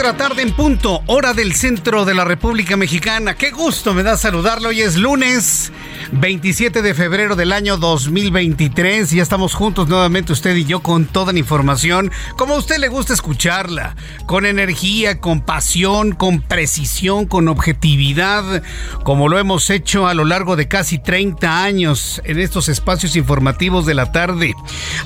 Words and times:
De 0.00 0.16
tarde 0.16 0.40
en 0.40 0.52
punto, 0.52 1.02
hora 1.08 1.34
del 1.34 1.54
centro 1.54 2.06
de 2.06 2.14
la 2.14 2.24
República 2.24 2.74
Mexicana. 2.74 3.34
Qué 3.34 3.50
gusto 3.50 3.92
me 3.92 4.02
da 4.02 4.16
saludarlo. 4.16 4.70
Hoy 4.70 4.80
es 4.80 4.96
lunes 4.96 5.70
27 6.12 6.82
de 6.82 6.94
febrero 6.94 7.36
del 7.36 7.52
año 7.52 7.76
2023. 7.76 9.10
Ya 9.10 9.22
estamos 9.22 9.54
juntos 9.54 9.88
nuevamente 9.88 10.32
usted 10.32 10.56
y 10.56 10.64
yo 10.64 10.80
con 10.80 11.06
toda 11.06 11.32
la 11.32 11.38
información, 11.38 12.10
como 12.36 12.54
a 12.54 12.58
usted 12.58 12.78
le 12.78 12.88
gusta 12.88 13.12
escucharla, 13.12 13.94
con 14.26 14.44
energía, 14.44 15.20
con 15.20 15.40
pasión, 15.40 16.12
con 16.12 16.42
precisión, 16.42 17.26
con 17.26 17.48
objetividad, 17.48 18.62
como 19.04 19.28
lo 19.28 19.38
hemos 19.38 19.70
hecho 19.70 20.08
a 20.08 20.14
lo 20.14 20.24
largo 20.24 20.56
de 20.56 20.68
casi 20.68 20.98
30 20.98 21.62
años 21.62 22.20
en 22.24 22.40
estos 22.40 22.68
espacios 22.68 23.14
informativos 23.14 23.86
de 23.86 23.94
la 23.94 24.10
tarde. 24.10 24.54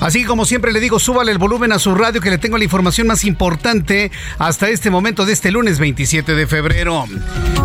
Así 0.01 0.25
como 0.25 0.47
siempre 0.47 0.73
le 0.73 0.81
digo, 0.81 0.99
súbale 0.99 1.33
el 1.33 1.39
volumen 1.39 1.73
a 1.73 1.79
su 1.79 1.95
radio 1.95 2.21
que 2.21 2.31
le 2.31 2.39
tengo 2.39 2.57
la 2.57 2.65
información 2.65 3.07
más 3.07 3.25
importante 3.25 4.11
hasta 4.39 4.69
este 4.69 4.91
momento 4.91 5.27
de 5.27 5.35
este 5.35 5.51
lunes 5.51 5.79
27 5.79 6.35
de 6.35 6.47
febrero. 6.47 7.05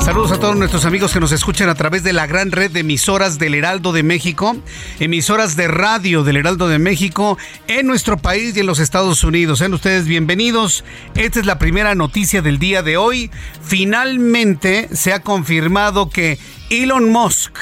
Saludos 0.01 0.31
a 0.31 0.39
todos 0.39 0.55
nuestros 0.55 0.85
amigos 0.85 1.13
que 1.13 1.19
nos 1.19 1.31
escuchan 1.31 1.69
a 1.69 1.75
través 1.75 2.03
de 2.03 2.13
la 2.13 2.27
gran 2.27 2.51
red 2.51 2.71
de 2.71 2.81
emisoras 2.81 3.28
del 3.37 3.53
Heraldo 3.53 3.91
de 3.91 4.01
México, 4.01 4.57
emisoras 4.99 5.55
de 5.55 5.67
radio 5.67 6.23
del 6.23 6.37
Heraldo 6.37 6.67
de 6.67 6.79
México 6.79 7.37
en 7.67 7.85
nuestro 7.85 8.17
país 8.17 8.55
y 8.55 8.61
en 8.61 8.65
los 8.65 8.79
Estados 8.79 9.23
Unidos. 9.23 9.59
Sean 9.59 9.73
ustedes 9.73 10.05
bienvenidos. 10.05 10.83
Esta 11.15 11.39
es 11.39 11.45
la 11.45 11.59
primera 11.59 11.93
noticia 11.93 12.41
del 12.41 12.57
día 12.57 12.81
de 12.81 12.97
hoy. 12.97 13.29
Finalmente 13.61 14.89
se 14.93 15.13
ha 15.13 15.19
confirmado 15.19 16.09
que 16.09 16.39
Elon 16.69 17.09
Musk 17.09 17.55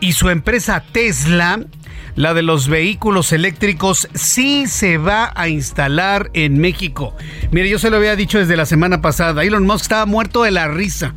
y 0.00 0.12
su 0.12 0.28
empresa 0.28 0.84
Tesla 0.92 1.60
la 2.16 2.32
de 2.32 2.42
los 2.42 2.68
vehículos 2.68 3.32
eléctricos 3.32 4.08
sí 4.14 4.66
se 4.66 4.96
va 4.96 5.32
a 5.36 5.48
instalar 5.48 6.30
en 6.32 6.58
México. 6.58 7.14
Mire, 7.52 7.68
yo 7.68 7.78
se 7.78 7.90
lo 7.90 7.98
había 7.98 8.16
dicho 8.16 8.38
desde 8.38 8.56
la 8.56 8.66
semana 8.66 9.02
pasada. 9.02 9.44
Elon 9.44 9.66
Musk 9.66 9.82
estaba 9.82 10.06
muerto 10.06 10.42
de 10.42 10.50
la 10.50 10.66
risa 10.66 11.14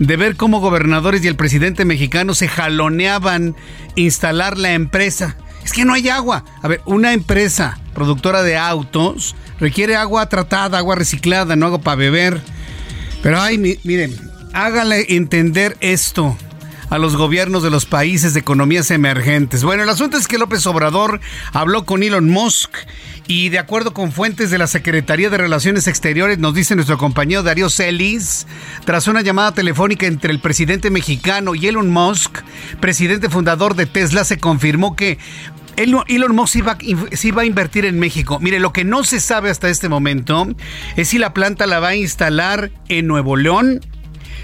de 0.00 0.16
ver 0.16 0.36
cómo 0.36 0.60
gobernadores 0.60 1.24
y 1.24 1.28
el 1.28 1.36
presidente 1.36 1.84
mexicano 1.84 2.34
se 2.34 2.48
jaloneaban 2.48 3.54
instalar 3.94 4.58
la 4.58 4.72
empresa. 4.72 5.36
Es 5.64 5.72
que 5.72 5.84
no 5.84 5.94
hay 5.94 6.08
agua. 6.08 6.44
A 6.62 6.68
ver, 6.68 6.80
una 6.84 7.12
empresa 7.12 7.78
productora 7.94 8.42
de 8.42 8.56
autos 8.56 9.36
requiere 9.60 9.94
agua 9.94 10.28
tratada, 10.28 10.78
agua 10.78 10.96
reciclada, 10.96 11.54
no 11.54 11.66
agua 11.66 11.80
para 11.80 11.96
beber. 11.96 12.40
Pero 13.22 13.40
ay, 13.40 13.58
miren, 13.58 14.16
hágale 14.52 15.14
entender 15.14 15.76
esto 15.80 16.36
a 16.90 16.98
los 16.98 17.16
gobiernos 17.16 17.62
de 17.62 17.70
los 17.70 17.86
países 17.86 18.34
de 18.34 18.40
economías 18.40 18.90
emergentes. 18.90 19.64
Bueno, 19.64 19.84
el 19.84 19.88
asunto 19.88 20.16
es 20.16 20.28
que 20.28 20.38
López 20.38 20.66
Obrador 20.66 21.20
habló 21.52 21.86
con 21.86 22.02
Elon 22.02 22.28
Musk 22.28 22.70
y 23.26 23.48
de 23.48 23.60
acuerdo 23.60 23.94
con 23.94 24.10
fuentes 24.10 24.50
de 24.50 24.58
la 24.58 24.66
Secretaría 24.66 25.30
de 25.30 25.38
Relaciones 25.38 25.86
Exteriores, 25.86 26.38
nos 26.38 26.52
dice 26.52 26.74
nuestro 26.74 26.98
compañero 26.98 27.44
Darío 27.44 27.70
Celis, 27.70 28.46
tras 28.84 29.06
una 29.06 29.22
llamada 29.22 29.54
telefónica 29.54 30.06
entre 30.06 30.32
el 30.32 30.40
presidente 30.40 30.90
mexicano 30.90 31.54
y 31.54 31.68
Elon 31.68 31.90
Musk, 31.90 32.38
presidente 32.80 33.30
fundador 33.30 33.76
de 33.76 33.86
Tesla, 33.86 34.24
se 34.24 34.38
confirmó 34.38 34.96
que 34.96 35.18
Elon 35.76 36.34
Musk 36.34 36.52
sí 37.12 37.30
va, 37.30 37.42
a 37.42 37.44
invertir 37.44 37.84
en 37.84 37.98
México. 37.98 38.38
Mire, 38.40 38.58
lo 38.58 38.72
que 38.72 38.84
no 38.84 39.04
se 39.04 39.20
sabe 39.20 39.48
hasta 39.48 39.68
este 39.68 39.88
momento 39.88 40.48
es 40.96 41.08
si 41.08 41.18
la 41.18 41.32
planta 41.32 41.66
la 41.66 41.80
va 41.80 41.88
a 41.88 41.96
instalar 41.96 42.70
en 42.88 43.06
Nuevo 43.06 43.36
León, 43.36 43.80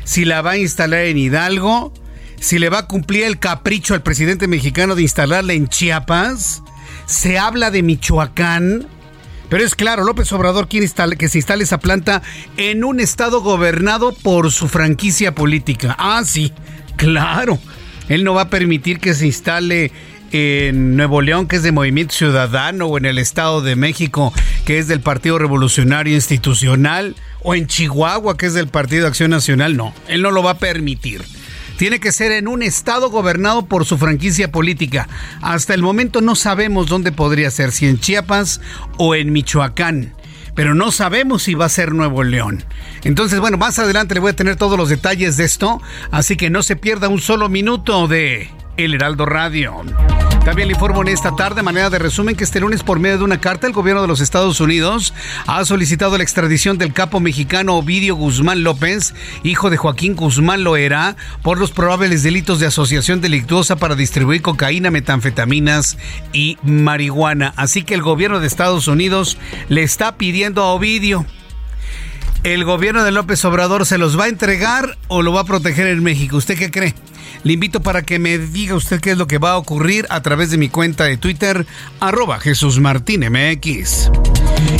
si 0.04 0.24
la 0.24 0.42
va 0.42 0.52
a 0.52 0.58
instalar 0.58 1.00
en 1.00 1.18
Hidalgo, 1.18 1.92
si 2.40 2.58
le 2.58 2.68
va 2.68 2.78
a 2.78 2.86
cumplir 2.86 3.24
el 3.24 3.38
capricho 3.38 3.94
al 3.94 4.02
presidente 4.02 4.48
mexicano 4.48 4.94
de 4.94 5.02
instalarla 5.02 5.52
en 5.52 5.68
Chiapas. 5.68 6.62
Se 7.06 7.38
habla 7.38 7.70
de 7.70 7.82
Michoacán. 7.82 8.86
Pero 9.48 9.64
es 9.64 9.76
claro, 9.76 10.02
López 10.02 10.32
Obrador 10.32 10.68
quiere 10.68 10.88
que 11.16 11.28
se 11.28 11.38
instale 11.38 11.64
esa 11.64 11.78
planta 11.78 12.22
en 12.56 12.82
un 12.82 12.98
estado 12.98 13.42
gobernado 13.42 14.12
por 14.12 14.50
su 14.50 14.66
franquicia 14.66 15.34
política. 15.34 15.94
Ah, 15.98 16.22
sí, 16.24 16.52
claro. 16.96 17.58
Él 18.08 18.24
no 18.24 18.34
va 18.34 18.42
a 18.42 18.50
permitir 18.50 18.98
que 18.98 19.14
se 19.14 19.26
instale 19.26 19.92
en 20.32 20.96
Nuevo 20.96 21.22
León, 21.22 21.46
que 21.46 21.56
es 21.56 21.62
de 21.62 21.70
Movimiento 21.70 22.14
Ciudadano, 22.14 22.86
o 22.86 22.98
en 22.98 23.04
el 23.04 23.18
Estado 23.18 23.62
de 23.62 23.76
México, 23.76 24.32
que 24.64 24.78
es 24.78 24.88
del 24.88 25.00
Partido 25.00 25.38
Revolucionario 25.38 26.14
Institucional, 26.14 27.14
o 27.42 27.54
en 27.54 27.68
Chihuahua, 27.68 28.36
que 28.36 28.46
es 28.46 28.54
del 28.54 28.66
Partido 28.66 29.06
Acción 29.06 29.30
Nacional. 29.30 29.76
No, 29.76 29.94
él 30.08 30.22
no 30.22 30.32
lo 30.32 30.42
va 30.42 30.52
a 30.52 30.58
permitir 30.58 31.22
tiene 31.76 32.00
que 32.00 32.12
ser 32.12 32.32
en 32.32 32.48
un 32.48 32.62
estado 32.62 33.10
gobernado 33.10 33.66
por 33.66 33.84
su 33.84 33.98
franquicia 33.98 34.50
política. 34.50 35.08
Hasta 35.42 35.74
el 35.74 35.82
momento 35.82 36.20
no 36.20 36.34
sabemos 36.34 36.88
dónde 36.88 37.12
podría 37.12 37.50
ser, 37.50 37.72
si 37.72 37.86
en 37.86 38.00
Chiapas 38.00 38.60
o 38.96 39.14
en 39.14 39.32
Michoacán. 39.32 40.14
Pero 40.54 40.74
no 40.74 40.90
sabemos 40.90 41.42
si 41.42 41.54
va 41.54 41.66
a 41.66 41.70
ser 41.70 41.92
Nuevo 41.92 42.24
León. 42.24 42.64
Entonces, 43.04 43.40
bueno, 43.40 43.58
más 43.58 43.78
adelante 43.78 44.14
le 44.14 44.20
voy 44.20 44.30
a 44.30 44.36
tener 44.36 44.56
todos 44.56 44.78
los 44.78 44.88
detalles 44.88 45.36
de 45.36 45.44
esto. 45.44 45.82
Así 46.10 46.36
que 46.36 46.48
no 46.48 46.62
se 46.62 46.76
pierda 46.76 47.08
un 47.08 47.20
solo 47.20 47.50
minuto 47.50 48.08
de 48.08 48.50
El 48.76 48.94
Heraldo 48.94 49.26
Radio. 49.26 49.82
También 50.44 50.68
le 50.68 50.74
informo 50.74 51.02
en 51.02 51.08
esta 51.08 51.34
tarde, 51.34 51.62
manera 51.62 51.90
de 51.90 51.98
resumen, 51.98 52.36
que 52.36 52.44
este 52.44 52.60
lunes 52.60 52.82
por 52.82 53.00
medio 53.00 53.18
de 53.18 53.24
una 53.24 53.40
carta 53.40 53.66
el 53.66 53.72
gobierno 53.72 54.02
de 54.02 54.08
los 54.08 54.20
Estados 54.20 54.60
Unidos 54.60 55.12
ha 55.46 55.64
solicitado 55.64 56.16
la 56.16 56.22
extradición 56.22 56.78
del 56.78 56.92
capo 56.92 57.18
mexicano 57.18 57.74
Ovidio 57.74 58.14
Guzmán 58.14 58.62
López, 58.62 59.14
hijo 59.42 59.70
de 59.70 59.76
Joaquín 59.76 60.14
Guzmán 60.14 60.62
Loera, 60.62 61.16
por 61.42 61.58
los 61.58 61.72
probables 61.72 62.22
delitos 62.22 62.60
de 62.60 62.66
asociación 62.66 63.20
delictuosa 63.20 63.76
para 63.76 63.96
distribuir 63.96 64.42
cocaína, 64.42 64.90
metanfetaminas 64.90 65.98
y 66.32 66.58
marihuana. 66.62 67.54
Así 67.56 67.82
que 67.82 67.94
el 67.94 68.02
gobierno 68.02 68.40
de 68.40 68.46
Estados 68.46 68.86
Unidos 68.86 69.38
le 69.68 69.82
está 69.82 70.16
pidiendo 70.16 70.62
a 70.62 70.72
Ovidio 70.72 71.26
¿El 72.46 72.64
gobierno 72.64 73.02
de 73.02 73.10
López 73.10 73.44
Obrador 73.44 73.86
se 73.86 73.98
los 73.98 74.16
va 74.16 74.26
a 74.26 74.28
entregar 74.28 74.96
o 75.08 75.22
lo 75.22 75.32
va 75.32 75.40
a 75.40 75.44
proteger 75.44 75.88
en 75.88 76.00
México? 76.04 76.36
¿Usted 76.36 76.56
qué 76.56 76.70
cree? 76.70 76.94
Le 77.42 77.52
invito 77.52 77.80
para 77.80 78.02
que 78.02 78.18
me 78.18 78.38
diga 78.38 78.74
usted 78.74 79.00
qué 79.00 79.12
es 79.12 79.18
lo 79.18 79.26
que 79.26 79.38
va 79.38 79.52
a 79.52 79.58
ocurrir 79.58 80.06
a 80.10 80.22
través 80.22 80.50
de 80.50 80.58
mi 80.58 80.68
cuenta 80.68 81.04
de 81.04 81.16
Twitter, 81.16 81.66
arroba 82.00 82.40
Jesús 82.40 82.80
Martín 82.80 83.20
MX. 83.20 84.10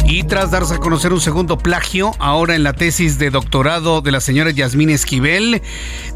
Y 0.07 0.23
tras 0.25 0.51
darse 0.51 0.75
a 0.75 0.79
conocer 0.79 1.13
un 1.13 1.21
segundo 1.21 1.59
plagio, 1.59 2.13
ahora 2.19 2.55
en 2.55 2.63
la 2.63 2.73
tesis 2.73 3.19
de 3.19 3.31
doctorado 3.31 4.01
de 4.01 4.13
la 4.13 4.21
señora 4.21 4.51
Yasmín 4.51 4.91
Esquivel, 4.91 5.63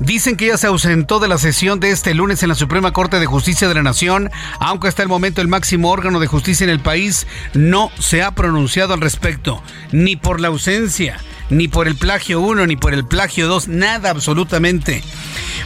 dicen 0.00 0.36
que 0.36 0.46
ella 0.46 0.56
se 0.56 0.68
ausentó 0.68 1.18
de 1.18 1.28
la 1.28 1.38
sesión 1.38 1.80
de 1.80 1.90
este 1.90 2.14
lunes 2.14 2.42
en 2.42 2.48
la 2.48 2.54
Suprema 2.54 2.92
Corte 2.92 3.18
de 3.18 3.26
Justicia 3.26 3.68
de 3.68 3.74
la 3.74 3.82
Nación, 3.82 4.30
aunque 4.60 4.88
hasta 4.88 5.02
el 5.02 5.08
momento 5.08 5.40
el 5.40 5.48
máximo 5.48 5.90
órgano 5.90 6.20
de 6.20 6.26
justicia 6.26 6.64
en 6.64 6.70
el 6.70 6.80
país 6.80 7.26
no 7.54 7.90
se 7.98 8.22
ha 8.22 8.30
pronunciado 8.32 8.94
al 8.94 9.00
respecto, 9.00 9.62
ni 9.92 10.16
por 10.16 10.40
la 10.40 10.48
ausencia 10.48 11.18
ni 11.50 11.68
por 11.68 11.88
el 11.88 11.96
plagio 11.96 12.40
1, 12.40 12.66
ni 12.66 12.76
por 12.76 12.94
el 12.94 13.04
plagio 13.04 13.48
2, 13.48 13.68
nada 13.68 14.10
absolutamente. 14.10 15.02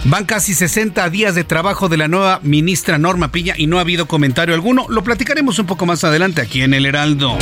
Van 0.05 0.25
casi 0.25 0.54
60 0.55 1.09
días 1.11 1.35
de 1.35 1.45
trabajo 1.45 1.89
de 1.89 1.97
la 1.97 2.09
nueva 2.09 2.41
ministra 2.43 2.99
Norma 2.99 3.33
Piña 3.33 3.55
y 3.57 3.67
no 3.67 3.79
ha 3.79 3.83
habido 3.83 4.07
comentario 4.07 4.55
alguno. 4.55 4.87
Lo 4.89 5.03
platicaremos 5.03 5.59
un 5.59 5.67
poco 5.67 5.87
más 5.87 6.05
adelante 6.05 6.41
aquí 6.41 6.63
en 6.63 6.75
el 6.75 6.87
Heraldo. 6.87 7.37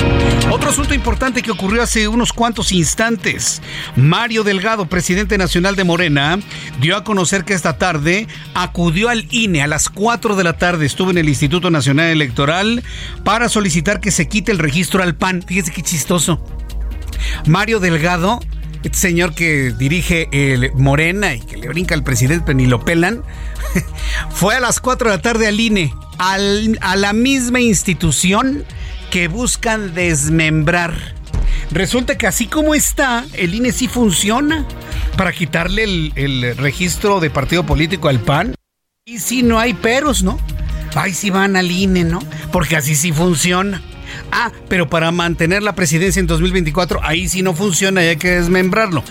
Otro 0.51 0.71
asunto 0.71 0.95
importante 0.95 1.43
que 1.43 1.51
ocurrió 1.51 1.83
hace 1.83 2.09
unos 2.09 2.33
cuantos 2.33 2.73
instantes. 2.73 3.63
Mario 3.97 4.45
Delgado, 4.45 4.87
presidente 4.87 5.39
nacional 5.39 5.77
de 5.77 5.85
Morena, 5.85 6.39
dio 6.81 6.97
a 6.97 7.05
conocer 7.05 7.45
que 7.45 7.55
esta 7.55 7.79
tarde 7.79 8.27
acudió 8.55 9.09
al 9.09 9.27
INE 9.31 9.63
a 9.63 9.67
las 9.67 9.89
4 9.89 10.37
de 10.37 10.45
la 10.45 10.59
tarde. 10.59 10.87
Estuvo 10.87 11.11
en 11.11 11.19
el 11.19 11.29
Instituto 11.29 11.71
Nacional 11.71 12.07
Electoral 12.07 12.83
para 13.25 13.49
solicitar 13.49 14.01
que 14.01 14.11
se 14.11 14.29
quite 14.29 14.53
el 14.53 14.59
registro 14.59 15.03
al 15.03 15.15
PAN. 15.15 15.43
Fíjese 15.43 15.73
qué 15.73 15.83
chistoso. 15.83 16.45
Mario 17.47 17.81
Delgado, 17.81 18.41
este 18.83 18.99
señor 18.99 19.35
que 19.35 19.73
dirige 19.73 20.29
el 20.33 20.73
Morena 20.75 21.35
y 21.35 21.41
que 21.41 21.57
le 21.57 21.69
brinca 21.69 21.95
al 21.95 22.03
presidente, 22.03 22.45
pero 22.47 22.57
ni 22.59 22.67
lo 22.67 22.85
pelan, 22.85 23.23
fue 24.31 24.55
a 24.55 24.61
las 24.61 24.81
4 24.81 25.11
de 25.11 25.17
la 25.17 25.23
tarde 25.23 25.47
al 25.47 25.61
INE, 25.61 25.95
a 26.19 26.97
la 26.97 27.13
misma 27.13 27.61
institución 27.61 28.65
que 29.11 29.29
buscan 29.29 29.95
desmembrar. 29.95 30.95
Resulta 31.71 32.19
que 32.19 32.27
así 32.27 32.47
como 32.47 32.75
está, 32.75 33.25
el 33.35 33.55
INE 33.55 33.73
sí 33.73 33.89
funciona 33.89 34.67
para 35.17 35.33
quitarle 35.33 35.85
el, 35.85 36.13
el 36.17 36.57
registro 36.57 37.21
de 37.21 37.31
partido 37.31 37.65
político 37.65 38.09
al 38.09 38.21
PAN. 38.21 38.55
Y 39.05 39.19
si 39.19 39.43
no 39.43 39.59
hay 39.59 39.75
peros, 39.75 40.23
¿no? 40.23 40.39
Ay, 40.95 41.15
si 41.15 41.31
van 41.31 41.57
al 41.57 41.71
INE, 41.71 42.05
¿no? 42.05 42.21
Porque 42.53 42.77
así 42.77 42.95
sí 42.95 43.13
funciona. 43.13 43.83
Ah, 44.31 44.53
pero 44.69 44.89
para 44.89 45.11
mantener 45.11 45.63
la 45.63 45.75
presidencia 45.75 46.21
en 46.21 46.27
2024, 46.27 47.01
ahí 47.03 47.29
sí 47.29 47.43
no 47.43 47.55
funciona 47.55 48.05
y 48.05 48.09
hay 48.09 48.17
que 48.17 48.31
desmembrarlo. 48.31 49.03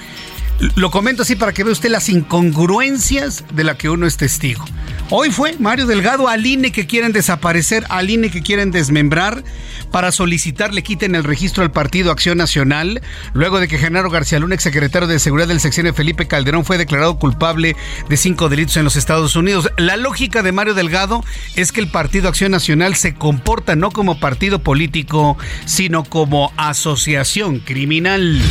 Lo 0.75 0.91
comento 0.91 1.23
así 1.23 1.35
para 1.35 1.53
que 1.53 1.63
vea 1.63 1.73
usted 1.73 1.89
las 1.89 2.07
incongruencias 2.09 3.43
de 3.53 3.63
la 3.63 3.77
que 3.77 3.89
uno 3.89 4.05
es 4.05 4.17
testigo. 4.17 4.63
Hoy 5.09 5.31
fue 5.31 5.55
Mario 5.57 5.87
Delgado 5.87 6.27
al 6.27 6.45
INE 6.45 6.71
que 6.71 6.85
quieren 6.85 7.11
desaparecer, 7.11 7.83
al 7.89 8.09
INE 8.09 8.29
que 8.29 8.43
quieren 8.43 8.69
desmembrar 8.71 9.43
para 9.91 10.11
solicitar 10.11 10.73
le 10.73 10.83
quiten 10.83 11.15
el 11.15 11.23
registro 11.23 11.63
al 11.63 11.71
Partido 11.71 12.11
Acción 12.11 12.37
Nacional, 12.37 13.01
luego 13.33 13.59
de 13.59 13.67
que 13.67 13.77
Genaro 13.77 14.09
García 14.09 14.39
Luna, 14.39 14.57
secretario 14.57 15.07
de 15.07 15.19
Seguridad 15.19 15.47
del 15.47 15.59
sección 15.59 15.93
Felipe 15.93 16.27
Calderón, 16.27 16.65
fue 16.65 16.77
declarado 16.77 17.17
culpable 17.19 17.75
de 18.09 18.17
cinco 18.17 18.49
delitos 18.49 18.77
en 18.77 18.83
los 18.83 18.95
Estados 18.95 19.35
Unidos. 19.35 19.69
La 19.77 19.97
lógica 19.97 20.43
de 20.43 20.51
Mario 20.51 20.73
Delgado 20.73 21.23
es 21.55 21.71
que 21.71 21.81
el 21.81 21.89
Partido 21.89 22.29
Acción 22.29 22.51
Nacional 22.51 22.95
se 22.95 23.13
comporta 23.13 23.75
no 23.75 23.91
como 23.91 24.19
partido 24.19 24.59
político, 24.59 25.37
sino 25.65 26.03
como 26.03 26.53
asociación 26.57 27.59
criminal 27.59 28.41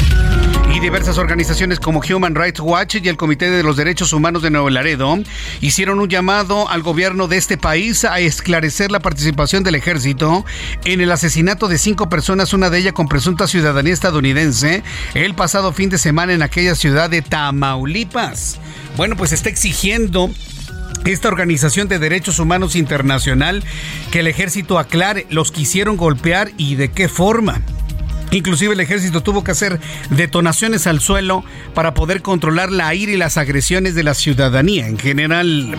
y 0.73 0.79
diversas 0.79 1.19
organizaciones 1.19 1.81
como 1.81 2.01
Human 2.01 2.35
Rights 2.35 2.61
Watch 2.61 2.97
y 3.03 3.09
el 3.09 3.17
Comité 3.17 3.51
de 3.51 3.65
los 3.65 3.77
Derechos 3.77 4.13
Humanos 4.13 4.43
de 4.43 4.51
Nuevo 4.51 4.71
Laredo 4.71 5.19
hicieron 5.61 5.99
un 5.99 6.09
llamado 6.09 6.69
al 6.69 6.83
gobierno 6.83 7.27
de 7.27 7.39
este 7.39 7.57
país 7.57 8.05
a 8.05 8.21
esclarecer 8.21 8.93
la 8.93 9.01
participación 9.01 9.65
del 9.65 9.75
ejército 9.75 10.45
en 10.85 11.01
el 11.01 11.11
asesinato 11.11 11.30
de 11.31 11.79
cinco 11.79 12.09
personas, 12.09 12.53
una 12.53 12.71
de 12.71 12.79
ellas 12.79 12.93
con 12.93 13.06
presunta 13.06 13.47
ciudadanía 13.47 13.93
estadounidense, 13.93 14.82
el 15.15 15.35
pasado 15.35 15.73
fin 15.73 15.88
de 15.88 15.97
semana 15.97 16.32
en 16.32 16.43
aquella 16.43 16.75
ciudad 16.75 17.09
de 17.09 17.23
Tamaulipas. 17.23 18.59
Bueno, 18.97 19.17
pues 19.17 19.32
está 19.32 19.49
exigiendo 19.49 20.29
esta 21.05 21.29
organización 21.29 21.87
de 21.87 22.00
derechos 22.00 22.41
humanos 22.41 22.75
internacional 22.75 23.62
que 24.11 24.21
el 24.21 24.27
ejército 24.27 24.79
aclare 24.79 25.27
los 25.31 25.53
quisieron 25.53 25.97
golpear 25.97 26.50
y 26.56 26.75
de 26.75 26.91
qué 26.91 27.09
forma. 27.09 27.62
Inclusive 28.32 28.75
el 28.75 28.81
ejército 28.81 29.23
tuvo 29.23 29.44
que 29.44 29.53
hacer 29.53 29.81
detonaciones 30.11 30.88
al 30.88 31.00
suelo 31.00 31.44
para 31.75 31.94
poder 31.94 32.23
controlar 32.23 32.73
la 32.73 32.93
ira 32.94 33.12
y 33.12 33.17
las 33.17 33.37
agresiones 33.37 33.94
de 33.94 34.03
la 34.03 34.15
ciudadanía 34.15 34.88
en 34.88 34.99
general. 34.99 35.77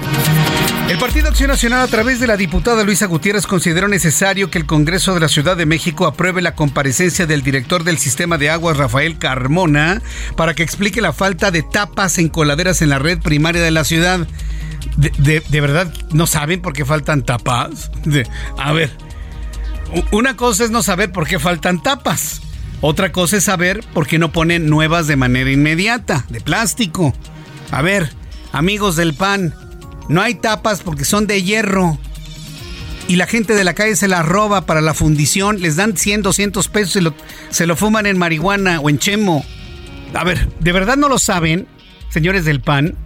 El 0.91 0.99
Partido 0.99 1.29
Acción 1.29 1.47
Nacional 1.47 1.79
a 1.79 1.87
través 1.87 2.19
de 2.19 2.27
la 2.27 2.35
diputada 2.35 2.83
Luisa 2.83 3.05
Gutiérrez 3.05 3.47
consideró 3.47 3.87
necesario 3.87 4.51
que 4.51 4.57
el 4.57 4.65
Congreso 4.65 5.13
de 5.13 5.21
la 5.21 5.29
Ciudad 5.29 5.55
de 5.55 5.65
México 5.65 6.05
apruebe 6.05 6.41
la 6.41 6.53
comparecencia 6.53 7.25
del 7.25 7.43
director 7.43 7.85
del 7.85 7.97
sistema 7.97 8.37
de 8.37 8.49
aguas 8.49 8.75
Rafael 8.75 9.17
Carmona 9.17 10.01
para 10.35 10.53
que 10.53 10.63
explique 10.63 10.99
la 10.99 11.13
falta 11.13 11.49
de 11.49 11.63
tapas 11.63 12.17
en 12.17 12.27
coladeras 12.27 12.81
en 12.81 12.89
la 12.89 12.99
red 12.99 13.19
primaria 13.19 13.61
de 13.61 13.71
la 13.71 13.85
ciudad. 13.85 14.27
¿De, 14.97 15.61
verdad 15.61 15.93
no 16.11 16.27
saben 16.27 16.61
por 16.61 16.73
qué 16.73 16.83
faltan 16.83 17.23
tapas? 17.23 17.89
a 18.57 18.73
ver, 18.73 18.91
una 20.11 20.35
cosa 20.35 20.65
es 20.65 20.71
no 20.71 20.83
saber 20.83 21.13
por 21.13 21.25
qué 21.25 21.39
faltan 21.39 21.81
tapas. 21.81 22.41
Otra 22.81 23.13
cosa 23.13 23.37
es 23.37 23.45
saber 23.45 23.81
por 23.93 24.07
qué 24.07 24.19
no 24.19 24.33
ponen 24.33 24.67
nuevas 24.69 25.07
de 25.07 25.15
manera 25.15 25.51
inmediata, 25.51 26.25
de 26.27 26.41
plástico. 26.41 27.13
A 27.71 27.81
ver, 27.81 28.11
amigos 28.51 28.97
del 28.97 29.13
PAN, 29.13 29.55
no 30.11 30.21
hay 30.21 30.35
tapas 30.35 30.81
porque 30.81 31.05
son 31.05 31.25
de 31.25 31.41
hierro. 31.41 31.97
Y 33.07 33.15
la 33.15 33.27
gente 33.27 33.55
de 33.55 33.63
la 33.63 33.73
calle 33.73 33.95
se 33.95 34.09
las 34.09 34.25
roba 34.25 34.65
para 34.65 34.81
la 34.81 34.93
fundición, 34.93 35.61
les 35.61 35.77
dan 35.77 35.95
100, 35.95 36.21
200 36.21 36.67
pesos 36.67 37.01
y 37.01 37.07
se 37.49 37.65
lo 37.65 37.75
fuman 37.77 38.05
en 38.05 38.17
marihuana 38.17 38.81
o 38.81 38.89
en 38.89 38.99
chemo. 38.99 39.45
A 40.13 40.25
ver, 40.25 40.49
¿de 40.59 40.71
verdad 40.73 40.97
no 40.97 41.07
lo 41.07 41.17
saben, 41.17 41.65
señores 42.09 42.43
del 42.43 42.59
PAN? 42.59 42.97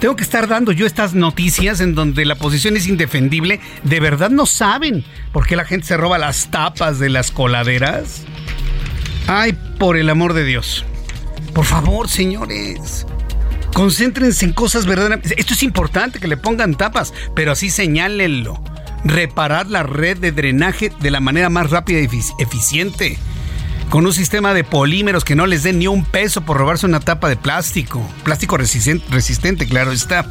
tengo 0.00 0.16
que 0.16 0.24
estar 0.24 0.48
dando 0.48 0.72
yo 0.72 0.86
estas 0.86 1.12
noticias 1.12 1.80
en 1.80 1.94
donde 1.94 2.24
la 2.24 2.34
posición 2.34 2.74
es 2.74 2.86
indefendible. 2.86 3.60
¿De 3.84 4.00
verdad 4.00 4.30
no 4.30 4.46
saben 4.46 5.04
por 5.34 5.46
qué 5.46 5.56
la 5.56 5.66
gente 5.66 5.88
se 5.88 5.98
roba 5.98 6.16
las 6.16 6.50
tapas 6.50 6.98
de 6.98 7.10
las 7.10 7.30
coladeras? 7.30 8.22
Ay, 9.26 9.54
por 9.78 9.98
el 9.98 10.08
amor 10.08 10.32
de 10.32 10.44
Dios. 10.44 10.86
Por 11.52 11.66
favor, 11.66 12.08
señores. 12.08 13.06
Concéntrense 13.74 14.44
en 14.44 14.52
cosas 14.52 14.86
verdaderamente. 14.86 15.34
Esto 15.38 15.54
es 15.54 15.62
importante 15.62 16.18
que 16.18 16.28
le 16.28 16.36
pongan 16.36 16.74
tapas, 16.74 17.12
pero 17.34 17.52
así 17.52 17.70
señálenlo. 17.70 18.62
Reparar 19.04 19.68
la 19.68 19.82
red 19.82 20.18
de 20.18 20.32
drenaje 20.32 20.92
de 21.00 21.10
la 21.10 21.20
manera 21.20 21.48
más 21.48 21.70
rápida 21.70 22.00
y 22.00 22.08
eficiente 22.38 23.18
con 23.90 24.06
un 24.06 24.12
sistema 24.12 24.54
de 24.54 24.62
polímeros 24.62 25.24
que 25.24 25.34
no 25.34 25.46
les 25.46 25.64
den 25.64 25.80
ni 25.80 25.88
un 25.88 26.04
peso 26.04 26.42
por 26.42 26.56
robarse 26.56 26.86
una 26.86 27.00
tapa 27.00 27.28
de 27.28 27.36
plástico. 27.36 28.08
Plástico 28.22 28.56
resistente, 28.56 29.66
claro 29.66 29.90
está. 29.90 30.24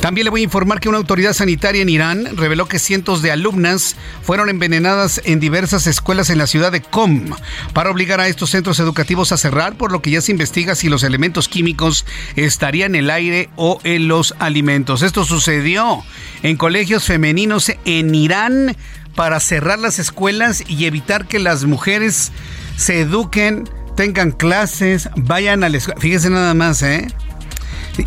También 0.00 0.24
le 0.24 0.30
voy 0.30 0.42
a 0.42 0.44
informar 0.44 0.78
que 0.78 0.88
una 0.88 0.98
autoridad 0.98 1.32
sanitaria 1.32 1.82
en 1.82 1.88
Irán 1.88 2.36
reveló 2.36 2.66
que 2.66 2.78
cientos 2.78 3.20
de 3.20 3.32
alumnas 3.32 3.96
fueron 4.22 4.48
envenenadas 4.48 5.20
en 5.24 5.40
diversas 5.40 5.88
escuelas 5.88 6.30
en 6.30 6.38
la 6.38 6.46
ciudad 6.46 6.70
de 6.70 6.80
Qom 6.80 7.34
para 7.72 7.90
obligar 7.90 8.20
a 8.20 8.28
estos 8.28 8.50
centros 8.50 8.78
educativos 8.78 9.32
a 9.32 9.36
cerrar, 9.36 9.76
por 9.76 9.90
lo 9.90 10.00
que 10.00 10.12
ya 10.12 10.20
se 10.20 10.30
investiga 10.30 10.76
si 10.76 10.88
los 10.88 11.02
elementos 11.02 11.48
químicos 11.48 12.06
estarían 12.36 12.94
en 12.94 13.04
el 13.04 13.10
aire 13.10 13.50
o 13.56 13.80
en 13.82 14.06
los 14.06 14.34
alimentos. 14.38 15.02
Esto 15.02 15.24
sucedió 15.24 16.04
en 16.44 16.56
colegios 16.56 17.04
femeninos 17.04 17.72
en 17.84 18.14
Irán 18.14 18.76
para 19.16 19.40
cerrar 19.40 19.78
las 19.78 19.98
escuelas 19.98 20.62
y 20.68 20.86
evitar 20.86 21.26
que 21.26 21.38
las 21.38 21.64
mujeres 21.64 22.32
se 22.82 23.00
eduquen, 23.00 23.68
tengan 23.96 24.32
clases, 24.32 25.08
vayan 25.16 25.64
a 25.64 25.68
la 25.68 25.78
escuela. 25.78 26.00
Fíjense 26.00 26.30
nada 26.30 26.52
más, 26.54 26.82
¿eh? 26.82 27.06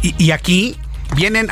Y, 0.02 0.32
aquí 0.32 0.76
vienen 1.16 1.48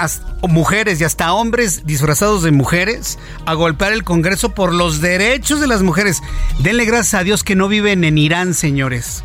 mujeres 0.50 1.00
y 1.00 1.03
hasta 1.03 1.34
hombres 1.34 1.86
disfrazados 1.86 2.42
de 2.42 2.51
mujeres 2.51 3.20
a 3.46 3.53
golpear 3.53 3.94
el 3.94 4.03
Congreso 4.03 4.50
por 4.50 4.74
los 4.74 5.01
derechos 5.01 5.60
de 5.60 5.68
las 5.68 5.84
mujeres. 5.84 6.22
Denle 6.60 6.86
gracias 6.86 7.13
a 7.13 7.24
Dios 7.24 7.44
que 7.44 7.56
no 7.56 7.68
viven 7.68 8.03
en 8.03 8.18
Irán, 8.18 8.53
señores. 8.53 9.24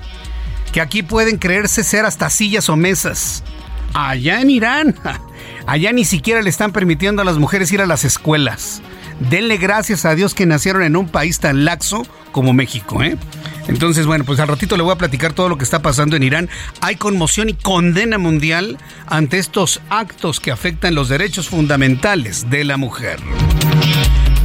Que 0.73 0.81
aquí 0.83 1.03
pueden 1.03 1.39
creerse 1.39 1.83
ser 1.83 2.05
hasta 2.05 2.29
sillas 2.29 2.69
o 2.69 2.77
mesas. 2.77 3.43
Allá 3.95 4.43
en 4.43 4.51
Irán, 4.51 4.95
allá 5.67 5.93
ni 5.93 6.05
siquiera 6.05 6.43
le 6.43 6.51
están 6.51 6.73
permitiendo 6.73 7.23
a 7.23 7.25
las 7.25 7.39
mujeres 7.39 7.73
ir 7.73 7.81
a 7.81 7.87
las 7.87 8.05
escuelas. 8.05 8.83
Denle 9.21 9.57
gracias 9.57 10.05
a 10.05 10.15
Dios 10.15 10.35
que 10.35 10.47
nacieron 10.47 10.83
en 10.83 10.97
un 10.97 11.09
país 11.09 11.41
tan 11.41 11.65
laxo 11.65 12.07
como 12.33 12.53
México, 12.53 13.03
¿eh? 13.03 13.17
Entonces, 13.67 14.07
bueno, 14.07 14.25
pues 14.25 14.41
al 14.41 14.49
ratito 14.49 14.77
le 14.77 14.83
voy 14.83 14.93
a 14.93 14.97
platicar 14.97 15.33
todo 15.35 15.49
lo 15.49 15.59
que 15.59 15.65
está 15.65 15.83
pasando 15.83 16.17
en 16.17 16.23
Irán. 16.23 16.49
Hay 16.81 16.97
conmoción 16.97 17.51
y 17.51 17.55
condena 17.55 18.17
mundial 18.17 18.79
ante 19.07 19.39
estos 19.39 19.81
actos 19.91 20.41
que 20.41 20.51
afectan 20.51 20.95
los 20.95 21.09
derechos 21.09 21.49
fundamentales 21.49 22.49
de 22.49 22.65
la 22.65 22.77
mujer. 22.77 23.19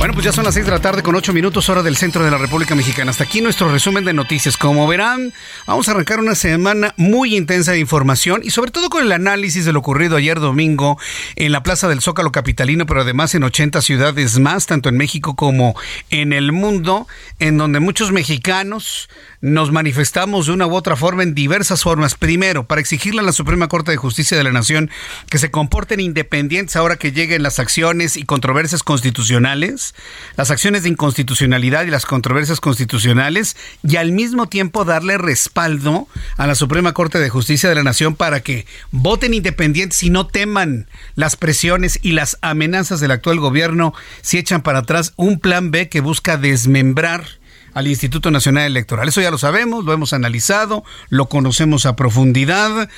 Bueno, 0.03 0.15
pues 0.15 0.25
ya 0.25 0.33
son 0.33 0.43
las 0.43 0.55
6 0.55 0.65
de 0.65 0.71
la 0.73 0.81
tarde 0.81 1.01
con 1.01 1.15
8 1.15 1.31
minutos 1.31 1.69
hora 1.69 1.81
del 1.81 1.95
centro 1.95 2.25
de 2.25 2.29
la 2.29 2.37
República 2.37 2.75
Mexicana. 2.75 3.11
Hasta 3.11 3.23
aquí 3.23 3.39
nuestro 3.39 3.71
resumen 3.71 4.03
de 4.03 4.11
noticias. 4.11 4.57
Como 4.57 4.85
verán, 4.85 5.31
vamos 5.65 5.87
a 5.87 5.91
arrancar 5.91 6.19
una 6.19 6.35
semana 6.35 6.93
muy 6.97 7.37
intensa 7.37 7.71
de 7.71 7.79
información 7.79 8.41
y 8.43 8.49
sobre 8.49 8.71
todo 8.71 8.89
con 8.89 9.05
el 9.05 9.13
análisis 9.13 9.63
de 9.63 9.71
lo 9.71 9.79
ocurrido 9.79 10.17
ayer 10.17 10.41
domingo 10.41 10.99
en 11.37 11.53
la 11.53 11.63
Plaza 11.63 11.87
del 11.87 12.01
Zócalo 12.01 12.33
Capitalino, 12.33 12.85
pero 12.85 12.99
además 12.99 13.33
en 13.33 13.43
80 13.43 13.81
ciudades 13.81 14.39
más, 14.39 14.65
tanto 14.65 14.89
en 14.89 14.97
México 14.97 15.37
como 15.37 15.73
en 16.09 16.33
el 16.33 16.51
mundo, 16.51 17.07
en 17.39 17.57
donde 17.57 17.79
muchos 17.79 18.11
mexicanos 18.11 19.07
nos 19.43 19.73
manifestamos 19.73 20.45
de 20.45 20.53
una 20.53 20.67
u 20.67 20.73
otra 20.73 20.95
forma 20.95 21.21
en 21.21 21.35
diversas 21.35 21.83
formas. 21.83 22.15
Primero, 22.15 22.65
para 22.65 22.79
exigirle 22.79 23.19
a 23.19 23.25
la 23.25 23.33
Suprema 23.33 23.67
Corte 23.67 23.91
de 23.91 23.97
Justicia 23.97 24.37
de 24.37 24.43
la 24.45 24.53
Nación 24.53 24.89
que 25.29 25.37
se 25.37 25.51
comporten 25.51 25.99
independientes 25.99 26.77
ahora 26.77 26.95
que 26.95 27.11
lleguen 27.11 27.43
las 27.43 27.59
acciones 27.59 28.15
y 28.15 28.23
controversias 28.23 28.83
constitucionales, 28.83 29.95
las 30.37 30.49
acciones 30.49 30.83
de 30.83 30.89
inconstitucionalidad 30.89 31.83
y 31.83 31.89
las 31.89 32.05
controversias 32.05 32.61
constitucionales, 32.61 33.57
y 33.85 33.97
al 33.97 34.13
mismo 34.13 34.47
tiempo 34.47 34.85
darle 34.85 35.17
respaldo 35.17 36.07
a 36.37 36.47
la 36.47 36.55
Suprema 36.55 36.93
Corte 36.93 37.19
de 37.19 37.29
Justicia 37.29 37.67
de 37.67 37.75
la 37.75 37.83
Nación 37.83 38.15
para 38.15 38.39
que 38.39 38.65
voten 38.91 39.33
independientes 39.33 40.03
y 40.03 40.09
no 40.09 40.25
teman 40.25 40.87
las 41.15 41.35
presiones 41.35 41.99
y 42.01 42.13
las 42.13 42.37
amenazas 42.41 43.01
del 43.01 43.11
actual 43.11 43.41
gobierno 43.41 43.93
si 44.21 44.37
echan 44.37 44.61
para 44.61 44.79
atrás 44.79 45.11
un 45.17 45.37
plan 45.37 45.69
B 45.69 45.89
que 45.89 45.99
busca 45.99 46.37
desmembrar 46.37 47.42
al 47.73 47.87
Instituto 47.87 48.31
Nacional 48.31 48.65
Electoral. 48.65 49.07
Eso 49.07 49.21
ya 49.21 49.31
lo 49.31 49.37
sabemos, 49.37 49.85
lo 49.85 49.93
hemos 49.93 50.13
analizado, 50.13 50.83
lo 51.09 51.27
conocemos 51.27 51.85
a 51.85 51.95
profundidad 51.95 52.89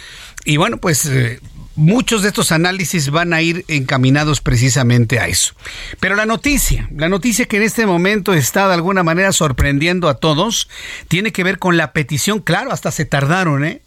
y 0.44 0.58
bueno, 0.58 0.78
pues 0.78 1.06
eh, 1.06 1.40
muchos 1.76 2.22
de 2.22 2.30
estos 2.30 2.52
análisis 2.52 3.10
van 3.10 3.34
a 3.34 3.42
ir 3.42 3.66
encaminados 3.68 4.42
precisamente 4.42 5.20
a 5.20 5.28
eso. 5.28 5.54
Pero 6.00 6.16
la 6.16 6.26
noticia, 6.26 6.90
la 6.96 7.10
noticia 7.10 7.46
que 7.46 7.58
en 7.58 7.64
este 7.64 7.86
momento 7.86 8.34
está 8.34 8.68
de 8.68 8.74
alguna 8.74 9.04
manera 9.04 9.32
sorprendiendo 9.32 10.10
a 10.10 10.16
todos, 10.16 10.70
tiene 11.08 11.32
que 11.32 11.44
ver 11.44 11.60
con 11.60 11.78
la 11.78 11.94
petición, 11.94 12.40
claro, 12.40 12.72
hasta 12.72 12.92
se 12.92 13.06
tardaron, 13.06 13.66
¿eh? 13.66 13.82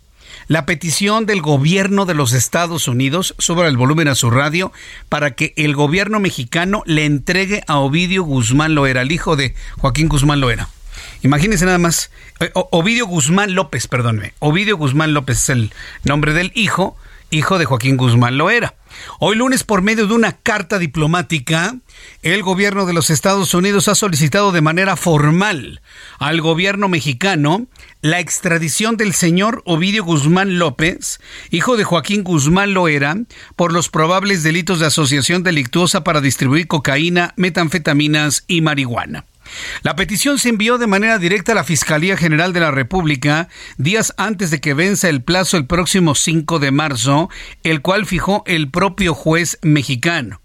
La 0.47 0.66
petición 0.66 1.26
del 1.26 1.42
gobierno 1.42 2.07
de 2.07 2.14
los 2.14 2.33
Estados 2.33 2.88
Unidos 2.88 3.35
sobre 3.38 3.68
el 3.68 3.76
volumen 3.76 4.09
a 4.09 4.14
su 4.14 4.30
radio 4.30 4.73
para 5.09 5.33
que 5.33 5.52
el 5.57 5.75
gobierno 5.75 6.21
mexicano 6.21 6.83
le 6.87 7.04
entregue 7.04 7.62
a 7.66 7.78
Ovidio 7.78 8.23
Guzmán 8.23 8.75
Loera, 8.75 9.02
el 9.02 9.12
hijo 9.12 9.37
de 9.37 9.54
Joaquín 9.78 10.09
Guzmán 10.09 10.40
Loera. 10.40 10.68
Imagínense 11.22 11.64
nada 11.64 11.78
más, 11.78 12.10
eh, 12.38 12.50
Ovidio 12.54 13.06
Guzmán 13.06 13.54
López, 13.54 13.88
perdóneme, 13.88 14.34
Ovidio 14.38 14.76
Guzmán 14.76 15.14
López 15.14 15.38
es 15.42 15.48
el 15.48 15.72
nombre 16.04 16.32
del 16.32 16.52
hijo, 16.54 16.96
hijo 17.30 17.58
de 17.58 17.64
Joaquín 17.64 17.96
Guzmán 17.96 18.38
Loera. 18.38 18.75
Hoy 19.18 19.37
lunes, 19.37 19.64
por 19.64 19.82
medio 19.82 20.06
de 20.06 20.14
una 20.14 20.32
carta 20.32 20.78
diplomática, 20.78 21.76
el 22.22 22.42
gobierno 22.42 22.87
de 22.87 22.92
los 22.92 23.10
Estados 23.10 23.52
Unidos 23.52 23.88
ha 23.88 23.96
solicitado 23.96 24.52
de 24.52 24.60
manera 24.60 24.96
formal 24.96 25.80
al 26.18 26.40
gobierno 26.40 26.88
mexicano 26.88 27.66
la 28.00 28.20
extradición 28.20 28.96
del 28.96 29.12
señor 29.12 29.62
Ovidio 29.66 30.04
Guzmán 30.04 30.58
López, 30.58 31.20
hijo 31.50 31.76
de 31.76 31.84
Joaquín 31.84 32.22
Guzmán 32.22 32.75
Loera, 32.75 33.16
por 33.56 33.72
los 33.72 33.88
probables 33.88 34.44
delitos 34.44 34.78
de 34.78 34.87
asociación 34.87 35.42
delictuosa 35.42 36.04
para 36.04 36.20
distribuir 36.20 36.68
cocaína, 36.68 37.34
metanfetaminas 37.37 38.44
y 38.46 38.60
marihuana. 38.60 39.25
La 39.83 39.97
petición 39.97 40.38
se 40.38 40.49
envió 40.49 40.78
de 40.78 40.87
manera 40.87 41.19
directa 41.19 41.52
a 41.52 41.55
la 41.55 41.64
Fiscalía 41.64 42.17
General 42.17 42.52
de 42.52 42.61
la 42.61 42.71
República 42.71 43.49
días 43.76 44.14
antes 44.17 44.50
de 44.50 44.61
que 44.61 44.75
venza 44.75 45.09
el 45.09 45.23
plazo 45.23 45.57
el 45.57 45.67
próximo 45.67 46.14
5 46.14 46.59
de 46.59 46.71
marzo, 46.71 47.31
el 47.62 47.83
cual 47.83 48.07
fijó 48.07 48.43
el 48.47 48.71
propio 48.71 49.14
juez 49.14 49.59
mexicano. 49.62 50.40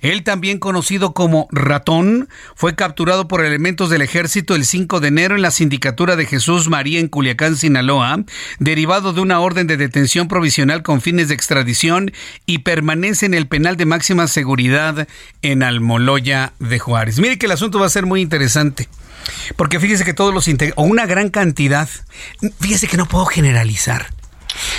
Él, 0.00 0.22
también 0.22 0.58
conocido 0.58 1.14
como 1.14 1.48
Ratón, 1.50 2.28
fue 2.54 2.74
capturado 2.74 3.28
por 3.28 3.44
elementos 3.44 3.90
del 3.90 4.02
ejército 4.02 4.54
el 4.54 4.64
5 4.64 5.00
de 5.00 5.08
enero 5.08 5.36
en 5.36 5.42
la 5.42 5.50
sindicatura 5.50 6.16
de 6.16 6.26
Jesús 6.26 6.68
María 6.68 7.00
en 7.00 7.08
Culiacán, 7.08 7.56
Sinaloa, 7.56 8.24
derivado 8.58 9.12
de 9.12 9.20
una 9.20 9.40
orden 9.40 9.66
de 9.66 9.76
detención 9.76 10.28
provisional 10.28 10.82
con 10.82 11.00
fines 11.00 11.28
de 11.28 11.34
extradición 11.34 12.12
y 12.46 12.58
permanece 12.58 13.26
en 13.26 13.34
el 13.34 13.46
penal 13.46 13.76
de 13.76 13.86
máxima 13.86 14.26
seguridad 14.26 15.06
en 15.42 15.62
Almoloya 15.62 16.52
de 16.58 16.78
Juárez. 16.78 17.18
Mire 17.18 17.38
que 17.38 17.46
el 17.46 17.52
asunto 17.52 17.78
va 17.78 17.86
a 17.86 17.90
ser 17.90 18.06
muy 18.06 18.20
interesante. 18.20 18.88
Porque 19.56 19.80
fíjese 19.80 20.04
que 20.04 20.14
todos 20.14 20.34
los 20.34 20.48
o 20.76 20.82
una 20.82 21.06
gran 21.06 21.30
cantidad, 21.30 21.88
fíjese 22.60 22.88
que 22.88 22.96
no 22.96 23.06
puedo 23.06 23.26
generalizar, 23.26 24.08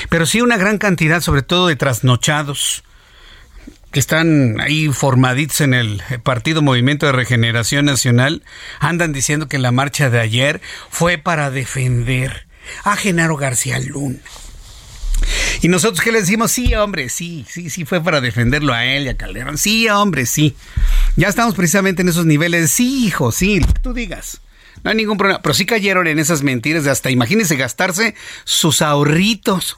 pero 0.10 0.26
sí 0.26 0.42
una 0.42 0.58
gran 0.58 0.78
cantidad, 0.78 1.22
sobre 1.22 1.42
todo 1.42 1.68
de 1.68 1.76
trasnochados, 1.76 2.84
que 3.94 4.00
están 4.00 4.60
ahí 4.60 4.90
formaditos 4.90 5.62
en 5.62 5.76
el 5.76 6.02
Partido 6.24 6.64
Movimiento 6.64 7.06
de 7.06 7.12
Regeneración 7.12 7.86
Nacional, 7.86 8.44
andan 8.80 9.14
diciendo 9.14 9.48
que 9.48 9.60
la 9.60 9.72
marcha 9.72 10.10
de 10.10 10.20
ayer 10.20 10.62
fue 10.90 11.20
para 11.20 11.52
defender 11.52 12.48
a 12.84 12.96
Genaro 12.96 13.38
García 13.38 13.80
Luna. 13.80 14.18
Y 15.62 15.68
nosotros 15.68 16.04
que 16.04 16.12
le 16.12 16.22
decimos, 16.22 16.52
sí, 16.52 16.74
hombre, 16.74 17.08
sí, 17.08 17.46
sí, 17.48 17.70
sí, 17.70 17.86
fue 17.86 18.04
para 18.04 18.20
defenderlo 18.20 18.74
a 18.74 18.84
él 18.84 19.06
y 19.06 19.10
a 19.10 19.16
Calderón. 19.16 19.60
Sí, 19.60 19.88
hombre, 19.88 20.26
sí. 20.26 20.56
Ya 21.16 21.30
estamos 21.30 21.54
precisamente 21.54 22.02
en 22.02 22.10
esos 22.10 22.26
niveles. 22.26 22.72
Sí, 22.72 23.06
hijo, 23.06 23.32
sí, 23.32 23.62
tú 23.84 23.94
digas. 23.94 24.42
No 24.84 24.90
hay 24.90 24.98
ningún 24.98 25.18
problema. 25.18 25.42
Pero 25.42 25.54
sí 25.54 25.68
cayeron 25.68 26.08
en 26.08 26.18
esas 26.18 26.42
mentiras 26.42 26.84
de 26.84 26.90
hasta, 26.90 27.12
imagínense, 27.12 27.56
gastarse 27.56 28.16
sus 28.44 28.82
ahorritos 28.82 29.78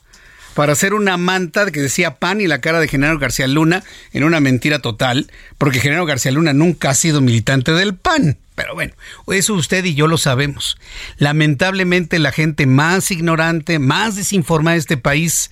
para 0.55 0.71
hacer 0.71 0.93
una 0.93 1.17
manta 1.17 1.69
que 1.69 1.81
decía 1.81 2.15
PAN 2.15 2.39
y 2.39 2.47
la 2.47 2.61
cara 2.61 2.79
de 2.79 2.87
Genaro 2.87 3.19
García 3.19 3.45
Luna 3.45 3.83
en 4.13 4.23
una 4.23 4.39
mentira 4.39 4.79
total, 4.79 5.29
porque 5.57 5.81
Genaro 5.81 6.05
García 6.05 6.31
Luna 6.31 6.53
nunca 6.53 6.89
ha 6.89 6.95
sido 6.95 7.21
militante 7.21 7.73
del 7.73 7.95
PAN. 7.95 8.37
Pero 8.55 8.73
bueno, 8.73 8.93
eso 9.27 9.53
usted 9.53 9.83
y 9.83 9.95
yo 9.95 10.07
lo 10.07 10.17
sabemos. 10.17 10.77
Lamentablemente 11.17 12.19
la 12.19 12.31
gente 12.31 12.65
más 12.67 13.11
ignorante, 13.11 13.79
más 13.79 14.15
desinformada 14.15 14.75
de 14.75 14.79
este 14.79 14.97
país, 14.97 15.51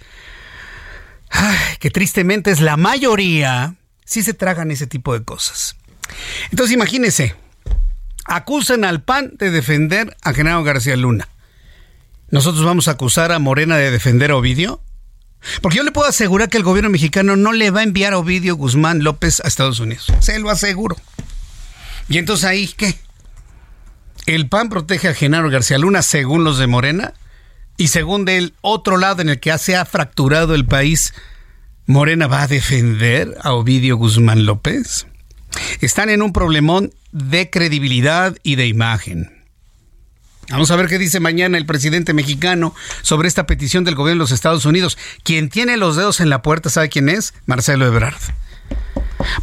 que 1.80 1.92
tristemente 1.92 2.50
es 2.50 2.62
la 2.62 2.78
mayoría, 2.78 3.76
sí 4.06 4.24
se 4.24 4.34
tragan 4.34 4.72
ese 4.72 4.88
tipo 4.88 5.14
de 5.14 5.26
cosas. 5.26 5.76
Entonces 6.50 6.74
imagínese, 6.74 7.36
acusan 8.24 8.86
al 8.86 9.04
PAN 9.04 9.34
de 9.38 9.52
defender 9.52 10.16
a 10.22 10.34
Genaro 10.34 10.64
García 10.64 10.96
Luna. 10.96 11.28
¿Nosotros 12.30 12.64
vamos 12.64 12.88
a 12.88 12.92
acusar 12.92 13.34
a 13.34 13.40
Morena 13.40 13.76
de 13.76 13.92
defender 13.92 14.32
a 14.32 14.38
Ovidio? 14.38 14.82
Porque 15.62 15.78
yo 15.78 15.84
le 15.84 15.92
puedo 15.92 16.08
asegurar 16.08 16.50
que 16.50 16.58
el 16.58 16.64
gobierno 16.64 16.90
mexicano 16.90 17.36
no 17.36 17.54
le 17.54 17.72
va 17.72 17.82
a 17.82 17.84
enviar 17.84 18.14
a 18.14 18.18
Ovidio 18.18 18.56
Guzmán 18.56 19.04
López 19.04 19.42
a 19.42 19.48
Estados 19.48 19.80
Unidos. 19.80 20.08
Se 20.20 20.40
lo 20.40 20.50
aseguro. 20.50 20.96
Y 22.10 22.18
entonces 22.18 22.46
ahí, 22.46 22.68
¿qué? 22.68 22.96
El 24.26 24.48
PAN 24.48 24.70
protege 24.70 25.10
a 25.10 25.14
Genaro 25.14 25.50
García 25.50 25.78
Luna 25.78 26.02
según 26.02 26.44
los 26.44 26.58
de 26.58 26.68
Morena 26.68 27.14
y 27.76 27.88
según 27.88 28.24
del 28.26 28.54
otro 28.62 28.98
lado 28.98 29.22
en 29.22 29.30
el 29.30 29.40
que 29.40 29.58
se 29.58 29.76
ha 29.76 29.86
fracturado 29.86 30.56
el 30.56 30.66
país, 30.66 31.14
Morena 31.86 32.28
va 32.28 32.44
a 32.44 32.48
defender 32.48 33.36
a 33.42 33.54
Ovidio 33.54 33.98
Guzmán 33.98 34.46
López. 34.46 35.08
Están 35.82 36.10
en 36.10 36.22
un 36.22 36.32
problemón 36.32 36.94
de 37.12 37.50
credibilidad 37.50 38.38
y 38.44 38.56
de 38.56 38.68
imagen. 38.68 39.43
Vamos 40.50 40.72
a 40.72 40.76
ver 40.76 40.88
qué 40.88 41.00
dice 41.00 41.20
mañana 41.20 41.58
el 41.58 41.66
presidente 41.66 42.14
mexicano 42.14 42.76
sobre 43.02 43.28
esta 43.28 43.46
petición 43.46 43.84
del 43.84 43.96
gobierno 43.96 44.24
de 44.24 44.26
los 44.26 44.32
Estados 44.32 44.66
Unidos. 44.66 44.98
Quien 45.24 45.50
tiene 45.50 45.78
los 45.78 45.96
dedos 45.96 46.20
en 46.20 46.30
la 46.30 46.42
puerta, 46.42 46.70
¿sabe 46.70 46.90
quién 46.90 47.10
es? 47.10 47.34
Marcelo 47.46 47.86
Ebrard. 47.86 48.22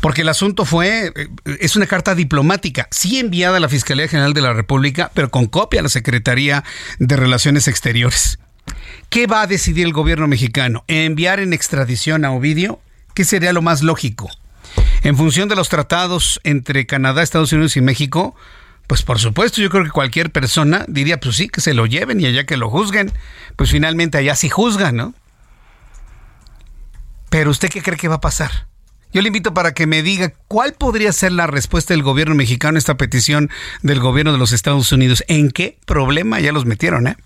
Porque 0.01 0.23
el 0.23 0.29
asunto 0.29 0.65
fue, 0.65 1.13
eh, 1.17 1.29
es 1.61 1.77
una 1.77 1.87
carta 1.87 2.15
diplomática, 2.15 2.87
sí 2.91 3.19
enviada 3.19 3.57
a 3.57 3.61
la 3.61 3.69
Fiscalía 3.69 4.09
General 4.09 4.35
de 4.35 4.43
la 4.43 4.53
República, 4.53 5.11
pero 5.15 5.31
con 5.31 5.47
copia 5.47 5.81
a 5.81 5.83
la 5.83 5.89
Secretaría 5.89 6.65
de 6.99 7.17
Relaciones 7.17 7.67
Exteriores. 7.67 8.39
¿Qué 9.09 9.27
va 9.27 9.43
a 9.43 9.47
decidir 9.47 9.87
el 9.87 9.93
gobierno 9.93 10.29
mexicano? 10.29 10.85
¿Enviar 10.87 11.41
en 11.41 11.53
extradición 11.53 12.25
a 12.25 12.31
Ovidio? 12.31 12.81
¿Qué 13.15 13.25
sería 13.25 13.53
lo 13.53 13.63
más 13.63 13.83
lógico? 13.83 14.31
En 15.03 15.17
función 15.17 15.49
de 15.49 15.57
los 15.57 15.69
tratados 15.69 16.41
entre 16.45 16.87
Canadá, 16.87 17.23
Estados 17.23 17.53
Unidos 17.53 17.77
y 17.77 17.81
México, 17.81 18.37
pues 18.91 19.05
por 19.05 19.21
supuesto, 19.21 19.61
yo 19.61 19.71
creo 19.71 19.85
que 19.85 19.91
cualquier 19.91 20.33
persona 20.33 20.85
diría, 20.89 21.21
pues 21.21 21.37
sí, 21.37 21.49
que 21.49 21.61
se 21.61 21.75
lo 21.75 21.87
lleven 21.87 22.21
y 22.21 22.27
allá 22.27 22.45
que 22.45 22.57
lo 22.57 22.69
juzguen, 22.69 23.13
pues 23.55 23.71
finalmente 23.71 24.19
allá 24.19 24.35
sí 24.35 24.49
juzgan, 24.49 24.97
¿no? 24.97 25.15
Pero 27.29 27.53
usted 27.53 27.69
qué 27.69 27.83
cree 27.83 27.97
que 27.97 28.09
va 28.09 28.17
a 28.17 28.21
pasar? 28.21 28.67
Yo 29.13 29.23
le 29.23 29.29
invito 29.29 29.55
para 29.55 29.75
que 29.75 29.87
me 29.87 30.03
diga 30.03 30.33
cuál 30.49 30.73
podría 30.73 31.13
ser 31.13 31.31
la 31.31 31.47
respuesta 31.47 31.95
del 31.95 32.03
gobierno 32.03 32.35
mexicano 32.35 32.79
a 32.79 32.81
esta 32.81 32.97
petición 32.97 33.49
del 33.83 34.01
gobierno 34.01 34.33
de 34.33 34.39
los 34.39 34.51
Estados 34.51 34.91
Unidos. 34.91 35.23
¿En 35.29 35.53
qué 35.53 35.79
problema 35.87 36.41
ya 36.41 36.51
los 36.51 36.67
metieron, 36.67 37.07
eh? 37.07 37.17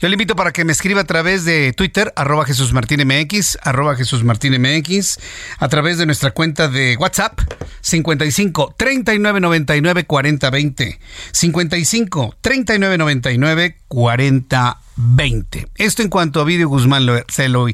Yo 0.00 0.08
le 0.08 0.14
invito 0.14 0.36
para 0.36 0.52
que 0.52 0.64
me 0.64 0.72
escriba 0.72 1.02
a 1.02 1.04
través 1.04 1.44
de 1.44 1.72
Twitter, 1.72 2.12
arroba 2.16 2.44
Jesús 2.44 2.72
Martín 2.72 3.06
MX, 3.06 3.58
arroba 3.62 3.96
Jesús 3.96 4.24
Martín 4.24 4.60
MX, 4.60 5.18
a 5.58 5.68
través 5.68 5.98
de 5.98 6.06
nuestra 6.06 6.30
cuenta 6.30 6.68
de 6.68 6.96
WhatsApp, 6.96 7.40
55 7.80 8.74
39 8.76 9.40
99 9.40 10.04
40 10.04 10.50
20. 10.50 11.00
55 11.32 12.36
39 12.40 12.98
99 12.98 13.76
40 13.88 14.78
20. 14.96 15.68
Esto 15.76 16.02
en 16.02 16.08
cuanto 16.08 16.40
a 16.40 16.44
Video 16.44 16.68
Guzmán 16.68 17.06
se 17.28 17.48
lo, 17.48 17.66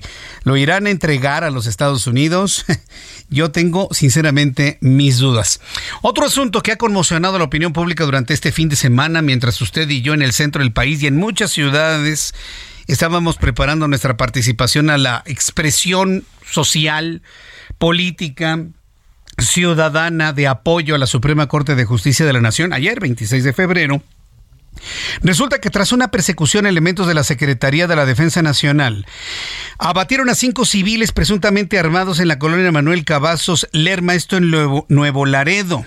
lo 0.44 0.56
irán 0.56 0.86
a 0.86 0.90
entregar 0.90 1.44
a 1.44 1.50
los 1.50 1.66
Estados 1.66 2.06
Unidos. 2.06 2.64
Yo 3.28 3.50
tengo 3.50 3.88
sinceramente 3.90 4.78
mis 4.80 5.18
dudas. 5.18 5.60
Otro 6.02 6.24
asunto 6.24 6.62
que 6.62 6.72
ha 6.72 6.76
conmocionado 6.76 7.38
la 7.38 7.44
opinión 7.44 7.72
pública 7.72 8.04
durante 8.04 8.32
este 8.32 8.52
fin 8.52 8.68
de 8.68 8.76
semana, 8.76 9.20
mientras 9.22 9.60
usted 9.60 9.88
y 9.90 10.00
yo 10.00 10.14
en 10.14 10.22
el 10.22 10.32
centro 10.32 10.62
del 10.62 10.72
país 10.72 11.02
y 11.02 11.08
en 11.08 11.16
muchas 11.16 11.50
ciudades 11.50 11.85
estábamos 12.86 13.36
preparando 13.36 13.88
nuestra 13.88 14.16
participación 14.16 14.90
a 14.90 14.98
la 14.98 15.22
expresión 15.26 16.24
social, 16.48 17.22
política, 17.78 18.64
ciudadana 19.38 20.32
de 20.32 20.46
apoyo 20.46 20.94
a 20.94 20.98
la 20.98 21.06
Suprema 21.06 21.46
Corte 21.48 21.74
de 21.74 21.84
Justicia 21.84 22.24
de 22.24 22.32
la 22.32 22.40
Nación, 22.40 22.72
ayer 22.72 23.00
26 23.00 23.44
de 23.44 23.52
febrero, 23.52 24.02
Resulta 25.22 25.58
que 25.58 25.70
tras 25.70 25.92
una 25.92 26.10
persecución, 26.10 26.66
elementos 26.66 27.06
de 27.06 27.14
la 27.14 27.24
Secretaría 27.24 27.86
de 27.86 27.96
la 27.96 28.06
Defensa 28.06 28.42
Nacional 28.42 29.06
abatieron 29.78 30.28
a 30.28 30.34
cinco 30.34 30.64
civiles 30.64 31.12
presuntamente 31.12 31.78
armados 31.78 32.20
en 32.20 32.28
la 32.28 32.38
colonia 32.38 32.70
Manuel 32.72 33.04
Cavazos 33.04 33.68
Lerma, 33.72 34.14
esto 34.14 34.36
en 34.36 34.50
Nuevo, 34.50 35.26
Laredo. 35.26 35.86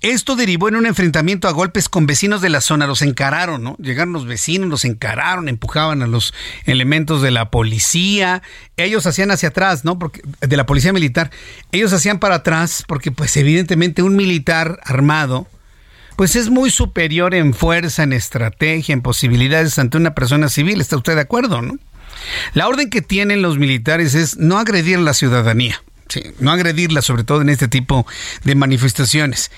Esto 0.00 0.36
derivó 0.36 0.68
en 0.68 0.76
un 0.76 0.86
enfrentamiento 0.86 1.48
a 1.48 1.52
golpes 1.52 1.88
con 1.88 2.06
vecinos 2.06 2.40
de 2.40 2.50
la 2.50 2.60
zona. 2.60 2.86
Los 2.86 3.02
encararon, 3.02 3.62
¿no? 3.62 3.76
Llegaron 3.78 4.12
los 4.12 4.26
vecinos, 4.26 4.68
los 4.68 4.84
encararon, 4.84 5.48
empujaban 5.48 6.02
a 6.02 6.06
los 6.06 6.34
elementos 6.64 7.22
de 7.22 7.30
la 7.30 7.50
policía. 7.50 8.42
Ellos 8.76 9.06
hacían 9.06 9.30
hacia 9.30 9.50
atrás, 9.50 9.84
¿no? 9.84 9.98
Porque, 9.98 10.22
de 10.40 10.56
la 10.56 10.66
policía 10.66 10.92
militar. 10.92 11.30
Ellos 11.72 11.92
hacían 11.92 12.18
para 12.18 12.36
atrás 12.36 12.84
porque, 12.86 13.10
pues, 13.10 13.36
evidentemente 13.36 14.02
un 14.02 14.16
militar 14.16 14.80
armado 14.84 15.48
pues 16.16 16.36
es 16.36 16.48
muy 16.48 16.70
superior 16.70 17.34
en 17.34 17.54
fuerza, 17.54 18.04
en 18.04 18.12
estrategia, 18.12 18.92
en 18.92 19.02
posibilidades 19.02 19.78
ante 19.78 19.96
una 19.96 20.14
persona 20.14 20.48
civil. 20.48 20.80
¿Está 20.80 20.96
usted 20.96 21.16
de 21.16 21.22
acuerdo, 21.22 21.60
no? 21.60 21.76
La 22.52 22.68
orden 22.68 22.90
que 22.90 23.02
tienen 23.02 23.42
los 23.42 23.58
militares 23.58 24.14
es 24.14 24.36
no 24.36 24.58
agredir 24.58 24.98
a 24.98 25.00
la 25.00 25.14
ciudadanía. 25.14 25.82
Sí, 26.08 26.22
no 26.38 26.52
agredirla, 26.52 27.02
sobre 27.02 27.24
todo 27.24 27.42
en 27.42 27.48
este 27.48 27.68
tipo 27.68 28.06
de 28.44 28.54
manifestaciones. 28.54 29.50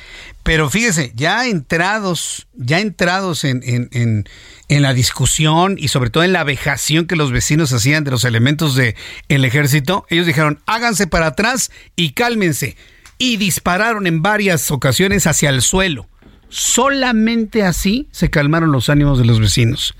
Pero 0.43 0.71
fíjese, 0.71 1.13
ya 1.17 1.49
entrados, 1.49 2.47
ya 2.55 2.79
entrados 2.79 3.43
en, 3.43 3.63
en, 3.65 4.29
en, 4.69 4.83
la 4.83 4.95
discusión 4.95 5.75
y 5.77 5.89
sobre 5.89 6.11
todo 6.11 6.23
en 6.23 6.33
la 6.33 6.45
vejación 6.45 7.07
que 7.07 7.17
los 7.17 7.33
vecinos 7.33 7.73
hacían 7.73 8.05
de 8.05 8.13
los 8.13 8.25
elementos 8.25 8.77
del 8.77 8.95
el 9.29 9.45
ejército, 9.45 10.07
ellos 10.09 10.25
dijeron, 10.25 10.61
háganse 10.67 11.09
para 11.09 11.27
atrás 11.27 11.73
y 11.97 12.13
cálmense. 12.13 12.77
Y 13.19 13.39
dispararon 13.39 14.07
en 14.07 14.23
varias 14.23 14.71
ocasiones 14.71 15.27
hacia 15.27 15.51
el 15.51 15.63
suelo. 15.63 16.07
Solamente 16.49 17.65
así 17.65 18.07
se 18.13 18.31
calmaron 18.31 18.71
los 18.71 18.89
ánimos 18.89 19.19
de 19.19 19.25
los 19.25 19.41
vecinos. 19.41 19.95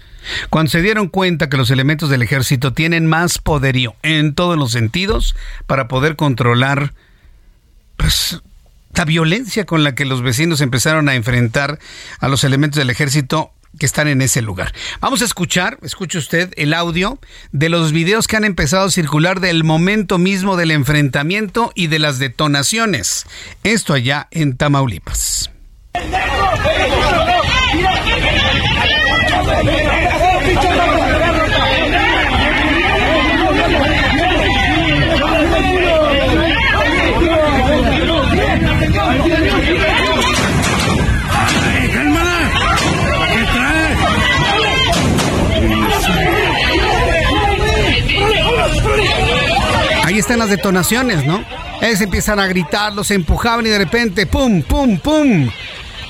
Cuando 0.51 0.71
se 0.71 0.83
dieron 0.83 1.09
cuenta 1.09 1.49
que 1.49 1.57
los 1.57 1.71
elementos 1.71 2.11
del 2.11 2.23
ejército 2.23 2.73
tienen 2.73 3.07
más 3.07 3.39
poderío 3.39 3.95
en 4.03 4.35
todos 4.35 4.57
los 4.57 4.73
sentidos 4.73 5.37
para 5.67 5.89
poder 5.89 6.17
controlar 6.17 6.93
pues, 7.97 8.41
la 8.95 9.05
violencia 9.05 9.67
con 9.67 9.85
la 9.85 9.95
que 9.95 10.05
los 10.05 10.23
vecinos 10.23 10.61
empezaron 10.61 11.09
a 11.09 11.15
enfrentar 11.15 11.79
a 12.19 12.29
los 12.29 12.45
elementos 12.45 12.79
del 12.79 12.91
ejército 12.91 13.53
que 13.79 13.87
están 13.87 14.09
en 14.09 14.23
ese 14.23 14.43
lugar. 14.43 14.73
Vamos 15.01 15.23
a 15.23 15.27
escuchar, 15.27 15.79
escuche 15.83 16.19
usted 16.19 16.53
el 16.57 16.73
audio 16.73 17.19
de 17.53 17.69
los 17.69 17.93
videos 17.93 18.27
que 18.27 18.37
han 18.37 18.45
empezado 18.45 18.87
a 18.87 18.91
circular 18.91 19.41
del 19.41 19.65
momento 19.65 20.19
mismo 20.19 20.57
del 20.57 20.71
enfrentamiento 20.71 21.73
y 21.75 21.89
de 21.89 21.99
las 21.99 22.19
detonaciones. 22.19 23.27
Esto 23.65 23.93
allá 23.93 24.29
en 24.31 24.57
Tamaulipas. 24.57 25.51
Detonaciones, 50.51 51.25
¿no? 51.25 51.45
Ellos 51.81 52.01
empiezan 52.01 52.39
a 52.41 52.47
gritar, 52.47 52.95
los 52.95 53.11
empujaban 53.11 53.67
y 53.67 53.71
de 53.71 53.79
repente, 53.79 54.27
¡pum, 54.27 54.63
pum, 54.63 54.99
pum! 54.99 55.51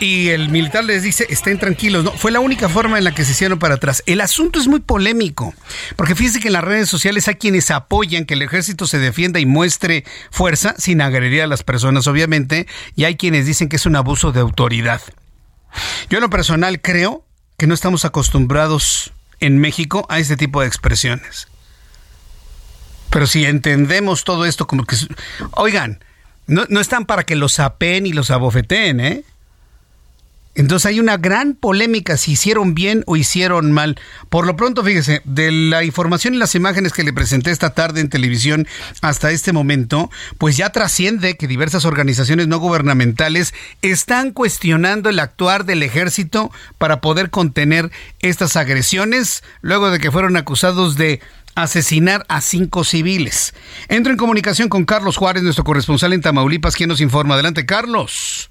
y 0.01 0.29
el 0.29 0.49
militar 0.49 0.85
les 0.85 1.03
dice, 1.03 1.27
estén 1.31 1.59
tranquilos. 1.59 2.05
No, 2.05 2.13
fue 2.13 2.31
la 2.31 2.41
única 2.41 2.69
forma 2.69 2.99
en 2.99 3.05
la 3.05 3.13
que 3.13 3.25
se 3.25 3.33
hicieron 3.33 3.59
para 3.59 3.77
atrás. 3.77 4.03
El 4.07 4.21
asunto 4.21 4.59
es 4.59 4.69
muy 4.69 4.81
polémico, 4.81 5.55
porque 5.97 6.15
fíjense 6.15 6.41
que 6.41 6.49
en 6.49 6.55
las 6.55 6.65
redes 6.65 6.89
sociales 6.89 7.29
hay 7.29 7.37
quienes 7.37 7.71
apoyan 7.71 8.25
que 8.25 8.35
el 8.35 8.43
ejército 8.43 8.87
se 8.87 8.99
defienda 8.99 9.41
y 9.41 9.47
muestre 9.47 10.05
fuerza 10.31 10.75
sin 10.79 11.01
agredir 11.01 11.43
a 11.43 11.47
las 11.47 11.63
personas, 11.63 12.07
obviamente, 12.07 12.67
y 12.95 13.05
hay 13.05 13.17
quienes 13.17 13.47
dicen 13.47 13.69
que 13.69 13.77
es 13.77 13.87
un 13.87 13.97
abuso 13.97 14.33
de 14.33 14.41
autoridad. 14.41 15.01
Yo 16.11 16.19
en 16.19 16.23
lo 16.23 16.31
personal 16.31 16.81
creo 16.81 17.25
que 17.57 17.67
no 17.67 17.75
estamos 17.75 18.05
acostumbrados 18.05 19.13
en 19.41 19.59
México 19.59 20.07
a 20.09 20.19
este 20.19 20.37
tipo 20.37 20.61
de 20.61 20.67
expresiones. 20.67 21.49
Pero 23.11 23.27
si 23.27 23.45
entendemos 23.45 24.25
todo 24.25 24.45
esto 24.45 24.67
como 24.67 24.85
que... 24.85 24.97
Oigan, 25.53 26.01
no, 26.47 26.65
no 26.69 26.81
están 26.81 27.07
para 27.07 27.25
que 27.25 27.37
los 27.37 27.59
apen 27.61 28.07
y 28.07 28.13
los 28.13 28.31
abofeteen, 28.31 29.01
¿eh? 29.01 29.25
Entonces 30.57 30.87
hay 30.87 31.01
una 31.01 31.19
gran 31.19 31.55
polémica 31.55 32.17
si 32.17 32.33
hicieron 32.33 32.75
bien 32.75 33.05
o 33.07 33.17
hicieron 33.17 33.73
mal. 33.73 34.01
Por 34.31 34.47
lo 34.47 34.57
pronto, 34.57 34.83
fíjese, 34.83 35.21
de 35.25 35.53
la 35.53 35.85
información 35.85 36.35
y 36.35 36.39
las 36.39 36.55
imágenes 36.55 36.93
que 36.93 37.05
le 37.05 37.13
presenté 37.13 37.51
esta 37.51 37.75
tarde 37.75 38.01
en 38.01 38.09
televisión 38.09 38.67
hasta 39.03 39.31
este 39.31 39.53
momento, 39.53 40.11
pues 40.39 40.57
ya 40.57 40.71
trasciende 40.71 41.37
que 41.37 41.47
diversas 41.47 41.85
organizaciones 41.85 42.49
no 42.49 42.59
gubernamentales 42.59 43.55
están 43.83 44.33
cuestionando 44.33 45.11
el 45.11 45.21
actuar 45.21 45.67
del 45.67 45.83
ejército 45.83 46.51
para 46.79 47.01
poder 47.01 47.31
contener 47.31 47.91
estas 48.21 48.57
agresiones, 48.57 49.45
luego 49.61 49.91
de 49.91 49.99
que 49.99 50.11
fueron 50.11 50.37
acusados 50.37 50.97
de 50.97 51.21
asesinar 51.55 52.25
a 52.29 52.41
cinco 52.41 52.85
civiles. 52.85 53.55
Entro 53.89 54.13
en 54.13 54.19
comunicación 54.19 54.69
con 54.69 54.85
Carlos 54.85 55.17
Juárez, 55.17 55.43
nuestro 55.43 55.65
corresponsal 55.65 56.13
en 56.13 56.23
Tamaulipas, 56.23 56.77
quien 56.77 56.89
nos 56.89 57.01
informa. 57.01 57.35
Adelante, 57.35 57.67
Carlos. 57.67 58.51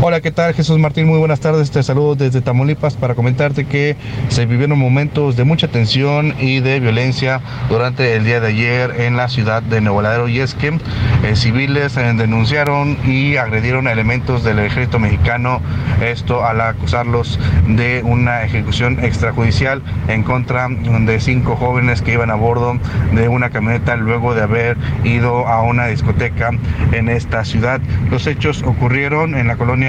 Hola, 0.00 0.20
¿qué 0.20 0.30
tal? 0.30 0.52
Jesús 0.52 0.78
Martín, 0.78 1.06
muy 1.06 1.18
buenas 1.18 1.40
tardes. 1.40 1.70
Te 1.70 1.82
saludo 1.82 2.14
desde 2.14 2.42
Tamaulipas 2.42 2.94
para 2.94 3.14
comentarte 3.14 3.64
que 3.64 3.96
se 4.28 4.44
vivieron 4.44 4.78
momentos 4.78 5.34
de 5.36 5.44
mucha 5.44 5.68
tensión 5.68 6.34
y 6.38 6.60
de 6.60 6.78
violencia 6.80 7.40
durante 7.70 8.14
el 8.14 8.24
día 8.24 8.40
de 8.40 8.48
ayer 8.48 9.00
en 9.00 9.16
la 9.16 9.28
ciudad 9.28 9.62
de 9.62 9.80
Nuevo 9.80 10.02
Laredo 10.02 10.28
y 10.28 10.40
es 10.40 10.54
que 10.54 10.78
eh, 11.22 11.36
civiles 11.36 11.96
eh, 11.96 12.12
denunciaron 12.14 12.98
y 13.06 13.36
agredieron 13.36 13.86
a 13.86 13.92
elementos 13.92 14.44
del 14.44 14.58
ejército 14.58 14.98
mexicano, 14.98 15.62
esto 16.02 16.44
al 16.44 16.60
acusarlos 16.60 17.38
de 17.66 18.02
una 18.04 18.42
ejecución 18.42 19.02
extrajudicial 19.02 19.80
en 20.08 20.22
contra 20.22 20.68
de 20.68 21.20
cinco 21.20 21.56
jóvenes 21.56 22.02
que 22.02 22.12
iban 22.12 22.30
a 22.30 22.34
bordo 22.34 22.78
de 23.12 23.28
una 23.28 23.48
camioneta 23.48 23.96
luego 23.96 24.34
de 24.34 24.42
haber 24.42 24.76
ido 25.04 25.46
a 25.46 25.62
una 25.62 25.86
discoteca 25.86 26.50
en 26.92 27.08
esta 27.08 27.44
ciudad. 27.44 27.80
Los 28.10 28.26
hechos 28.26 28.62
ocurrieron 28.64 29.34
en 29.34 29.46
la 29.46 29.56
colonia 29.56 29.83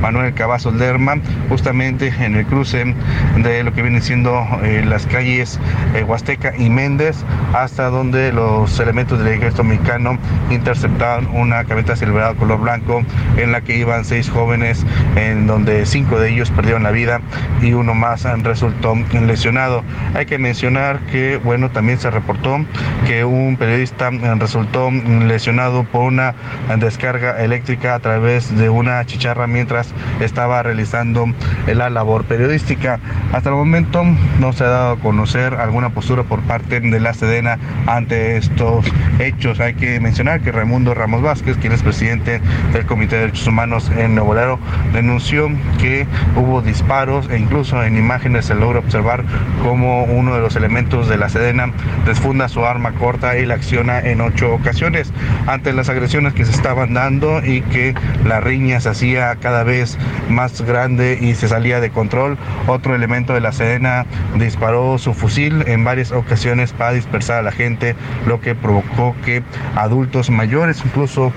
Manuel 0.00 0.34
Cavazos 0.34 0.74
Lerma, 0.74 1.16
justamente 1.48 2.12
en 2.20 2.36
el 2.36 2.46
cruce 2.46 2.94
de 3.36 3.62
lo 3.62 3.72
que 3.72 3.82
viene 3.82 4.00
siendo 4.00 4.46
eh, 4.62 4.84
las 4.86 5.06
calles 5.06 5.58
eh, 5.94 6.04
Huasteca 6.04 6.54
y 6.56 6.70
Méndez, 6.70 7.24
hasta 7.54 7.88
donde 7.88 8.32
los 8.32 8.78
elementos 8.80 9.18
del 9.18 9.34
ejército 9.34 9.64
mexicano 9.64 10.18
interceptaron 10.50 11.28
una 11.34 11.64
camioneta 11.64 11.96
celebrada 11.96 12.34
color 12.34 12.60
blanco 12.60 13.02
en 13.36 13.52
la 13.52 13.60
que 13.60 13.76
iban 13.76 14.04
seis 14.04 14.30
jóvenes, 14.30 14.84
en 15.16 15.46
donde 15.46 15.86
cinco 15.86 16.18
de 16.18 16.30
ellos 16.30 16.50
perdieron 16.50 16.82
la 16.82 16.90
vida 16.90 17.20
y 17.62 17.72
uno 17.72 17.94
más 17.94 18.24
resultó 18.42 18.94
lesionado. 19.26 19.82
Hay 20.14 20.26
que 20.26 20.38
mencionar 20.38 21.00
que, 21.10 21.38
bueno, 21.38 21.70
también 21.70 21.98
se 21.98 22.10
reportó 22.10 22.64
que 23.06 23.24
un 23.24 23.56
periodista 23.56 24.10
resultó 24.38 24.90
lesionado 24.90 25.84
por 25.84 26.02
una 26.02 26.34
descarga 26.78 27.42
eléctrica 27.42 27.94
a 27.94 27.98
través 27.98 28.56
de 28.56 28.68
una 28.68 29.04
chicharra 29.04 29.25
mientras 29.48 29.92
estaba 30.20 30.62
realizando 30.62 31.26
la 31.66 31.90
labor 31.90 32.24
periodística. 32.24 33.00
Hasta 33.32 33.48
el 33.48 33.56
momento 33.56 34.04
no 34.38 34.52
se 34.52 34.64
ha 34.64 34.68
dado 34.68 34.92
a 34.92 34.98
conocer 34.98 35.54
alguna 35.54 35.90
postura 35.90 36.22
por 36.22 36.40
parte 36.42 36.80
de 36.80 37.00
la 37.00 37.12
Sedena 37.12 37.58
ante 37.86 38.36
estos 38.36 38.86
hechos. 39.18 39.58
Hay 39.58 39.74
que 39.74 39.98
mencionar 39.98 40.40
que 40.40 40.52
Raimundo 40.52 40.94
Ramos 40.94 41.22
Vázquez, 41.22 41.56
quien 41.56 41.72
es 41.72 41.82
presidente 41.82 42.40
del 42.72 42.86
Comité 42.86 43.16
de 43.16 43.22
Derechos 43.22 43.48
Humanos 43.48 43.90
en 43.96 44.14
Nuevo 44.14 44.34
Laredo, 44.34 44.58
denunció 44.92 45.48
que 45.80 46.06
hubo 46.36 46.62
disparos 46.62 47.28
e 47.28 47.38
incluso 47.38 47.82
en 47.82 47.96
imágenes 47.96 48.46
se 48.46 48.54
logra 48.54 48.78
observar 48.78 49.24
cómo 49.62 50.04
uno 50.04 50.34
de 50.34 50.40
los 50.40 50.54
elementos 50.54 51.08
de 51.08 51.16
la 51.16 51.28
Sedena 51.28 51.72
desfunda 52.04 52.48
su 52.48 52.64
arma 52.64 52.92
corta 52.92 53.36
y 53.36 53.44
la 53.44 53.54
acciona 53.54 53.98
en 54.00 54.20
ocho 54.20 54.54
ocasiones 54.54 55.12
ante 55.46 55.72
las 55.72 55.88
agresiones 55.88 56.32
que 56.34 56.44
se 56.44 56.52
estaban 56.52 56.94
dando 56.94 57.44
y 57.44 57.62
que 57.62 57.94
la 58.24 58.40
riña 58.40 58.80
se 58.80 58.90
hacía 58.90 59.15
cada 59.40 59.64
vez 59.64 59.98
más 60.28 60.60
grande 60.62 61.18
y 61.20 61.34
se 61.34 61.48
salía 61.48 61.80
de 61.80 61.90
control. 61.90 62.38
Otro 62.66 62.94
elemento 62.94 63.32
de 63.32 63.40
la 63.40 63.52
Sedena 63.52 64.06
disparó 64.38 64.98
su 64.98 65.14
fusil 65.14 65.64
en 65.66 65.84
varias 65.84 66.12
ocasiones 66.12 66.72
para 66.72 66.92
dispersar 66.92 67.38
a 67.38 67.42
la 67.42 67.52
gente, 67.52 67.94
lo 68.26 68.40
que 68.40 68.54
provocó 68.54 69.14
que 69.24 69.42
adultos 69.74 70.30
mayores, 70.30 70.82
incluso 70.84 71.32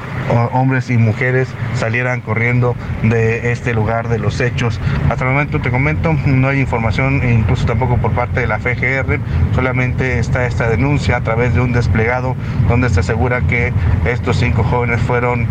hombres 0.51 0.89
y 0.89 0.97
mujeres, 0.97 1.47
salieran 1.75 2.21
corriendo 2.21 2.75
de 3.03 3.51
este 3.51 3.73
lugar 3.73 4.09
de 4.09 4.19
los 4.19 4.39
hechos. 4.41 4.79
Hasta 5.09 5.25
el 5.25 5.31
momento 5.31 5.61
te 5.61 5.71
comento, 5.71 6.13
no 6.25 6.47
hay 6.49 6.59
información, 6.59 7.21
incluso 7.27 7.65
tampoco 7.65 7.97
por 7.97 8.11
parte 8.11 8.41
de 8.41 8.47
la 8.47 8.59
FGR, 8.59 9.19
solamente 9.53 10.19
está 10.19 10.45
esta 10.45 10.69
denuncia 10.69 11.17
a 11.17 11.21
través 11.21 11.53
de 11.53 11.61
un 11.61 11.73
desplegado 11.73 12.35
donde 12.67 12.89
se 12.89 12.99
asegura 12.99 13.41
que 13.41 13.73
estos 14.05 14.37
cinco 14.37 14.63
jóvenes 14.63 14.99
fueron 15.01 15.47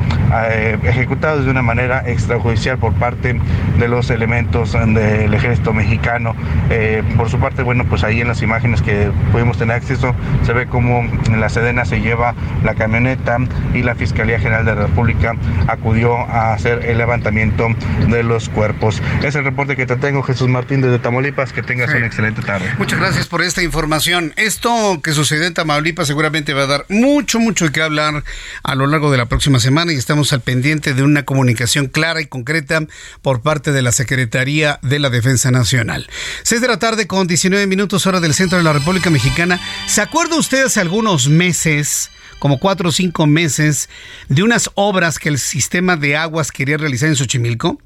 eh, 0.51 0.79
ejecutados 0.85 1.45
de 1.45 1.51
una 1.51 1.63
manera 1.63 2.03
extrajudicial 2.19 2.79
por 2.79 2.93
parte 2.95 3.41
de 3.79 3.89
los 3.89 4.11
elementos 4.11 4.73
del 4.73 5.33
ejército 5.33 5.73
mexicano. 5.73 6.35
Eh, 6.71 7.03
por 7.17 7.31
su 7.31 7.39
parte, 7.39 7.63
bueno, 7.63 7.85
pues 7.89 8.05
ahí 8.05 8.21
en 8.21 8.29
las 8.29 8.43
imágenes 8.43 8.83
que 8.83 9.11
pudimos 9.33 9.57
tener 9.57 9.77
acceso 9.77 10.15
se 10.45 10.53
ve 10.53 10.67
como 10.67 11.01
en 11.01 11.41
la 11.41 11.49
Sedena 11.49 11.85
se 11.85 12.01
lleva 12.01 12.35
la 12.65 12.75
camioneta 12.75 13.39
y 13.75 13.83
la 13.83 13.95
Fiscalía 13.95 14.39
General 14.39 14.65
de 14.65 14.75
la 14.75 14.83
República 14.87 15.35
acudió 15.69 16.17
a 16.19 16.53
hacer 16.55 16.85
el 16.85 16.99
levantamiento 16.99 17.69
de 18.09 18.23
los 18.23 18.49
cuerpos. 18.49 19.01
Es 19.23 19.35
el 19.35 19.45
reporte 19.45 19.77
que 19.77 19.87
te 19.87 19.97
tengo, 19.97 20.23
Jesús 20.23 20.49
Martín, 20.49 20.81
desde 20.81 20.99
Tamaulipas. 20.99 21.53
Que 21.53 21.63
tengas 21.63 21.91
una 21.95 22.07
excelente 22.07 22.43
tarde. 22.43 22.67
Muchas 22.79 22.99
gracias 22.99 23.27
por 23.27 23.43
esta 23.43 23.63
información. 23.63 24.33
Esto 24.37 25.01
que 25.03 25.13
sucedió 25.13 25.47
en 25.47 25.55
Tamaulipas 25.55 26.07
seguramente 26.07 26.53
va 26.53 26.63
a 26.63 26.67
dar 26.67 26.87
mucho, 26.89 27.39
mucho 27.41 27.71
que 27.71 27.83
hablar 27.83 28.25
a 28.63 28.75
lo 28.75 28.87
largo 28.87 29.11
de 29.11 29.19
la 29.19 29.27
próxima 29.27 29.61
semana 29.61 29.93
y 29.93 29.97
estamos 29.97 30.33
al 30.33 30.41
pendiente 30.41 30.95
de 30.95 31.03
una 31.03 31.25
comunicación 31.25 31.87
clara 31.87 32.08
y 32.17 32.27
concreta 32.27 32.81
por 33.23 33.43
parte 33.43 33.73
de 33.73 33.83
la 33.83 33.93
Secretaría 33.93 34.79
de 34.83 34.99
la 34.99 35.11
Defensa 35.11 35.51
Nacional. 35.51 36.09
6 36.43 36.61
de 36.61 36.69
la 36.69 36.79
tarde 36.79 37.07
con 37.07 37.27
19 37.27 37.67
minutos 37.67 38.07
hora 38.07 38.21
del 38.21 38.35
centro 38.35 38.59
de 38.59 38.65
la 38.65 38.73
República 38.73 39.11
Mexicana. 39.11 39.61
¿Se 39.87 40.01
acuerdan 40.01 40.39
ustedes 40.39 40.67
hace 40.67 40.81
algunos 40.81 41.29
meses? 41.29 42.11
como 42.39 42.61
cuatro 42.61 42.91
o 42.91 42.93
cinco 42.93 43.27
meses 43.27 43.89
de 44.29 44.45
unas 44.45 44.71
obras 44.75 45.19
que 45.19 45.29
el 45.29 45.39
sistema 45.39 45.97
de 45.97 46.17
aguas 46.17 46.53
quería 46.53 46.77
realizar 46.77 47.09
en 47.09 47.17
Xochimilco 47.17 47.81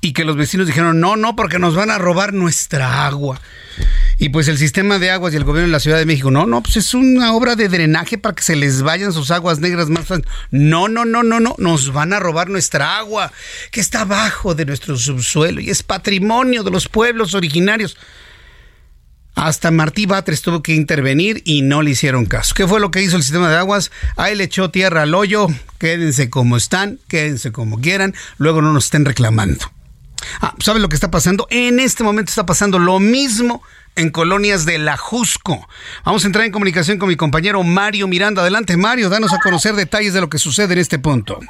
y 0.00 0.12
que 0.12 0.24
los 0.24 0.36
vecinos 0.36 0.66
dijeron, 0.66 1.00
no, 1.00 1.16
no, 1.16 1.36
porque 1.36 1.58
nos 1.58 1.74
van 1.74 1.90
a 1.90 1.98
robar 1.98 2.32
nuestra 2.32 3.06
agua. 3.06 3.40
Y 4.18 4.28
pues 4.28 4.48
el 4.48 4.58
sistema 4.58 4.98
de 4.98 5.10
aguas 5.10 5.32
y 5.32 5.38
el 5.38 5.44
gobierno 5.44 5.68
de 5.68 5.72
la 5.72 5.80
Ciudad 5.80 5.98
de 5.98 6.04
México, 6.04 6.30
no, 6.30 6.46
no, 6.46 6.62
pues 6.62 6.76
es 6.76 6.92
una 6.92 7.32
obra 7.32 7.56
de 7.56 7.68
drenaje 7.68 8.18
para 8.18 8.34
que 8.34 8.42
se 8.42 8.54
les 8.54 8.82
vayan 8.82 9.12
sus 9.12 9.30
aguas 9.30 9.60
negras 9.60 9.88
más 9.88 10.06
fácil. 10.06 10.26
No, 10.50 10.88
no, 10.88 11.06
no, 11.06 11.22
no, 11.22 11.40
no, 11.40 11.54
nos 11.56 11.92
van 11.92 12.12
a 12.12 12.20
robar 12.20 12.50
nuestra 12.50 12.98
agua, 12.98 13.32
que 13.70 13.80
está 13.80 14.02
abajo 14.02 14.54
de 14.54 14.66
nuestro 14.66 14.96
subsuelo 14.96 15.60
y 15.60 15.70
es 15.70 15.82
patrimonio 15.82 16.62
de 16.62 16.70
los 16.70 16.88
pueblos 16.88 17.34
originarios. 17.34 17.96
Hasta 19.34 19.70
Martí 19.70 20.06
Batres 20.06 20.42
tuvo 20.42 20.62
que 20.62 20.74
intervenir 20.74 21.42
y 21.44 21.62
no 21.62 21.82
le 21.82 21.90
hicieron 21.90 22.26
caso. 22.26 22.54
¿Qué 22.54 22.66
fue 22.66 22.80
lo 22.80 22.90
que 22.90 23.02
hizo 23.02 23.16
el 23.16 23.22
sistema 23.22 23.48
de 23.48 23.56
aguas? 23.56 23.90
Ahí 24.16 24.34
le 24.34 24.44
echó 24.44 24.70
tierra 24.70 25.02
al 25.02 25.14
hoyo. 25.14 25.46
Quédense 25.78 26.28
como 26.28 26.56
están, 26.56 26.98
quédense 27.08 27.52
como 27.52 27.80
quieran. 27.80 28.14
Luego 28.38 28.60
no 28.60 28.72
nos 28.72 28.86
estén 28.86 29.04
reclamando. 29.04 29.70
Ah, 30.40 30.54
¿Saben 30.60 30.82
lo 30.82 30.88
que 30.88 30.96
está 30.96 31.10
pasando? 31.10 31.46
En 31.50 31.80
este 31.80 32.04
momento 32.04 32.30
está 32.30 32.44
pasando 32.44 32.78
lo 32.78 32.98
mismo 32.98 33.62
en 33.96 34.10
colonias 34.10 34.66
de 34.66 34.78
La 34.78 34.96
Jusco. 34.96 35.66
Vamos 36.04 36.24
a 36.24 36.26
entrar 36.26 36.44
en 36.44 36.52
comunicación 36.52 36.98
con 36.98 37.08
mi 37.08 37.16
compañero 37.16 37.62
Mario 37.62 38.08
Miranda. 38.08 38.42
Adelante, 38.42 38.76
Mario, 38.76 39.08
danos 39.08 39.32
a 39.32 39.38
conocer 39.38 39.74
detalles 39.74 40.14
de 40.14 40.20
lo 40.20 40.28
que 40.28 40.38
sucede 40.38 40.74
en 40.74 40.80
este 40.80 40.98
punto. 40.98 41.40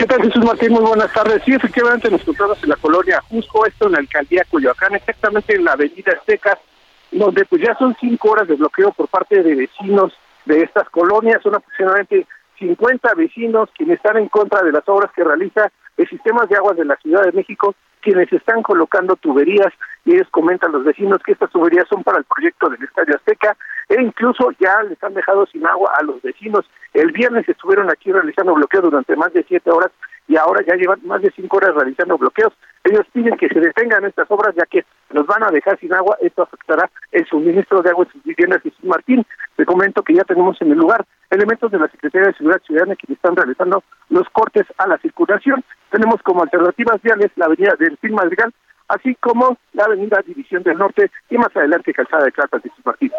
¿Qué 0.00 0.06
tal, 0.06 0.22
Jesús 0.22 0.42
Martín? 0.42 0.72
Muy 0.72 0.80
buenas 0.80 1.12
tardes. 1.12 1.42
Sí, 1.44 1.52
efectivamente 1.52 2.10
nos 2.10 2.22
encontramos 2.22 2.62
en 2.62 2.70
la 2.70 2.76
colonia 2.76 3.20
Jusco, 3.28 3.66
esto 3.66 3.84
en 3.84 3.92
la 3.92 3.98
alcaldía 3.98 4.46
Coyoacán, 4.50 4.94
exactamente 4.94 5.54
en 5.54 5.62
la 5.62 5.72
avenida 5.72 6.12
Aztecas, 6.18 6.56
donde 7.10 7.44
pues 7.44 7.60
ya 7.60 7.76
son 7.76 7.94
cinco 8.00 8.30
horas 8.30 8.48
de 8.48 8.54
bloqueo 8.54 8.92
por 8.92 9.08
parte 9.08 9.42
de 9.42 9.54
vecinos 9.54 10.14
de 10.46 10.62
estas 10.62 10.88
colonias. 10.88 11.42
Son 11.42 11.54
aproximadamente 11.54 12.26
50 12.58 13.12
vecinos 13.12 13.68
quienes 13.76 13.98
están 13.98 14.16
en 14.16 14.30
contra 14.30 14.62
de 14.62 14.72
las 14.72 14.88
obras 14.88 15.12
que 15.14 15.22
realiza 15.22 15.70
el 15.98 16.08
Sistemas 16.08 16.48
de 16.48 16.56
Aguas 16.56 16.78
de 16.78 16.86
la 16.86 16.96
Ciudad 16.96 17.24
de 17.24 17.32
México, 17.32 17.74
quienes 18.00 18.32
están 18.32 18.62
colocando 18.62 19.16
tuberías 19.16 19.70
y 20.06 20.14
ellos 20.14 20.28
comentan 20.30 20.72
los 20.72 20.82
vecinos 20.82 21.18
que 21.22 21.32
estas 21.32 21.50
tuberías 21.50 21.86
son 21.90 22.02
para 22.04 22.16
el 22.16 22.24
proyecto 22.24 22.70
del 22.70 22.82
Estadio 22.82 23.16
Azteca 23.16 23.54
e 23.90 24.00
incluso 24.00 24.52
ya 24.60 24.82
les 24.84 25.02
han 25.02 25.14
dejado 25.14 25.46
sin 25.46 25.66
agua 25.66 25.90
a 25.98 26.04
los 26.04 26.22
vecinos. 26.22 26.64
El 26.94 27.10
viernes 27.10 27.48
estuvieron 27.48 27.90
aquí 27.90 28.12
realizando 28.12 28.54
bloqueo 28.54 28.82
durante 28.82 29.16
más 29.16 29.32
de 29.32 29.44
siete 29.48 29.68
horas 29.68 29.90
y 30.28 30.36
ahora 30.36 30.64
ya 30.64 30.76
llevan 30.76 31.00
más 31.04 31.20
de 31.22 31.32
cinco 31.34 31.56
horas 31.56 31.74
realizando 31.74 32.16
bloqueos. 32.16 32.52
Ellos 32.84 33.04
piden 33.12 33.36
que 33.36 33.48
se 33.48 33.58
detengan 33.58 34.04
estas 34.04 34.30
obras 34.30 34.54
ya 34.54 34.64
que 34.64 34.84
nos 35.12 35.26
van 35.26 35.42
a 35.42 35.50
dejar 35.50 35.76
sin 35.80 35.92
agua. 35.92 36.16
Esto 36.20 36.42
afectará 36.42 36.88
el 37.10 37.26
suministro 37.26 37.82
de 37.82 37.90
agua 37.90 38.04
en 38.04 38.12
sus 38.12 38.22
viviendas. 38.22 38.62
Jesús 38.62 38.84
Martín, 38.84 39.26
te 39.56 39.66
comento 39.66 40.02
que 40.02 40.14
ya 40.14 40.22
tenemos 40.22 40.56
en 40.62 40.70
el 40.70 40.78
lugar 40.78 41.04
elementos 41.30 41.72
de 41.72 41.80
la 41.80 41.88
Secretaría 41.88 42.28
de 42.28 42.34
Seguridad 42.34 42.62
Ciudadana 42.62 42.94
que 42.94 43.12
están 43.12 43.34
realizando 43.34 43.82
los 44.08 44.28
cortes 44.30 44.66
a 44.78 44.86
la 44.86 44.98
circulación. 44.98 45.64
Tenemos 45.90 46.22
como 46.22 46.44
alternativas 46.44 47.02
viales 47.02 47.32
la 47.34 47.46
avenida 47.46 47.74
del 47.76 47.96
Fin 47.98 48.14
Madrigal, 48.14 48.54
así 48.90 49.14
como 49.16 49.56
la 49.72 49.84
avenida 49.84 50.20
División 50.26 50.62
del 50.62 50.76
Norte 50.78 51.10
y 51.30 51.38
más 51.38 51.54
adelante 51.56 51.92
Calzada 51.92 52.24
de 52.24 52.32
Plata 52.32 52.58
de 52.58 52.68
Jesús 52.68 52.84
Martín. 52.84 53.12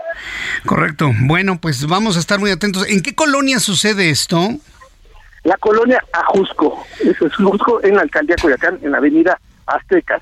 Correcto. 0.65 1.11
Bueno, 1.21 1.59
pues 1.59 1.87
vamos 1.87 2.17
a 2.17 2.19
estar 2.19 2.39
muy 2.39 2.51
atentos. 2.51 2.87
¿En 2.89 3.01
qué 3.01 3.15
colonia 3.15 3.59
sucede 3.59 4.09
esto? 4.09 4.37
La 5.43 5.57
colonia 5.57 6.03
Ajusco, 6.13 6.85
eso 6.99 7.25
es 7.25 7.33
Ajusco 7.33 7.83
en 7.83 7.95
la 7.95 8.01
alcaldía 8.01 8.35
Coyacán, 8.39 8.77
en 8.83 8.91
la 8.91 8.99
avenida 8.99 9.39
Aztecas. 9.65 10.21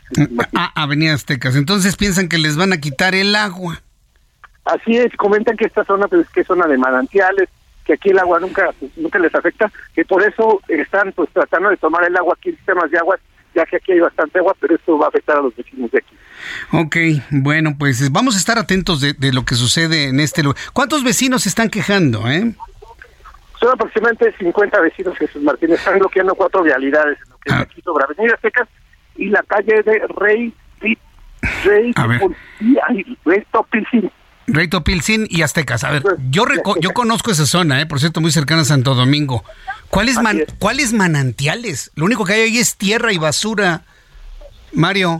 Ah, 0.54 0.72
Avenida 0.76 1.14
Aztecas. 1.14 1.56
Entonces 1.56 1.98
piensan 1.98 2.30
que 2.30 2.38
les 2.38 2.56
van 2.56 2.72
a 2.72 2.78
quitar 2.78 3.16
el 3.16 3.36
agua. 3.36 3.82
Así 4.66 4.98
es, 4.98 5.14
comentan 5.18 5.58
que 5.58 5.66
esta 5.66 5.84
zona 5.84 6.08
pues, 6.08 6.30
que 6.30 6.42
es 6.42 6.48
zona 6.48 6.68
de 6.68 6.78
manantiales, 6.78 7.50
que 7.84 7.94
aquí 7.94 8.10
el 8.10 8.20
agua 8.20 8.40
nunca 8.40 8.70
nunca 8.96 9.18
les 9.18 9.34
afecta, 9.34 9.72
que 9.96 10.06
por 10.06 10.24
eso 10.24 10.62
están 10.68 11.12
pues 11.14 11.30
tratando 11.34 11.70
de 11.70 11.78
tomar 11.78 12.04
el 12.04 12.16
agua 12.16 12.36
aquí 12.38 12.50
en 12.50 12.56
sistemas 12.58 12.92
de 12.92 13.00
aguas, 13.00 13.20
ya 13.60 13.66
que 13.66 13.78
aquí 13.78 13.92
hay 13.92 14.00
bastante 14.00 14.40
agua, 14.40 14.56
pero 14.60 14.76
esto 14.76 14.98
va 14.98 15.06
a 15.06 15.10
afectar 15.10 15.38
a 15.38 15.42
los 15.42 15.56
vecinos 15.56 15.92
de 15.92 15.98
aquí. 16.00 16.16
Ok, 16.72 16.96
bueno, 17.32 17.76
pues 17.78 18.12
vamos 18.12 18.36
a 18.36 18.38
estar 18.40 18.58
atentos 18.58 19.02
de, 19.02 19.14
de 19.14 19.32
lo 19.34 19.44
que 19.46 19.56
sucede 19.56 20.06
en 20.10 20.20
este 20.20 20.42
lugar. 20.44 20.58
¿Cuántos 20.74 21.04
vecinos 21.04 21.44
se 21.44 21.50
están 21.50 21.70
quejando, 21.70 22.28
eh? 22.30 22.54
Son 23.60 23.70
aproximadamente 23.74 24.34
50 24.40 24.80
vecinos 24.80 25.18
Jesús 25.18 25.42
Martínez, 25.44 25.80
están 25.80 26.00
bloqueando 26.00 26.34
cuatro 26.36 26.64
vialidades, 26.64 27.18
lo 27.30 27.38
que 27.40 27.50
es 27.50 27.56
Ah. 27.56 27.60
aquí 27.62 27.82
sobre 27.82 28.06
Avenida 28.06 28.38
Secas 28.42 28.68
y 29.18 29.26
la 29.28 29.44
calle 29.44 29.84
de 29.84 30.02
Rey, 30.18 30.54
Rey, 31.66 31.92
A 31.96 32.08
ver. 32.08 32.22
Rey 33.26 33.44
Topilcín. 33.52 34.12
Rey 34.48 34.68
Topilcin 34.68 35.28
y 35.30 35.42
Aztecas. 35.44 35.84
A 35.84 35.92
ver, 35.92 36.04
yo 36.32 36.44
reco- 36.46 36.78
yo 36.80 36.92
conozco 36.92 37.32
esa 37.32 37.46
zona, 37.46 37.82
eh, 37.82 37.86
por 37.86 38.00
cierto, 38.00 38.20
muy 38.22 38.32
cercana 38.32 38.62
a 38.62 38.66
Santo 38.66 38.96
Domingo. 38.96 39.44
¿Cuáles, 39.90 40.22
man- 40.22 40.40
es. 40.40 40.54
¿Cuáles 40.60 40.94
manantiales? 40.94 41.92
Lo 41.96 42.06
único 42.06 42.26
que 42.26 42.34
hay 42.34 42.42
ahí 42.42 42.58
es 42.58 42.76
tierra 42.76 43.12
y 43.14 43.18
basura. 43.18 43.82
Mario, 44.72 45.18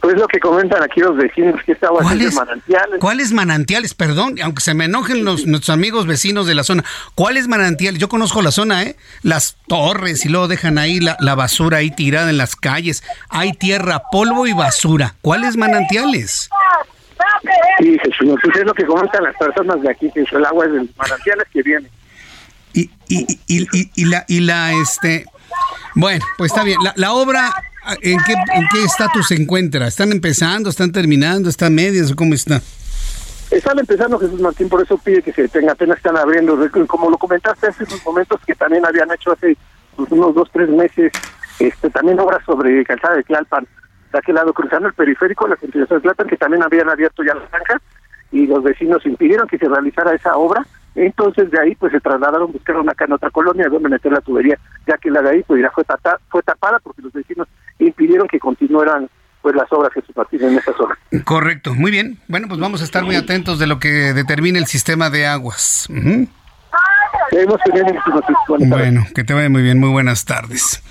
Pues 0.00 0.14
lo 0.16 0.28
que 0.28 0.38
comentan 0.38 0.80
aquí 0.84 1.00
los 1.00 1.16
vecinos, 1.16 1.60
que 1.64 1.72
esta 1.72 1.88
agua 1.88 2.02
es 2.02 2.06
¿cuáles, 2.06 2.34
manantiales. 2.34 3.00
¿cuáles 3.00 3.32
manantiales? 3.32 3.94
Perdón, 3.94 4.36
aunque 4.40 4.60
se 4.60 4.72
me 4.72 4.84
enojen 4.84 5.24
los, 5.24 5.46
nuestros 5.48 5.70
amigos 5.74 6.06
vecinos 6.06 6.46
de 6.46 6.54
la 6.54 6.62
zona. 6.62 6.84
¿Cuáles 7.16 7.48
manantiales? 7.48 8.00
Yo 8.00 8.08
conozco 8.08 8.40
la 8.40 8.52
zona, 8.52 8.84
¿eh? 8.84 8.96
Las 9.22 9.56
torres 9.66 10.24
y 10.24 10.28
luego 10.28 10.46
dejan 10.46 10.78
ahí 10.78 11.00
la, 11.00 11.16
la 11.18 11.34
basura 11.34 11.78
ahí 11.78 11.90
tirada 11.90 12.30
en 12.30 12.36
las 12.38 12.54
calles. 12.54 13.02
Hay 13.30 13.52
tierra, 13.52 14.02
polvo 14.12 14.46
y 14.46 14.52
basura. 14.52 15.16
¿Cuáles 15.22 15.56
manantiales? 15.56 16.48
Sí, 17.80 17.98
Jesús, 17.98 18.38
pues 18.42 18.56
es 18.58 18.64
lo 18.64 18.74
que 18.74 18.84
comentan 18.86 19.24
las 19.24 19.34
personas 19.36 19.80
de 19.82 19.90
aquí, 19.90 20.08
que 20.14 20.20
el 20.20 20.44
agua 20.44 20.66
es 20.66 20.72
de 20.72 20.86
manantiales 20.96 21.46
que 21.52 21.62
viene. 21.62 21.88
Y, 23.08 23.26
y, 23.46 23.66
y, 23.72 23.90
y- 23.94 24.04
la 24.06 24.24
y 24.28 24.40
la 24.40 24.72
este 24.74 25.24
bueno 25.94 26.24
pues 26.38 26.52
está 26.52 26.64
bien. 26.64 26.78
La, 26.82 26.92
la 26.96 27.12
obra 27.12 27.52
en 28.02 28.18
qué 28.24 28.32
en 28.32 28.68
qué 28.72 28.84
estatus 28.84 29.28
se 29.28 29.34
encuentra 29.34 29.86
están 29.86 30.10
empezando 30.12 30.70
están 30.70 30.90
terminando 30.92 31.48
está 31.48 31.66
a 31.66 31.70
medias 31.70 32.12
cómo 32.14 32.34
está 32.34 32.60
Están 33.50 33.78
empezando 33.78 34.18
Jesús 34.18 34.40
Martín, 34.40 34.68
por 34.68 34.82
eso 34.82 34.98
pide 34.98 35.22
que 35.22 35.32
se 35.32 35.42
detenga, 35.42 35.72
apenas 35.72 35.98
están 35.98 36.16
abriendo, 36.16 36.58
como 36.88 37.08
lo 37.10 37.16
comentaste 37.16 37.68
hace 37.68 37.84
unos 37.84 38.04
momentos 38.04 38.40
que 38.44 38.54
también 38.56 38.84
habían 38.84 39.08
hecho 39.12 39.30
hace 39.32 39.56
pues, 39.94 40.10
unos 40.10 40.34
dos, 40.34 40.50
tres 40.52 40.68
meses, 40.68 41.12
este 41.60 41.88
también 41.90 42.18
obras 42.18 42.44
sobre 42.44 42.84
calzada 42.84 43.14
de 43.14 43.22
Tlalpan, 43.22 43.64
de 44.12 44.18
aquel 44.18 44.34
lado, 44.34 44.52
cruzando 44.52 44.88
el 44.88 44.94
periférico, 44.94 45.46
la 45.46 45.54
continuación 45.56 46.00
de 46.00 46.02
Tlalpan, 46.02 46.26
que 46.26 46.36
también 46.36 46.62
habían 46.64 46.88
abierto 46.90 47.22
ya 47.22 47.34
la 47.34 47.48
zanja, 47.48 47.80
y 48.32 48.46
los 48.48 48.64
vecinos 48.64 49.06
impidieron 49.06 49.46
que 49.46 49.58
se 49.58 49.68
realizara 49.68 50.12
esa 50.12 50.36
obra, 50.36 50.66
entonces 50.96 51.50
de 51.50 51.60
ahí 51.60 51.74
pues 51.74 51.92
se 51.92 52.00
trasladaron, 52.00 52.52
buscaron 52.52 52.88
acá 52.88 53.04
en 53.04 53.12
otra 53.12 53.30
colonia 53.30 53.68
donde 53.68 53.88
meter 53.88 54.12
la 54.12 54.20
tubería, 54.20 54.58
ya 54.86 54.96
que 54.98 55.10
la 55.10 55.22
de 55.22 55.30
ahí 55.30 55.42
pues 55.46 55.62
ya 55.62 55.70
fue, 55.70 55.84
fue 56.28 56.42
tapada 56.42 56.78
porque 56.80 57.02
los 57.02 57.12
vecinos 57.12 57.46
impidieron 57.78 58.26
que 58.26 58.40
continuaran 58.40 59.08
pues 59.42 59.54
las 59.54 59.72
obras 59.72 59.92
que 59.94 60.02
se 60.02 60.12
participan 60.12 60.52
en 60.52 60.58
esa 60.58 60.72
zona. 60.72 60.98
Correcto, 61.24 61.74
muy 61.74 61.92
bien. 61.92 62.18
Bueno, 62.26 62.48
pues 62.48 62.58
vamos 62.58 62.80
a 62.80 62.84
estar 62.84 63.04
muy 63.04 63.14
atentos 63.14 63.60
de 63.60 63.68
lo 63.68 63.78
que 63.78 64.12
determine 64.12 64.58
el 64.58 64.66
sistema 64.66 65.08
de 65.08 65.26
aguas. 65.26 65.86
Uh 65.88 66.26
bueno, 68.58 69.06
que 69.14 69.24
te 69.24 69.34
vaya 69.34 69.48
muy 69.48 69.62
bien, 69.62 69.78
muy 69.78 69.90
buenas 69.90 70.24
tardes. 70.24 70.82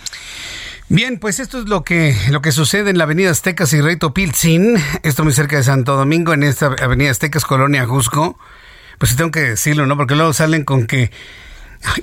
Bien, 0.88 1.18
pues 1.18 1.40
esto 1.40 1.60
es 1.60 1.68
lo 1.68 1.84
que, 1.84 2.16
lo 2.30 2.42
que 2.42 2.52
sucede 2.52 2.92
en 2.92 2.98
la 2.98 3.06
avenida 3.06 3.32
Aztecas 3.32 3.74
y 3.74 3.82
Reito 3.82 4.14
Pilzin, 4.14 4.78
esto 5.04 5.24
muy 5.24 5.34
cerca 5.34 5.58
de 5.58 5.64
Santo 5.64 5.96
Domingo, 5.96 6.34
en 6.34 6.44
esta 6.44 6.68
avenida 6.68 7.10
Aztecas, 7.10 7.46
Colonia 7.46 7.86
Jusco. 7.88 8.38
Pues 8.98 9.16
tengo 9.16 9.32
que 9.32 9.42
decirlo, 9.42 9.86
¿no? 9.86 9.98
Porque 9.98 10.16
luego 10.16 10.34
salen 10.34 10.64
con 10.64 10.88
que 10.88 11.12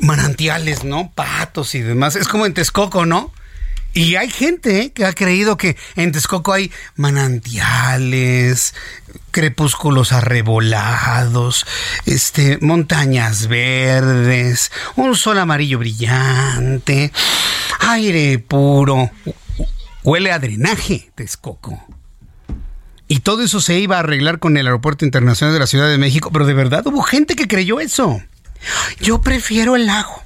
manantiales, 0.01 0.85
¿no? 0.85 1.13
Patos 1.13 1.75
y 1.75 1.81
demás. 1.81 2.17
Es 2.17 2.29
como 2.29 2.47
en 2.47 2.55
Texcoco, 2.55 3.07
¿no? 3.07 3.33
Y 3.95 4.17
hay 4.17 4.31
gente 4.31 4.93
que 4.93 5.05
ha 5.05 5.13
creído 5.13 5.59
que 5.59 5.77
en 5.97 6.13
Texcoco 6.13 6.55
hay 6.55 6.73
manantiales, 6.97 8.75
crepúsculos 9.31 10.13
arrebolados, 10.13 11.67
este, 12.07 12.57
montañas 12.63 13.49
verdes, 13.49 14.73
un 14.97 15.15
sol 15.15 15.39
amarillo 15.39 15.79
brillante, 15.79 17.13
aire 17.81 18.39
puro. 18.39 19.11
Huele 20.03 20.33
a 20.33 20.39
drenaje, 20.39 21.11
Texcoco. 21.15 21.79
Y 23.13 23.21
todo 23.21 23.43
eso 23.43 23.61
se 23.61 23.79
iba 23.79 23.97
a 23.97 23.99
arreglar 23.99 24.39
con 24.39 24.57
el 24.57 24.67
Aeropuerto 24.67 25.05
Internacional 25.05 25.53
de 25.53 25.61
la 25.61 25.67
Ciudad 25.67 25.87
de 25.87 25.99
México, 25.99 26.31
pero 26.33 26.47
de 26.47 26.55
verdad 26.55 26.87
hubo 26.87 27.03
gente 27.03 27.37
que 27.37 27.47
creyó 27.47 27.79
eso. 27.79 28.23
Yo 29.01 29.21
prefiero 29.21 29.77
el 29.77 29.85
lago. 29.85 30.23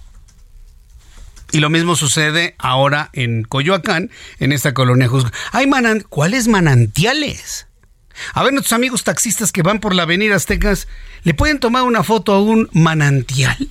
Y 1.51 1.59
lo 1.59 1.69
mismo 1.69 1.97
sucede 1.97 2.55
ahora 2.59 3.11
en 3.13 3.43
Coyoacán, 3.43 4.13
en 4.39 4.53
esta 4.53 4.73
colonia 4.73 5.09
Juzga. 5.09 5.33
Hay 5.51 5.69
¿Cuáles 6.09 6.47
manantiales? 6.47 7.67
A 8.35 8.45
ver, 8.45 8.53
nuestros 8.53 8.75
amigos 8.75 9.03
taxistas 9.03 9.51
que 9.51 9.63
van 9.63 9.81
por 9.81 9.93
la 9.93 10.05
avenida 10.05 10.37
Aztecas, 10.37 10.87
¿le 11.25 11.35
pueden 11.35 11.59
tomar 11.59 11.83
una 11.83 12.05
foto 12.05 12.35
a 12.35 12.41
un 12.41 12.71
manantial? 12.73 13.69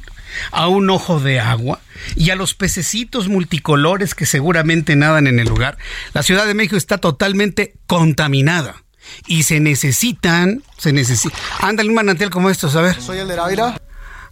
¿A 0.51 0.67
un 0.67 0.89
ojo 0.89 1.21
de 1.21 1.39
agua? 1.39 1.79
¿Y 2.17 2.31
a 2.31 2.35
los 2.35 2.53
pececitos 2.53 3.29
multicolores 3.29 4.13
que 4.13 4.25
seguramente 4.25 4.97
nadan 4.97 5.27
en 5.27 5.39
el 5.39 5.47
lugar? 5.47 5.77
La 6.13 6.21
Ciudad 6.21 6.45
de 6.45 6.53
México 6.53 6.75
está 6.75 6.97
totalmente 6.97 7.75
contaminada. 7.87 8.83
Y 9.27 9.43
se 9.43 9.59
necesitan, 9.59 10.63
se 10.77 10.93
necesita. 10.93 11.35
Ándale 11.59 11.89
un 11.89 11.95
manantial 11.95 12.29
como 12.29 12.49
estos, 12.49 12.75
a 12.75 12.81
ver. 12.81 13.01
Soy 13.01 13.19
el 13.19 13.27
de 13.27 13.39
Ávila. 13.39 13.81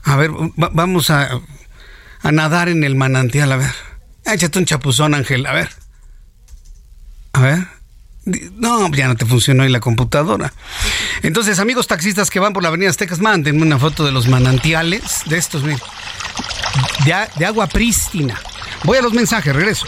A 0.03 0.15
ver, 0.17 0.31
vamos 0.55 1.09
a 1.09 1.39
a 2.23 2.31
nadar 2.31 2.69
en 2.69 2.83
el 2.83 2.95
manantial. 2.95 3.51
A 3.51 3.57
ver, 3.57 3.71
échate 4.25 4.57
un 4.57 4.65
chapuzón, 4.65 5.13
Ángel. 5.13 5.45
A 5.45 5.53
ver. 5.53 5.69
A 7.33 7.41
ver. 7.41 7.67
No, 8.55 8.89
ya 8.93 9.07
no 9.07 9.17
te 9.17 9.25
funcionó 9.25 9.63
ahí 9.63 9.69
la 9.69 9.81
computadora. 9.81 10.53
Entonces, 11.23 11.59
amigos 11.59 11.87
taxistas 11.87 12.29
que 12.29 12.39
van 12.39 12.53
por 12.53 12.63
la 12.63 12.69
avenida 12.69 12.89
Aztecas, 12.89 13.19
mándenme 13.19 13.61
una 13.63 13.77
foto 13.77 14.05
de 14.05 14.13
los 14.13 14.29
manantiales, 14.29 15.23
de 15.25 15.37
estos, 15.37 15.61
de, 15.63 15.77
de 17.35 17.45
agua 17.45 17.67
prístina. 17.67 18.39
Voy 18.85 18.97
a 18.97 19.01
los 19.01 19.11
mensajes, 19.11 19.53
regreso. 19.53 19.87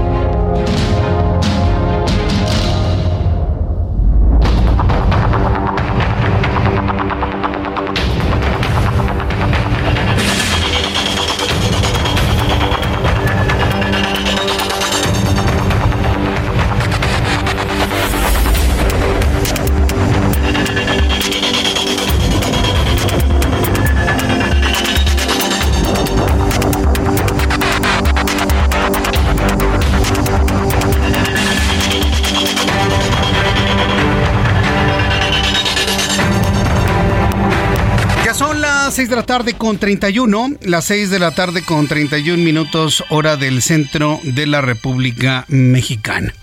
Tarde 39.31 39.53
con 39.53 39.77
31, 39.77 40.57
las 40.63 40.83
6 40.83 41.09
de 41.09 41.17
la 41.17 41.31
tarde 41.31 41.61
con 41.61 41.87
31 41.87 42.43
minutos 42.43 43.01
hora 43.07 43.37
del 43.37 43.61
centro 43.61 44.19
de 44.23 44.45
la 44.45 44.59
República 44.59 45.45
Mexicana. 45.47 46.33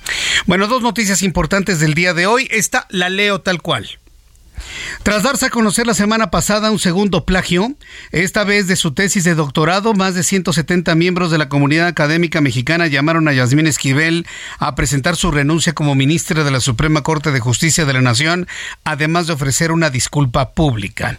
Bueno, 0.46 0.68
dos 0.68 0.80
noticias 0.80 1.22
importantes 1.22 1.80
del 1.80 1.92
día 1.92 2.14
de 2.14 2.24
hoy. 2.24 2.48
Esta 2.50 2.86
la 2.88 3.10
leo 3.10 3.42
tal 3.42 3.60
cual. 3.60 3.86
Tras 5.02 5.22
darse 5.22 5.44
a 5.44 5.50
conocer 5.50 5.86
la 5.86 5.92
semana 5.92 6.30
pasada 6.30 6.70
un 6.70 6.78
segundo 6.78 7.26
plagio, 7.26 7.74
esta 8.10 8.44
vez 8.44 8.68
de 8.68 8.76
su 8.76 8.94
tesis 8.94 9.22
de 9.22 9.34
doctorado, 9.34 9.92
más 9.92 10.14
de 10.14 10.22
170 10.22 10.94
miembros 10.94 11.30
de 11.30 11.36
la 11.36 11.50
comunidad 11.50 11.88
académica 11.88 12.40
mexicana 12.40 12.86
llamaron 12.86 13.28
a 13.28 13.34
Yasmín 13.34 13.66
Esquivel 13.66 14.26
a 14.58 14.74
presentar 14.74 15.14
su 15.16 15.30
renuncia 15.30 15.74
como 15.74 15.94
ministra 15.94 16.42
de 16.42 16.50
la 16.50 16.60
Suprema 16.60 17.02
Corte 17.02 17.32
de 17.32 17.40
Justicia 17.40 17.84
de 17.84 17.92
la 17.92 18.00
Nación, 18.00 18.48
además 18.82 19.26
de 19.26 19.34
ofrecer 19.34 19.72
una 19.72 19.90
disculpa 19.90 20.54
pública. 20.54 21.18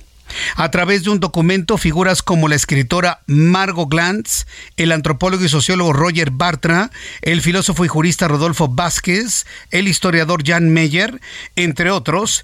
A 0.55 0.71
través 0.71 1.03
de 1.03 1.09
un 1.09 1.19
documento, 1.19 1.77
figuras 1.77 2.21
como 2.21 2.47
la 2.47 2.55
escritora 2.55 3.21
Margot 3.27 3.89
Glantz, 3.89 4.45
el 4.77 4.91
antropólogo 4.91 5.43
y 5.43 5.49
sociólogo 5.49 5.93
Roger 5.93 6.31
Bartra, 6.31 6.91
el 7.21 7.41
filósofo 7.41 7.85
y 7.85 7.87
jurista 7.87 8.27
Rodolfo 8.27 8.67
Vázquez, 8.67 9.45
el 9.71 9.87
historiador 9.87 10.43
Jan 10.45 10.69
Meyer, 10.69 11.19
entre 11.55 11.91
otros, 11.91 12.43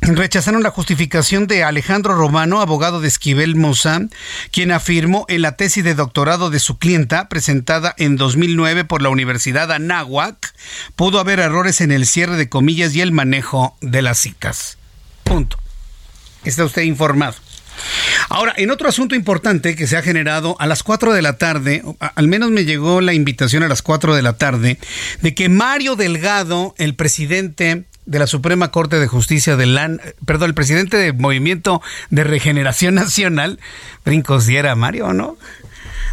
rechazaron 0.00 0.62
la 0.62 0.70
justificación 0.70 1.46
de 1.46 1.62
Alejandro 1.62 2.14
Romano, 2.14 2.60
abogado 2.60 3.00
de 3.00 3.08
Esquivel 3.08 3.56
Moza, 3.56 4.00
quien 4.50 4.72
afirmó 4.72 5.26
en 5.28 5.42
la 5.42 5.56
tesis 5.56 5.84
de 5.84 5.94
doctorado 5.94 6.50
de 6.50 6.58
su 6.58 6.78
clienta, 6.78 7.28
presentada 7.28 7.94
en 7.98 8.16
2009 8.16 8.84
por 8.84 9.02
la 9.02 9.10
Universidad 9.10 9.70
Anáhuac, 9.72 10.54
pudo 10.96 11.20
haber 11.20 11.38
errores 11.38 11.80
en 11.80 11.92
el 11.92 12.06
cierre 12.06 12.36
de 12.36 12.48
comillas 12.48 12.94
y 12.94 13.00
el 13.00 13.12
manejo 13.12 13.76
de 13.80 14.02
las 14.02 14.18
citas. 14.18 14.78
Punto 15.24 15.58
está 16.44 16.64
usted 16.64 16.82
informado. 16.82 17.34
Ahora, 18.28 18.54
en 18.56 18.70
otro 18.70 18.88
asunto 18.88 19.14
importante 19.14 19.74
que 19.74 19.86
se 19.86 19.96
ha 19.96 20.02
generado 20.02 20.56
a 20.60 20.66
las 20.66 20.82
4 20.82 21.12
de 21.12 21.22
la 21.22 21.38
tarde, 21.38 21.82
al 22.14 22.28
menos 22.28 22.50
me 22.50 22.64
llegó 22.64 23.00
la 23.00 23.14
invitación 23.14 23.62
a 23.62 23.68
las 23.68 23.82
4 23.82 24.14
de 24.14 24.22
la 24.22 24.34
tarde, 24.34 24.78
de 25.22 25.34
que 25.34 25.48
Mario 25.48 25.96
Delgado, 25.96 26.74
el 26.78 26.94
presidente 26.94 27.84
de 28.06 28.18
la 28.18 28.26
Suprema 28.26 28.70
Corte 28.70 28.98
de 28.98 29.06
Justicia 29.06 29.56
del 29.56 29.74
LAN, 29.74 30.00
perdón, 30.26 30.50
el 30.50 30.54
presidente 30.54 30.96
del 30.96 31.14
Movimiento 31.14 31.82
de 32.10 32.24
Regeneración 32.24 32.94
Nacional, 32.94 33.58
Brincos 34.04 34.46
diera, 34.46 34.74
Mario, 34.74 35.12
¿no? 35.12 35.36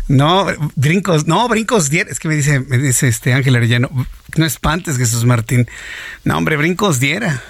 No, 0.08 0.48
brincos, 0.76 1.28
no, 1.28 1.48
brincos 1.50 1.90
diera, 1.90 2.10
es 2.10 2.20
que 2.20 2.30
me 2.30 2.36
dice, 2.36 2.62
me 2.62 2.78
dice 2.78 3.10
este 3.10 3.34
Ángel 3.34 3.56
Arellano, 3.58 3.90
no 4.38 4.46
espantes 4.46 4.98
Jesús 4.98 5.26
Martín. 5.26 5.68
No, 6.24 6.38
hombre, 6.38 6.56
brincos 6.56 7.02
diera. 7.02 7.44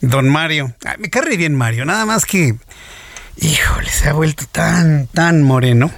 Don 0.00 0.28
Mario. 0.28 0.74
me 0.98 1.10
cae 1.10 1.36
bien 1.36 1.54
Mario, 1.54 1.84
nada 1.84 2.06
más 2.06 2.24
que, 2.24 2.54
híjole, 3.36 3.90
se 3.90 4.08
ha 4.08 4.12
vuelto 4.12 4.44
tan, 4.50 5.06
tan 5.08 5.42
moreno. 5.42 5.90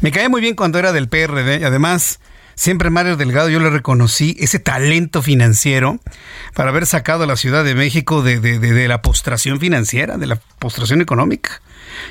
Me 0.00 0.12
cae 0.12 0.28
muy 0.28 0.40
bien 0.40 0.54
cuando 0.54 0.78
era 0.78 0.92
del 0.92 1.08
PRD 1.08 1.64
además 1.64 2.20
Siempre 2.60 2.90
Mario 2.90 3.16
Delgado 3.16 3.48
yo 3.48 3.58
le 3.58 3.70
reconocí 3.70 4.36
ese 4.38 4.58
talento 4.58 5.22
financiero 5.22 5.98
para 6.52 6.68
haber 6.68 6.84
sacado 6.84 7.24
a 7.24 7.26
la 7.26 7.36
Ciudad 7.36 7.64
de 7.64 7.74
México 7.74 8.20
de 8.20 8.86
la 8.86 9.00
postración 9.00 9.58
financiera, 9.58 10.18
de 10.18 10.26
la 10.26 10.36
postración 10.58 11.00
económica. 11.00 11.62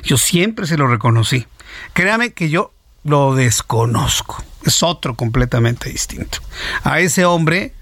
Yo 0.02 0.18
siempre 0.18 0.66
se 0.66 0.76
lo 0.76 0.88
reconocí. 0.88 1.46
Créame 1.92 2.32
que 2.32 2.50
yo 2.50 2.72
lo 3.04 3.36
desconozco. 3.36 4.42
Es 4.64 4.82
otro 4.82 5.14
completamente 5.14 5.88
distinto. 5.88 6.38
A 6.82 6.98
ese 6.98 7.24
hombre 7.24 7.72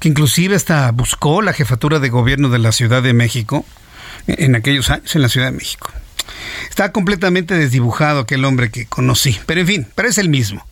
que 0.00 0.08
inclusive 0.08 0.56
hasta 0.56 0.90
buscó 0.92 1.42
la 1.42 1.52
jefatura 1.52 1.98
de 1.98 2.08
gobierno 2.08 2.48
de 2.48 2.58
la 2.58 2.72
Ciudad 2.72 3.02
de 3.02 3.12
México 3.12 3.64
en 4.26 4.54
aquellos 4.54 4.90
años 4.90 5.14
en 5.14 5.22
la 5.22 5.28
Ciudad 5.28 5.46
de 5.46 5.56
México. 5.56 5.90
Está 6.68 6.92
completamente 6.92 7.54
desdibujado 7.54 8.20
aquel 8.20 8.44
hombre 8.44 8.70
que 8.70 8.86
conocí, 8.86 9.38
pero 9.46 9.60
en 9.60 9.66
fin, 9.66 9.86
pero 9.94 10.08
es 10.08 10.18
el 10.18 10.28
mismo. 10.28 10.66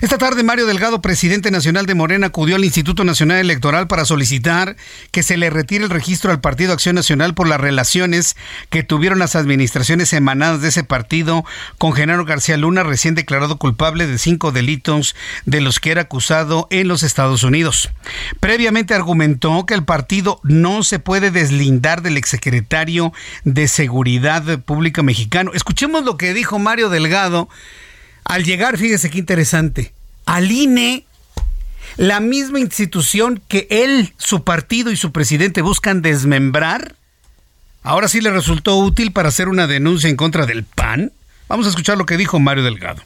Esta 0.00 0.18
tarde 0.18 0.42
Mario 0.42 0.66
Delgado, 0.66 1.02
presidente 1.02 1.50
nacional 1.50 1.86
de 1.86 1.94
Morena, 1.94 2.28
acudió 2.28 2.56
al 2.56 2.64
Instituto 2.64 3.04
Nacional 3.04 3.38
Electoral 3.38 3.86
para 3.86 4.04
solicitar 4.04 4.76
que 5.10 5.22
se 5.22 5.36
le 5.36 5.50
retire 5.50 5.84
el 5.84 5.90
registro 5.90 6.30
al 6.30 6.40
Partido 6.40 6.72
Acción 6.72 6.94
Nacional 6.94 7.34
por 7.34 7.46
las 7.46 7.60
relaciones 7.60 8.36
que 8.70 8.82
tuvieron 8.82 9.18
las 9.18 9.36
administraciones 9.36 10.12
emanadas 10.12 10.62
de 10.62 10.68
ese 10.68 10.84
partido 10.84 11.44
con 11.78 11.92
Genaro 11.92 12.24
García 12.24 12.56
Luna, 12.56 12.82
recién 12.82 13.14
declarado 13.14 13.58
culpable 13.58 14.06
de 14.06 14.18
cinco 14.18 14.52
delitos 14.52 15.14
de 15.44 15.60
los 15.60 15.80
que 15.80 15.90
era 15.90 16.02
acusado 16.02 16.66
en 16.70 16.88
los 16.88 17.02
Estados 17.02 17.42
Unidos. 17.42 17.90
Previamente 18.40 18.94
argumentó 18.94 19.66
que 19.66 19.74
el 19.74 19.84
partido 19.84 20.40
no 20.42 20.82
se 20.82 20.98
puede 20.98 21.30
deslindar 21.30 22.02
del 22.02 22.16
exsecretario 22.16 23.12
de 23.44 23.68
Seguridad 23.68 24.60
Pública 24.60 25.02
mexicano. 25.02 25.52
Escuchemos 25.54 26.04
lo 26.04 26.16
que 26.16 26.34
dijo 26.34 26.58
Mario 26.58 26.88
Delgado 26.88 27.48
al 28.24 28.44
llegar, 28.44 28.78
fíjese 28.78 29.10
qué 29.10 29.18
interesante, 29.18 29.92
al 30.26 30.50
INE, 30.50 31.04
la 31.96 32.20
misma 32.20 32.60
institución 32.60 33.42
que 33.48 33.66
él, 33.70 34.14
su 34.16 34.44
partido 34.44 34.90
y 34.90 34.96
su 34.96 35.12
presidente 35.12 35.62
buscan 35.62 36.02
desmembrar, 36.02 36.94
ahora 37.82 38.08
sí 38.08 38.20
le 38.20 38.30
resultó 38.30 38.76
útil 38.76 39.12
para 39.12 39.28
hacer 39.28 39.48
una 39.48 39.66
denuncia 39.66 40.08
en 40.08 40.16
contra 40.16 40.46
del 40.46 40.64
PAN. 40.64 41.12
Vamos 41.48 41.66
a 41.66 41.70
escuchar 41.70 41.98
lo 41.98 42.06
que 42.06 42.16
dijo 42.16 42.38
Mario 42.38 42.64
Delgado. 42.64 43.02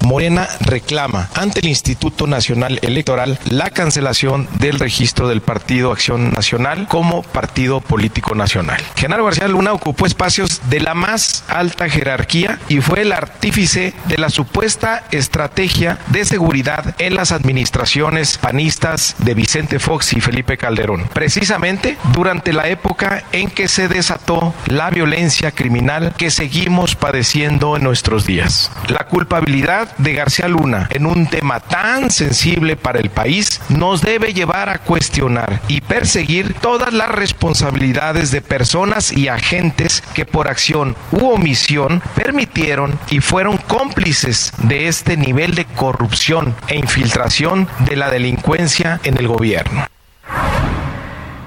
Morena 0.00 0.48
reclama 0.60 1.30
ante 1.34 1.60
el 1.60 1.66
Instituto 1.68 2.26
Nacional 2.26 2.78
Electoral 2.82 3.38
la 3.48 3.70
cancelación 3.70 4.48
del 4.58 4.78
registro 4.78 5.28
del 5.28 5.40
Partido 5.40 5.92
Acción 5.92 6.32
Nacional 6.32 6.88
como 6.88 7.22
partido 7.22 7.80
político 7.80 8.34
nacional. 8.34 8.82
Genaro 8.96 9.24
García 9.24 9.48
Luna 9.48 9.72
ocupó 9.72 10.06
espacios 10.06 10.60
de 10.68 10.80
la 10.80 10.94
más 10.94 11.44
alta 11.48 11.88
jerarquía 11.88 12.58
y 12.68 12.80
fue 12.80 13.02
el 13.02 13.12
artífice 13.12 13.94
de 14.06 14.18
la 14.18 14.30
supuesta 14.30 15.04
estrategia 15.12 15.98
de 16.08 16.24
seguridad 16.24 16.94
en 16.98 17.14
las 17.14 17.32
administraciones 17.32 18.38
panistas 18.38 19.14
de 19.18 19.34
Vicente 19.34 19.78
Fox 19.78 20.12
y 20.14 20.20
Felipe 20.20 20.56
Calderón. 20.56 21.08
Precisamente 21.12 21.96
durante 22.12 22.52
la 22.52 22.68
época 22.68 23.24
en 23.32 23.50
que 23.50 23.68
se 23.68 23.88
desató 23.88 24.54
la 24.66 24.90
violencia 24.90 25.52
criminal 25.52 26.14
que 26.16 26.30
seguimos 26.30 26.96
padeciendo 26.96 27.76
en 27.76 27.84
nuestros 27.84 28.26
días. 28.26 28.70
La 28.88 29.06
culpabilidad 29.06 29.91
de 29.98 30.14
García 30.14 30.48
Luna 30.48 30.88
en 30.90 31.06
un 31.06 31.26
tema 31.26 31.60
tan 31.60 32.10
sensible 32.10 32.76
para 32.76 33.00
el 33.00 33.10
país 33.10 33.60
nos 33.68 34.02
debe 34.02 34.32
llevar 34.32 34.68
a 34.68 34.78
cuestionar 34.78 35.60
y 35.68 35.80
perseguir 35.80 36.54
todas 36.54 36.92
las 36.92 37.10
responsabilidades 37.10 38.30
de 38.30 38.40
personas 38.40 39.12
y 39.12 39.28
agentes 39.28 40.02
que 40.14 40.24
por 40.24 40.48
acción 40.48 40.96
u 41.10 41.28
omisión 41.28 42.02
permitieron 42.14 42.98
y 43.10 43.20
fueron 43.20 43.56
cómplices 43.56 44.52
de 44.58 44.88
este 44.88 45.16
nivel 45.16 45.54
de 45.54 45.64
corrupción 45.64 46.54
e 46.68 46.76
infiltración 46.76 47.68
de 47.80 47.96
la 47.96 48.10
delincuencia 48.10 49.00
en 49.04 49.16
el 49.18 49.28
gobierno. 49.28 49.86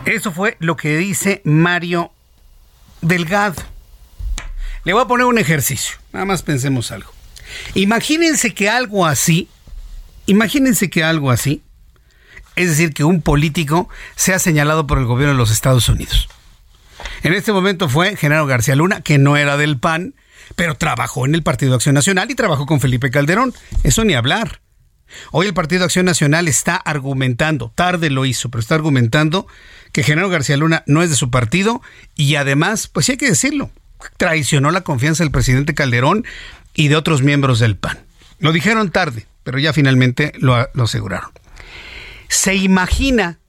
Eso 0.06 0.32
fue 0.32 0.56
lo 0.60 0.76
que 0.78 0.98
dice 0.98 1.42
Mario 1.44 2.12
Delgado. 3.02 3.62
Le 4.84 4.94
voy 4.94 5.02
a 5.02 5.08
poner 5.08 5.26
un 5.26 5.40
ejercicio. 5.40 5.98
Nada 6.14 6.26
más 6.26 6.44
pensemos 6.44 6.92
algo. 6.92 7.15
Imagínense 7.74 8.54
que 8.54 8.70
algo 8.70 9.06
así, 9.06 9.50
imagínense 10.26 10.90
que 10.90 11.04
algo 11.04 11.32
así, 11.32 11.62
es 12.56 12.70
decir, 12.70 12.94
que 12.94 13.04
un 13.04 13.22
político 13.22 13.90
sea 14.16 14.40
señalado 14.40 14.88
por 14.88 14.98
el 14.98 15.06
gobierno 15.06 15.34
de 15.34 15.38
los 15.38 15.52
Estados 15.52 15.90
Unidos. 15.90 16.30
En 17.24 17.34
este 17.34 17.52
momento 17.52 17.90
fue 17.90 18.16
Genaro 18.16 18.46
García 18.46 18.76
Luna, 18.76 19.02
que 19.02 19.18
no 19.18 19.38
era 19.38 19.58
del 19.58 19.80
PAN, 19.80 20.16
pero 20.56 20.76
trabajó 20.76 21.26
en 21.26 21.36
el 21.36 21.44
Partido 21.44 21.76
Acción 21.76 21.96
Nacional 21.96 22.30
y 22.32 22.36
trabajó 22.36 22.66
con 22.66 22.80
Felipe 22.80 23.12
Calderón. 23.12 23.54
Eso 23.84 24.06
ni 24.06 24.14
hablar. 24.14 24.62
Hoy 25.32 25.48
el 25.48 25.54
Partido 25.54 25.86
Acción 25.86 26.06
Nacional 26.06 26.48
está 26.48 26.76
argumentando, 26.76 27.72
tarde 27.76 28.10
lo 28.10 28.26
hizo, 28.26 28.50
pero 28.50 28.62
está 28.62 28.76
argumentando 28.76 29.48
que 29.92 30.04
Genaro 30.04 30.30
García 30.30 30.58
Luna 30.58 30.84
no 30.88 31.04
es 31.04 31.10
de 31.10 31.16
su 31.16 31.30
partido 31.30 31.82
y 32.16 32.36
además, 32.36 32.88
pues 32.88 33.06
sí 33.06 33.14
hay 33.14 33.18
que 33.18 33.30
decirlo, 33.30 33.70
traicionó 34.18 34.72
la 34.72 34.82
confianza 34.82 35.24
del 35.24 35.32
presidente 35.32 35.74
Calderón 35.74 36.26
y 36.76 36.90
de 36.90 36.96
otros 36.96 37.24
miembros 37.24 37.60
del 37.60 37.78
PAN. 37.78 38.06
Lo 38.40 38.52
dijeron 38.52 38.92
tarde, 38.92 39.26
pero 39.44 39.58
ya 39.58 39.74
finalmente 39.74 40.34
lo, 40.38 40.56
aseguraron. 40.56 41.32
¿Se 42.28 42.56
imagina 42.56 43.40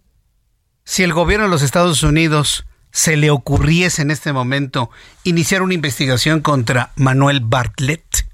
si 0.85 1.03
el 1.03 1.12
gobierno 1.12 1.47
de 1.47 1.51
los 1.51 1.62
Estados 1.62 2.03
Unidos 2.03 2.65
se 2.93 3.17
le 3.17 3.31
ocurriese 3.31 4.03
en 4.03 4.11
este 4.11 4.33
momento 4.33 4.91
iniciar 5.25 5.62
una 5.62 5.75
investigación 5.75 6.41
contra 6.41 6.93
Manuel 6.97 7.41
Bartlett, 7.41 8.27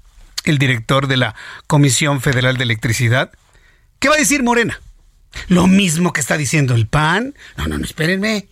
el 0.45 0.57
director 0.57 1.07
de 1.07 1.17
la 1.17 1.35
Comisión 1.67 2.21
Federal 2.21 2.57
de 2.57 2.63
Electricidad? 2.63 3.31
¿Qué 3.99 4.09
va 4.09 4.15
a 4.15 4.19
decir 4.19 4.43
Morena? 4.43 4.79
Lo 5.47 5.67
mismo 5.67 6.13
que 6.13 6.21
está 6.21 6.37
diciendo 6.37 6.75
el 6.75 6.87
PAN. 6.87 7.33
No, 7.57 7.67
no, 7.67 7.79
no, 7.79 7.85
espérenme. 7.85 8.47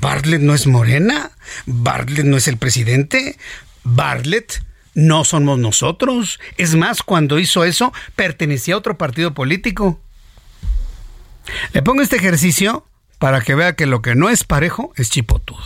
Bartlett 0.00 0.42
no 0.42 0.54
es 0.54 0.66
Morena. 0.66 1.30
Bartlett 1.66 2.26
no 2.26 2.36
es 2.36 2.48
el 2.48 2.58
presidente. 2.58 3.38
Bartlett 3.84 4.62
no 4.98 5.22
somos 5.22 5.60
nosotros. 5.60 6.40
Es 6.56 6.74
más, 6.74 7.04
cuando 7.04 7.38
hizo 7.38 7.62
eso, 7.62 7.92
pertenecía 8.16 8.74
a 8.74 8.78
otro 8.78 8.98
partido 8.98 9.32
político. 9.32 10.00
Le 11.72 11.82
pongo 11.82 12.02
este 12.02 12.16
ejercicio 12.16 12.84
para 13.20 13.40
que 13.40 13.54
vea 13.54 13.76
que 13.76 13.86
lo 13.86 14.02
que 14.02 14.16
no 14.16 14.28
es 14.28 14.42
parejo 14.42 14.92
es 14.96 15.08
chipotudo. 15.08 15.62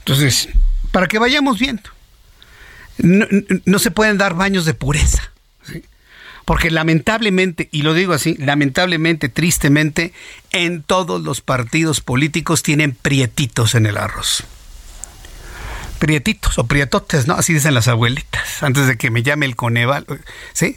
Entonces, 0.00 0.50
para 0.92 1.08
que 1.08 1.18
vayamos 1.18 1.58
viendo. 1.58 1.88
No, 2.98 3.78
se 3.78 3.90
pueden 3.90 4.18
dar 4.18 4.34
baños 4.34 4.66
de 4.66 4.74
pureza. 4.74 5.32
Porque 6.44 6.70
lamentablemente, 6.70 7.70
y 7.72 7.82
lo 7.82 7.94
digo 7.94 8.12
así, 8.12 8.36
lamentablemente, 8.36 9.30
tristemente, 9.30 10.12
en 10.50 10.82
todos 10.82 11.22
los 11.22 11.40
partidos 11.40 12.02
políticos 12.02 12.62
tienen 12.62 12.92
prietitos 12.92 13.74
en 13.74 13.86
el 13.86 13.96
arroz 13.96 14.44
prietitos 16.00 16.58
o 16.58 16.66
prietotes, 16.66 17.28
¿no? 17.28 17.34
Así 17.34 17.52
dicen 17.52 17.74
las 17.74 17.86
abuelitas, 17.86 18.62
antes 18.64 18.88
de 18.88 18.96
que 18.96 19.10
me 19.10 19.22
llame 19.22 19.46
el 19.46 19.54
Coneval, 19.54 20.06
¿sí? 20.52 20.76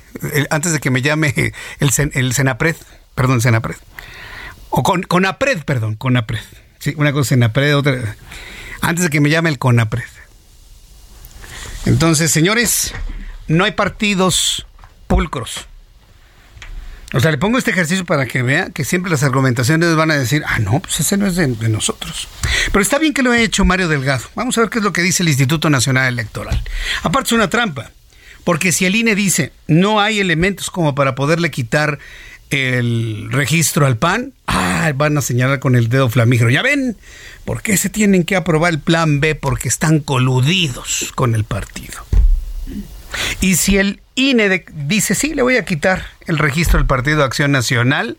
antes 0.52 0.74
de 0.74 0.80
que 0.80 0.92
me 0.92 1.02
llame 1.02 1.54
el, 1.80 1.92
el 2.14 2.34
Senapred, 2.34 2.76
perdón, 3.16 3.42
Senapred. 3.42 3.78
O 4.70 4.84
con, 4.84 5.02
Conapred, 5.02 5.64
perdón, 5.64 5.96
Conapred. 5.96 6.42
Sí, 6.78 6.94
una 6.98 7.14
cosa 7.14 7.30
Senapred, 7.30 7.76
otra. 7.76 8.16
Antes 8.82 9.06
de 9.06 9.10
que 9.10 9.22
me 9.22 9.30
llame 9.30 9.50
el 9.50 9.58
Conapred. 9.58 10.04
Entonces, 11.86 12.30
señores, 12.30 12.94
no 13.48 13.64
hay 13.64 13.72
partidos 13.72 14.68
pulcros. 15.08 15.68
O 17.14 17.20
sea, 17.20 17.30
le 17.30 17.38
pongo 17.38 17.60
este 17.60 17.70
ejercicio 17.70 18.06
para 18.06 18.26
que 18.26 18.42
vea 18.42 18.72
que 18.72 18.84
siempre 18.84 19.12
las 19.12 19.22
argumentaciones 19.22 19.96
van 19.96 20.10
a 20.10 20.18
decir, 20.18 20.44
ah, 20.48 20.58
no, 20.58 20.80
pues 20.80 21.00
ese 21.00 21.16
no 21.16 21.28
es 21.28 21.36
de, 21.36 21.48
nosotros. 21.70 22.28
Pero 22.72 22.82
está 22.82 22.98
bien 22.98 23.14
que 23.14 23.22
lo 23.22 23.32
haya 23.32 23.44
hecho 23.44 23.66
Mario 23.66 23.88
Delgado. 23.88 24.24
Vamos 24.34 24.58
a 24.58 24.62
ver 24.62 24.72
qué 24.72 24.80
es 24.80 24.84
lo 24.84 24.94
que 24.94 25.04
dice 25.04 25.22
el 25.22 25.30
Instituto 25.30 25.70
Nacional 25.70 26.12
Electoral. 26.12 26.62
Aparte 27.04 27.28
es 27.28 27.32
una 27.34 27.52
trampa, 27.52 27.92
porque 28.44 28.72
si 28.72 28.86
el 28.86 28.96
INE 28.96 29.14
dice 29.14 29.54
no 29.68 30.02
hay 30.02 30.20
elementos 30.20 30.72
como 30.72 30.96
para 30.96 31.14
poderle 31.14 31.52
quitar 31.52 32.00
el 32.50 33.30
registro 33.32 33.86
al 33.86 33.98
PAN, 33.98 34.34
ah, 34.48 34.92
van 34.96 35.18
a 35.18 35.22
señalar 35.22 35.60
con 35.60 35.76
el 35.76 35.90
dedo 35.90 36.10
flamígero. 36.10 36.50
Ya 36.50 36.64
ven, 36.64 36.98
¿por 37.46 37.62
qué 37.62 37.78
se 37.78 37.90
tienen 37.90 38.24
que 38.24 38.36
aprobar 38.36 38.74
el 38.74 38.80
plan 38.80 39.20
B? 39.20 39.36
Porque 39.36 39.68
están 39.68 40.00
coludidos 40.00 41.12
con 41.14 41.36
el 41.36 41.44
partido. 41.44 42.06
Y 43.40 43.56
si 43.56 43.78
el 43.78 44.03
INE 44.16 44.66
dice, 44.74 45.16
sí, 45.16 45.34
le 45.34 45.42
voy 45.42 45.58
a 45.58 45.66
quitar 45.66 46.06
el 46.28 46.38
registro 46.38 46.78
del 46.78 46.88
Partido 46.88 47.24
Acción 47.24 47.52
Nacional, 47.52 48.18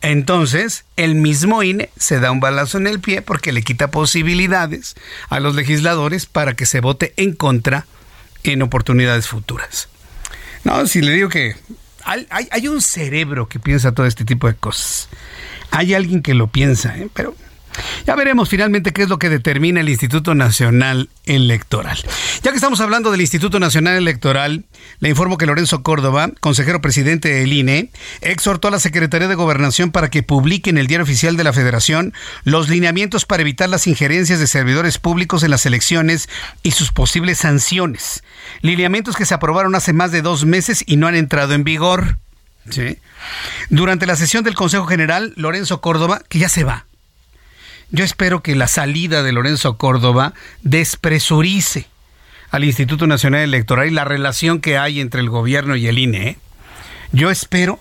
entonces 0.00 0.84
el 0.96 1.14
mismo 1.14 1.62
INE 1.62 1.90
se 1.96 2.20
da 2.20 2.30
un 2.30 2.40
balazo 2.40 2.78
en 2.78 2.86
el 2.86 3.00
pie 3.00 3.22
porque 3.22 3.52
le 3.52 3.62
quita 3.62 3.90
posibilidades 3.90 4.94
a 5.28 5.40
los 5.40 5.54
legisladores 5.54 6.26
para 6.26 6.54
que 6.54 6.66
se 6.66 6.80
vote 6.80 7.12
en 7.16 7.34
contra 7.34 7.86
en 8.44 8.62
oportunidades 8.62 9.28
futuras. 9.28 9.88
No, 10.64 10.86
si 10.86 11.02
le 11.02 11.12
digo 11.12 11.28
que 11.28 11.56
hay, 12.04 12.26
hay 12.30 12.68
un 12.68 12.80
cerebro 12.80 13.48
que 13.48 13.58
piensa 13.58 13.92
todo 13.92 14.06
este 14.06 14.24
tipo 14.24 14.48
de 14.48 14.54
cosas. 14.54 15.08
Hay 15.70 15.94
alguien 15.94 16.22
que 16.22 16.34
lo 16.34 16.48
piensa, 16.48 16.96
¿eh? 16.98 17.08
pero 17.14 17.34
Ya 18.06 18.14
veremos 18.16 18.48
finalmente 18.48 18.92
qué 18.92 19.02
es 19.02 19.08
lo 19.08 19.18
que 19.18 19.28
determina 19.28 19.80
el 19.80 19.88
Instituto 19.88 20.34
Nacional 20.34 21.08
Electoral. 21.24 21.98
Ya 22.42 22.50
que 22.50 22.56
estamos 22.56 22.80
hablando 22.80 23.10
del 23.10 23.20
Instituto 23.20 23.60
Nacional 23.60 23.96
Electoral, 23.96 24.64
le 25.00 25.08
informo 25.08 25.38
que 25.38 25.46
Lorenzo 25.46 25.82
Córdoba, 25.82 26.30
consejero 26.40 26.80
presidente 26.80 27.32
del 27.32 27.52
INE, 27.52 27.90
exhortó 28.20 28.68
a 28.68 28.72
la 28.72 28.80
Secretaría 28.80 29.28
de 29.28 29.34
Gobernación 29.34 29.90
para 29.92 30.10
que 30.10 30.22
publique 30.22 30.70
en 30.70 30.78
el 30.78 30.86
Diario 30.86 31.04
Oficial 31.04 31.36
de 31.36 31.44
la 31.44 31.52
Federación 31.52 32.12
los 32.44 32.68
lineamientos 32.68 33.24
para 33.24 33.42
evitar 33.42 33.68
las 33.68 33.86
injerencias 33.86 34.38
de 34.38 34.46
servidores 34.46 34.98
públicos 34.98 35.42
en 35.42 35.50
las 35.50 35.66
elecciones 35.66 36.28
y 36.62 36.72
sus 36.72 36.92
posibles 36.92 37.38
sanciones. 37.38 38.22
Lineamientos 38.60 39.16
que 39.16 39.26
se 39.26 39.34
aprobaron 39.34 39.74
hace 39.74 39.92
más 39.92 40.12
de 40.12 40.22
dos 40.22 40.44
meses 40.44 40.82
y 40.86 40.96
no 40.96 41.06
han 41.06 41.14
entrado 41.14 41.54
en 41.54 41.64
vigor. 41.64 42.18
Durante 43.70 44.06
la 44.06 44.16
sesión 44.16 44.44
del 44.44 44.54
Consejo 44.54 44.86
General, 44.86 45.32
Lorenzo 45.36 45.80
Córdoba, 45.80 46.22
que 46.28 46.38
ya 46.38 46.48
se 46.48 46.64
va, 46.64 46.86
yo 47.92 48.04
espero 48.04 48.42
que 48.42 48.56
la 48.56 48.66
salida 48.66 49.22
de 49.22 49.32
Lorenzo 49.32 49.76
Córdoba 49.76 50.32
despresurice 50.62 51.86
al 52.50 52.64
Instituto 52.64 53.06
Nacional 53.06 53.42
Electoral 53.42 53.86
y 53.86 53.90
la 53.90 54.04
relación 54.04 54.60
que 54.60 54.78
hay 54.78 54.98
entre 54.98 55.20
el 55.20 55.28
gobierno 55.28 55.76
y 55.76 55.86
el 55.86 55.98
INE. 55.98 56.28
¿eh? 56.28 56.38
Yo 57.12 57.30
espero, 57.30 57.78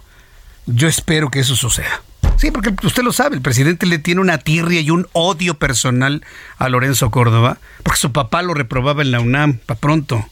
yo 0.66 0.90
espero 0.90 1.32
que 1.32 1.40
eso 1.40 1.56
suceda. 1.56 2.04
Sí, 2.38 2.52
porque 2.52 2.74
usted 2.84 3.04
lo 3.04 3.14
sabe, 3.14 3.36
el 3.36 3.42
presidente 3.42 3.86
le 3.86 4.00
tiene 4.00 4.20
una 4.20 4.38
tirria 4.38 4.82
y 4.82 4.90
un 4.90 5.08
odio 5.14 5.56
personal 5.56 6.26
a 6.58 6.68
Lorenzo 6.70 7.10
Córdoba, 7.10 7.60
porque 7.84 8.00
su 8.00 8.12
papá 8.12 8.42
lo 8.42 8.54
reprobaba 8.54 9.04
en 9.04 9.12
la 9.12 9.20
UNAM, 9.22 9.60
para 9.60 9.80
pronto. 9.80 10.28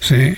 Sí. 0.00 0.36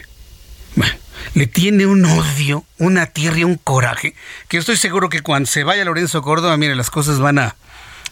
Le 1.34 1.46
tiene 1.46 1.84
un 1.84 2.04
odio, 2.04 2.64
una 2.78 3.06
tirria, 3.06 3.44
un 3.44 3.56
coraje, 3.56 4.14
que 4.48 4.56
yo 4.56 4.60
estoy 4.60 4.76
seguro 4.76 5.08
que 5.08 5.20
cuando 5.20 5.48
se 5.48 5.64
vaya 5.64 5.84
Lorenzo 5.84 6.22
Córdoba, 6.22 6.56
mire, 6.56 6.76
las 6.76 6.90
cosas 6.90 7.18
van 7.18 7.38
a, 7.38 7.56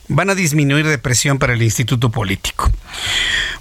van 0.09 0.31
a 0.31 0.35
disminuir 0.35 0.87
de 0.87 0.99
presión 0.99 1.39
para 1.39 1.55
el 1.55 1.63
instituto 1.63 2.11
político. 2.11 2.71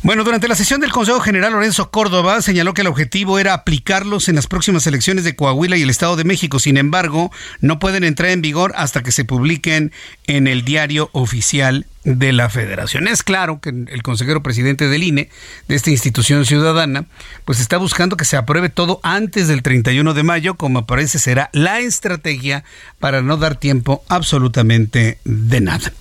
Bueno, 0.04 0.24
durante 0.24 0.48
la 0.48 0.56
sesión 0.56 0.82
del 0.82 0.92
Consejo 0.92 1.20
General, 1.20 1.54
Lorenzo 1.54 1.90
Córdoba 1.90 2.42
señaló 2.42 2.74
que 2.74 2.82
el 2.82 2.88
objetivo 2.88 3.40
era 3.40 3.54
aplicarlos 3.54 4.30
en 4.30 4.36
las 4.36 4.48
próximas 4.48 4.86
elecciones 4.86 5.24
de 5.24 5.36
Coahuila 5.36 5.78
y 5.78 5.82
el 5.82 5.90
Estado 5.90 6.16
de 6.16 6.24
México. 6.24 6.60
Sin 6.60 6.78
embargo, 6.78 7.32
no 7.60 7.80
pueden 7.80 8.04
entrar 8.04 8.30
en 8.30 8.42
vigor 8.42 8.74
hasta 8.76 9.02
que 9.02 9.12
se 9.12 9.26
publiquen 9.26 9.92
en 10.28 10.48
el 10.48 10.64
diario 10.64 11.10
oficial 11.14 11.88
de 12.06 12.32
la 12.32 12.50
federación. 12.50 13.08
Es 13.08 13.24
claro 13.24 13.60
que 13.60 13.70
el 13.70 14.04
consejero 14.04 14.44
presidente 14.44 14.88
del 14.88 15.04
INE, 15.04 15.30
de 15.68 15.76
esta 15.76 15.90
institución 15.90 16.46
ciudadana, 16.46 17.06
pues 17.44 17.60
está 17.60 17.78
buscando 17.78 18.16
que 18.16 18.26
se 18.26 18.38
apruebe 18.38 18.70
todo 18.70 19.00
antes 19.04 19.48
del 19.48 19.64
31 19.64 20.14
de 20.14 20.24
mayo, 20.24 20.54
como 20.54 20.86
parece 20.86 21.20
será 21.20 21.50
la 21.52 21.80
estrategia 21.80 22.64
para 23.00 23.22
no 23.22 23.38
dar 23.38 23.56
tiempo 23.56 24.04
absolutamente 24.08 25.18
de 25.26 25.62
nada. 25.62 25.92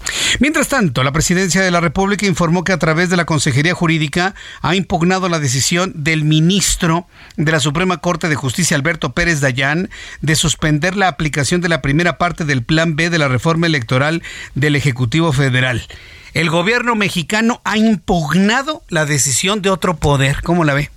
Mientras 0.41 0.69
tanto, 0.69 1.03
la 1.03 1.13
presidencia 1.13 1.63
de 1.63 1.71
la 1.71 1.81
República 1.81 2.27
informó 2.27 2.65
que 2.65 2.73
a 2.73 2.79
través 2.79 3.09
de 3.09 3.17
la 3.17 3.25
Consejería 3.25 3.75
Jurídica 3.75 4.35
ha 4.61 4.75
impugnado 4.75 5.29
la 5.29 5.39
decisión 5.39 5.93
del 5.97 6.25
ministro 6.25 7.07
de 7.37 7.51
la 7.51 7.61
Suprema 7.61 7.99
Corte 7.99 8.29
de 8.29 8.35
Justicia, 8.35 8.77
Alberto 8.77 9.13
Pérez 9.13 9.41
Dayán, 9.41 9.89
de 10.21 10.37
suspender 10.37 10.97
la 10.97 11.09
aplicación 11.09 11.63
de 11.63 11.71
la 11.71 11.81
primera 11.81 12.19
parte 12.19 12.45
del 12.45 12.63
Plan 12.63 12.95
B 12.95 13.09
de 13.09 13.19
la 13.19 13.29
reforma 13.29 13.67
electoral 13.67 14.23
del 14.55 14.77
Ejecutivo 14.77 15.33
Federal. 15.33 15.87
El 16.35 16.51
gobierno 16.51 16.97
mexicano 16.97 17.61
ha 17.65 17.79
impugnado 17.79 18.83
la 18.89 19.07
decisión 19.07 19.63
de 19.63 19.71
otro 19.71 19.97
poder. 19.97 20.43
¿Cómo 20.43 20.65
la 20.65 20.75
ve? 20.75 20.91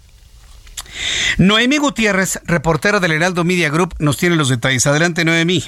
Noemí 1.37 1.77
Gutiérrez, 1.77 2.39
reportera 2.45 2.99
del 2.99 3.11
Heraldo 3.11 3.43
Media 3.43 3.69
Group, 3.69 3.93
nos 3.99 4.17
tiene 4.17 4.35
los 4.35 4.49
detalles. 4.49 4.87
Adelante, 4.87 5.23
Noemí. 5.23 5.63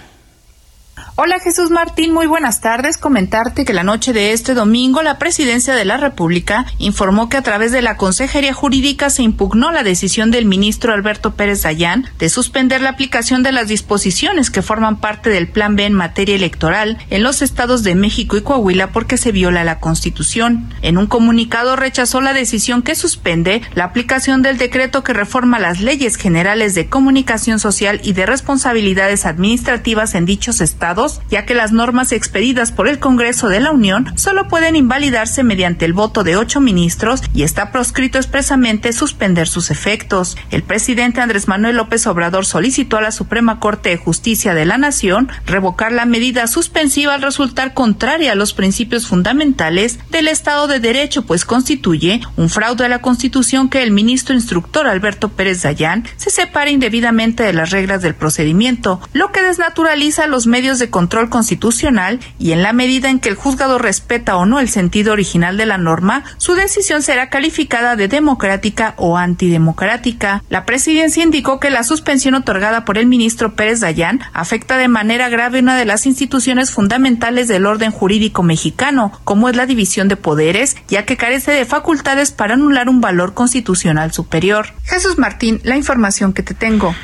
Hola 1.15 1.39
Jesús 1.39 1.69
Martín, 1.69 2.13
muy 2.13 2.27
buenas 2.27 2.61
tardes. 2.61 2.97
Comentarte 2.97 3.65
que 3.65 3.73
la 3.73 3.83
noche 3.83 4.13
de 4.13 4.31
este 4.31 4.53
domingo 4.53 5.01
la 5.01 5.17
Presidencia 5.17 5.73
de 5.73 5.85
la 5.85 5.97
República 5.97 6.65
informó 6.77 7.29
que 7.29 7.37
a 7.37 7.41
través 7.41 7.71
de 7.71 7.81
la 7.81 7.97
Consejería 7.97 8.53
Jurídica 8.53 9.09
se 9.09 9.23
impugnó 9.23 9.71
la 9.71 9.83
decisión 9.83 10.31
del 10.31 10.45
ministro 10.45 10.93
Alberto 10.93 11.35
Pérez 11.35 11.63
Dayán 11.63 12.07
de 12.19 12.29
suspender 12.29 12.81
la 12.81 12.89
aplicación 12.89 13.43
de 13.43 13.51
las 13.51 13.67
disposiciones 13.67 14.51
que 14.51 14.61
forman 14.61 14.99
parte 14.99 15.29
del 15.29 15.47
Plan 15.47 15.75
B 15.75 15.85
en 15.85 15.93
materia 15.93 16.35
electoral 16.35 16.97
en 17.09 17.23
los 17.23 17.41
estados 17.41 17.83
de 17.83 17.95
México 17.95 18.37
y 18.37 18.41
Coahuila 18.41 18.91
porque 18.91 19.17
se 19.17 19.31
viola 19.31 19.63
la 19.63 19.79
Constitución. 19.79 20.73
En 20.81 20.97
un 20.97 21.07
comunicado 21.07 21.75
rechazó 21.75 22.21
la 22.21 22.33
decisión 22.33 22.81
que 22.81 22.95
suspende 22.95 23.61
la 23.73 23.85
aplicación 23.85 24.41
del 24.41 24.57
decreto 24.57 25.03
que 25.03 25.13
reforma 25.13 25.59
las 25.59 25.79
leyes 25.81 26.15
generales 26.17 26.75
de 26.75 26.87
comunicación 26.87 27.59
social 27.59 27.99
y 28.03 28.13
de 28.13 28.25
responsabilidades 28.25 29.25
administrativas 29.25 30.15
en 30.15 30.25
dichos 30.25 30.61
estados 30.61 31.08
ya 31.29 31.45
que 31.45 31.55
las 31.55 31.71
normas 31.71 32.11
expedidas 32.11 32.71
por 32.71 32.87
el 32.87 32.99
Congreso 32.99 33.47
de 33.49 33.59
la 33.59 33.71
Unión 33.71 34.11
solo 34.15 34.47
pueden 34.47 34.75
invalidarse 34.75 35.43
mediante 35.43 35.85
el 35.85 35.93
voto 35.93 36.23
de 36.23 36.35
ocho 36.35 36.61
ministros 36.61 37.21
y 37.33 37.43
está 37.43 37.71
proscrito 37.71 38.17
expresamente 38.17 38.93
suspender 38.93 39.47
sus 39.47 39.71
efectos. 39.71 40.37
El 40.51 40.63
presidente 40.63 41.21
Andrés 41.21 41.47
Manuel 41.47 41.77
López 41.77 42.05
Obrador 42.07 42.45
solicitó 42.45 42.97
a 42.97 43.01
la 43.01 43.11
Suprema 43.11 43.59
Corte 43.59 43.89
de 43.89 43.97
Justicia 43.97 44.53
de 44.53 44.65
la 44.65 44.77
Nación 44.77 45.29
revocar 45.45 45.91
la 45.91 46.05
medida 46.05 46.47
suspensiva 46.47 47.13
al 47.13 47.21
resultar 47.21 47.73
contraria 47.73 48.31
a 48.31 48.35
los 48.35 48.53
principios 48.53 49.07
fundamentales 49.07 49.99
del 50.09 50.27
Estado 50.27 50.67
de 50.67 50.79
Derecho, 50.79 51.25
pues 51.25 51.45
constituye 51.45 52.21
un 52.37 52.49
fraude 52.49 52.85
a 52.85 52.89
la 52.89 53.01
Constitución 53.01 53.69
que 53.69 53.83
el 53.83 53.91
ministro 53.91 54.35
instructor 54.35 54.87
Alberto 54.87 55.29
Pérez 55.29 55.63
Dayán 55.63 56.05
se 56.17 56.29
separe 56.29 56.71
indebidamente 56.71 57.43
de 57.43 57.53
las 57.53 57.71
reglas 57.71 58.01
del 58.01 58.15
procedimiento, 58.15 59.01
lo 59.13 59.31
que 59.31 59.41
desnaturaliza 59.41 60.27
los 60.27 60.47
medios 60.47 60.79
de 60.79 60.88
control 60.89 61.29
constitucional 61.29 62.19
y 62.37 62.51
en 62.51 62.63
la 62.63 62.73
medida 62.73 63.09
en 63.09 63.19
que 63.19 63.29
el 63.29 63.35
juzgado 63.35 63.77
respeta 63.77 64.37
o 64.37 64.45
no 64.45 64.59
el 64.59 64.69
sentido 64.69 65.13
original 65.13 65.57
de 65.57 65.65
la 65.65 65.77
norma, 65.77 66.23
su 66.37 66.55
decisión 66.55 67.01
será 67.01 67.29
calificada 67.29 67.95
de 67.95 68.07
democrática 68.07 68.93
o 68.97 69.17
antidemocrática. 69.17 70.43
La 70.49 70.65
presidencia 70.65 71.23
indicó 71.23 71.59
que 71.59 71.69
la 71.69 71.83
suspensión 71.83 72.35
otorgada 72.35 72.85
por 72.85 72.97
el 72.97 73.07
ministro 73.07 73.55
Pérez 73.55 73.79
Dayán 73.79 74.21
afecta 74.33 74.77
de 74.77 74.87
manera 74.87 75.29
grave 75.29 75.59
una 75.59 75.75
de 75.75 75.85
las 75.85 76.05
instituciones 76.05 76.71
fundamentales 76.71 77.47
del 77.47 77.65
orden 77.65 77.91
jurídico 77.91 78.43
mexicano, 78.43 79.11
como 79.23 79.49
es 79.49 79.55
la 79.55 79.65
división 79.65 80.07
de 80.07 80.15
poderes, 80.15 80.75
ya 80.87 81.05
que 81.05 81.17
carece 81.17 81.51
de 81.51 81.65
facultades 81.65 82.31
para 82.31 82.55
anular 82.55 82.89
un 82.89 83.01
valor 83.01 83.33
constitucional 83.33 84.11
superior. 84.11 84.73
Jesús 84.83 85.17
Martín, 85.17 85.61
la 85.63 85.77
información 85.77 86.33
que 86.33 86.43
te 86.43 86.53
tengo 86.53 86.95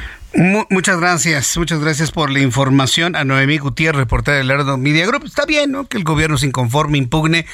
muchas 0.70 1.00
gracias, 1.00 1.58
muchas 1.58 1.80
gracias 1.80 2.12
por 2.12 2.30
la 2.30 2.40
información 2.40 3.16
a 3.16 3.24
Noemí 3.24 3.58
Gutiérrez, 3.58 4.00
reportera 4.00 4.38
del 4.38 4.52
Herdo 4.52 4.78
Media 4.78 5.06
Group. 5.06 5.26
Está 5.26 5.46
bien, 5.46 5.72
¿no? 5.72 5.88
Que 5.88 5.98
el 5.98 6.04
gobierno 6.04 6.38
se 6.38 6.48
inconforme, 6.48 6.98
impugne, 6.98 7.46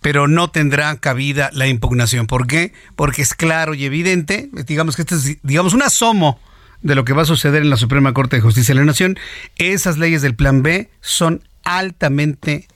pero 0.00 0.28
no 0.28 0.50
tendrá 0.50 0.96
cabida 1.00 1.50
la 1.52 1.66
impugnación. 1.66 2.26
¿Por 2.26 2.46
qué? 2.46 2.72
Porque 2.96 3.22
es 3.22 3.34
claro 3.34 3.74
y 3.74 3.84
evidente, 3.84 4.50
digamos 4.66 4.96
que 4.96 5.02
este 5.02 5.16
es, 5.16 5.38
digamos, 5.42 5.74
un 5.74 5.82
asomo 5.82 6.40
de 6.80 6.94
lo 6.94 7.04
que 7.04 7.12
va 7.12 7.22
a 7.22 7.26
suceder 7.26 7.62
en 7.62 7.70
la 7.70 7.76
Suprema 7.76 8.14
Corte 8.14 8.36
de 8.36 8.42
Justicia 8.42 8.74
de 8.74 8.80
la 8.80 8.86
Nación. 8.86 9.18
Esas 9.56 9.98
leyes 9.98 10.22
del 10.22 10.36
Plan 10.36 10.62
B 10.62 10.90
son 11.00 11.42
altamente 11.64 12.68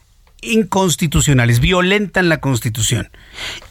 inconstitucionales, 0.43 1.61
violentan 1.61 2.29
la 2.29 2.41
Constitución. 2.41 3.11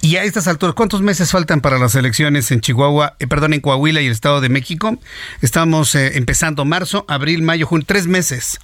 Y 0.01 0.15
a 0.15 0.23
estas 0.23 0.47
alturas, 0.47 0.73
¿cuántos 0.73 1.01
meses 1.01 1.31
faltan 1.31 1.61
para 1.61 1.77
las 1.77 1.95
elecciones 1.95 2.49
en 2.51 2.61
Chihuahua, 2.61 3.15
eh, 3.19 3.27
perdón, 3.27 3.53
en 3.53 3.61
Coahuila 3.61 4.01
y 4.01 4.07
el 4.07 4.11
Estado 4.11 4.41
de 4.41 4.49
México? 4.49 4.97
Estamos 5.41 5.93
eh, 5.95 6.17
empezando 6.17 6.65
marzo, 6.65 7.05
abril, 7.07 7.43
mayo, 7.43 7.67
junio, 7.67 7.85
tres 7.87 8.07
meses. 8.07 8.59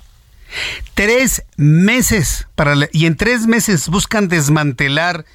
Tres 0.94 1.44
meses 1.58 2.48
para 2.56 2.76
y 2.94 3.06
en 3.06 3.18
tres 3.18 3.48
meses 3.48 3.90
buscan 3.90 4.30
desmantelar 4.30 5.26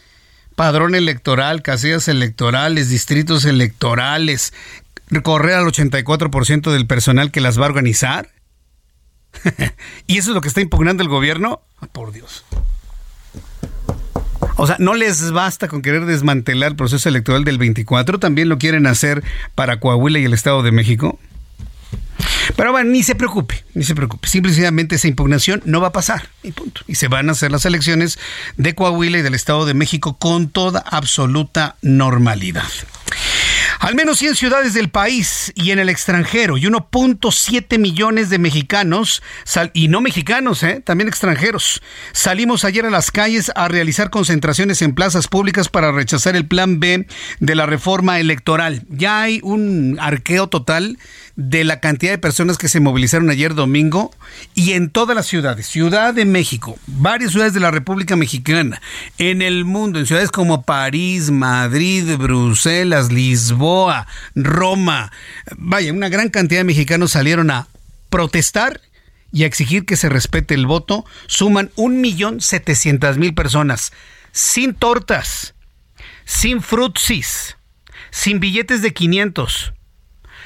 padrón 0.56 0.94
electoral, 0.94 1.62
casillas 1.62 2.08
electorales, 2.08 2.88
distritos 2.88 3.44
electorales, 3.44 4.54
recorrer 5.08 5.56
al 5.56 5.66
84% 5.66 6.72
del 6.72 6.86
personal 6.86 7.30
que 7.30 7.40
las 7.40 7.58
va 7.60 7.66
a 7.66 7.68
organizar. 7.68 8.30
¿Y 10.06 10.18
eso 10.18 10.30
es 10.30 10.34
lo 10.34 10.40
que 10.40 10.48
está 10.48 10.60
impugnando 10.60 11.02
el 11.02 11.08
gobierno? 11.08 11.60
Por 11.92 12.12
Dios. 12.12 12.44
O 14.56 14.66
sea, 14.66 14.76
no 14.78 14.94
les 14.94 15.30
basta 15.32 15.68
con 15.68 15.82
querer 15.82 16.06
desmantelar 16.06 16.70
el 16.70 16.76
proceso 16.76 17.08
electoral 17.08 17.44
del 17.44 17.58
24, 17.58 18.18
también 18.18 18.48
lo 18.48 18.58
quieren 18.58 18.86
hacer 18.86 19.22
para 19.54 19.80
Coahuila 19.80 20.18
y 20.18 20.24
el 20.24 20.34
Estado 20.34 20.62
de 20.62 20.72
México. 20.72 21.18
Pero 22.56 22.72
bueno, 22.72 22.90
ni 22.90 23.02
se 23.02 23.14
preocupe, 23.14 23.64
ni 23.74 23.84
se 23.84 23.94
preocupe. 23.94 24.28
Simplemente 24.28 24.96
esa 24.96 25.08
impugnación 25.08 25.62
no 25.64 25.80
va 25.80 25.88
a 25.88 25.92
pasar. 25.92 26.28
Y 26.42 26.52
punto. 26.52 26.82
Y 26.86 26.96
se 26.96 27.08
van 27.08 27.28
a 27.28 27.32
hacer 27.32 27.50
las 27.50 27.64
elecciones 27.64 28.18
de 28.56 28.74
Coahuila 28.74 29.18
y 29.18 29.22
del 29.22 29.34
Estado 29.34 29.64
de 29.64 29.74
México 29.74 30.18
con 30.18 30.48
toda 30.48 30.80
absoluta 30.80 31.76
normalidad. 31.82 32.64
Al 33.80 33.94
menos 33.94 34.18
100 34.18 34.36
ciudades 34.36 34.74
del 34.74 34.90
país 34.90 35.52
y 35.54 35.70
en 35.70 35.78
el 35.78 35.88
extranjero 35.88 36.56
y 36.56 36.62
1.7 36.62 37.78
millones 37.78 38.30
de 38.30 38.38
mexicanos, 38.38 39.22
y 39.72 39.88
no 39.88 40.00
mexicanos, 40.00 40.62
¿eh? 40.62 40.80
también 40.84 41.08
extranjeros, 41.08 41.82
salimos 42.12 42.64
ayer 42.64 42.86
a 42.86 42.90
las 42.90 43.10
calles 43.10 43.50
a 43.54 43.68
realizar 43.68 44.10
concentraciones 44.10 44.82
en 44.82 44.94
plazas 44.94 45.28
públicas 45.28 45.68
para 45.68 45.92
rechazar 45.92 46.36
el 46.36 46.46
plan 46.46 46.80
B 46.80 47.06
de 47.40 47.54
la 47.54 47.66
reforma 47.66 48.20
electoral. 48.20 48.84
Ya 48.88 49.22
hay 49.22 49.40
un 49.42 49.98
arqueo 50.00 50.48
total 50.48 50.98
de 51.36 51.64
la 51.64 51.80
cantidad 51.80 52.12
de 52.12 52.18
personas 52.18 52.58
que 52.58 52.68
se 52.68 52.80
movilizaron 52.80 53.30
ayer 53.30 53.54
domingo 53.54 54.10
y 54.54 54.72
en 54.72 54.90
todas 54.90 55.16
las 55.16 55.26
ciudades, 55.26 55.66
Ciudad 55.66 56.12
de 56.12 56.24
México, 56.24 56.78
varias 56.86 57.32
ciudades 57.32 57.54
de 57.54 57.60
la 57.60 57.70
República 57.70 58.16
Mexicana, 58.16 58.82
en 59.18 59.40
el 59.40 59.64
mundo, 59.64 59.98
en 59.98 60.06
ciudades 60.06 60.30
como 60.30 60.62
París, 60.62 61.30
Madrid, 61.30 62.16
Bruselas, 62.16 63.10
Lisboa, 63.10 64.06
Roma, 64.34 65.10
vaya, 65.56 65.92
una 65.92 66.08
gran 66.08 66.28
cantidad 66.28 66.60
de 66.60 66.64
mexicanos 66.64 67.12
salieron 67.12 67.50
a 67.50 67.68
protestar 68.10 68.80
y 69.32 69.44
a 69.44 69.46
exigir 69.46 69.86
que 69.86 69.96
se 69.96 70.10
respete 70.10 70.54
el 70.54 70.66
voto, 70.66 71.06
suman 71.26 71.70
un 71.76 72.02
millón 72.02 72.42
setecientas 72.42 73.16
mil 73.16 73.34
personas, 73.34 73.92
sin 74.32 74.74
tortas, 74.74 75.54
sin 76.26 76.60
frutsis, 76.60 77.56
sin 78.10 78.40
billetes 78.40 78.82
de 78.82 78.92
500, 78.92 79.72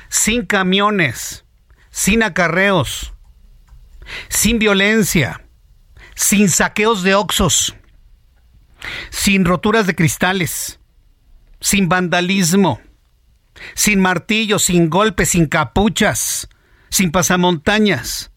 sin 0.09 0.47
camiones, 0.47 1.45
sin 1.91 2.23
acarreos, 2.23 3.13
sin 4.29 4.59
violencia, 4.59 5.43
sin 6.15 6.49
saqueos 6.49 7.03
de 7.03 7.15
oxos, 7.15 7.75
sin 9.11 9.45
roturas 9.45 9.87
de 9.87 9.95
cristales, 9.95 10.81
sin 11.61 11.89
vandalismo, 11.89 12.81
sin 13.75 14.01
martillos, 14.01 14.65
sin 14.65 14.91
golpes, 14.91 15.31
sin 15.31 15.47
capuchas, 15.47 16.49
sin 16.91 17.11
pasamontañas. 17.11 18.31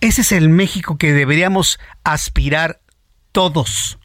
Ese 0.00 0.22
es 0.22 0.32
el 0.32 0.48
México 0.48 0.98
que 0.98 1.12
deberíamos 1.12 1.78
aspirar 2.02 2.80
todos. 3.30 3.98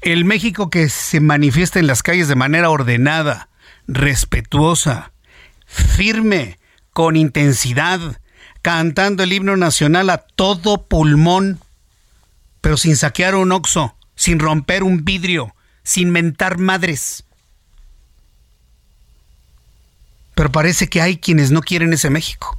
El 0.00 0.24
México 0.24 0.70
que 0.70 0.88
se 0.88 1.20
manifiesta 1.20 1.78
en 1.78 1.86
las 1.86 2.02
calles 2.02 2.28
de 2.28 2.34
manera 2.34 2.70
ordenada, 2.70 3.48
respetuosa, 3.86 5.12
firme, 5.66 6.58
con 6.92 7.16
intensidad, 7.16 8.20
cantando 8.62 9.22
el 9.22 9.32
himno 9.32 9.56
nacional 9.56 10.10
a 10.10 10.18
todo 10.18 10.84
pulmón, 10.86 11.60
pero 12.60 12.76
sin 12.76 12.96
saquear 12.96 13.34
un 13.34 13.52
oxo, 13.52 13.94
sin 14.16 14.38
romper 14.38 14.82
un 14.82 15.04
vidrio, 15.04 15.54
sin 15.82 16.10
mentar 16.10 16.58
madres. 16.58 17.24
Pero 20.34 20.50
parece 20.50 20.88
que 20.88 21.02
hay 21.02 21.18
quienes 21.18 21.50
no 21.50 21.60
quieren 21.60 21.92
ese 21.92 22.10
México. 22.10 22.58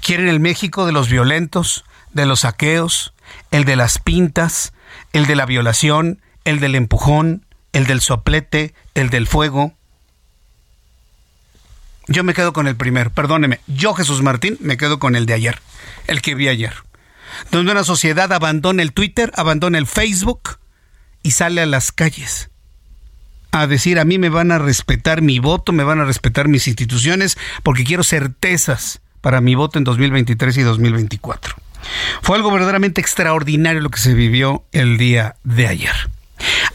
Quieren 0.00 0.28
el 0.28 0.40
México 0.40 0.86
de 0.86 0.92
los 0.92 1.08
violentos, 1.08 1.84
de 2.12 2.26
los 2.26 2.40
saqueos, 2.40 3.12
el 3.50 3.64
de 3.64 3.76
las 3.76 3.98
pintas, 3.98 4.72
el 5.12 5.26
de 5.26 5.36
la 5.36 5.46
violación, 5.46 6.20
el 6.44 6.60
del 6.60 6.74
empujón, 6.74 7.44
el 7.72 7.86
del 7.86 8.00
soplete, 8.00 8.74
el 8.94 9.10
del 9.10 9.26
fuego. 9.26 9.74
Yo 12.08 12.24
me 12.24 12.34
quedo 12.34 12.52
con 12.52 12.66
el 12.66 12.76
primero, 12.76 13.10
perdóneme. 13.10 13.60
Yo, 13.66 13.94
Jesús 13.94 14.22
Martín, 14.22 14.58
me 14.60 14.76
quedo 14.76 14.98
con 14.98 15.16
el 15.16 15.26
de 15.26 15.34
ayer, 15.34 15.60
el 16.06 16.20
que 16.20 16.34
vi 16.34 16.48
ayer. 16.48 16.74
Donde 17.50 17.72
una 17.72 17.84
sociedad 17.84 18.32
abandona 18.32 18.82
el 18.82 18.92
Twitter, 18.92 19.32
abandona 19.36 19.78
el 19.78 19.86
Facebook 19.86 20.58
y 21.22 21.32
sale 21.32 21.60
a 21.60 21.66
las 21.66 21.92
calles 21.92 22.50
a 23.52 23.66
decir 23.66 24.00
a 24.00 24.04
mí 24.04 24.18
me 24.18 24.30
van 24.30 24.50
a 24.50 24.58
respetar 24.58 25.20
mi 25.22 25.38
voto, 25.38 25.72
me 25.72 25.84
van 25.84 26.00
a 26.00 26.04
respetar 26.04 26.48
mis 26.48 26.66
instituciones, 26.66 27.36
porque 27.62 27.84
quiero 27.84 28.02
certezas 28.02 29.02
para 29.20 29.40
mi 29.40 29.54
voto 29.54 29.78
en 29.78 29.84
2023 29.84 30.56
y 30.56 30.62
2024. 30.62 31.54
Fue 32.22 32.36
algo 32.36 32.50
verdaderamente 32.50 33.00
extraordinario 33.00 33.80
lo 33.82 33.90
que 33.90 34.00
se 34.00 34.14
vivió 34.14 34.64
el 34.72 34.96
día 34.96 35.36
de 35.44 35.68
ayer. 35.68 35.94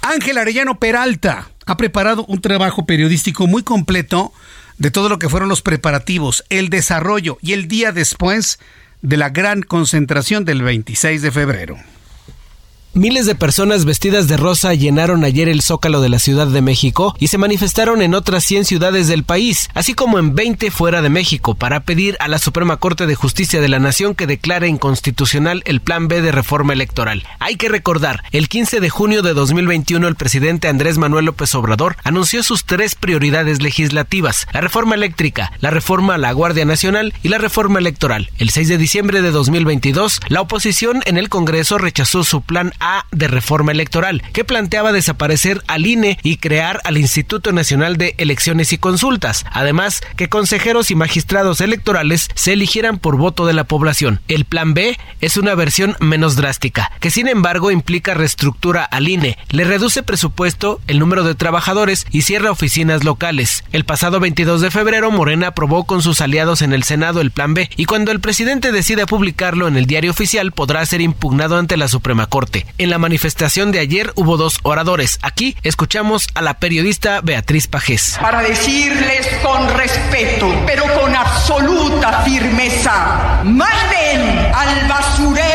Ángel 0.10 0.38
Arellano 0.38 0.80
Peralta 0.80 1.50
ha 1.66 1.76
preparado 1.76 2.24
un 2.26 2.40
trabajo 2.40 2.86
periodístico 2.86 3.46
muy 3.46 3.64
completo 3.64 4.32
de 4.78 4.90
todo 4.90 5.10
lo 5.10 5.20
que 5.20 5.28
fueron 5.28 5.50
los 5.50 5.62
preparativos, 5.62 6.46
el 6.50 6.70
desarrollo 6.70 7.38
y 7.42 7.52
el 7.52 7.68
día 7.68 7.92
después 7.92 8.58
de 9.02 9.18
la 9.18 9.30
gran 9.30 9.64
concentración 9.64 10.46
del 10.46 10.62
26 10.62 11.22
de 11.22 11.32
febrero. 11.32 11.78
Miles 12.98 13.28
de 13.28 13.36
personas 13.36 13.86
vestidas 13.86 14.28
de 14.28 14.38
rosa 14.38 14.74
llenaron 14.74 15.24
ayer 15.24 15.50
el 15.50 15.62
zócalo 15.62 16.02
de 16.02 16.10
la 16.10 16.18
Ciudad 16.18 16.48
de 16.48 16.64
México 16.64 17.16
y 17.20 17.28
se 17.28 17.38
manifestaron 17.38 18.02
en 18.02 18.16
otras 18.16 18.44
100 18.44 18.66
ciudades 18.66 19.08
del 19.08 19.24
país, 19.24 19.70
así 19.76 19.94
como 19.94 20.18
en 20.18 20.34
20 20.34 20.72
fuera 20.72 21.04
de 21.04 21.12
México, 21.12 21.54
para 21.54 21.82
pedir 21.82 22.18
a 22.20 22.28
la 22.28 22.40
Suprema 22.40 22.78
Corte 22.78 23.06
de 23.06 23.14
Justicia 23.14 23.62
de 23.62 23.68
la 23.68 23.78
Nación 23.78 24.16
que 24.16 24.26
declare 24.26 24.68
inconstitucional 24.68 25.62
el 25.66 25.80
Plan 25.80 26.08
B 26.08 26.24
de 26.24 26.32
reforma 26.32 26.74
electoral. 26.74 27.24
Hay 27.38 27.56
que 27.58 27.70
recordar, 27.70 28.24
el 28.32 28.50
15 28.50 28.80
de 28.80 28.90
junio 28.90 29.22
de 29.22 29.36
2021 29.36 30.08
el 30.08 30.16
presidente 30.16 30.68
Andrés 30.68 30.98
Manuel 30.98 31.26
López 31.26 31.54
Obrador 31.54 31.98
anunció 32.04 32.42
sus 32.42 32.66
tres 32.66 32.96
prioridades 32.96 33.62
legislativas, 33.62 34.48
la 34.54 34.62
reforma 34.62 34.96
eléctrica, 34.96 35.52
la 35.60 35.70
reforma 35.70 36.16
a 36.16 36.18
la 36.18 36.32
Guardia 36.32 36.66
Nacional 36.66 37.14
y 37.22 37.28
la 37.28 37.38
reforma 37.38 37.78
electoral. 37.78 38.32
El 38.40 38.50
6 38.50 38.70
de 38.70 38.80
diciembre 38.80 39.22
de 39.22 39.30
2022, 39.30 40.20
la 40.30 40.42
oposición 40.42 41.04
en 41.06 41.18
el 41.18 41.30
Congreso 41.30 41.78
rechazó 41.78 42.24
su 42.24 42.42
plan 42.42 42.74
A 42.90 43.06
de 43.12 43.28
reforma 43.28 43.74
electoral, 43.74 44.24
que 44.32 44.46
planteaba 44.46 44.94
desaparecer 44.94 45.62
al 45.68 45.86
INE 45.86 46.18
y 46.24 46.38
crear 46.38 46.80
al 46.86 46.98
Instituto 46.98 47.52
Nacional 47.52 47.98
de 47.98 48.16
Elecciones 48.18 48.72
y 48.72 48.78
Consultas, 48.78 49.46
además 49.52 50.02
que 50.16 50.30
consejeros 50.30 50.90
y 50.90 50.96
magistrados 50.96 51.60
electorales 51.60 52.30
se 52.34 52.54
eligieran 52.54 52.98
por 52.98 53.18
voto 53.18 53.46
de 53.46 53.52
la 53.52 53.66
población. 53.66 54.22
El 54.30 54.46
plan 54.46 54.74
B 54.74 54.98
es 55.20 55.36
una 55.36 55.54
versión 55.54 55.98
menos 56.00 56.38
drástica, 56.38 56.94
que 57.02 57.12
sin 57.12 57.28
embargo 57.28 57.72
implica 57.72 58.14
reestructura 58.14 58.86
al 58.86 59.10
INE, 59.10 59.38
le 59.50 59.66
reduce 59.66 60.02
presupuesto, 60.02 60.80
el 60.88 61.00
número 61.00 61.26
de 61.26 61.36
trabajadores 61.36 62.08
y 62.12 62.22
cierra 62.22 62.52
oficinas 62.52 63.04
locales. 63.04 63.66
El 63.74 63.84
pasado 63.84 64.22
22 64.22 64.62
de 64.62 64.72
febrero, 64.72 65.12
Morena 65.12 65.48
aprobó 65.48 65.84
con 65.84 66.02
sus 66.02 66.22
aliados 66.22 66.62
en 66.62 66.72
el 66.72 66.84
Senado 66.84 67.20
el 67.20 67.32
plan 67.32 67.54
B 67.54 67.70
y 67.76 67.84
cuando 67.84 68.14
el 68.14 68.22
presidente 68.22 68.72
decida 68.72 69.06
publicarlo 69.06 69.68
en 69.68 69.76
el 69.76 69.88
diario 69.88 70.12
oficial 70.12 70.54
podrá 70.54 70.86
ser 70.86 71.02
impugnado 71.02 71.58
ante 71.58 71.76
la 71.76 71.90
Suprema 71.90 72.28
Corte. 72.28 72.66
En 72.78 72.90
la 72.90 72.98
manifestación 72.98 73.72
de 73.72 73.80
ayer 73.80 74.12
hubo 74.16 74.38
dos 74.38 74.60
oradores. 74.64 75.20
Aquí 75.22 75.56
escuchamos 75.64 76.28
a 76.36 76.42
la 76.42 76.56
periodista 76.56 77.22
Beatriz 77.22 77.68
Pajés. 77.68 78.18
Para 78.22 78.42
decirles 78.42 79.28
con 79.44 79.68
respeto, 79.76 80.54
pero 80.66 80.84
con 81.00 81.16
absoluta 81.16 82.22
firmeza, 82.24 83.42
manden 83.44 84.54
al 84.54 84.88
basurero 84.88 85.47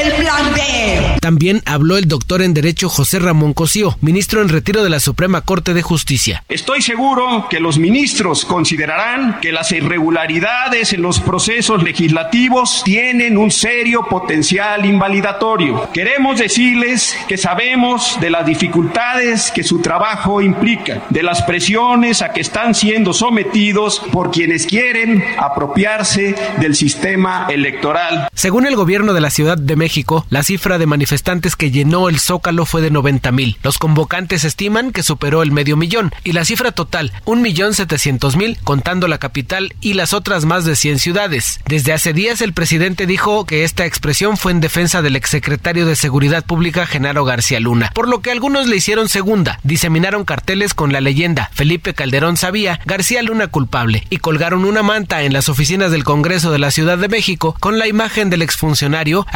el 0.00 0.12
plan 0.14 0.54
B. 0.54 1.18
También 1.20 1.62
habló 1.66 1.98
el 1.98 2.08
doctor 2.08 2.40
en 2.40 2.54
Derecho 2.54 2.88
José 2.88 3.18
Ramón 3.18 3.52
Cosío, 3.52 3.98
ministro 4.00 4.40
en 4.40 4.48
retiro 4.48 4.82
de 4.82 4.88
la 4.88 5.00
Suprema 5.00 5.42
Corte 5.42 5.74
de 5.74 5.82
Justicia. 5.82 6.42
Estoy 6.48 6.80
seguro 6.80 7.46
que 7.50 7.60
los 7.60 7.78
ministros 7.78 8.46
considerarán 8.46 9.40
que 9.40 9.52
las 9.52 9.72
irregularidades 9.72 10.94
en 10.94 11.02
los 11.02 11.20
procesos 11.20 11.82
legislativos 11.82 12.82
tienen 12.84 13.36
un 13.36 13.50
serio 13.50 14.06
potencial 14.08 14.86
invalidatorio. 14.86 15.90
Queremos 15.92 16.38
decirles 16.38 17.14
que 17.28 17.36
sabemos 17.36 18.16
de 18.20 18.30
las 18.30 18.46
dificultades 18.46 19.50
que 19.50 19.62
su 19.62 19.80
trabajo 19.80 20.40
implica, 20.40 21.02
de 21.10 21.22
las 21.22 21.42
presiones 21.42 22.22
a 22.22 22.32
que 22.32 22.40
están 22.40 22.74
siendo 22.74 23.12
sometidos 23.12 24.00
por 24.12 24.30
quienes 24.30 24.66
quieren 24.66 25.22
apropiarse 25.38 26.34
del 26.58 26.74
sistema 26.74 27.46
electoral. 27.50 28.28
Según 28.34 28.66
el 28.66 28.76
gobierno 28.76 29.12
de 29.12 29.20
la 29.20 29.30
Ciudad 29.30 29.58
de 29.58 29.76
México, 29.76 29.89
la 30.30 30.42
cifra 30.42 30.78
de 30.78 30.86
manifestantes 30.86 31.56
que 31.56 31.70
llenó 31.70 32.08
el 32.08 32.20
Zócalo 32.20 32.64
fue 32.64 32.80
de 32.80 32.90
90 32.90 33.32
mil. 33.32 33.58
Los 33.62 33.78
convocantes 33.78 34.44
estiman 34.44 34.92
que 34.92 35.02
superó 35.02 35.42
el 35.42 35.50
medio 35.50 35.76
millón 35.76 36.12
y 36.22 36.32
la 36.32 36.44
cifra 36.44 36.72
total, 36.72 37.12
un 37.24 37.42
millón 37.42 37.74
setecientos 37.74 38.36
mil, 38.36 38.58
contando 38.62 39.08
la 39.08 39.18
capital 39.18 39.74
y 39.80 39.94
las 39.94 40.12
otras 40.12 40.44
más 40.44 40.64
de 40.64 40.76
100 40.76 40.98
ciudades. 41.00 41.60
Desde 41.66 41.92
hace 41.92 42.12
días 42.12 42.40
el 42.40 42.52
presidente 42.52 43.06
dijo 43.06 43.44
que 43.46 43.64
esta 43.64 43.84
expresión 43.84 44.36
fue 44.36 44.52
en 44.52 44.60
defensa 44.60 45.02
del 45.02 45.16
exsecretario 45.16 45.86
de 45.86 45.96
Seguridad 45.96 46.44
Pública 46.44 46.86
Genaro 46.86 47.24
García 47.24 47.58
Luna, 47.58 47.90
por 47.94 48.08
lo 48.08 48.20
que 48.20 48.30
algunos 48.30 48.68
le 48.68 48.76
hicieron 48.76 49.08
segunda, 49.08 49.58
diseminaron 49.64 50.24
carteles 50.24 50.72
con 50.74 50.92
la 50.92 51.00
leyenda 51.00 51.50
Felipe 51.52 51.94
Calderón 51.94 52.36
sabía, 52.36 52.80
García 52.86 53.22
Luna 53.22 53.48
culpable, 53.48 54.06
y 54.10 54.18
colgaron 54.18 54.64
una 54.64 54.82
manta 54.82 55.22
en 55.22 55.32
las 55.32 55.48
oficinas 55.48 55.90
del 55.90 56.04
Congreso 56.04 56.52
de 56.52 56.58
la 56.58 56.70
Ciudad 56.70 56.98
de 56.98 57.08
México 57.08 57.56
con 57.60 57.78
la 57.78 57.86
imagen 57.86 58.30
del 58.30 58.42
exfuncionario 58.42 59.26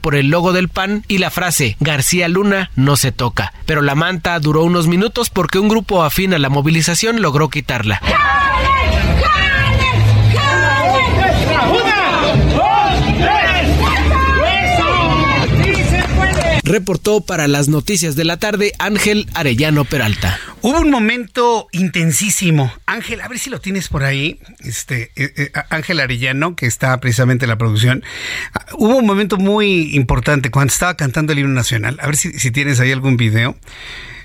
por 0.00 0.16
el 0.16 0.28
logo 0.28 0.52
del 0.52 0.68
PAN 0.68 1.04
y 1.06 1.18
la 1.18 1.30
frase 1.30 1.76
García 1.78 2.28
Luna 2.28 2.70
no 2.74 2.96
se 2.96 3.12
toca. 3.12 3.52
Pero 3.64 3.80
la 3.80 3.94
manta 3.94 4.38
duró 4.40 4.64
unos 4.64 4.88
minutos 4.88 5.30
porque 5.30 5.58
un 5.60 5.68
grupo 5.68 6.02
afín 6.02 6.34
a 6.34 6.38
la 6.38 6.48
movilización 6.48 7.22
logró 7.22 7.48
quitarla. 7.48 8.00
Reportó 16.64 17.20
para 17.20 17.48
las 17.48 17.68
noticias 17.68 18.14
de 18.14 18.24
la 18.24 18.38
tarde 18.38 18.72
Ángel 18.78 19.26
Arellano 19.34 19.84
Peralta. 19.84 20.38
Hubo 20.60 20.80
un 20.80 20.90
momento 20.90 21.66
intensísimo. 21.72 22.72
Ángel, 22.86 23.20
a 23.20 23.28
ver 23.28 23.38
si 23.38 23.50
lo 23.50 23.60
tienes 23.60 23.88
por 23.88 24.04
ahí. 24.04 24.38
Este 24.60 25.10
eh, 25.16 25.32
eh, 25.36 25.52
Ángel 25.70 25.98
Arellano, 25.98 26.54
que 26.54 26.66
está 26.66 26.98
precisamente 27.00 27.46
en 27.46 27.50
la 27.50 27.58
producción. 27.58 28.04
Hubo 28.74 28.96
un 28.96 29.06
momento 29.06 29.38
muy 29.38 29.94
importante 29.96 30.50
cuando 30.50 30.72
estaba 30.72 30.96
cantando 30.96 31.32
el 31.32 31.40
himno 31.40 31.54
nacional. 31.54 31.98
A 32.00 32.06
ver 32.06 32.16
si, 32.16 32.32
si 32.38 32.50
tienes 32.52 32.78
ahí 32.78 32.92
algún 32.92 33.16
video 33.16 33.56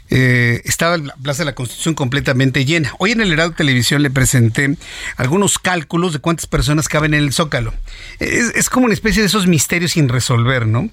eh, 0.09 0.61
estaba 0.63 0.97
la 0.97 1.15
Plaza 1.15 1.39
de 1.39 1.45
la 1.45 1.55
Constitución 1.55 1.93
completamente 1.93 2.63
llena. 2.65 2.93
Hoy 2.99 3.11
en 3.11 3.21
el 3.21 3.31
Heraldo 3.31 3.55
Televisión 3.55 4.01
le 4.03 4.09
presenté 4.09 4.77
algunos 5.17 5.59
cálculos 5.59 6.13
de 6.13 6.19
cuántas 6.19 6.47
personas 6.47 6.87
caben 6.87 7.13
en 7.13 7.23
el 7.23 7.33
Zócalo. 7.33 7.73
Es, 8.19 8.69
como 8.69 8.85
una 8.85 8.93
especie 8.93 9.21
de 9.21 9.27
esos 9.27 9.47
misterios 9.47 9.91
sin 9.91 10.09
resolver, 10.09 10.65
¿no? 10.65 10.89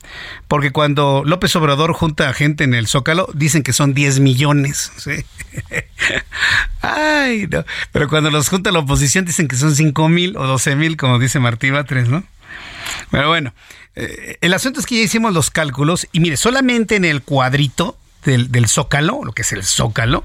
Porque 0.48 0.72
cuando 0.72 1.22
López 1.24 1.54
Obrador 1.56 1.92
junta 1.92 2.28
a 2.28 2.32
gente 2.32 2.64
en 2.64 2.74
el 2.74 2.86
Zócalo, 2.86 3.28
dicen 3.34 3.62
que 3.62 3.72
son 3.72 3.94
10 3.94 4.20
millones. 4.20 4.90
Ay, 6.82 7.46
no. 7.50 7.64
Pero 7.92 8.08
cuando 8.08 8.30
los 8.30 8.48
junta 8.48 8.72
la 8.72 8.80
oposición, 8.80 9.24
dicen 9.24 9.48
que 9.48 9.56
son 9.56 9.74
5 9.74 10.08
mil 10.08 10.36
o 10.36 10.46
12 10.46 10.76
mil, 10.76 10.96
como 10.96 11.18
dice 11.18 11.38
Martí 11.38 11.70
Batres, 11.70 12.08
¿no? 12.08 12.24
Pero 13.10 13.28
bueno, 13.28 13.54
eh, 13.96 14.38
el 14.40 14.54
asunto 14.54 14.80
es 14.80 14.86
que 14.86 14.96
ya 14.96 15.02
hicimos 15.02 15.32
los 15.32 15.50
cálculos 15.50 16.08
y 16.12 16.20
mire, 16.20 16.36
solamente 16.36 16.96
en 16.96 17.04
el 17.04 17.22
cuadrito 17.22 17.96
del, 18.24 18.68
zócalo, 18.68 19.24
lo 19.24 19.32
que 19.32 19.42
es 19.42 19.52
el 19.52 19.62
zócalo, 19.62 20.24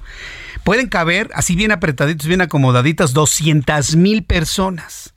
pueden 0.64 0.88
caber, 0.88 1.30
así 1.34 1.56
bien 1.56 1.72
apretaditos, 1.72 2.28
bien 2.28 2.42
acomodaditas, 2.42 3.14
200 3.14 3.96
mil 3.96 4.24
personas. 4.24 5.14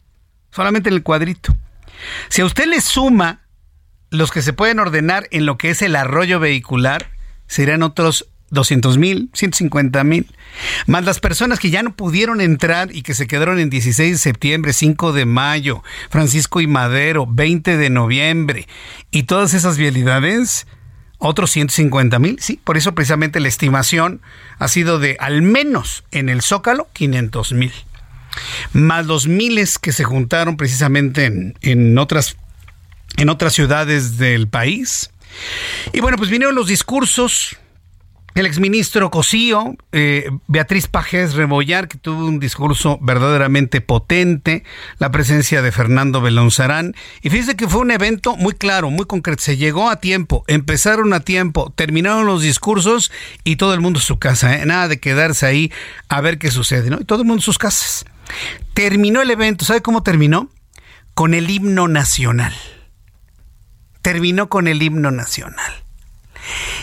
Solamente 0.51 0.89
en 0.89 0.97
el 0.97 1.03
cuadrito. 1.03 1.57
Si 2.29 2.43
a 2.43 2.45
usted 2.45 2.67
le 2.67 2.81
suma 2.81 3.41
los 4.11 4.31
que 4.31 4.43
se 4.43 4.53
pueden 4.53 4.79
ordenar 4.79 5.27
en 5.31 5.47
lo 5.47 5.57
que 5.57 5.71
es 5.71 5.81
el 5.83 5.97
arroyo 5.97 6.39
vehicular, 6.39 7.11
serán 7.47 7.83
otros 7.83 8.29
200 8.53 8.99
mil, 8.99 9.31
150 9.33 10.05
mil. 10.05 10.27
Más 10.87 11.05
las 11.05 11.21
personas 11.21 11.59
que 11.59 11.71
ya 11.71 11.83
no 11.83 11.97
pudieron 11.97 12.43
entrar 12.43 12.95
y 12.95 13.03
que 13.03 13.15
se 13.15 13.27
quedaron 13.27 13.59
en 13.59 13.71
16 13.71 14.13
de 14.13 14.19
septiembre, 14.19 14.75
5 14.75 15.13
de 15.13 15.25
mayo, 15.25 15.83
Francisco 16.11 16.61
y 16.61 16.67
Madero, 16.67 17.27
20 17.27 17.79
de 17.79 17.91
noviembre. 17.91 18.69
Y 19.11 19.23
todas 19.23 19.55
esas 19.55 19.79
vialidades 19.79 20.67
otros 21.23 21.51
150 21.53 22.19
mil, 22.19 22.39
sí, 22.41 22.61
por 22.63 22.77
eso 22.77 22.95
precisamente 22.95 23.41
la 23.41 23.49
estimación 23.49 24.21
ha 24.59 24.69
sido 24.69 24.99
de 24.99 25.17
al 25.21 25.43
menos 25.43 26.05
en 26.11 26.29
el 26.29 26.43
Zócalo 26.43 26.89
500 26.93 27.53
mil, 27.53 27.73
más 28.73 29.07
los 29.07 29.29
miles 29.29 29.79
que 29.79 29.93
se 29.93 30.05
juntaron 30.05 30.57
precisamente 30.57 31.27
en, 31.27 31.55
en, 31.61 31.97
otras, 31.99 32.37
en 33.17 33.29
otras 33.29 33.53
ciudades 33.53 34.19
del 34.19 34.49
país. 34.49 35.11
Y 35.93 36.01
bueno, 36.01 36.19
pues 36.19 36.29
vinieron 36.29 36.55
los 36.55 36.67
discursos 36.67 37.57
el 38.35 38.47
exministro 38.47 39.11
Cosío, 39.11 39.77
eh, 39.93 40.31
Beatriz 40.47 40.87
Pajés 40.87 41.35
Rebollar, 41.35 41.89
que 41.89 41.99
tuvo 41.99 42.27
un 42.27 42.41
discurso 42.41 42.99
verdaderamente 43.03 43.81
potente, 43.83 44.65
la 44.99 45.11
presencia 45.11 45.61
de 45.61 45.71
Fernando 45.71 46.23
Belonzarán. 46.23 46.95
Y 47.21 47.29
fíjese 47.29 47.57
que 47.57 47.69
fue 47.69 47.83
un 47.83 47.91
evento 47.91 48.37
muy 48.37 48.55
claro, 48.55 48.91
muy 48.91 49.05
concreto. 49.05 49.43
Se 49.43 49.59
llegó 49.59 49.91
a 49.91 49.97
tiempo, 49.97 50.45
empezaron 50.47 51.13
a 51.13 51.21
tiempo, 51.21 51.73
terminaron 51.77 52.25
los 52.25 52.43
discursos 52.43 53.13
y 53.45 53.57
todo 53.57 53.75
el 53.75 53.81
mundo 53.81 53.99
en 53.99 54.05
su 54.05 54.19
casa. 54.19 54.57
¿eh? 54.57 54.65
Nada 54.65 54.89
de 54.89 54.99
quedarse 54.99 55.45
ahí 55.45 55.73
a 56.09 56.21
ver 56.23 56.39
qué 56.39 56.51
sucede, 56.51 56.89
¿no? 56.89 56.99
Y 57.01 57.05
todo 57.05 57.21
el 57.21 57.27
mundo 57.27 57.41
en 57.41 57.45
sus 57.45 57.59
casas. 57.59 58.07
Terminó 58.73 59.21
el 59.21 59.31
evento, 59.31 59.65
¿sabe 59.67 59.83
cómo 59.83 60.03
terminó? 60.03 60.49
Con 61.13 61.35
el 61.35 61.51
himno 61.51 61.87
nacional. 61.87 62.55
Terminó 64.01 64.49
con 64.49 64.69
el 64.69 64.83
himno 64.83 65.11
nacional. 65.11 65.83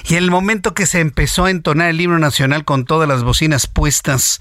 Y 0.07 0.15
en 0.15 0.23
el 0.23 0.31
momento 0.31 0.73
que 0.73 0.85
se 0.85 0.99
empezó 0.99 1.45
a 1.45 1.51
entonar 1.51 1.89
el 1.89 2.01
himno 2.01 2.19
nacional 2.19 2.65
con 2.65 2.85
todas 2.85 3.07
las 3.07 3.23
bocinas 3.23 3.67
puestas 3.67 4.39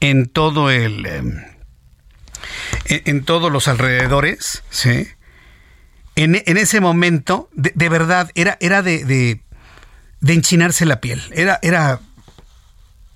en 0.00 0.26
todo 0.26 0.70
el... 0.70 1.06
Em, 1.06 1.44
en, 2.86 3.24
todos 3.24 3.52
los 3.52 3.68
alrededores, 3.68 4.62
¿sí? 4.70 5.08
En, 6.16 6.34
ese 6.34 6.80
momento, 6.80 7.48
de, 7.52 7.88
verdad, 7.88 8.30
era, 8.34 8.58
era 8.60 8.82
de, 8.82 9.04
de, 9.04 10.32
enchinarse 10.32 10.84
la 10.84 11.00
piel. 11.00 11.22
Era, 11.32 11.58
era, 11.62 12.00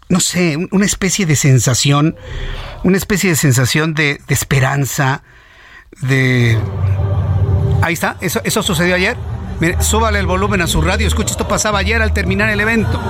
no 0.09 0.21
sé, 0.21 0.57
una 0.71 0.87
especie 0.87 1.27
de 1.27 1.37
sensación, 1.37 2.17
una 2.83 2.97
especie 2.97 3.31
de 3.31 3.37
sensación 3.37 3.95
de, 3.95 4.21
de 4.27 4.35
esperanza, 4.35 5.23
de... 6.01 6.59
Ahí 7.83 7.95
está, 7.95 8.17
eso, 8.21 8.41
eso 8.45 8.63
sucedió 8.63 8.95
ayer. 8.95 9.17
Mire, 9.61 9.83
súbale 9.83 10.19
el 10.19 10.27
volumen 10.27 10.63
a 10.63 10.67
su 10.67 10.81
radio. 10.81 11.07
Escucha, 11.07 11.33
esto 11.33 11.47
pasaba 11.47 11.79
ayer 11.79 12.03
al 12.03 12.13
terminar 12.13 12.51
el 12.51 12.61
evento. 12.61 13.01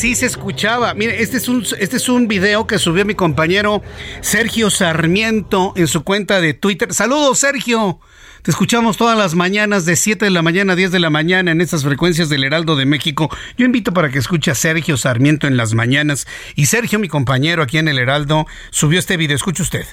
Así 0.00 0.14
se 0.14 0.24
escuchaba. 0.24 0.94
Mire, 0.94 1.22
este 1.22 1.36
es 1.36 1.46
un 1.46 1.62
este 1.78 1.98
es 1.98 2.08
un 2.08 2.26
video 2.26 2.66
que 2.66 2.78
subió 2.78 3.04
mi 3.04 3.14
compañero 3.14 3.82
Sergio 4.22 4.70
Sarmiento 4.70 5.74
en 5.76 5.88
su 5.88 6.04
cuenta 6.04 6.40
de 6.40 6.54
Twitter. 6.54 6.94
Saludos, 6.94 7.40
Sergio. 7.40 8.00
Te 8.40 8.50
escuchamos 8.50 8.96
todas 8.96 9.18
las 9.18 9.34
mañanas 9.34 9.84
de 9.84 9.96
7 9.96 10.24
de 10.24 10.30
la 10.30 10.40
mañana 10.40 10.72
a 10.72 10.76
10 10.76 10.90
de 10.90 11.00
la 11.00 11.10
mañana 11.10 11.50
en 11.50 11.60
estas 11.60 11.84
frecuencias 11.84 12.30
del 12.30 12.44
Heraldo 12.44 12.76
de 12.76 12.86
México. 12.86 13.28
Yo 13.58 13.66
invito 13.66 13.92
para 13.92 14.08
que 14.08 14.18
escuche 14.18 14.50
a 14.50 14.54
Sergio 14.54 14.96
Sarmiento 14.96 15.46
en 15.46 15.58
las 15.58 15.74
mañanas. 15.74 16.26
Y 16.54 16.64
Sergio, 16.64 16.98
mi 16.98 17.08
compañero 17.08 17.62
aquí 17.62 17.76
en 17.76 17.88
el 17.88 17.98
Heraldo, 17.98 18.46
subió 18.70 18.98
este 18.98 19.18
video. 19.18 19.36
Escuche 19.36 19.62
usted. 19.62 19.84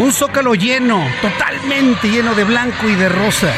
Un 0.00 0.12
zócalo 0.12 0.54
lleno, 0.54 1.06
lleno 2.02 2.34
de 2.34 2.44
blanco 2.44 2.88
y 2.88 2.94
de 2.94 3.08
rosa. 3.08 3.52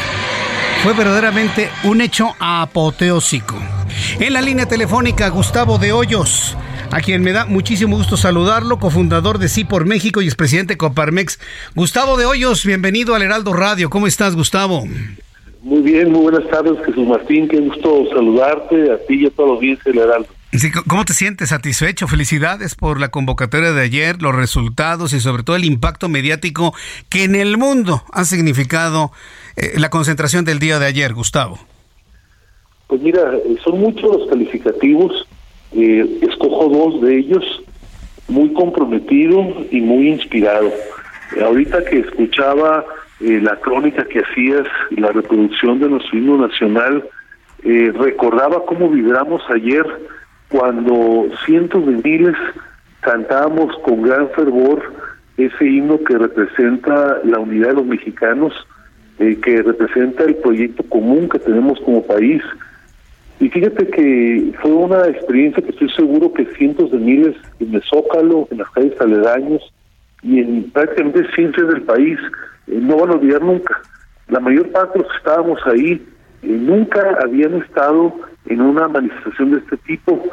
Fue 0.81 0.93
verdaderamente 0.93 1.69
un 1.83 2.01
hecho 2.01 2.29
apoteósico. 2.39 3.55
En 4.19 4.33
la 4.33 4.41
línea 4.41 4.65
telefónica, 4.67 5.27
Gustavo 5.29 5.77
de 5.77 5.91
Hoyos, 5.91 6.55
a 6.91 7.01
quien 7.01 7.21
me 7.21 7.33
da 7.33 7.45
muchísimo 7.45 7.97
gusto 7.97 8.15
saludarlo, 8.15 8.79
cofundador 8.79 9.39
de 9.39 9.49
Sí 9.49 9.65
por 9.65 9.85
México 9.85 10.21
y 10.21 10.25
expresidente 10.25 10.77
Coparmex. 10.77 11.39
Gustavo 11.75 12.15
de 12.15 12.25
Hoyos, 12.25 12.65
bienvenido 12.65 13.13
al 13.13 13.23
Heraldo 13.23 13.53
Radio. 13.53 13.89
¿Cómo 13.89 14.07
estás, 14.07 14.35
Gustavo? 14.35 14.85
Muy 15.61 15.81
bien, 15.81 16.11
muy 16.11 16.21
buenas 16.21 16.49
tardes, 16.49 16.77
Jesús 16.85 17.07
Martín. 17.07 17.47
Qué 17.49 17.59
gusto 17.59 18.05
saludarte 18.13 18.91
a 18.91 18.97
ti 19.05 19.23
y 19.23 19.25
a 19.25 19.31
todos 19.31 19.49
los 19.49 19.59
bienes 19.59 19.83
del 19.83 19.97
Heraldo. 19.97 20.29
¿Cómo 20.87 21.03
te 21.03 21.13
sientes? 21.13 21.49
¿Satisfecho? 21.49 22.07
Felicidades 22.07 22.75
por 22.75 23.01
la 23.01 23.09
convocatoria 23.09 23.73
de 23.73 23.81
ayer, 23.81 24.21
los 24.21 24.33
resultados 24.33 25.11
y 25.11 25.19
sobre 25.19 25.43
todo 25.43 25.57
el 25.57 25.65
impacto 25.65 26.07
mediático 26.07 26.73
que 27.09 27.25
en 27.25 27.35
el 27.35 27.57
mundo 27.57 28.03
ha 28.13 28.23
significado 28.23 29.11
eh, 29.57 29.73
la 29.77 29.89
concentración 29.89 30.45
del 30.45 30.59
día 30.59 30.79
de 30.79 30.85
ayer, 30.85 31.13
Gustavo. 31.13 31.59
Pues 32.87 33.01
mira, 33.01 33.33
eh, 33.35 33.57
son 33.61 33.81
muchos 33.81 34.03
los 34.03 34.29
calificativos, 34.29 35.27
eh, 35.73 36.19
escojo 36.21 36.69
dos 36.69 37.01
de 37.01 37.17
ellos, 37.17 37.43
muy 38.29 38.53
comprometido 38.53 39.65
y 39.69 39.81
muy 39.81 40.09
inspirado. 40.09 40.71
ahorita 41.43 41.83
que 41.85 41.99
escuchaba 41.99 42.85
la 43.19 43.55
crónica 43.59 44.05
que 44.05 44.19
hacías 44.19 44.65
la 44.91 45.11
reproducción 45.11 45.79
de 45.79 45.89
nuestro 45.89 46.17
himno 46.17 46.47
nacional, 46.47 47.03
recordaba 47.63 48.63
cómo 48.65 48.89
vibramos 48.89 49.41
ayer 49.49 49.85
cuando 50.49 51.27
cientos 51.45 51.85
de 51.85 52.01
miles 52.03 52.35
cantábamos 53.01 53.77
con 53.79 54.01
gran 54.01 54.29
fervor 54.29 54.81
ese 55.37 55.65
himno 55.65 55.99
que 56.03 56.17
representa 56.17 57.19
la 57.23 57.39
unidad 57.39 57.69
de 57.69 57.73
los 57.75 57.85
mexicanos, 57.85 58.53
eh, 59.19 59.37
que 59.41 59.61
representa 59.61 60.23
el 60.23 60.35
proyecto 60.35 60.83
común 60.83 61.29
que 61.29 61.39
tenemos 61.39 61.79
como 61.81 62.05
país. 62.05 62.41
Y 63.39 63.49
fíjate 63.49 63.87
que 63.87 64.51
fue 64.61 64.71
una 64.71 65.07
experiencia 65.07 65.61
que 65.61 65.69
estoy 65.69 65.89
seguro 65.91 66.33
que 66.33 66.45
cientos 66.55 66.91
de 66.91 66.97
miles 66.97 67.35
en 67.59 67.75
el 67.75 67.83
Zócalo, 67.83 68.47
en 68.49 68.57
las 68.57 68.69
calles 68.71 68.99
aledaños 68.99 69.61
y 70.23 70.39
en 70.39 70.71
prácticamente 70.71 71.31
siempre 71.35 71.63
del 71.65 71.83
país 71.83 72.17
eh, 72.67 72.79
no 72.81 72.97
van 72.97 73.11
a 73.11 73.13
olvidar 73.13 73.43
nunca. 73.43 73.79
La 74.27 74.39
mayor 74.39 74.71
parte 74.71 74.97
de 74.97 75.03
los 75.03 75.11
que 75.11 75.17
estábamos 75.19 75.59
ahí 75.67 76.03
eh, 76.41 76.47
nunca 76.47 77.17
habían 77.21 77.61
estado 77.61 78.13
en 78.49 78.61
una 78.61 78.87
manifestación 78.87 79.51
de 79.51 79.59
este 79.59 79.77
tipo 79.77 80.23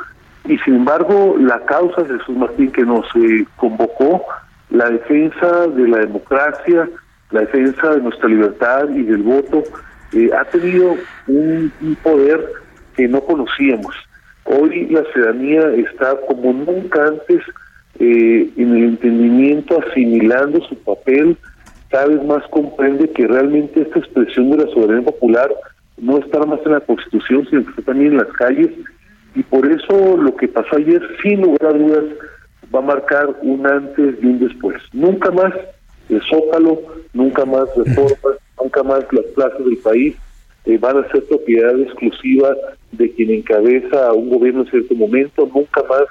y 0.46 0.58
sin 0.58 0.76
embargo 0.76 1.36
la 1.38 1.60
causa 1.64 2.02
de 2.02 2.18
Jesús 2.18 2.36
Martín 2.36 2.70
que 2.70 2.84
nos 2.84 3.06
eh, 3.16 3.46
convocó, 3.56 4.24
la 4.70 4.90
defensa 4.90 5.66
de 5.68 5.88
la 5.88 5.98
democracia, 5.98 6.88
la 7.30 7.40
defensa 7.40 7.94
de 7.94 8.02
nuestra 8.02 8.28
libertad 8.28 8.88
y 8.90 9.02
del 9.02 9.22
voto, 9.22 9.62
eh, 10.12 10.30
ha 10.36 10.44
tenido 10.44 10.96
un, 11.26 11.72
poder 12.02 12.44
que 12.96 13.08
no 13.08 13.20
conocíamos. 13.22 13.94
Hoy 14.44 14.88
la 14.88 15.02
ciudadanía 15.12 15.66
está 15.74 16.16
como 16.28 16.52
nunca 16.52 17.06
antes 17.06 17.40
eh, 17.98 18.50
en 18.56 18.76
el 18.76 18.84
entendimiento, 18.84 19.80
asimilando 19.80 20.60
su 20.68 20.76
papel, 20.82 21.36
cada 21.88 22.06
vez 22.06 22.22
más 22.24 22.42
comprende 22.48 23.08
que 23.10 23.26
realmente 23.26 23.82
esta 23.82 24.00
expresión 24.00 24.50
de 24.50 24.64
la 24.64 24.70
soberanía 24.72 25.06
popular 25.06 25.50
no 25.98 26.18
está 26.18 26.40
más 26.40 26.60
en 26.64 26.72
la 26.72 26.80
Constitución, 26.80 27.46
sino 27.48 27.64
que 27.64 27.70
está 27.70 27.82
también 27.82 28.12
en 28.12 28.18
las 28.18 28.32
calles 28.32 28.70
Y 29.34 29.42
por 29.42 29.66
eso 29.70 30.16
lo 30.16 30.34
que 30.36 30.48
pasó 30.48 30.76
ayer, 30.76 31.02
sin 31.22 31.42
lugar 31.42 31.74
a 31.74 31.78
dudas, 31.78 32.04
va 32.74 32.78
a 32.80 32.82
marcar 32.82 33.28
un 33.42 33.66
antes 33.66 34.16
y 34.22 34.26
un 34.26 34.38
después. 34.38 34.76
Nunca 34.92 35.30
más 35.30 35.52
el 36.08 36.20
Zócalo, 36.22 36.80
nunca 37.12 37.44
más 37.44 37.68
reformas, 37.76 38.38
nunca 38.60 38.82
más 38.82 39.04
las 39.12 39.24
plazas 39.34 39.64
del 39.64 39.78
país 39.78 40.16
eh, 40.66 40.78
van 40.78 40.98
a 40.98 41.08
ser 41.10 41.24
propiedad 41.24 41.78
exclusiva 41.78 42.54
de 42.92 43.10
quien 43.12 43.30
encabeza 43.30 44.06
a 44.06 44.12
un 44.12 44.30
gobierno 44.30 44.62
en 44.62 44.70
cierto 44.70 44.94
momento, 44.94 45.48
nunca 45.52 45.82
más 45.88 46.04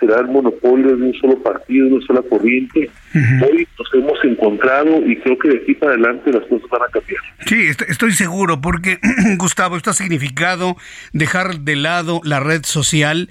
será 0.00 0.20
el 0.20 0.28
monopolio 0.28 0.96
de 0.96 1.02
un 1.02 1.14
solo 1.14 1.42
partido, 1.42 1.86
de 1.86 1.94
una 1.94 2.06
sola 2.06 2.22
corriente. 2.28 2.90
Hoy 3.14 3.66
nos 3.78 3.94
hemos 3.94 4.24
encontrado 4.24 5.04
y 5.06 5.16
creo 5.16 5.38
que 5.38 5.48
de 5.48 5.56
aquí 5.56 5.74
para 5.74 5.92
adelante 5.92 6.32
las 6.32 6.46
cosas 6.46 6.68
van 6.70 6.82
a 6.82 6.92
cambiar. 6.92 7.20
Sí, 7.46 7.66
estoy 7.88 8.12
seguro, 8.12 8.60
porque 8.60 8.98
Gustavo, 9.38 9.76
esto 9.76 9.90
ha 9.90 9.94
significado 9.94 10.76
dejar 11.12 11.60
de 11.60 11.76
lado 11.76 12.20
la 12.24 12.40
red 12.40 12.64
social 12.64 13.30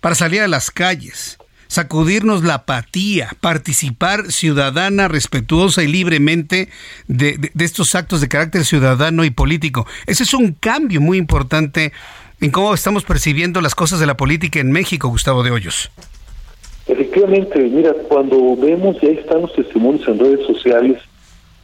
para 0.00 0.14
salir 0.14 0.42
a 0.42 0.48
las 0.48 0.70
calles 0.70 1.38
sacudirnos 1.74 2.44
la 2.44 2.54
apatía, 2.54 3.30
participar 3.40 4.30
ciudadana, 4.30 5.08
respetuosa 5.08 5.82
y 5.82 5.88
libremente 5.88 6.68
de, 7.08 7.50
estos 7.58 7.96
actos 7.96 8.20
de 8.20 8.28
carácter 8.28 8.64
ciudadano 8.64 9.24
y 9.24 9.30
político. 9.30 9.86
Ese 10.06 10.22
es 10.22 10.34
un 10.34 10.52
cambio 10.52 11.00
muy 11.00 11.18
importante 11.18 11.92
en 12.44 12.50
cómo 12.50 12.74
estamos 12.74 13.04
percibiendo 13.04 13.62
las 13.62 13.74
cosas 13.74 14.00
de 14.00 14.06
la 14.06 14.18
política 14.18 14.60
en 14.60 14.70
México, 14.70 15.08
Gustavo 15.08 15.42
de 15.42 15.50
Hoyos. 15.50 15.90
Efectivamente, 16.86 17.58
mira, 17.58 17.94
cuando 18.06 18.54
vemos, 18.54 18.98
y 19.00 19.06
ahí 19.06 19.14
están 19.14 19.40
los 19.40 19.54
testimonios 19.54 20.06
en 20.06 20.18
redes 20.18 20.46
sociales, 20.46 20.98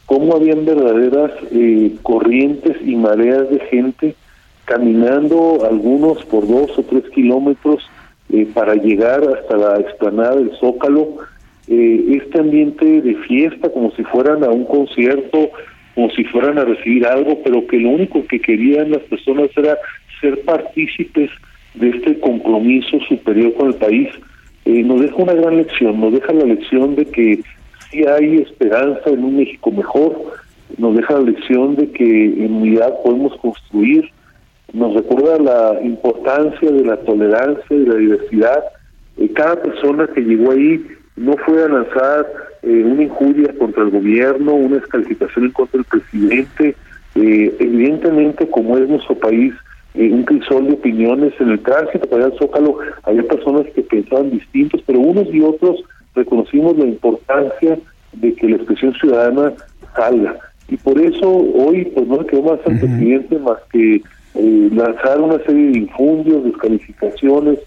cómo 0.06 0.34
habían 0.34 0.64
verdaderas 0.64 1.32
eh, 1.52 1.94
corrientes 2.02 2.78
y 2.82 2.96
mareas 2.96 3.50
de 3.50 3.60
gente 3.70 4.16
caminando 4.64 5.66
algunos 5.68 6.24
por 6.24 6.48
dos 6.48 6.70
o 6.78 6.82
tres 6.82 7.04
kilómetros 7.14 7.86
eh, 8.32 8.48
para 8.54 8.74
llegar 8.74 9.20
hasta 9.22 9.58
la 9.58 9.80
explanada 9.80 10.36
del 10.36 10.52
Zócalo, 10.58 11.08
eh, 11.68 12.22
este 12.22 12.40
ambiente 12.40 13.02
de 13.02 13.16
fiesta, 13.16 13.68
como 13.68 13.90
si 13.96 14.04
fueran 14.04 14.44
a 14.44 14.48
un 14.48 14.64
concierto, 14.64 15.50
como 15.94 16.10
si 16.12 16.24
fueran 16.24 16.58
a 16.58 16.64
recibir 16.64 17.04
algo, 17.06 17.38
pero 17.44 17.66
que 17.66 17.76
lo 17.76 17.90
único 17.90 18.26
que 18.26 18.40
querían 18.40 18.92
las 18.92 19.02
personas 19.02 19.50
era 19.54 19.76
ser 20.20 20.42
partícipes 20.42 21.30
de 21.74 21.90
este 21.90 22.18
compromiso 22.20 22.98
superior 23.08 23.54
con 23.54 23.68
el 23.68 23.74
país, 23.74 24.08
eh, 24.64 24.82
nos 24.82 25.00
deja 25.00 25.16
una 25.16 25.34
gran 25.34 25.56
lección, 25.56 26.00
nos 26.00 26.12
deja 26.12 26.32
la 26.32 26.44
lección 26.44 26.96
de 26.96 27.06
que 27.06 27.42
sí 27.90 28.04
hay 28.06 28.36
esperanza 28.36 29.10
en 29.10 29.24
un 29.24 29.36
México 29.36 29.70
mejor, 29.70 30.16
nos 30.78 30.96
deja 30.96 31.14
la 31.14 31.30
lección 31.30 31.76
de 31.76 31.90
que 31.90 32.24
en 32.24 32.54
unidad 32.54 32.94
podemos 33.02 33.36
construir 33.38 34.10
nos 34.72 34.94
recuerda 34.94 35.38
la 35.38 35.82
importancia 35.82 36.70
de 36.70 36.84
la 36.84 36.96
tolerancia 36.98 37.76
y 37.76 37.86
la 37.86 37.96
diversidad. 37.96 38.64
Eh, 39.16 39.28
cada 39.34 39.60
persona 39.60 40.06
que 40.14 40.20
llegó 40.20 40.52
ahí 40.52 40.84
no 41.16 41.36
fue 41.44 41.64
a 41.64 41.68
lanzar 41.68 42.26
eh, 42.62 42.82
una 42.84 43.02
injuria 43.02 43.52
contra 43.58 43.82
el 43.82 43.90
gobierno, 43.90 44.54
una 44.54 44.76
descalificación 44.76 45.50
contra 45.50 45.78
del 45.78 45.86
presidente. 45.86 46.76
Evidentemente, 47.16 48.48
como 48.48 48.78
es 48.78 48.88
nuestro 48.88 49.16
país, 49.16 49.52
un 49.94 50.22
crisol 50.24 50.66
de 50.66 50.74
opiniones 50.74 51.32
en 51.40 51.50
el 51.50 51.60
tránsito 51.60 52.08
para 52.08 52.26
el 52.26 52.38
Zócalo, 52.38 52.78
había 53.02 53.22
personas 53.24 53.66
que 53.74 53.82
pensaban 53.82 54.30
distintos, 54.30 54.82
pero 54.86 55.00
unos 55.00 55.26
y 55.32 55.40
otros 55.40 55.82
reconocimos 56.14 56.76
la 56.78 56.86
importancia 56.86 57.78
de 58.12 58.34
que 58.34 58.48
la 58.48 58.56
expresión 58.56 58.94
ciudadana 58.94 59.52
salga. 59.96 60.36
Y 60.68 60.76
por 60.76 61.00
eso 61.00 61.28
hoy 61.28 61.84
pues 61.86 62.06
no 62.06 62.22
le 62.22 62.26
quedó 62.26 62.42
más 62.42 62.60
al 62.64 62.78
presidente 62.78 63.38
más 63.38 63.58
que 63.72 64.02
eh, 64.34 64.70
lanzar 64.72 65.20
una 65.20 65.38
serie 65.44 65.72
de 65.72 65.78
infundios, 65.78 66.44
descalificaciones, 66.44 67.58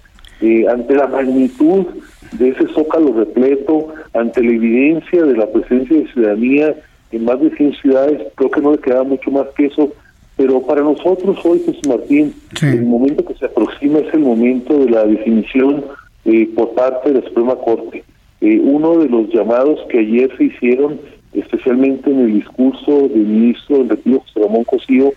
eh, 0.41 0.65
ante 0.67 0.95
la 0.95 1.07
magnitud 1.07 1.85
de 2.33 2.49
ese 2.49 2.67
zócalo 2.73 3.13
repleto, 3.13 3.89
ante 4.13 4.41
la 4.41 4.51
evidencia 4.51 5.23
de 5.23 5.37
la 5.37 5.47
presencia 5.47 5.97
de 5.97 6.07
ciudadanía 6.11 6.75
en 7.11 7.25
más 7.25 7.39
de 7.41 7.51
100 7.51 7.73
ciudades, 7.75 8.21
creo 8.35 8.49
que 8.49 8.61
no 8.61 8.71
le 8.71 8.79
queda 8.79 9.03
mucho 9.03 9.29
más 9.31 9.47
que 9.55 9.67
eso. 9.67 9.93
Pero 10.35 10.61
para 10.61 10.81
nosotros 10.81 11.37
hoy, 11.45 11.59
Jesús 11.59 11.87
Martín, 11.87 12.33
el 12.61 12.85
momento 12.85 13.23
que 13.25 13.35
se 13.35 13.45
aproxima 13.45 13.99
es 13.99 14.13
el 14.13 14.21
momento 14.21 14.77
de 14.79 14.89
la 14.89 15.05
definición 15.05 15.85
eh, 16.25 16.49
por 16.55 16.73
parte 16.73 17.11
de 17.11 17.21
la 17.21 17.27
Suprema 17.27 17.55
Corte. 17.55 18.03
Eh, 18.41 18.59
uno 18.63 18.97
de 18.97 19.09
los 19.09 19.29
llamados 19.29 19.79
que 19.89 19.99
ayer 19.99 20.35
se 20.37 20.45
hicieron 20.45 20.99
especialmente 21.33 22.09
en 22.09 22.19
el 22.19 22.33
discurso 22.33 23.07
del 23.07 23.25
ministro 23.25 23.79
del 23.79 23.89
Retiro 23.89 24.19
José 24.19 24.39
Ramón 24.39 24.63
Cosío, 24.65 25.13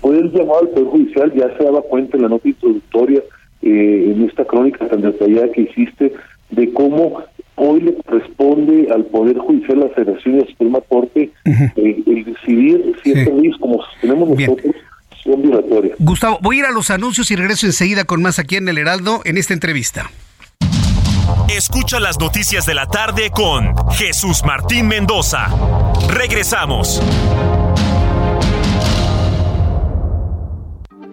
fue 0.00 0.18
el 0.18 0.30
llamado 0.30 0.60
al 0.60 0.68
Poder 0.68 0.88
Judicial, 0.88 1.32
ya 1.34 1.56
se 1.56 1.64
daba 1.64 1.82
cuenta 1.82 2.16
en 2.16 2.22
la 2.22 2.28
nota 2.28 2.48
introductoria, 2.48 3.20
eh, 3.62 4.12
en 4.14 4.24
esta 4.24 4.44
crónica 4.44 4.86
tan 4.86 5.02
detallada 5.02 5.50
que 5.50 5.62
hiciste, 5.62 6.12
de 6.50 6.72
cómo 6.72 7.22
hoy 7.56 7.80
le 7.80 7.94
corresponde 7.94 8.88
al 8.94 9.04
Poder 9.06 9.38
Judicial, 9.38 9.80
la 9.80 9.88
Federación 9.90 10.36
y 10.36 10.40
la 10.40 10.46
Suprema 10.46 10.80
Corte, 10.88 11.30
eh, 11.44 12.02
el 12.06 12.24
decidir 12.24 12.94
si 13.02 13.12
sí. 13.12 13.18
estos 13.18 13.58
como 13.58 13.82
tenemos 14.00 14.28
nosotros, 14.28 14.74
son 15.24 15.42
violatorias. 15.42 15.96
Gustavo, 15.98 16.38
voy 16.40 16.56
a 16.56 16.58
ir 16.60 16.64
a 16.66 16.70
los 16.70 16.90
anuncios 16.90 17.30
y 17.30 17.36
regreso 17.36 17.66
enseguida 17.66 18.04
con 18.04 18.22
más 18.22 18.38
aquí 18.38 18.56
en 18.56 18.68
El 18.68 18.78
Heraldo 18.78 19.22
en 19.24 19.38
esta 19.38 19.54
entrevista. 19.54 20.10
Escucha 21.48 22.00
las 22.00 22.18
noticias 22.18 22.66
de 22.66 22.74
la 22.74 22.86
tarde 22.86 23.30
con 23.30 23.74
Jesús 23.92 24.42
Martín 24.44 24.88
Mendoza. 24.88 25.46
Regresamos. 26.08 27.00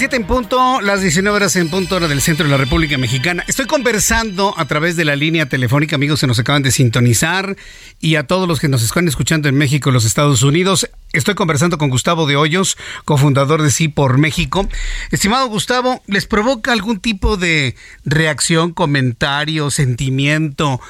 7 0.00 0.16
en 0.16 0.24
punto, 0.24 0.80
las 0.80 1.02
19 1.02 1.36
horas 1.36 1.56
en 1.56 1.68
punto 1.68 1.96
hora 1.96 2.08
del 2.08 2.22
centro 2.22 2.46
de 2.46 2.50
la 2.50 2.56
República 2.56 2.96
Mexicana. 2.96 3.44
Estoy 3.46 3.66
conversando 3.66 4.54
a 4.56 4.64
través 4.64 4.96
de 4.96 5.04
la 5.04 5.14
línea 5.14 5.46
telefónica, 5.46 5.96
amigos 5.96 6.22
que 6.22 6.26
nos 6.26 6.38
acaban 6.38 6.62
de 6.62 6.70
sintonizar 6.70 7.54
y 8.00 8.14
a 8.14 8.26
todos 8.26 8.48
los 8.48 8.60
que 8.60 8.68
nos 8.68 8.82
están 8.82 9.06
escuchando 9.08 9.50
en 9.50 9.56
México 9.56 9.90
y 9.90 9.92
los 9.92 10.06
Estados 10.06 10.42
Unidos. 10.42 10.88
Estoy 11.12 11.34
conversando 11.34 11.76
con 11.76 11.90
Gustavo 11.90 12.26
de 12.26 12.36
Hoyos, 12.36 12.78
cofundador 13.04 13.60
de 13.60 13.70
Sí 13.70 13.88
por 13.88 14.16
México. 14.16 14.66
Estimado 15.10 15.48
Gustavo, 15.48 16.02
¿les 16.06 16.24
provoca 16.24 16.72
algún 16.72 17.00
tipo 17.00 17.36
de 17.36 17.74
reacción, 18.06 18.72
comentario, 18.72 19.70
sentimiento, 19.70 20.80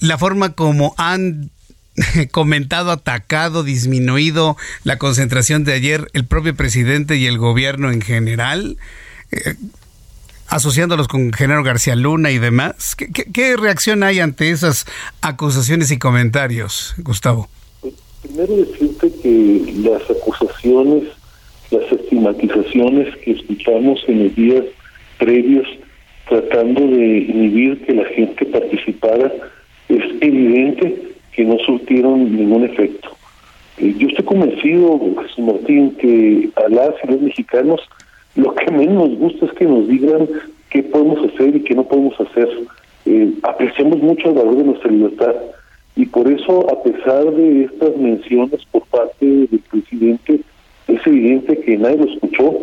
la 0.00 0.16
forma 0.16 0.54
como 0.54 0.94
han 0.96 1.50
comentado, 2.30 2.90
atacado, 2.90 3.62
disminuido 3.62 4.56
la 4.84 4.98
concentración 4.98 5.64
de 5.64 5.72
ayer 5.72 6.08
el 6.12 6.24
propio 6.24 6.54
presidente 6.54 7.16
y 7.16 7.26
el 7.26 7.38
gobierno 7.38 7.90
en 7.90 8.00
general, 8.00 8.76
eh, 9.32 9.54
asociándolos 10.48 11.08
con 11.08 11.32
Genaro 11.32 11.62
García 11.62 11.96
Luna 11.96 12.30
y 12.30 12.38
demás. 12.38 12.96
¿Qué, 12.96 13.56
reacción 13.56 14.02
hay 14.02 14.20
ante 14.20 14.50
esas 14.50 14.86
acusaciones 15.20 15.90
y 15.90 15.98
comentarios, 15.98 16.94
Gustavo? 16.98 17.48
Primero 18.22 18.56
decirte 18.56 19.10
que 19.22 19.74
las 19.78 20.02
acusaciones, 20.10 21.04
las 21.70 21.92
estigmatizaciones 21.92 23.16
que 23.18 23.32
escuchamos 23.32 24.00
en 24.08 24.24
los 24.24 24.34
días 24.34 24.64
previos 25.18 25.66
tratando 26.28 26.80
de 26.88 27.18
inhibir 27.18 27.84
que 27.86 27.94
la 27.94 28.04
gente 28.06 28.44
participara, 28.46 29.32
es 29.88 30.02
evidente 30.20 31.15
que 31.36 31.44
no 31.44 31.58
surtieron 31.58 32.34
ningún 32.34 32.64
efecto. 32.64 33.10
Eh, 33.76 33.94
yo 33.98 34.08
estoy 34.08 34.24
convencido, 34.24 34.98
Jesús 35.20 35.44
Martín, 35.44 35.94
que 35.96 36.48
a 36.56 36.68
las 36.70 36.94
y 37.04 37.06
los 37.08 37.20
mexicanos 37.20 37.80
lo 38.34 38.54
que 38.54 38.70
menos 38.70 39.10
nos 39.10 39.18
gusta 39.18 39.46
es 39.46 39.52
que 39.52 39.66
nos 39.66 39.86
digan 39.86 40.26
qué 40.70 40.82
podemos 40.82 41.18
hacer 41.30 41.54
y 41.54 41.60
qué 41.60 41.74
no 41.74 41.84
podemos 41.84 42.18
hacer. 42.18 42.48
Eh, 43.04 43.32
apreciamos 43.42 43.98
mucho 43.98 44.30
el 44.30 44.34
valor 44.34 44.56
de 44.56 44.64
nuestra 44.64 44.90
libertad 44.90 45.34
y 45.94 46.06
por 46.06 46.26
eso, 46.30 46.66
a 46.70 46.82
pesar 46.82 47.30
de 47.32 47.64
estas 47.64 47.96
menciones 47.96 48.64
por 48.70 48.86
parte 48.86 49.26
del 49.26 49.60
presidente, 49.70 50.40
es 50.88 51.06
evidente 51.06 51.58
que 51.60 51.76
nadie 51.76 51.98
lo 51.98 52.04
escuchó, 52.04 52.54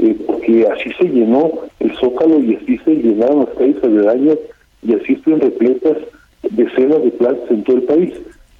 eh, 0.00 0.16
porque 0.26 0.66
así 0.66 0.90
se 0.98 1.04
llenó 1.04 1.50
el 1.80 1.94
zócalo 1.96 2.40
y 2.40 2.56
así 2.56 2.78
se 2.84 2.94
llenaron 2.94 3.46
las 3.46 3.54
calles 3.56 3.82
aledañas 3.82 4.38
y 4.82 4.94
así 4.94 5.14
están 5.14 5.40
repletas 5.40 5.96
decenas 6.42 7.02
de 7.02 7.10
plazas 7.10 7.50
en 7.50 7.64
todo 7.64 7.76
el 7.76 7.82
país. 7.84 8.14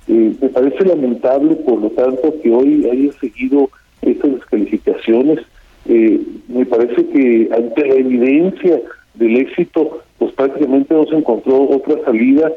Eh, 0.09 0.35
me 0.41 0.49
parece 0.49 0.85
lamentable, 0.85 1.55
por 1.57 1.81
lo 1.81 1.91
tanto, 1.91 2.35
que 2.43 2.51
hoy 2.51 2.89
haya 2.91 3.13
seguido 3.21 3.71
estas 4.03 4.33
descalificaciones. 4.33 5.41
Eh, 5.87 6.21
me 6.49 6.65
parece 6.67 7.07
que 7.07 7.49
ante 7.53 7.87
la 7.87 7.95
evidencia 7.95 8.81
del 9.15 9.37
éxito, 9.37 10.01
pues 10.19 10.33
prácticamente 10.33 10.95
no 10.95 11.07
se 11.07 11.17
encontró 11.17 11.69
otra 11.69 12.03
salida, 12.05 12.53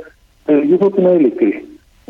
pero 0.45 0.63
yo 0.63 0.77
creo 0.77 0.91
que 0.91 1.01
nadie 1.01 1.19
le 1.19 1.31
cree. 1.33 1.65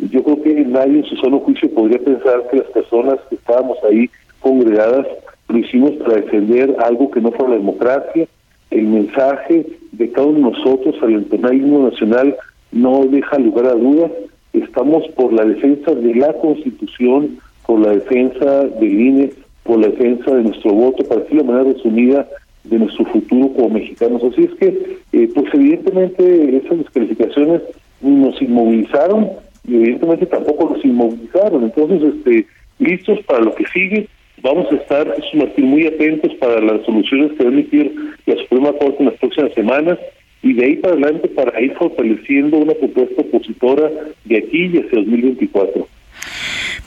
Yo 0.09 0.23
creo 0.23 0.41
que 0.41 0.53
nadie 0.65 0.99
en 0.99 1.05
su 1.05 1.15
solo 1.17 1.39
juicio 1.39 1.69
podría 1.71 1.99
pensar 1.99 2.47
que 2.49 2.57
las 2.57 2.67
personas 2.67 3.19
que 3.29 3.35
estábamos 3.35 3.77
ahí 3.83 4.09
congregadas 4.39 5.05
lo 5.47 5.57
hicimos 5.57 5.91
para 6.03 6.15
defender 6.15 6.75
algo 6.83 7.11
que 7.11 7.21
no 7.21 7.31
fue 7.31 7.49
la 7.49 7.55
democracia. 7.55 8.27
El 8.71 8.87
mensaje 8.87 9.65
de 9.91 10.11
cada 10.11 10.27
uno 10.27 10.49
de 10.49 10.57
nosotros 10.57 10.95
al 11.01 11.13
entonar 11.13 11.53
nacional 11.53 12.35
no 12.71 13.05
deja 13.05 13.37
lugar 13.37 13.67
a 13.67 13.75
dudas. 13.75 14.11
Estamos 14.53 15.07
por 15.09 15.33
la 15.33 15.45
defensa 15.45 15.93
de 15.93 16.15
la 16.15 16.33
Constitución, 16.33 17.37
por 17.65 17.79
la 17.79 17.91
defensa 17.91 18.65
del 18.65 19.01
INE, 19.01 19.31
por 19.63 19.79
la 19.79 19.87
defensa 19.87 20.35
de 20.35 20.43
nuestro 20.43 20.73
voto, 20.73 21.03
para 21.03 21.21
decirlo 21.21 21.43
de 21.43 21.49
manera 21.51 21.71
resumida, 21.73 22.27
de 22.63 22.79
nuestro 22.79 23.05
futuro 23.05 23.53
como 23.53 23.69
mexicanos. 23.69 24.23
Así 24.23 24.43
es 24.43 24.53
que, 24.55 24.97
eh, 25.13 25.29
pues 25.33 25.45
evidentemente 25.53 26.57
esas 26.57 26.79
descalificaciones 26.79 27.61
nos 28.01 28.41
inmovilizaron 28.41 29.29
y 29.67 29.75
evidentemente 29.75 30.25
tampoco 30.25 30.73
nos 30.73 30.83
inmovilizaron. 30.83 31.63
Entonces, 31.63 32.01
este, 32.15 32.45
listos 32.79 33.19
para 33.25 33.41
lo 33.41 33.53
que 33.55 33.65
sigue. 33.67 34.07
Vamos 34.41 34.71
a 34.71 34.75
estar, 34.75 35.07
Jesús 35.15 35.57
muy 35.57 35.85
atentos 35.85 36.33
para 36.35 36.59
las 36.61 36.83
soluciones 36.83 37.31
que 37.33 37.43
va 37.43 37.49
a 37.49 37.53
emitir 37.53 37.93
la 38.25 38.35
Suprema 38.37 38.73
Corte 38.73 38.97
en 38.99 39.05
las 39.05 39.19
próximas 39.19 39.53
semanas 39.53 39.99
y 40.43 40.53
de 40.53 40.65
ahí 40.65 40.75
para 40.77 40.93
adelante 40.93 41.27
para 41.29 41.61
ir 41.61 41.73
fortaleciendo 41.75 42.57
una 42.57 42.73
propuesta 42.73 43.21
opositora 43.21 43.89
de 44.25 44.37
aquí 44.37 44.65
y 44.73 44.77
hacia 44.79 44.99
2024. 44.99 45.87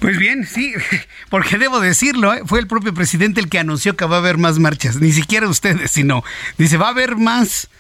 Pues 0.01 0.19
bien, 0.19 0.45
sí, 0.45 0.73
porque 1.31 1.57
debo 1.57 1.81
decirlo, 1.81 2.35
¿eh? 2.35 2.41
fue 2.45 2.59
el 2.59 2.67
propio 2.67 2.93
presidente 2.93 3.41
el 3.41 3.49
que 3.49 3.59
anunció 3.59 3.97
que 3.97 4.05
va 4.05 4.17
a 4.17 4.19
haber 4.19 4.39
más 4.39 4.59
marchas, 4.59 5.01
ni 5.01 5.13
siquiera 5.13 5.49
ustedes, 5.49 5.91
sino 5.91 6.23
dice, 6.59 6.77
va 6.77 6.89
a 6.89 6.91
haber 6.91 7.17
más. 7.17 7.71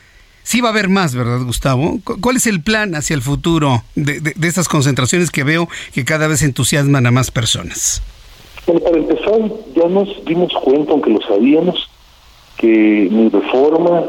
Sí 0.42 0.60
va 0.60 0.68
a 0.68 0.72
haber 0.72 0.90
más, 0.90 1.14
¿verdad, 1.14 1.40
Gustavo? 1.42 2.00
¿Cuál 2.20 2.36
es 2.36 2.46
el 2.46 2.60
plan 2.62 2.94
hacia 2.94 3.14
el 3.14 3.22
futuro 3.22 3.82
de, 3.94 4.20
de, 4.20 4.46
estas 4.46 4.68
concentraciones 4.68 5.30
que 5.30 5.42
veo 5.42 5.70
que 5.94 6.04
cada 6.04 6.28
vez 6.28 6.42
entusiasman 6.42 7.06
a 7.06 7.10
más 7.10 7.30
personas? 7.30 8.02
Bueno, 8.66 8.82
para 8.82 8.98
empezar, 8.98 9.40
ya 9.74 9.88
nos 9.88 10.22
dimos 10.26 10.52
cuenta, 10.62 10.92
aunque 10.92 11.10
lo 11.10 11.20
sabíamos, 11.22 11.88
que 12.58 13.08
ni 13.10 13.30
reforma, 13.30 14.04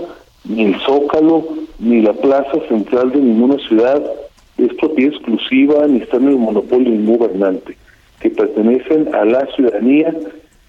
ni 0.47 0.65
el 0.65 0.79
Zócalo, 0.81 1.47
ni 1.79 2.01
la 2.01 2.13
plaza 2.13 2.59
central 2.67 3.11
de 3.11 3.19
ninguna 3.19 3.57
ciudad 3.67 4.03
es 4.57 4.73
propiedad 4.75 5.13
exclusiva 5.13 5.85
ni 5.87 5.99
está 5.99 6.17
en 6.17 6.29
el 6.29 6.37
monopolio 6.37 6.91
de 6.91 6.97
ningún 6.97 7.17
gobernante, 7.17 7.77
que 8.19 8.29
pertenecen 8.29 9.13
a 9.13 9.25
la 9.25 9.45
ciudadanía 9.55 10.13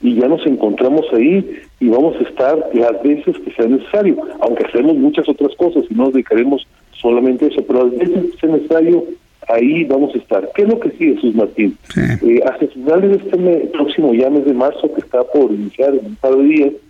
y 0.01 0.15
ya 0.15 0.29
nos 0.29 0.45
encontramos 0.47 1.07
ahí 1.13 1.63
y 1.81 1.89
vamos 1.89 2.17
a 2.17 2.29
estar 2.29 2.71
las 2.75 3.03
veces 3.03 3.37
que 3.39 3.53
sea 3.53 3.67
necesario, 3.67 4.17
aunque 4.41 4.65
hacemos 4.67 4.97
muchas 4.97 5.29
otras 5.29 5.55
cosas 5.57 5.85
y 5.89 5.95
no 5.95 6.05
nos 6.05 6.15
dedicaremos 6.15 6.67
solamente 6.93 7.45
a 7.45 7.49
eso, 7.49 7.63
pero 7.67 7.87
las 7.87 7.99
veces 7.99 8.33
que 8.33 8.39
sea 8.39 8.51
necesario, 8.51 9.05
ahí 9.49 9.85
vamos 9.85 10.15
a 10.15 10.19
estar. 10.19 10.51
¿Qué 10.55 10.63
es 10.63 10.69
lo 10.69 10.81
que 10.81 10.91
sigue, 10.93 11.15
Jesús 11.15 11.35
Martín? 11.35 11.77
Eh, 11.97 12.41
hacia 12.45 12.69
finales 12.69 13.11
de 13.11 13.17
este 13.17 13.37
mes, 13.37 13.71
próximo 13.71 14.15
ya 14.15 14.31
mes 14.31 14.45
de 14.45 14.55
marzo, 14.55 14.93
que 14.93 15.01
está 15.01 15.23
por 15.25 15.53
iniciar 15.53 15.95
en 15.95 16.07
un 16.07 16.17
par 16.17 16.37
de 16.37 16.45
días, 16.45 16.73
eh, 16.73 16.81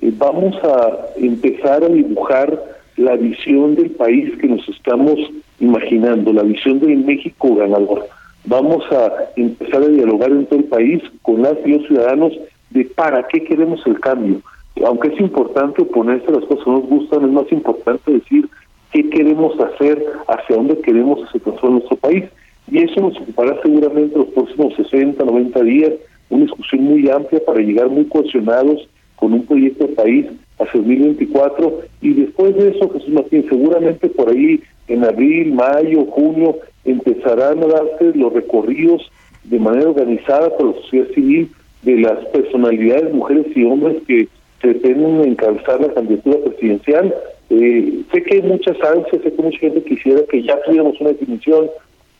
vamos 0.00 0.56
a 0.62 0.98
empezar 1.16 1.84
a 1.84 1.88
dibujar 1.88 2.58
la 2.96 3.16
visión 3.16 3.74
del 3.76 3.90
país 3.90 4.36
que 4.38 4.48
nos 4.48 4.68
estamos 4.68 5.18
imaginando, 5.60 6.32
la 6.32 6.42
visión 6.42 6.80
del 6.80 6.98
México 6.98 7.54
ganador. 7.54 8.06
Vamos 8.44 8.84
a 8.92 9.12
empezar 9.36 9.82
a 9.82 9.88
dialogar 9.88 10.30
en 10.30 10.46
todo 10.46 10.58
el 10.58 10.64
país 10.66 11.02
con 11.22 11.42
las 11.42 11.54
y 11.64 11.78
ciudadanos 11.86 12.32
de 12.70 12.84
para 12.84 13.26
qué 13.28 13.44
queremos 13.44 13.80
el 13.86 13.98
cambio. 14.00 14.40
Aunque 14.84 15.08
es 15.08 15.20
importante 15.20 15.82
oponerse 15.82 16.28
a 16.28 16.36
las 16.36 16.44
cosas 16.44 16.64
que 16.64 16.70
nos 16.70 16.86
gustan, 16.86 17.24
es 17.24 17.30
más 17.30 17.52
importante 17.52 18.12
decir 18.12 18.48
qué 18.92 19.08
queremos 19.10 19.58
hacer, 19.60 20.04
hacia 20.28 20.56
dónde 20.56 20.78
queremos 20.80 21.20
que 21.20 21.32
se 21.32 21.40
transforme 21.40 21.78
nuestro 21.78 21.96
país. 21.96 22.24
Y 22.70 22.82
eso 22.82 23.00
nos 23.00 23.18
ocupará 23.20 23.60
seguramente 23.62 24.16
los 24.16 24.28
próximos 24.28 24.74
60, 24.76 25.24
90 25.24 25.62
días, 25.62 25.92
una 26.30 26.42
discusión 26.42 26.84
muy 26.84 27.08
amplia 27.08 27.40
para 27.44 27.60
llegar 27.60 27.88
muy 27.88 28.04
cohesionados 28.04 28.88
con 29.18 29.32
un 29.32 29.44
proyecto 29.46 29.86
de 29.86 29.94
país 29.94 30.26
hacia 30.58 30.80
2024 30.80 31.80
y 32.02 32.14
después 32.14 32.54
de 32.56 32.70
eso, 32.70 32.90
Jesús 32.90 33.10
Martín, 33.10 33.46
seguramente 33.48 34.08
por 34.08 34.30
ahí 34.30 34.60
en 34.88 35.04
abril, 35.04 35.52
mayo, 35.52 36.04
junio 36.06 36.56
empezarán 36.84 37.62
a 37.62 37.66
darse 37.66 38.12
los 38.14 38.32
recorridos 38.32 39.10
de 39.44 39.58
manera 39.58 39.90
organizada 39.90 40.56
por 40.56 40.74
la 40.74 40.82
sociedad 40.82 41.08
civil 41.14 41.50
de 41.82 41.96
las 41.98 42.24
personalidades, 42.26 43.12
mujeres 43.12 43.46
y 43.54 43.64
hombres 43.64 43.96
que 44.06 44.28
pretenden 44.60 45.24
encabezar 45.24 45.80
la 45.80 45.94
candidatura 45.94 46.38
presidencial. 46.44 47.14
Eh, 47.50 48.02
sé 48.12 48.22
que 48.22 48.36
hay 48.36 48.42
muchas 48.42 48.76
ansias, 48.82 49.22
sé 49.22 49.32
que 49.32 49.42
mucha 49.42 49.58
gente 49.58 49.82
quisiera 49.82 50.22
que 50.30 50.42
ya 50.42 50.60
tuviéramos 50.62 51.00
una 51.00 51.10
definición, 51.10 51.70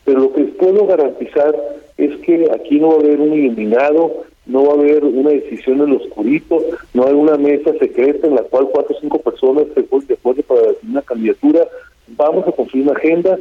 pero 0.04 0.20
lo 0.20 0.32
que 0.32 0.44
puedo 0.44 0.86
garantizar 0.86 1.54
es 1.96 2.16
que 2.20 2.48
aquí 2.54 2.78
no 2.78 2.88
va 2.88 2.94
a 2.94 3.00
haber 3.00 3.20
un 3.20 3.34
iluminado, 3.34 4.24
no 4.48 4.64
va 4.64 4.72
a 4.72 4.76
haber 4.76 5.04
una 5.04 5.30
decisión 5.30 5.80
en 5.80 5.90
lo 5.90 5.96
oscurito, 5.96 6.58
no 6.94 7.06
hay 7.06 7.12
una 7.12 7.36
mesa 7.36 7.72
secreta 7.78 8.26
en 8.26 8.34
la 8.34 8.42
cual 8.42 8.68
cuatro 8.72 8.96
o 8.96 9.00
cinco 9.00 9.18
personas 9.18 9.66
se 9.74 9.82
ponen 9.82 10.08
de 10.08 10.14
acuerdo 10.14 10.42
para 10.42 10.62
definir 10.62 10.92
una 10.92 11.02
candidatura. 11.02 11.68
Vamos 12.16 12.48
a 12.48 12.52
construir 12.52 12.88
una 12.88 12.98
agenda, 12.98 13.38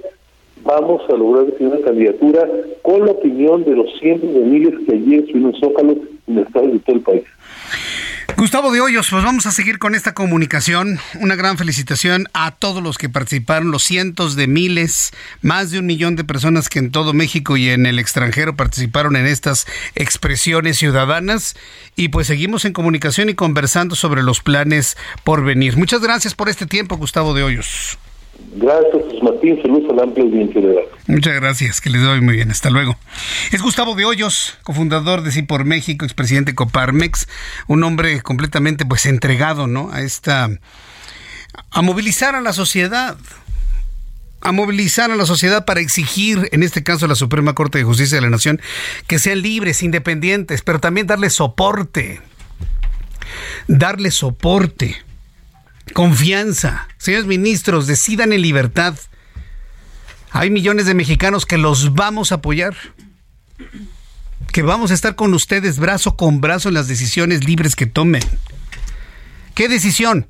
vamos 0.64 1.02
a 1.10 1.14
lograr 1.14 1.46
definir 1.46 1.74
una 1.74 1.86
candidatura 1.86 2.48
con 2.82 3.06
la 3.06 3.12
opinión 3.12 3.64
de 3.64 3.72
los 3.72 3.88
cientos 4.00 4.34
de 4.34 4.42
miles 4.42 4.74
que 4.86 4.94
allí 4.94 5.16
estuvieron 5.16 5.56
en 5.56 5.62
Zócalo 5.62 5.92
en 6.28 6.38
el 6.38 6.44
estado 6.44 6.68
de 6.68 6.80
todo 6.80 6.96
el 6.98 7.02
país. 7.02 7.24
Gustavo 8.36 8.72
de 8.72 8.82
Hoyos, 8.82 9.08
pues 9.10 9.24
vamos 9.24 9.48
a 9.48 9.52
seguir 9.52 9.80
con 9.80 9.96
esta 9.96 10.14
comunicación. 10.14 11.00
Una 11.16 11.36
gran 11.36 11.58
felicitación 11.58 12.28
a 12.34 12.52
todos 12.52 12.84
los 12.84 12.98
que 12.98 13.10
participaron, 13.10 13.72
los 13.72 13.84
cientos 13.84 14.36
de 14.36 14.48
miles, 14.48 15.12
más 15.42 15.72
de 15.72 15.80
un 15.80 15.88
millón 15.88 16.16
de 16.16 16.24
personas 16.24 16.70
que 16.70 16.80
en 16.80 16.92
todo 16.92 17.14
México 17.14 17.58
y 17.58 17.70
en 17.70 17.86
el 17.86 17.98
extranjero 17.98 18.56
participaron 18.56 19.16
en 19.16 19.26
estas 19.26 19.66
expresiones 19.96 20.78
ciudadanas. 20.78 21.56
Y 21.96 22.10
pues 22.10 22.28
seguimos 22.28 22.66
en 22.66 22.74
comunicación 22.74 23.30
y 23.30 23.34
conversando 23.34 23.96
sobre 23.96 24.22
los 24.22 24.42
planes 24.42 24.98
por 25.24 25.44
venir. 25.44 25.78
Muchas 25.78 26.02
gracias 26.02 26.36
por 26.36 26.50
este 26.50 26.68
tiempo, 26.68 26.98
Gustavo 26.98 27.34
de 27.34 27.44
Hoyos. 27.44 27.98
Gracias, 28.56 29.22
Martín. 29.22 29.62
Saludos 29.62 29.92
al 29.92 30.00
amplio 30.00 30.26
audiencia 30.26 30.62
de 30.62 30.90
Muchas 31.08 31.36
gracias, 31.36 31.80
que 31.80 31.90
les 31.90 32.02
doy 32.02 32.22
muy 32.22 32.36
bien. 32.36 32.50
Hasta 32.50 32.70
luego. 32.70 32.98
Es 33.52 33.62
Gustavo 33.62 33.96
de 33.96 34.06
Hoyos, 34.06 34.58
cofundador 34.64 35.22
de 35.22 35.32
Sí 35.32 35.44
por 35.44 35.64
México, 35.64 36.06
expresidente 36.06 36.56
Coparmex, 36.56 37.28
un 37.68 37.84
hombre 37.84 38.22
completamente 38.22 38.86
pues 38.86 39.06
entregado, 39.06 39.68
¿no? 39.68 39.92
A 39.92 40.02
esta 40.02 40.50
a 41.72 41.82
movilizar 41.82 42.36
a 42.36 42.42
la 42.42 42.54
sociedad 42.54 43.18
a 44.42 44.52
movilizar 44.52 45.12
a 45.12 45.16
la 45.16 45.26
sociedad 45.26 45.66
para 45.66 45.80
exigir, 45.80 46.50
en 46.52 46.64
este 46.64 46.84
caso 46.84 47.08
la 47.08 47.16
Suprema 47.16 47.54
Corte 47.54 47.80
de 47.80 47.84
Justicia 47.84 48.18
de 48.18 48.22
la 48.22 48.30
Nación, 48.30 48.62
que 49.08 49.20
sean 49.20 49.42
libres, 49.42 49.82
independientes, 49.82 50.62
pero 50.62 50.80
también 50.80 51.08
darle 51.08 51.30
soporte. 51.30 52.22
Darle 53.68 54.12
soporte 54.12 55.07
Confianza. 55.94 56.88
Señores 56.98 57.26
ministros, 57.26 57.88
decidan 57.88 58.34
en 58.34 58.42
libertad. 58.42 58.96
Hay 60.32 60.50
millones 60.50 60.86
de 60.86 60.94
mexicanos 60.94 61.46
que 61.46 61.58
los 61.58 61.94
vamos 61.94 62.32
a 62.32 62.36
apoyar. 62.36 62.76
Que 64.52 64.62
vamos 64.62 64.92
a 64.92 64.94
estar 64.94 65.16
con 65.16 65.34
ustedes 65.34 65.80
brazo 65.80 66.16
con 66.16 66.42
brazo 66.42 66.70
en 66.70 66.76
las 66.76 66.88
decisiones 66.88 67.46
libres 67.46 67.76
que 67.76 67.86
tomen. 67.86 68.24
¿Qué 69.56 69.68
decisión? 69.68 70.28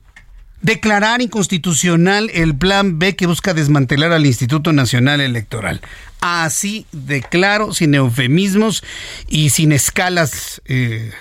Declarar 0.62 1.22
inconstitucional 1.22 2.32
el 2.34 2.56
plan 2.56 2.98
B 2.98 3.16
que 3.16 3.28
busca 3.28 3.54
desmantelar 3.54 4.12
al 4.12 4.26
Instituto 4.26 4.74
Nacional 4.74 5.22
Electoral. 5.22 5.82
Así 6.20 6.86
de 6.92 7.22
claro, 7.22 7.74
sin 7.74 7.94
eufemismos 7.94 8.84
y 9.28 9.52
sin 9.52 9.72
escalas 9.72 10.62
eh, 10.66 11.12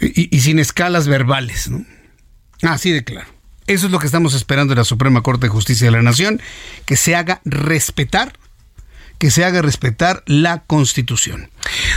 y, 0.00 0.34
y 0.34 0.40
sin 0.40 0.58
escalas 0.58 1.08
verbales. 1.08 1.68
¿no? 1.68 1.84
Así 2.62 2.90
de 2.90 3.04
claro. 3.04 3.28
Eso 3.66 3.86
es 3.86 3.92
lo 3.92 3.98
que 3.98 4.06
estamos 4.06 4.34
esperando 4.34 4.74
de 4.74 4.80
la 4.80 4.84
Suprema 4.84 5.22
Corte 5.22 5.46
de 5.46 5.50
Justicia 5.50 5.86
de 5.86 5.92
la 5.92 6.02
Nación, 6.02 6.42
que 6.86 6.96
se 6.96 7.14
haga 7.14 7.40
respetar, 7.44 8.32
que 9.18 9.30
se 9.30 9.44
haga 9.44 9.62
respetar 9.62 10.24
la 10.26 10.64
Constitución. 10.64 11.50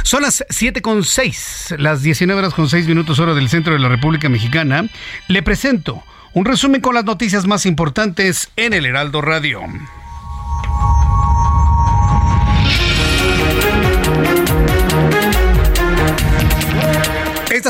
Son 0.03 0.21
las 0.21 0.45
7 0.49 0.81
con 0.81 1.03
6, 1.03 1.75
las 1.79 2.03
19 2.03 2.37
horas 2.37 2.53
con 2.53 2.69
6 2.69 2.87
minutos 2.87 3.19
hora 3.19 3.33
del 3.33 3.49
centro 3.49 3.73
de 3.73 3.79
la 3.79 3.89
República 3.89 4.29
Mexicana. 4.29 4.87
Le 5.27 5.41
presento 5.41 6.03
un 6.33 6.45
resumen 6.45 6.81
con 6.81 6.93
las 6.93 7.05
noticias 7.05 7.47
más 7.47 7.65
importantes 7.65 8.49
en 8.55 8.73
el 8.73 8.85
Heraldo 8.85 9.21
Radio. 9.21 9.61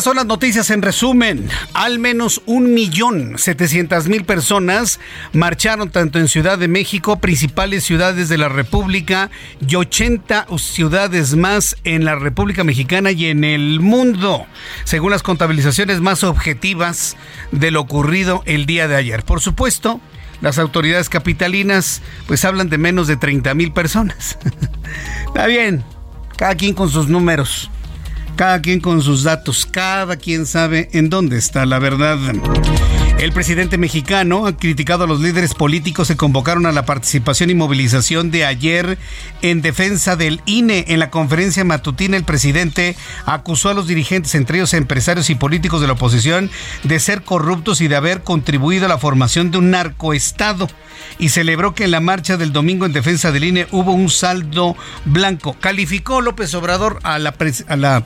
Son 0.03 0.17
las 0.17 0.25
noticias 0.25 0.69
en 0.69 0.81
resumen. 0.81 1.47
Al 1.73 1.97
menos 1.97 2.41
un 2.45 2.73
millón 2.73 3.37
setecientas 3.37 4.09
mil 4.09 4.25
personas 4.25 4.99
marcharon 5.31 5.91
tanto 5.91 6.19
en 6.19 6.27
Ciudad 6.27 6.57
de 6.57 6.67
México, 6.67 7.21
principales 7.21 7.85
ciudades 7.85 8.27
de 8.27 8.37
la 8.37 8.49
República 8.49 9.31
y 9.65 9.75
80 9.75 10.47
ciudades 10.57 11.37
más 11.37 11.77
en 11.85 12.03
la 12.03 12.15
República 12.15 12.65
Mexicana 12.65 13.11
y 13.11 13.27
en 13.27 13.45
el 13.45 13.79
mundo, 13.79 14.45
según 14.83 15.11
las 15.11 15.23
contabilizaciones 15.23 16.01
más 16.01 16.25
objetivas 16.25 17.15
de 17.53 17.71
lo 17.71 17.79
ocurrido 17.79 18.43
el 18.45 18.65
día 18.65 18.89
de 18.89 18.97
ayer. 18.97 19.23
Por 19.23 19.39
supuesto, 19.39 20.01
las 20.41 20.59
autoridades 20.59 21.07
capitalinas 21.07 22.01
pues 22.27 22.43
hablan 22.43 22.67
de 22.67 22.77
menos 22.77 23.07
de 23.07 23.15
30 23.15 23.53
mil 23.53 23.71
personas. 23.71 24.37
Está 25.27 25.47
bien, 25.47 25.81
cada 26.35 26.55
quien 26.55 26.73
con 26.73 26.89
sus 26.89 27.07
números 27.07 27.69
cada 28.35 28.61
quien 28.61 28.79
con 28.79 29.01
sus 29.01 29.23
datos, 29.23 29.65
cada 29.65 30.15
quien 30.17 30.45
sabe 30.45 30.89
en 30.93 31.09
dónde 31.09 31.37
está 31.37 31.65
la 31.65 31.79
verdad. 31.79 32.17
El 33.19 33.31
presidente 33.31 33.77
mexicano 33.77 34.45
ha 34.47 34.57
criticado 34.57 35.05
a 35.05 35.07
los 35.07 35.21
líderes 35.21 35.53
políticos 35.53 36.09
que 36.09 36.17
convocaron 36.17 36.65
a 36.65 36.73
la 36.73 36.85
participación 36.85 37.49
y 37.49 37.55
movilización 37.55 38.31
de 38.31 38.45
ayer 38.45 38.97
en 39.41 39.61
defensa 39.61 40.17
del 40.17 40.41
INE. 40.45 40.83
En 40.89 40.99
la 40.99 41.09
conferencia 41.09 41.63
matutina, 41.63 42.17
el 42.17 42.25
presidente 42.25 42.97
acusó 43.25 43.69
a 43.69 43.73
los 43.73 43.87
dirigentes, 43.87 44.35
entre 44.35 44.57
ellos 44.57 44.73
empresarios 44.73 45.29
y 45.29 45.35
políticos 45.35 45.79
de 45.79 45.87
la 45.87 45.93
oposición, 45.93 46.51
de 46.83 46.99
ser 46.99 47.23
corruptos 47.23 47.79
y 47.79 47.87
de 47.87 47.95
haber 47.95 48.23
contribuido 48.23 48.87
a 48.87 48.89
la 48.89 48.97
formación 48.97 49.51
de 49.51 49.59
un 49.59 49.71
narcoestado 49.71 50.67
y 51.17 51.29
celebró 51.29 51.73
que 51.73 51.85
en 51.85 51.91
la 51.91 52.01
marcha 52.01 52.35
del 52.35 52.51
domingo 52.51 52.85
en 52.85 52.93
defensa 52.93 53.31
del 53.31 53.45
INE 53.45 53.67
hubo 53.71 53.93
un 53.93 54.09
saldo 54.09 54.75
blanco. 55.05 55.55
Calificó 55.59 56.19
López 56.19 56.53
Obrador 56.55 56.99
a 57.03 57.19
la, 57.19 57.33
a 57.67 57.75
la... 57.77 58.03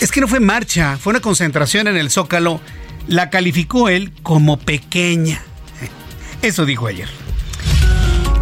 Es 0.00 0.10
que 0.10 0.20
no 0.20 0.28
fue 0.28 0.40
marcha, 0.40 0.96
fue 0.96 1.10
una 1.10 1.20
concentración 1.20 1.88
en 1.88 1.96
el 1.96 2.10
Zócalo. 2.10 2.60
La 3.08 3.30
calificó 3.30 3.88
él 3.88 4.12
como 4.22 4.58
pequeña. 4.58 5.40
Eso 6.42 6.66
dijo 6.66 6.86
ayer. 6.86 7.08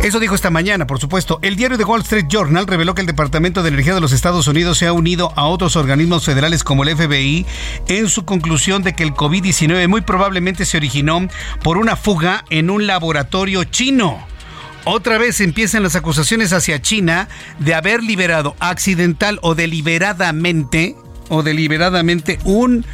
Eso 0.03 0.21
dijo 0.21 0.35
esta 0.35 0.51
mañana, 0.51 0.87
por 0.87 1.01
supuesto. 1.01 1.39
El 1.43 1.55
diario 1.57 1.79
The 1.79 1.85
Wall 1.85 2.03
Street 2.03 2.27
Journal 2.29 2.67
reveló 2.67 2.95
que 2.95 3.01
el 3.01 3.07
Departamento 3.07 3.63
de 3.63 3.69
Energía 3.69 3.95
de 3.95 4.01
los 4.01 4.13
Estados 4.13 4.47
Unidos 4.49 4.79
se 4.79 4.87
ha 4.87 4.93
unido 4.93 5.33
a 5.37 5.47
otros 5.47 5.77
organismos 5.77 6.25
federales 6.25 6.65
como 6.65 6.83
el 6.83 6.97
FBI 6.97 7.47
en 7.89 8.09
su 8.09 8.25
conclusión 8.25 8.83
de 8.83 8.95
que 8.95 9.05
el 9.05 9.15
COVID-19 9.15 9.89
muy 9.89 10.01
probablemente 10.01 10.65
se 10.65 10.77
originó 10.77 11.29
por 11.63 11.79
una 11.79 11.95
fuga 11.97 12.45
en 12.51 12.69
un 12.69 12.87
laboratorio 12.87 13.65
chino. 13.65 14.19
Otra 14.85 15.17
vez 15.17 15.41
empiezan 15.41 15.85
las 15.85 15.97
acusaciones 15.97 16.53
hacia 16.53 16.83
China 16.83 17.29
de 17.59 17.75
haber 17.75 18.03
liberado 18.03 18.55
accidental 18.61 19.39
o 19.43 19.55
deliberadamente 19.55 20.97
o 21.29 21.43
deliberadamente 21.43 22.39
un 22.45 22.85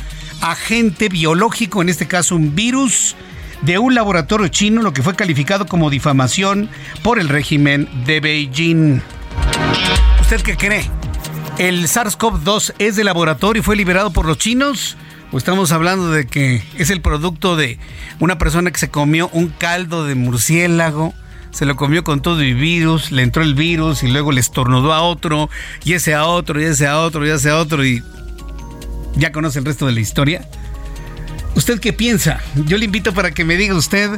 agente 0.42 1.08
biológico, 1.08 1.80
en 1.80 1.88
este 1.88 2.06
caso 2.06 2.36
un 2.36 2.54
virus 2.54 3.16
de 3.62 3.78
un 3.78 3.94
laboratorio 3.94 4.48
chino, 4.48 4.82
lo 4.82 4.92
que 4.92 5.02
fue 5.02 5.14
calificado 5.14 5.66
como 5.66 5.88
difamación 5.88 6.68
por 7.02 7.18
el 7.18 7.28
régimen 7.28 7.88
de 8.04 8.20
Beijing. 8.20 9.00
¿Usted 10.20 10.42
qué 10.42 10.56
cree? 10.56 10.90
¿El 11.58 11.86
SARS-CoV-2 11.86 12.74
es 12.78 12.96
de 12.96 13.04
laboratorio 13.04 13.60
y 13.60 13.64
fue 13.64 13.76
liberado 13.76 14.12
por 14.12 14.26
los 14.26 14.38
chinos? 14.38 14.96
¿O 15.30 15.38
estamos 15.38 15.70
hablando 15.72 16.10
de 16.10 16.26
que 16.26 16.62
es 16.76 16.90
el 16.90 17.00
producto 17.00 17.56
de 17.56 17.78
una 18.18 18.36
persona 18.36 18.70
que 18.70 18.80
se 18.80 18.90
comió 18.90 19.28
un 19.32 19.48
caldo 19.48 20.04
de 20.04 20.14
murciélago? 20.14 21.14
Se 21.52 21.66
lo 21.66 21.76
comió 21.76 22.02
con 22.02 22.20
todo 22.20 22.40
el 22.40 22.54
virus, 22.54 23.12
le 23.12 23.22
entró 23.22 23.42
el 23.42 23.54
virus 23.54 24.02
y 24.02 24.08
luego 24.08 24.32
le 24.32 24.40
estornudó 24.40 24.92
a 24.92 25.02
otro, 25.02 25.50
y 25.84 25.92
ese 25.92 26.14
a 26.14 26.24
otro, 26.24 26.60
y 26.60 26.64
ese 26.64 26.86
a 26.86 26.98
otro, 26.98 27.26
y 27.26 27.30
ese 27.30 27.50
a 27.50 27.58
otro, 27.58 27.84
y 27.84 28.02
ya 29.16 29.32
conoce 29.32 29.58
el 29.58 29.64
resto 29.64 29.86
de 29.86 29.92
la 29.92 30.00
historia. 30.00 30.46
¿Usted 31.54 31.80
qué 31.80 31.92
piensa? 31.92 32.40
Yo 32.66 32.78
le 32.78 32.86
invito 32.86 33.12
para 33.12 33.30
que 33.32 33.44
me 33.44 33.56
diga 33.56 33.74
usted 33.74 34.10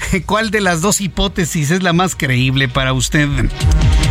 cuál 0.26 0.50
de 0.50 0.60
las 0.60 0.80
dos 0.80 1.00
hipótesis 1.00 1.70
es 1.70 1.82
la 1.82 1.92
más 1.92 2.16
creíble 2.16 2.68
para 2.68 2.92
usted. 2.92 3.28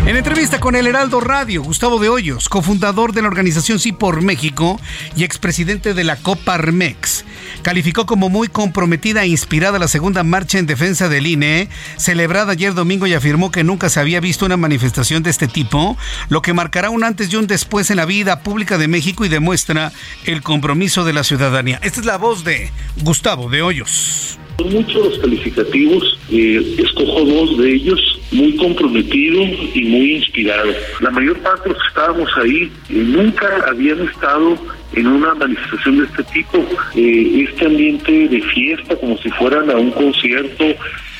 En 0.05 0.15
entrevista 0.15 0.61
con 0.61 0.75
el 0.75 0.87
Heraldo 0.87 1.19
Radio, 1.19 1.61
Gustavo 1.61 1.99
de 1.99 2.07
Hoyos, 2.07 2.47
cofundador 2.47 3.11
de 3.11 3.21
la 3.21 3.27
organización 3.27 3.77
Sí 3.77 3.91
por 3.91 4.21
México 4.21 4.79
y 5.17 5.25
expresidente 5.25 5.93
de 5.93 6.05
la 6.05 6.15
Coparmex, 6.15 7.25
calificó 7.61 8.05
como 8.05 8.29
muy 8.29 8.47
comprometida 8.47 9.23
e 9.23 9.27
inspirada 9.27 9.79
la 9.79 9.89
segunda 9.89 10.23
marcha 10.23 10.59
en 10.59 10.65
defensa 10.65 11.09
del 11.09 11.27
INE, 11.27 11.67
celebrada 11.97 12.53
ayer 12.53 12.73
domingo 12.73 13.05
y 13.05 13.15
afirmó 13.15 13.51
que 13.51 13.65
nunca 13.65 13.89
se 13.89 13.99
había 13.99 14.21
visto 14.21 14.45
una 14.45 14.55
manifestación 14.55 15.23
de 15.23 15.29
este 15.29 15.49
tipo, 15.49 15.97
lo 16.29 16.41
que 16.41 16.53
marcará 16.53 16.89
un 16.89 17.03
antes 17.03 17.33
y 17.33 17.35
un 17.35 17.47
después 17.47 17.91
en 17.91 17.97
la 17.97 18.05
vida 18.05 18.43
pública 18.43 18.77
de 18.77 18.87
México 18.87 19.25
y 19.25 19.29
demuestra 19.29 19.91
el 20.23 20.41
compromiso 20.41 21.03
de 21.03 21.13
la 21.13 21.25
ciudadanía. 21.25 21.81
Esta 21.83 21.99
es 21.99 22.05
la 22.05 22.17
voz 22.17 22.45
de 22.45 22.71
Gustavo 23.01 23.49
de 23.49 23.61
Hoyos. 23.61 24.39
Son 24.57 24.73
muchos 24.73 24.95
los 24.95 25.19
calificativos, 25.19 26.19
eh, 26.31 26.75
escojo 26.79 27.23
dos 27.25 27.59
de 27.59 27.73
ellos, 27.73 28.19
muy 28.31 28.55
comprometido 28.55 29.43
y 29.75 29.83
muy 29.83 30.15
inspirado. 30.15 30.71
La 30.99 31.11
mayor 31.11 31.37
parte 31.39 31.69
de 31.69 31.75
los 31.75 31.83
que 31.83 31.87
estábamos 31.89 32.29
ahí 32.37 32.63
eh, 32.63 32.93
nunca 32.93 33.47
habían 33.67 34.01
estado 34.01 34.57
en 34.93 35.07
una 35.07 35.35
manifestación 35.35 35.99
de 35.99 36.05
este 36.05 36.23
tipo. 36.23 36.65
Eh, 36.95 37.45
este 37.47 37.67
ambiente 37.67 38.27
de 38.27 38.41
fiesta, 38.41 38.95
como 38.95 39.15
si 39.19 39.29
fueran 39.29 39.69
a 39.69 39.75
un 39.75 39.91
concierto, 39.91 40.65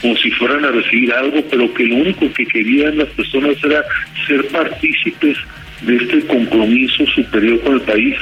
como 0.02 0.18
si 0.18 0.32
fueran 0.32 0.66
a 0.66 0.72
recibir 0.72 1.14
algo, 1.14 1.44
pero 1.52 1.72
que 1.76 1.84
lo 1.84 1.98
único 1.98 2.34
que 2.34 2.46
querían 2.48 2.98
las 2.98 3.10
personas 3.10 3.56
era 3.64 3.84
ser 4.26 4.48
partícipes 4.48 5.38
de 5.82 5.96
este 5.96 6.22
compromiso 6.26 7.06
superior 7.06 7.62
con 7.62 7.76
el 7.76 7.82
país. 7.82 8.16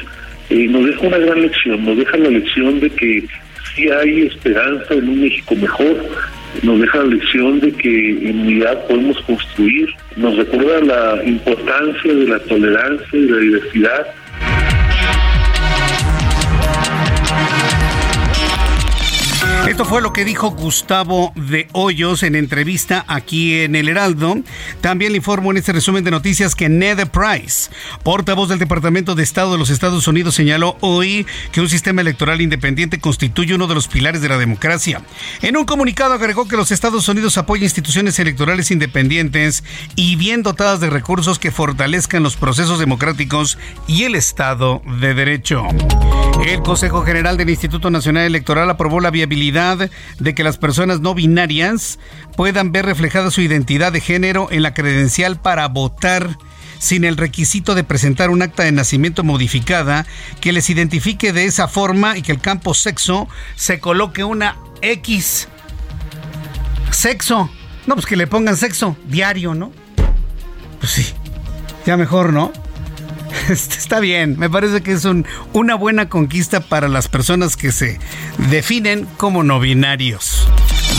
nos 0.49 0.86
deja 0.86 1.07
una 1.07 1.18
gran 1.20 1.41
lección, 1.41 1.86
nos 1.86 1.97
deja 1.97 2.18
la 2.18 2.30
lección 2.30 2.82
de 2.82 2.89
que 2.89 3.24
si 3.76 3.90
hay 3.90 4.24
esperanza 4.24 4.94
en 4.94 5.10
un 5.10 5.22
México 5.22 5.56
mejor, 5.56 5.98
nos 6.64 6.80
deja 6.80 7.00
la 7.00 7.06
lección 7.06 7.60
de 7.60 7.72
que 7.74 8.30
en 8.30 8.40
unidad 8.40 8.88
podemos 8.88 9.20
construir, 9.22 9.90
nos 10.16 10.38
recuerda 10.38 10.82
la 10.82 11.24
importancia 11.26 12.14
de 12.14 12.28
la 12.28 12.40
tolerancia 12.40 13.20
y 13.20 13.28
la 13.28 13.38
diversidad 13.38 14.08
Esto 19.68 19.84
fue 19.84 19.99
lo 19.99 20.13
que 20.13 20.26
dijo 20.26 20.51
Gustavo 20.51 21.34
de 21.36 21.68
Hoyos 21.72 22.22
en 22.22 22.36
entrevista 22.36 23.03
aquí 23.07 23.61
en 23.61 23.76
El 23.76 23.89
Heraldo. 23.89 24.38
También 24.80 25.11
le 25.11 25.18
informo 25.18 25.49
en 25.49 25.57
este 25.57 25.74
resumen 25.74 26.03
de 26.03 26.11
noticias 26.11 26.53
que 26.53 26.70
Ned 26.70 27.07
Price, 27.07 27.72
portavoz 28.03 28.47
del 28.47 28.59
Departamento 28.59 29.16
de 29.16 29.24
Estado 29.24 29.53
de 29.53 29.57
los 29.57 29.72
Estados 29.72 30.07
Unidos, 30.07 30.36
señaló 30.36 30.78
hoy 30.82 31.26
que 31.51 31.61
un 31.61 31.68
sistema 31.68 32.01
electoral 32.01 32.41
independiente 32.41 32.99
constituye 32.99 33.55
uno 33.55 33.66
de 33.66 33.74
los 33.74 33.88
pilares 33.88 34.22
de 34.22 34.30
la 34.30 34.38
democracia. 34.38 35.01
En 35.41 35.57
un 35.57 35.66
comunicado 35.66 36.13
agregó 36.13 36.47
que 36.47 36.57
los 36.57 36.72
Estados 36.72 37.09
Unidos 37.09 37.39
apoyan 37.39 37.63
instituciones 37.63 38.20
electorales 38.20 38.70
independientes 38.70 39.63
y 39.95 40.16
bien 40.16 40.43
dotadas 40.43 40.80
de 40.80 40.91
recursos 40.91 41.39
que 41.39 41.49
fortalezcan 41.49 42.22
los 42.22 42.36
procesos 42.36 42.78
democráticos 42.78 43.57
y 43.88 44.03
el 44.03 44.13
Estado 44.13 44.84
de 45.01 45.16
Derecho. 45.16 45.63
El 46.45 46.61
Consejo 46.61 47.01
General 47.01 47.38
del 47.38 47.49
Instituto 47.49 47.89
Nacional 47.89 48.26
Electoral 48.26 48.70
aprobó 48.70 48.99
la 48.99 49.09
viabilidad 49.09 49.55
de 50.20 50.36
que 50.36 50.43
las 50.43 50.58
personas 50.58 50.99
no 50.99 51.16
binarias 51.16 51.97
puedan 52.36 52.74
ver 52.74 52.86
reflejada 52.86 53.32
su 53.32 53.39
identidad 53.41 53.93
de 53.93 54.01
género 54.01 54.49
en 54.51 54.64
la 54.64 54.74
credencial 54.74 55.39
para 55.39 55.68
votar 55.70 56.38
sin 56.78 57.06
el 57.06 57.16
requisito 57.16 57.74
de 57.74 57.86
presentar 57.86 58.30
un 58.30 58.41
acta 58.41 58.64
de 58.64 58.74
nacimiento 58.74 59.24
modificada 59.24 60.06
que 60.41 60.51
les 60.51 60.70
identifique 60.70 61.32
de 61.32 61.45
esa 61.45 61.70
forma 61.70 62.18
y 62.18 62.22
que 62.22 62.34
el 62.34 62.41
campo 62.41 62.74
sexo 62.74 63.30
se 63.56 63.80
coloque 63.80 64.26
una 64.26 64.58
X. 64.82 65.47
Sexo. 66.91 67.49
No, 67.88 67.95
pues 67.95 68.06
que 68.06 68.18
le 68.18 68.28
pongan 68.28 68.58
sexo 68.58 68.97
diario, 69.08 69.56
¿no? 69.56 69.72
Pues 70.80 70.91
sí. 70.91 71.14
Ya 71.86 71.95
mejor, 71.95 72.34
¿no? 72.34 72.51
Este, 73.50 73.78
está 73.78 74.00
bien, 74.00 74.38
me 74.40 74.50
parece 74.50 74.82
que 74.82 74.94
es 74.94 75.06
una 75.54 75.76
buena 75.76 76.10
conquista 76.10 76.62
para 76.62 76.88
las 76.88 77.08
personas 77.08 77.56
que 77.56 77.72
se 77.72 78.00
definen 78.50 79.08
como 79.18 79.44
no 79.44 79.60
binarios. 79.60 80.48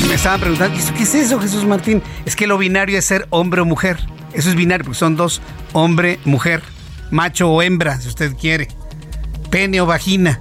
Me 0.09 0.15
estaban 0.15 0.41
preguntando, 0.41 0.79
¿qué 0.97 1.03
es 1.03 1.15
eso, 1.15 1.41
Jesús 1.41 1.65
Martín? 1.65 2.03
Es 2.25 2.37
que 2.37 2.47
lo 2.47 2.59
binario 2.59 2.99
es 2.99 3.05
ser 3.05 3.27
hombre 3.31 3.63
o 3.63 3.65
mujer. 3.65 3.99
Eso 4.33 4.51
es 4.51 4.55
binario, 4.55 4.85
porque 4.85 4.99
son 4.99 5.17
dos, 5.17 5.41
hombre, 5.73 6.21
mujer, 6.25 6.63
macho 7.11 7.51
o 7.51 7.63
hembra, 7.63 8.01
si 8.01 8.09
usted 8.09 8.35
quiere, 8.37 8.69
pene 9.51 9.81
o 9.81 9.87
vagina. 9.87 10.39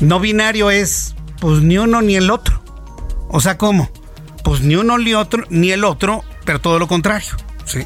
No 0.00 0.20
binario 0.20 0.70
es, 0.70 1.14
pues 1.40 1.62
ni 1.62 1.78
uno 1.78 2.02
ni 2.02 2.16
el 2.16 2.30
otro. 2.30 2.62
O 3.28 3.40
sea, 3.40 3.56
¿cómo? 3.56 3.90
Pues 4.44 4.60
ni 4.60 4.76
uno 4.76 4.98
ni 4.98 5.14
otro, 5.14 5.44
ni 5.48 5.72
el 5.72 5.84
otro, 5.84 6.22
pero 6.44 6.60
todo 6.60 6.78
lo 6.78 6.86
contrario. 6.86 7.34
¿sí? 7.64 7.84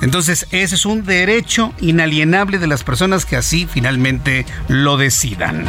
Entonces, 0.00 0.46
ese 0.50 0.74
es 0.74 0.86
un 0.86 1.04
derecho 1.04 1.72
inalienable 1.80 2.58
de 2.58 2.66
las 2.66 2.84
personas 2.84 3.26
que 3.26 3.36
así 3.36 3.66
finalmente 3.70 4.46
lo 4.68 4.96
decidan. 4.96 5.64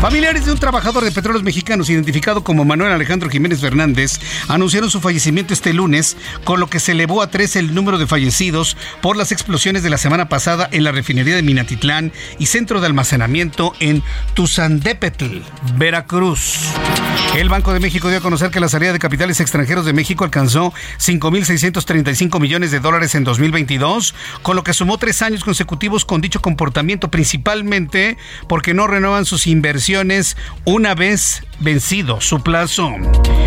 Familiares 0.00 0.46
de 0.46 0.52
un 0.52 0.58
trabajador 0.58 1.02
de 1.02 1.10
petróleos 1.10 1.42
mexicanos 1.42 1.90
identificado 1.90 2.44
como 2.44 2.64
Manuel 2.64 2.92
Alejandro 2.92 3.28
Jiménez 3.28 3.60
Fernández 3.60 4.20
anunciaron 4.46 4.92
su 4.92 5.00
fallecimiento 5.00 5.52
este 5.52 5.72
lunes, 5.72 6.16
con 6.44 6.60
lo 6.60 6.68
que 6.68 6.78
se 6.78 6.92
elevó 6.92 7.20
a 7.20 7.32
tres 7.32 7.56
el 7.56 7.74
número 7.74 7.98
de 7.98 8.06
fallecidos 8.06 8.76
por 9.02 9.16
las 9.16 9.32
explosiones 9.32 9.82
de 9.82 9.90
la 9.90 9.98
semana 9.98 10.28
pasada 10.28 10.68
en 10.70 10.84
la 10.84 10.92
refinería 10.92 11.34
de 11.34 11.42
Minatitlán 11.42 12.12
y 12.38 12.46
centro 12.46 12.80
de 12.80 12.86
almacenamiento 12.86 13.72
en 13.80 14.04
Tuzandépetl, 14.34 15.40
Veracruz. 15.76 16.60
El 17.36 17.48
Banco 17.48 17.72
de 17.72 17.80
México 17.80 18.08
dio 18.08 18.18
a 18.18 18.22
conocer 18.22 18.50
que 18.50 18.60
la 18.60 18.68
salida 18.68 18.92
de 18.92 19.00
capitales 19.00 19.40
extranjeros 19.40 19.84
de 19.84 19.92
México 19.92 20.22
alcanzó 20.22 20.72
5.635 20.98 22.40
millones 22.40 22.70
de 22.70 22.78
dólares 22.78 23.16
en 23.16 23.24
2022, 23.24 24.14
con 24.42 24.54
lo 24.54 24.62
que 24.62 24.74
sumó 24.74 24.96
tres 24.96 25.22
años 25.22 25.42
consecutivos 25.42 26.04
con 26.04 26.20
dicho 26.20 26.40
comportamiento, 26.40 27.10
principalmente 27.10 28.16
porque 28.48 28.74
no 28.74 28.86
renuevan 28.86 29.24
sus 29.24 29.48
inversiones 29.48 29.87
una 30.66 30.94
vez 30.94 31.42
vencido 31.60 32.20
su 32.20 32.42
plazo. 32.42 32.92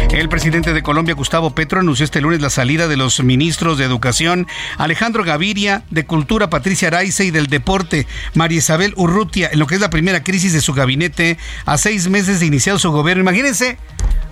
El 0.09 0.27
presidente 0.27 0.73
de 0.73 0.81
Colombia, 0.81 1.13
Gustavo 1.13 1.53
Petro, 1.53 1.79
anunció 1.79 2.03
este 2.03 2.19
lunes 2.19 2.41
la 2.41 2.49
salida 2.49 2.87
de 2.87 2.97
los 2.97 3.23
ministros 3.23 3.77
de 3.77 3.85
Educación, 3.85 4.47
Alejandro 4.77 5.23
Gaviria, 5.23 5.83
de 5.91 6.05
Cultura, 6.05 6.49
Patricia 6.49 6.87
Araiza 6.87 7.23
y 7.23 7.29
del 7.29 7.45
Deporte, 7.45 8.07
María 8.33 8.57
Isabel 8.57 8.93
Urrutia, 8.97 9.49
en 9.53 9.59
lo 9.59 9.67
que 9.67 9.75
es 9.75 9.81
la 9.81 9.91
primera 9.91 10.23
crisis 10.23 10.51
de 10.51 10.61
su 10.61 10.73
gabinete 10.73 11.37
a 11.65 11.77
seis 11.77 12.09
meses 12.09 12.39
de 12.39 12.47
iniciado 12.47 12.79
su 12.79 12.91
gobierno. 12.91 13.21
Imagínense, 13.21 13.77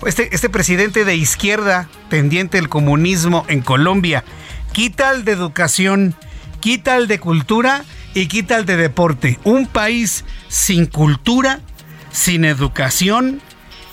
este, 0.03 0.33
este 0.33 0.49
presidente 0.49 1.05
de 1.05 1.15
izquierda, 1.15 1.89
tendiente 2.09 2.57
del 2.57 2.69
comunismo 2.69 3.45
en 3.49 3.61
Colombia, 3.61 4.23
quita 4.71 5.11
el 5.11 5.25
de 5.25 5.33
educación, 5.33 6.15
quita 6.59 6.97
el 6.97 7.07
de 7.07 7.19
cultura 7.19 7.85
y 8.15 8.25
quita 8.25 8.57
el 8.57 8.65
de 8.65 8.77
deporte. 8.77 9.37
Un 9.43 9.67
país 9.67 10.25
sin 10.47 10.87
cultura 10.87 11.59
sin 12.11 12.45
educación 12.45 13.41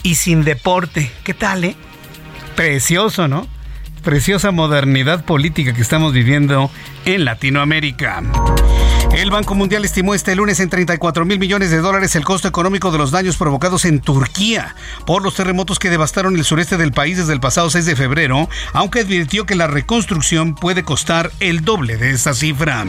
y 0.02 0.16
sin 0.16 0.44
deporte. 0.44 1.10
¿Qué 1.24 1.34
tal, 1.34 1.64
eh? 1.64 1.76
Precioso, 2.54 3.28
¿no? 3.28 3.46
Preciosa 4.02 4.50
modernidad 4.50 5.24
política 5.24 5.72
que 5.72 5.82
estamos 5.82 6.12
viviendo 6.12 6.70
en 7.04 7.24
Latinoamérica. 7.24 8.22
El 9.12 9.30
Banco 9.30 9.54
Mundial 9.54 9.84
estimó 9.84 10.14
este 10.14 10.36
lunes 10.36 10.60
en 10.60 10.68
34 10.68 11.24
mil 11.24 11.38
millones 11.38 11.70
de 11.70 11.78
dólares 11.78 12.14
el 12.16 12.24
costo 12.24 12.48
económico 12.48 12.90
de 12.90 12.98
los 12.98 13.10
daños 13.10 13.36
provocados 13.36 13.84
en 13.84 14.00
Turquía 14.00 14.74
por 15.06 15.22
los 15.22 15.34
terremotos 15.34 15.78
que 15.78 15.90
devastaron 15.90 16.36
el 16.36 16.44
sureste 16.44 16.76
del 16.76 16.92
país 16.92 17.16
desde 17.16 17.32
el 17.32 17.40
pasado 17.40 17.70
6 17.70 17.86
de 17.86 17.96
febrero, 17.96 18.48
aunque 18.72 19.00
advirtió 19.00 19.46
que 19.46 19.54
la 19.54 19.68
reconstrucción 19.68 20.54
puede 20.54 20.82
costar 20.82 21.30
el 21.40 21.64
doble 21.64 21.96
de 21.96 22.10
esa 22.10 22.34
cifra. 22.34 22.84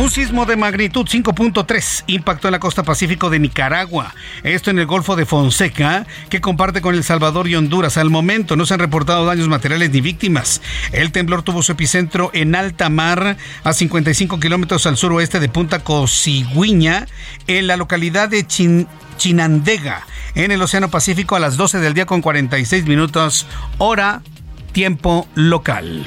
Un 0.00 0.10
sismo 0.10 0.46
de 0.46 0.56
magnitud 0.56 1.04
5.3 1.06 2.04
impactó 2.06 2.48
en 2.48 2.52
la 2.52 2.58
costa 2.58 2.82
pacífico 2.82 3.28
de 3.28 3.38
Nicaragua, 3.38 4.14
esto 4.44 4.70
en 4.70 4.78
el 4.78 4.86
Golfo 4.86 5.14
de 5.14 5.26
Fonseca, 5.26 6.06
que 6.30 6.40
comparte 6.40 6.80
con 6.80 6.94
El 6.94 7.04
Salvador 7.04 7.46
y 7.48 7.54
Honduras. 7.54 7.98
Al 7.98 8.08
momento 8.08 8.56
no 8.56 8.64
se 8.64 8.72
han 8.72 8.80
reportado 8.80 9.26
daños 9.26 9.48
materiales 9.48 9.90
ni 9.90 10.00
víctimas. 10.00 10.62
El 10.92 11.12
temblor 11.12 11.42
tuvo 11.42 11.62
su 11.62 11.72
epicentro 11.72 12.30
en 12.32 12.54
alta 12.54 12.88
mar, 12.88 13.36
a 13.62 13.72
55 13.74 14.40
kilómetros 14.40 14.86
al 14.86 14.96
suroeste 14.96 15.38
de 15.38 15.50
Punta 15.50 15.80
Cosigüiña, 15.80 17.06
en 17.46 17.66
la 17.66 17.76
localidad 17.76 18.30
de 18.30 18.46
Chinandega, 19.18 20.06
en 20.34 20.50
el 20.50 20.62
Océano 20.62 20.88
Pacífico, 20.88 21.36
a 21.36 21.40
las 21.40 21.58
12 21.58 21.78
del 21.78 21.92
día 21.92 22.06
con 22.06 22.22
46 22.22 22.86
minutos, 22.86 23.46
hora, 23.76 24.22
tiempo 24.72 25.28
local. 25.34 26.06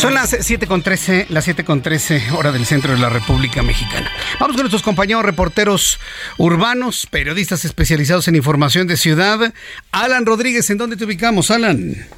Son 0.00 0.14
las 0.14 0.34
7 0.40 0.66
con 0.66 0.80
13, 0.80 1.26
las 1.28 1.44
7 1.44 1.62
con 1.62 1.82
13 1.82 2.30
hora 2.32 2.52
del 2.52 2.64
centro 2.64 2.94
de 2.94 2.98
la 2.98 3.10
República 3.10 3.62
Mexicana. 3.62 4.10
Vamos 4.40 4.56
con 4.56 4.62
nuestros 4.62 4.82
compañeros 4.82 5.22
reporteros 5.26 6.00
urbanos, 6.38 7.06
periodistas 7.06 7.66
especializados 7.66 8.26
en 8.26 8.34
información 8.34 8.86
de 8.86 8.96
ciudad. 8.96 9.52
Alan 9.92 10.24
Rodríguez, 10.24 10.70
¿en 10.70 10.78
dónde 10.78 10.96
te 10.96 11.04
ubicamos, 11.04 11.50
Alan? 11.50 12.08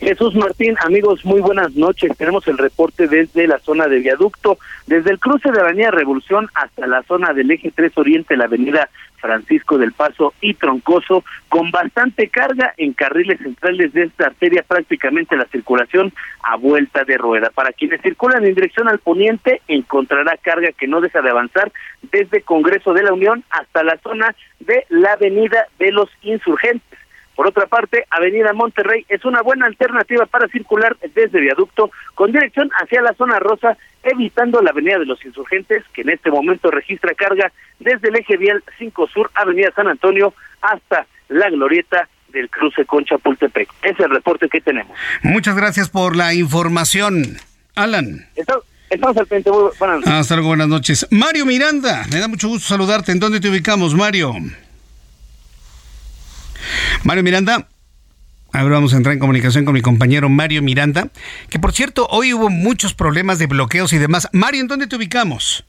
Jesús 0.00 0.34
Martín, 0.34 0.76
amigos, 0.82 1.26
muy 1.26 1.42
buenas 1.42 1.74
noches. 1.74 2.16
Tenemos 2.16 2.48
el 2.48 2.56
reporte 2.56 3.06
desde 3.06 3.46
la 3.46 3.58
zona 3.58 3.86
de 3.86 3.98
viaducto, 3.98 4.58
desde 4.86 5.10
el 5.10 5.18
cruce 5.18 5.52
de 5.52 5.60
Avenida 5.60 5.90
Revolución 5.90 6.48
hasta 6.54 6.86
la 6.86 7.02
zona 7.02 7.34
del 7.34 7.50
eje 7.50 7.70
3 7.70 7.92
Oriente, 7.98 8.34
la 8.34 8.44
Avenida 8.44 8.88
Francisco 9.16 9.76
del 9.76 9.92
Paso 9.92 10.32
y 10.40 10.54
Troncoso, 10.54 11.22
con 11.50 11.70
bastante 11.70 12.28
carga 12.28 12.72
en 12.78 12.94
carriles 12.94 13.40
centrales 13.40 13.92
de 13.92 14.04
esta 14.04 14.28
arteria, 14.28 14.64
prácticamente 14.66 15.36
la 15.36 15.44
circulación 15.44 16.14
a 16.44 16.56
vuelta 16.56 17.04
de 17.04 17.18
rueda. 17.18 17.50
Para 17.50 17.72
quienes 17.72 18.00
circulan 18.00 18.46
en 18.46 18.54
dirección 18.54 18.88
al 18.88 19.00
poniente, 19.00 19.60
encontrará 19.68 20.38
carga 20.38 20.72
que 20.72 20.88
no 20.88 21.02
deja 21.02 21.20
de 21.20 21.28
avanzar 21.28 21.70
desde 22.10 22.40
Congreso 22.40 22.94
de 22.94 23.02
la 23.02 23.12
Unión 23.12 23.44
hasta 23.50 23.84
la 23.84 23.98
zona 23.98 24.34
de 24.60 24.86
la 24.88 25.12
Avenida 25.12 25.66
de 25.78 25.92
los 25.92 26.08
Insurgentes. 26.22 26.89
Por 27.34 27.46
otra 27.46 27.66
parte, 27.66 28.04
Avenida 28.10 28.52
Monterrey 28.52 29.06
es 29.08 29.24
una 29.24 29.42
buena 29.42 29.66
alternativa 29.66 30.26
para 30.26 30.48
circular 30.48 30.96
desde 31.14 31.40
viaducto 31.40 31.90
con 32.14 32.32
dirección 32.32 32.70
hacia 32.80 33.00
la 33.00 33.14
zona 33.14 33.38
rosa, 33.38 33.76
evitando 34.02 34.60
la 34.60 34.70
Avenida 34.70 34.98
de 34.98 35.06
los 35.06 35.24
Insurgentes, 35.24 35.84
que 35.94 36.02
en 36.02 36.10
este 36.10 36.30
momento 36.30 36.70
registra 36.70 37.14
carga 37.14 37.50
desde 37.78 38.08
el 38.08 38.16
eje 38.16 38.36
vial 38.36 38.62
5 38.78 39.08
Sur, 39.08 39.30
Avenida 39.34 39.72
San 39.74 39.88
Antonio, 39.88 40.34
hasta 40.60 41.06
la 41.28 41.48
glorieta 41.48 42.08
del 42.32 42.50
cruce 42.50 42.84
con 42.84 43.04
Chapultepec. 43.04 43.68
Ese 43.82 43.92
es 43.92 44.00
el 44.00 44.10
reporte 44.10 44.48
que 44.48 44.60
tenemos. 44.60 44.96
Muchas 45.22 45.56
gracias 45.56 45.88
por 45.88 46.16
la 46.16 46.34
información. 46.34 47.38
Alan. 47.74 48.28
Estamos 48.90 49.16
al 49.16 49.26
frente. 49.26 49.50
Buenas 49.50 50.00
noches. 50.00 50.12
Hasta 50.12 50.34
luego, 50.34 50.48
buenas 50.48 50.68
noches. 50.68 51.06
Mario 51.10 51.46
Miranda, 51.46 52.04
me 52.12 52.18
da 52.18 52.28
mucho 52.28 52.48
gusto 52.48 52.68
saludarte. 52.68 53.12
¿En 53.12 53.20
dónde 53.20 53.40
te 53.40 53.48
ubicamos, 53.48 53.94
Mario? 53.94 54.34
Mario 57.04 57.22
Miranda. 57.22 57.68
Ahora 58.52 58.74
vamos 58.74 58.94
a 58.94 58.96
entrar 58.96 59.12
en 59.12 59.20
comunicación 59.20 59.64
con 59.64 59.74
mi 59.74 59.80
compañero 59.80 60.28
Mario 60.28 60.60
Miranda, 60.60 61.08
que 61.50 61.60
por 61.60 61.72
cierto, 61.72 62.06
hoy 62.10 62.34
hubo 62.34 62.50
muchos 62.50 62.94
problemas 62.94 63.38
de 63.38 63.46
bloqueos 63.46 63.92
y 63.92 63.98
demás. 63.98 64.28
Mario, 64.32 64.62
¿en 64.62 64.66
dónde 64.66 64.88
te 64.88 64.96
ubicamos? 64.96 65.64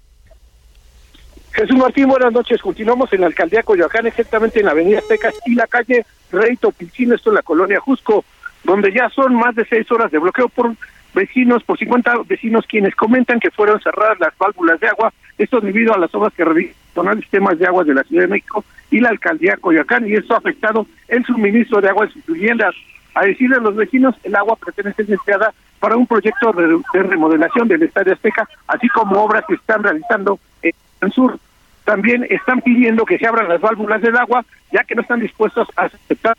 Jesús 1.53 1.77
Martín, 1.77 2.07
buenas 2.07 2.33
noches. 2.33 2.61
Continuamos 2.61 3.11
en 3.13 3.21
la 3.21 3.27
alcaldía 3.27 3.61
Coyoacán, 3.61 4.07
exactamente 4.07 4.59
en 4.59 4.65
la 4.65 4.71
avenida 4.71 5.01
Tecas 5.07 5.35
y 5.45 5.53
la 5.53 5.67
calle 5.67 6.05
Rey 6.31 6.55
Topilcino, 6.55 7.13
esto 7.13 7.29
en 7.29 7.35
la 7.35 7.43
colonia 7.43 7.79
Jusco, 7.79 8.25
donde 8.63 8.91
ya 8.91 9.09
son 9.09 9.35
más 9.35 9.53
de 9.55 9.65
seis 9.65 9.91
horas 9.91 10.11
de 10.11 10.17
bloqueo 10.17 10.49
por 10.49 10.73
vecinos, 11.13 11.63
por 11.63 11.77
50 11.77 12.23
vecinos 12.25 12.65
quienes 12.67 12.95
comentan 12.95 13.39
que 13.39 13.51
fueron 13.51 13.81
cerradas 13.81 14.19
las 14.19 14.35
válvulas 14.37 14.79
de 14.79 14.87
agua, 14.87 15.13
esto 15.37 15.59
debido 15.59 15.93
a 15.93 15.99
las 15.99 16.13
obras 16.15 16.33
que 16.33 16.45
realizan 16.45 16.80
los 16.95 17.15
sistemas 17.17 17.57
de 17.57 17.67
agua 17.67 17.83
de 17.83 17.93
la 17.93 18.03
Ciudad 18.03 18.23
de 18.23 18.29
México 18.29 18.63
y 18.89 18.99
la 18.99 19.09
alcaldía 19.09 19.57
Coyoacán, 19.57 20.07
y 20.07 20.13
esto 20.13 20.35
ha 20.35 20.37
afectado 20.37 20.85
el 21.07 21.23
suministro 21.25 21.81
de 21.81 21.89
agua 21.89 22.05
en 22.05 22.11
sus 22.11 22.25
viviendas. 22.25 22.75
A 23.13 23.25
decirle 23.25 23.57
a 23.57 23.59
los 23.59 23.75
vecinos, 23.75 24.15
el 24.23 24.35
agua 24.35 24.55
pretende 24.55 24.93
ser 24.93 25.11
empleada 25.11 25.53
para 25.79 25.97
un 25.97 26.07
proyecto 26.07 26.53
de 26.53 27.03
remodelación 27.03 27.67
del 27.67 27.83
Estadio 27.83 28.13
Azteca, 28.13 28.47
así 28.67 28.87
como 28.89 29.21
obras 29.21 29.43
que 29.47 29.55
están 29.55 29.83
realizando 29.83 30.39
en 30.61 30.73
el 31.01 31.11
sur. 31.11 31.37
También 31.83 32.25
están 32.29 32.61
pidiendo 32.61 33.05
que 33.05 33.17
se 33.17 33.25
abran 33.25 33.49
las 33.49 33.59
válvulas 33.59 34.01
del 34.01 34.15
agua, 34.15 34.45
ya 34.71 34.83
que 34.83 34.95
no 34.95 35.01
están 35.01 35.19
dispuestos 35.19 35.67
a 35.75 35.85
aceptar. 35.85 36.37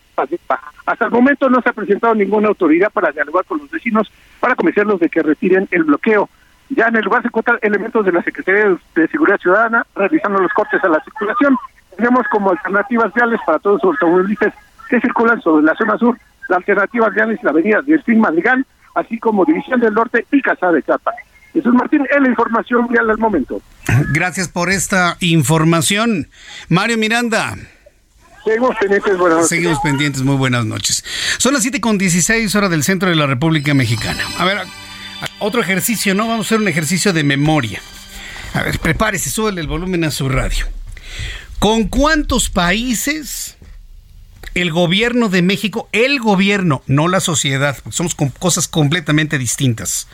Hasta 0.87 1.05
el 1.05 1.11
momento 1.11 1.51
no 1.51 1.61
se 1.61 1.69
ha 1.69 1.73
presentado 1.73 2.15
ninguna 2.15 2.49
autoridad 2.49 2.91
para 2.91 3.11
dialogar 3.11 3.45
con 3.45 3.59
los 3.59 3.71
vecinos 3.71 4.11
para 4.39 4.55
convencerlos 4.55 5.01
de 5.01 5.09
que 5.09 5.23
retiren 5.23 5.67
el 5.73 5.85
bloqueo. 5.85 6.29
Ya 6.77 6.87
en 6.89 6.97
el 6.97 7.05
lugar 7.05 7.23
se 7.23 7.29
encuentran 7.29 7.59
elementos 7.61 8.05
de 8.05 8.13
la 8.13 8.23
Secretaría 8.23 8.77
de 8.95 9.09
Seguridad 9.09 9.39
Ciudadana 9.39 9.87
realizando 9.95 10.41
los 10.41 10.53
cortes 10.53 10.83
a 10.83 10.89
la 10.89 11.03
circulación. 11.05 11.57
Tenemos 11.97 12.27
como 12.31 12.51
alternativas 12.51 13.13
viales 13.13 13.41
para 13.45 13.59
todos 13.59 13.81
los 13.83 13.93
automovilistas 13.93 14.55
que 14.89 15.01
circulan 15.01 15.41
sobre 15.43 15.65
la 15.65 15.75
zona 15.75 15.99
sur, 15.99 16.19
la 16.49 16.57
alternativa 16.57 17.11
viales 17.11 17.43
la 17.43 17.51
avenida 17.51 17.83
Delfín 17.83 18.21
Madrigal, 18.21 18.65
así 18.95 19.19
como 19.19 19.45
División 19.45 19.81
del 19.81 19.93
Norte 19.93 20.27
y 20.31 20.41
Casada 20.41 20.73
de 20.73 20.83
Chapa. 20.83 21.13
Jesús 21.53 21.75
Martín, 21.75 22.07
es 22.11 22.21
la 22.21 22.29
información 22.29 22.89
vial 22.89 23.11
al 23.11 23.19
momento. 23.19 23.61
Gracias 24.13 24.49
por 24.49 24.71
esta 24.71 25.19
información. 25.21 26.29
Mario 26.69 26.97
Miranda. 26.97 27.57
Seguimos 28.45 28.75
pendientes, 28.77 29.19
buenas 29.19 29.37
noches. 29.37 29.49
Seguimos 29.51 29.79
pendientes, 29.81 30.23
muy 30.23 30.37
buenas 30.37 30.65
noches. 30.65 31.05
Son 31.39 31.53
las 31.53 31.63
7 31.63 31.81
con 31.81 31.99
16 31.99 32.55
horas 32.57 32.71
del 32.71 32.83
centro 32.83 33.11
de 33.11 33.17
la 33.17 33.27
República 33.27 33.75
Mexicana. 33.75 34.23
A 34.39 34.45
ver, 34.45 34.63
otro 35.39 35.61
ejercicio, 35.61 36.15
¿no? 36.15 36.29
Vamos 36.29 36.47
a 36.47 36.49
hacer 36.49 36.59
un 36.59 36.69
ejercicio 36.69 37.13
de 37.13 37.25
memoria. 37.25 37.81
A 38.55 38.63
ver, 38.63 38.79
prepárese, 38.79 39.31
súbele 39.31 39.61
el 39.61 39.67
volumen 39.67 40.05
a 40.05 40.11
su 40.11 40.29
radio. 40.29 40.67
¿Con 41.59 41.85
cuántos 41.89 42.51
países 42.51 43.57
El 44.55 44.71
gobierno 44.71 45.31
de 45.31 45.41
México, 45.41 45.89
el 45.93 46.21
gobierno, 46.21 46.83
no 46.87 47.09
la 47.09 47.21
sociedad, 47.21 47.79
somos 47.91 48.15
con 48.15 48.29
cosas 48.29 48.69
completamente 48.69 49.39
distintas. 49.39 50.09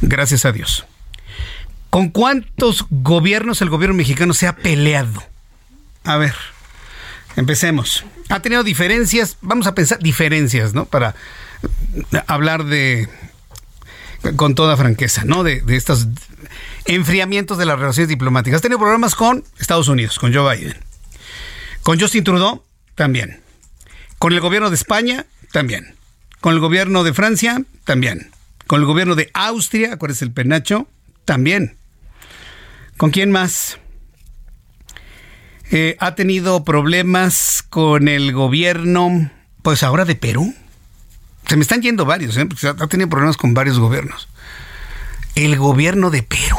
Gracias 0.00 0.46
a 0.46 0.52
Dios. 0.52 0.86
¿Con 1.90 2.08
cuántos 2.08 2.86
gobiernos 2.88 3.60
el 3.60 3.68
gobierno 3.68 3.94
mexicano 3.96 4.32
se 4.32 4.46
ha 4.46 4.56
peleado? 4.56 5.22
A 6.02 6.16
ver, 6.16 6.34
empecemos. 7.36 8.04
Ha 8.30 8.40
tenido 8.40 8.64
diferencias, 8.64 9.36
vamos 9.42 9.66
a 9.66 9.74
pensar 9.74 9.98
diferencias, 9.98 10.72
¿no? 10.72 10.86
Para 10.86 11.14
hablar 12.26 12.64
de, 12.64 13.08
con 14.36 14.54
toda 14.54 14.76
franqueza, 14.76 15.24
¿no? 15.24 15.42
De, 15.42 15.62
estos 15.68 16.08
enfriamientos 16.86 17.58
de 17.58 17.66
las 17.66 17.78
relaciones 17.78 18.08
diplomáticas. 18.08 18.58
Ha 18.58 18.62
tenido 18.62 18.78
problemas 18.78 19.14
con 19.14 19.44
Estados 19.58 19.88
Unidos, 19.88 20.18
con 20.18 20.32
Joe 20.34 20.56
Biden. 20.56 20.76
Con 21.82 22.00
Justin 22.00 22.24
Trudeau, 22.24 22.62
también. 22.94 23.40
Con 24.18 24.32
el 24.32 24.40
gobierno 24.40 24.70
de 24.70 24.76
España, 24.76 25.26
también. 25.52 25.94
Con 26.40 26.54
el 26.54 26.60
gobierno 26.60 27.04
de 27.04 27.12
Francia, 27.12 27.62
también. 27.84 28.30
Con 28.66 28.80
el 28.80 28.86
gobierno 28.86 29.14
de 29.14 29.30
Austria, 29.34 29.94
acuérdense 29.94 30.24
el 30.24 30.32
penacho, 30.32 30.88
también. 31.24 31.76
¿Con 32.96 33.10
quién 33.10 33.30
más? 33.30 33.78
Eh, 35.70 35.96
ha 35.98 36.14
tenido 36.14 36.64
problemas 36.64 37.64
con 37.68 38.08
el 38.08 38.32
gobierno, 38.32 39.30
pues 39.62 39.82
ahora 39.82 40.04
de 40.04 40.14
Perú. 40.14 40.54
Se 41.46 41.56
me 41.56 41.62
están 41.62 41.82
yendo 41.82 42.04
varios, 42.04 42.36
¿eh? 42.36 42.48
ha 42.64 42.86
tenido 42.86 43.08
problemas 43.08 43.36
con 43.36 43.54
varios 43.54 43.78
gobiernos. 43.78 44.28
El 45.34 45.56
gobierno 45.56 46.10
de 46.10 46.22
Perú. 46.22 46.56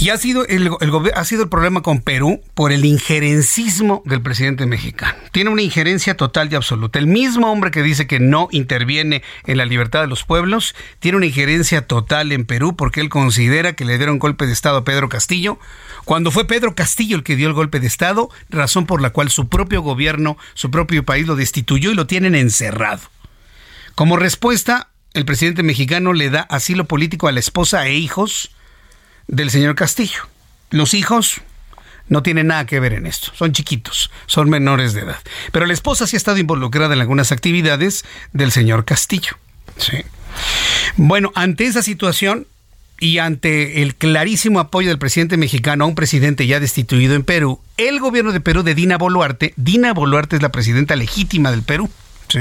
Y 0.00 0.10
ha 0.10 0.16
sido 0.16 0.46
el, 0.46 0.70
ha 1.14 1.24
sido 1.24 1.42
el 1.42 1.48
problema 1.48 1.82
con 1.82 2.00
Perú 2.00 2.40
por 2.54 2.70
el 2.70 2.84
injerencismo 2.84 4.02
del 4.04 4.22
presidente 4.22 4.64
mexicano. 4.64 5.18
Tiene 5.32 5.50
una 5.50 5.62
injerencia 5.62 6.16
total 6.16 6.52
y 6.52 6.54
absoluta. 6.54 7.00
El 7.00 7.08
mismo 7.08 7.50
hombre 7.50 7.72
que 7.72 7.82
dice 7.82 8.06
que 8.06 8.20
no 8.20 8.46
interviene 8.52 9.24
en 9.46 9.56
la 9.56 9.64
libertad 9.64 10.02
de 10.02 10.06
los 10.06 10.22
pueblos, 10.22 10.76
tiene 11.00 11.16
una 11.16 11.26
injerencia 11.26 11.84
total 11.84 12.30
en 12.30 12.44
Perú 12.44 12.76
porque 12.76 13.00
él 13.00 13.08
considera 13.08 13.72
que 13.72 13.84
le 13.84 13.98
dieron 13.98 14.20
golpe 14.20 14.46
de 14.46 14.52
Estado 14.52 14.78
a 14.78 14.84
Pedro 14.84 15.08
Castillo, 15.08 15.58
cuando 16.08 16.30
fue 16.30 16.46
Pedro 16.46 16.74
Castillo 16.74 17.18
el 17.18 17.22
que 17.22 17.36
dio 17.36 17.48
el 17.48 17.52
golpe 17.52 17.80
de 17.80 17.86
Estado, 17.86 18.30
razón 18.48 18.86
por 18.86 19.02
la 19.02 19.10
cual 19.10 19.28
su 19.28 19.50
propio 19.50 19.82
gobierno, 19.82 20.38
su 20.54 20.70
propio 20.70 21.04
país 21.04 21.26
lo 21.26 21.36
destituyó 21.36 21.90
y 21.90 21.94
lo 21.94 22.06
tienen 22.06 22.34
encerrado. 22.34 23.02
Como 23.94 24.16
respuesta, 24.16 24.88
el 25.12 25.26
presidente 25.26 25.62
mexicano 25.62 26.14
le 26.14 26.30
da 26.30 26.40
asilo 26.40 26.86
político 26.86 27.28
a 27.28 27.32
la 27.32 27.40
esposa 27.40 27.86
e 27.86 27.96
hijos, 27.96 28.52
del 29.26 29.50
señor 29.50 29.74
Castillo. 29.74 30.22
Los 30.70 30.94
hijos 30.94 31.42
no 32.08 32.22
tienen 32.22 32.46
nada 32.46 32.64
que 32.64 32.80
ver 32.80 32.94
en 32.94 33.04
esto, 33.04 33.30
son 33.34 33.52
chiquitos, 33.52 34.10
son 34.24 34.48
menores 34.48 34.94
de 34.94 35.02
edad. 35.02 35.18
Pero 35.52 35.66
la 35.66 35.74
esposa 35.74 36.06
sí 36.06 36.16
ha 36.16 36.24
estado 36.24 36.38
involucrada 36.38 36.94
en 36.94 37.02
algunas 37.02 37.32
actividades 37.32 38.06
del 38.32 38.50
señor 38.50 38.86
Castillo. 38.86 39.36
Sí. 39.76 39.98
Bueno, 40.96 41.32
ante 41.34 41.66
esa 41.66 41.82
situación 41.82 42.46
y 43.00 43.18
ante 43.18 43.82
el 43.82 43.94
clarísimo 43.94 44.60
apoyo 44.60 44.88
del 44.88 44.98
presidente 44.98 45.36
mexicano 45.36 45.84
a 45.84 45.86
un 45.86 45.94
presidente 45.94 46.46
ya 46.46 46.60
destituido 46.60 47.14
en 47.14 47.22
Perú, 47.22 47.60
el 47.76 48.00
gobierno 48.00 48.32
de 48.32 48.40
Perú 48.40 48.62
de 48.62 48.74
Dina 48.74 48.98
Boluarte, 48.98 49.54
Dina 49.56 49.92
Boluarte 49.92 50.36
es 50.36 50.42
la 50.42 50.50
presidenta 50.50 50.96
legítima 50.96 51.50
del 51.50 51.62
Perú, 51.62 51.90
¿sí? 52.28 52.40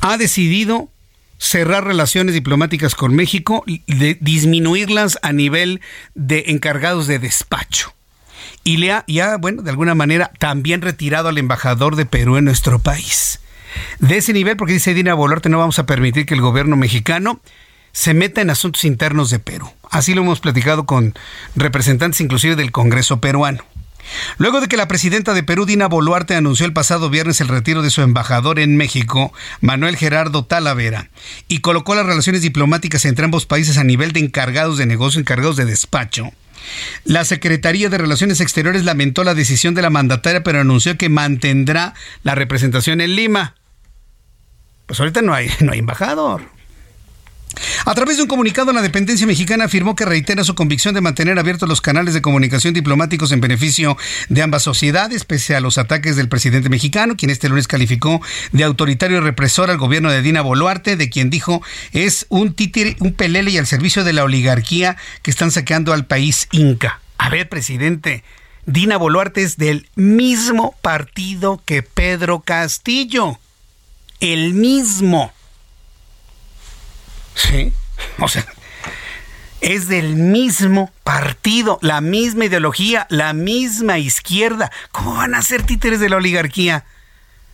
ha 0.00 0.16
decidido 0.16 0.90
cerrar 1.38 1.84
relaciones 1.84 2.34
diplomáticas 2.34 2.94
con 2.96 3.14
México 3.14 3.62
y 3.66 3.82
disminuirlas 4.20 5.18
a 5.22 5.32
nivel 5.32 5.80
de 6.14 6.44
encargados 6.48 7.06
de 7.06 7.20
despacho. 7.20 7.94
Y 8.64 8.78
le 8.78 8.92
ha, 8.92 9.04
ya, 9.06 9.36
bueno, 9.36 9.62
de 9.62 9.70
alguna 9.70 9.94
manera 9.94 10.32
también 10.38 10.82
retirado 10.82 11.28
al 11.28 11.38
embajador 11.38 11.94
de 11.94 12.06
Perú 12.06 12.36
en 12.36 12.44
nuestro 12.44 12.80
país. 12.80 13.40
De 14.00 14.16
ese 14.16 14.32
nivel, 14.32 14.56
porque 14.56 14.72
dice 14.72 14.94
Dina 14.94 15.14
Boluarte, 15.14 15.48
no 15.48 15.58
vamos 15.58 15.78
a 15.78 15.86
permitir 15.86 16.26
que 16.26 16.34
el 16.34 16.40
gobierno 16.40 16.76
mexicano 16.76 17.40
se 17.98 18.14
meta 18.14 18.40
en 18.40 18.50
asuntos 18.50 18.84
internos 18.84 19.28
de 19.28 19.40
Perú. 19.40 19.72
Así 19.90 20.14
lo 20.14 20.22
hemos 20.22 20.38
platicado 20.38 20.86
con 20.86 21.14
representantes 21.56 22.20
inclusive 22.20 22.54
del 22.54 22.70
Congreso 22.70 23.20
peruano. 23.20 23.64
Luego 24.36 24.60
de 24.60 24.68
que 24.68 24.76
la 24.76 24.86
presidenta 24.86 25.34
de 25.34 25.42
Perú, 25.42 25.66
Dina 25.66 25.88
Boluarte, 25.88 26.36
anunció 26.36 26.64
el 26.64 26.72
pasado 26.72 27.10
viernes 27.10 27.40
el 27.40 27.48
retiro 27.48 27.82
de 27.82 27.90
su 27.90 28.02
embajador 28.02 28.60
en 28.60 28.76
México, 28.76 29.32
Manuel 29.60 29.96
Gerardo 29.96 30.44
Talavera, 30.44 31.10
y 31.48 31.58
colocó 31.58 31.96
las 31.96 32.06
relaciones 32.06 32.40
diplomáticas 32.40 33.04
entre 33.04 33.24
ambos 33.24 33.46
países 33.46 33.78
a 33.78 33.84
nivel 33.84 34.12
de 34.12 34.20
encargados 34.20 34.78
de 34.78 34.86
negocio, 34.86 35.18
encargados 35.18 35.56
de 35.56 35.64
despacho, 35.64 36.30
la 37.02 37.24
Secretaría 37.24 37.88
de 37.88 37.98
Relaciones 37.98 38.40
Exteriores 38.40 38.84
lamentó 38.84 39.24
la 39.24 39.34
decisión 39.34 39.74
de 39.74 39.82
la 39.82 39.90
mandataria, 39.90 40.44
pero 40.44 40.60
anunció 40.60 40.96
que 40.96 41.08
mantendrá 41.08 41.94
la 42.22 42.36
representación 42.36 43.00
en 43.00 43.16
Lima. 43.16 43.56
Pues 44.86 45.00
ahorita 45.00 45.20
no 45.20 45.34
hay, 45.34 45.50
no 45.60 45.72
hay 45.72 45.80
embajador. 45.80 46.57
A 47.84 47.94
través 47.94 48.16
de 48.16 48.22
un 48.22 48.28
comunicado, 48.28 48.72
la 48.72 48.82
dependencia 48.82 49.26
mexicana 49.26 49.64
afirmó 49.64 49.96
que 49.96 50.04
reitera 50.04 50.44
su 50.44 50.54
convicción 50.54 50.94
de 50.94 51.00
mantener 51.00 51.38
abiertos 51.38 51.68
los 51.68 51.80
canales 51.80 52.14
de 52.14 52.22
comunicación 52.22 52.74
diplomáticos 52.74 53.32
en 53.32 53.40
beneficio 53.40 53.96
de 54.28 54.42
ambas 54.42 54.62
sociedades, 54.62 55.24
pese 55.24 55.54
a 55.56 55.60
los 55.60 55.78
ataques 55.78 56.16
del 56.16 56.28
presidente 56.28 56.68
mexicano, 56.68 57.16
quien 57.16 57.30
este 57.30 57.48
lunes 57.48 57.68
calificó 57.68 58.20
de 58.52 58.64
autoritario 58.64 59.18
y 59.18 59.20
represor 59.20 59.70
al 59.70 59.78
gobierno 59.78 60.10
de 60.10 60.22
Dina 60.22 60.42
Boluarte, 60.42 60.96
de 60.96 61.10
quien 61.10 61.30
dijo 61.30 61.62
es 61.92 62.26
un 62.28 62.54
títere, 62.54 62.96
un 63.00 63.12
pelele 63.12 63.50
y 63.50 63.58
al 63.58 63.66
servicio 63.66 64.04
de 64.04 64.12
la 64.12 64.24
oligarquía 64.24 64.96
que 65.22 65.30
están 65.30 65.50
saqueando 65.50 65.92
al 65.92 66.06
país 66.06 66.48
inca. 66.52 67.00
A 67.18 67.30
ver, 67.30 67.48
presidente, 67.48 68.22
Dina 68.66 68.96
Boluarte 68.96 69.42
es 69.42 69.56
del 69.56 69.88
mismo 69.96 70.76
partido 70.82 71.62
que 71.64 71.82
Pedro 71.82 72.40
Castillo. 72.40 73.38
El 74.20 74.54
mismo. 74.54 75.32
Sí, 77.38 77.72
o 78.18 78.26
sea, 78.26 78.44
es 79.60 79.86
del 79.86 80.16
mismo 80.16 80.90
partido, 81.04 81.78
la 81.82 82.00
misma 82.00 82.46
ideología, 82.46 83.06
la 83.10 83.32
misma 83.32 83.98
izquierda. 83.98 84.72
¿Cómo 84.90 85.14
van 85.14 85.34
a 85.34 85.42
ser 85.42 85.62
títeres 85.62 86.00
de 86.00 86.08
la 86.08 86.16
oligarquía? 86.16 86.84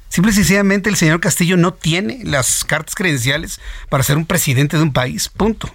Simple 0.09 0.33
y 0.33 0.35
sencillamente 0.35 0.89
el 0.89 0.97
señor 0.97 1.21
Castillo 1.21 1.57
no 1.57 1.75
tiene 1.75 2.21
las 2.25 2.65
cartas 2.65 2.95
credenciales 2.95 3.61
para 3.89 4.05
ser 4.05 4.17
un 4.17 4.27
presidente 4.27 4.77
de 4.77 4.83
un 4.83 4.93
país. 4.93 5.29
Punto. 5.29 5.75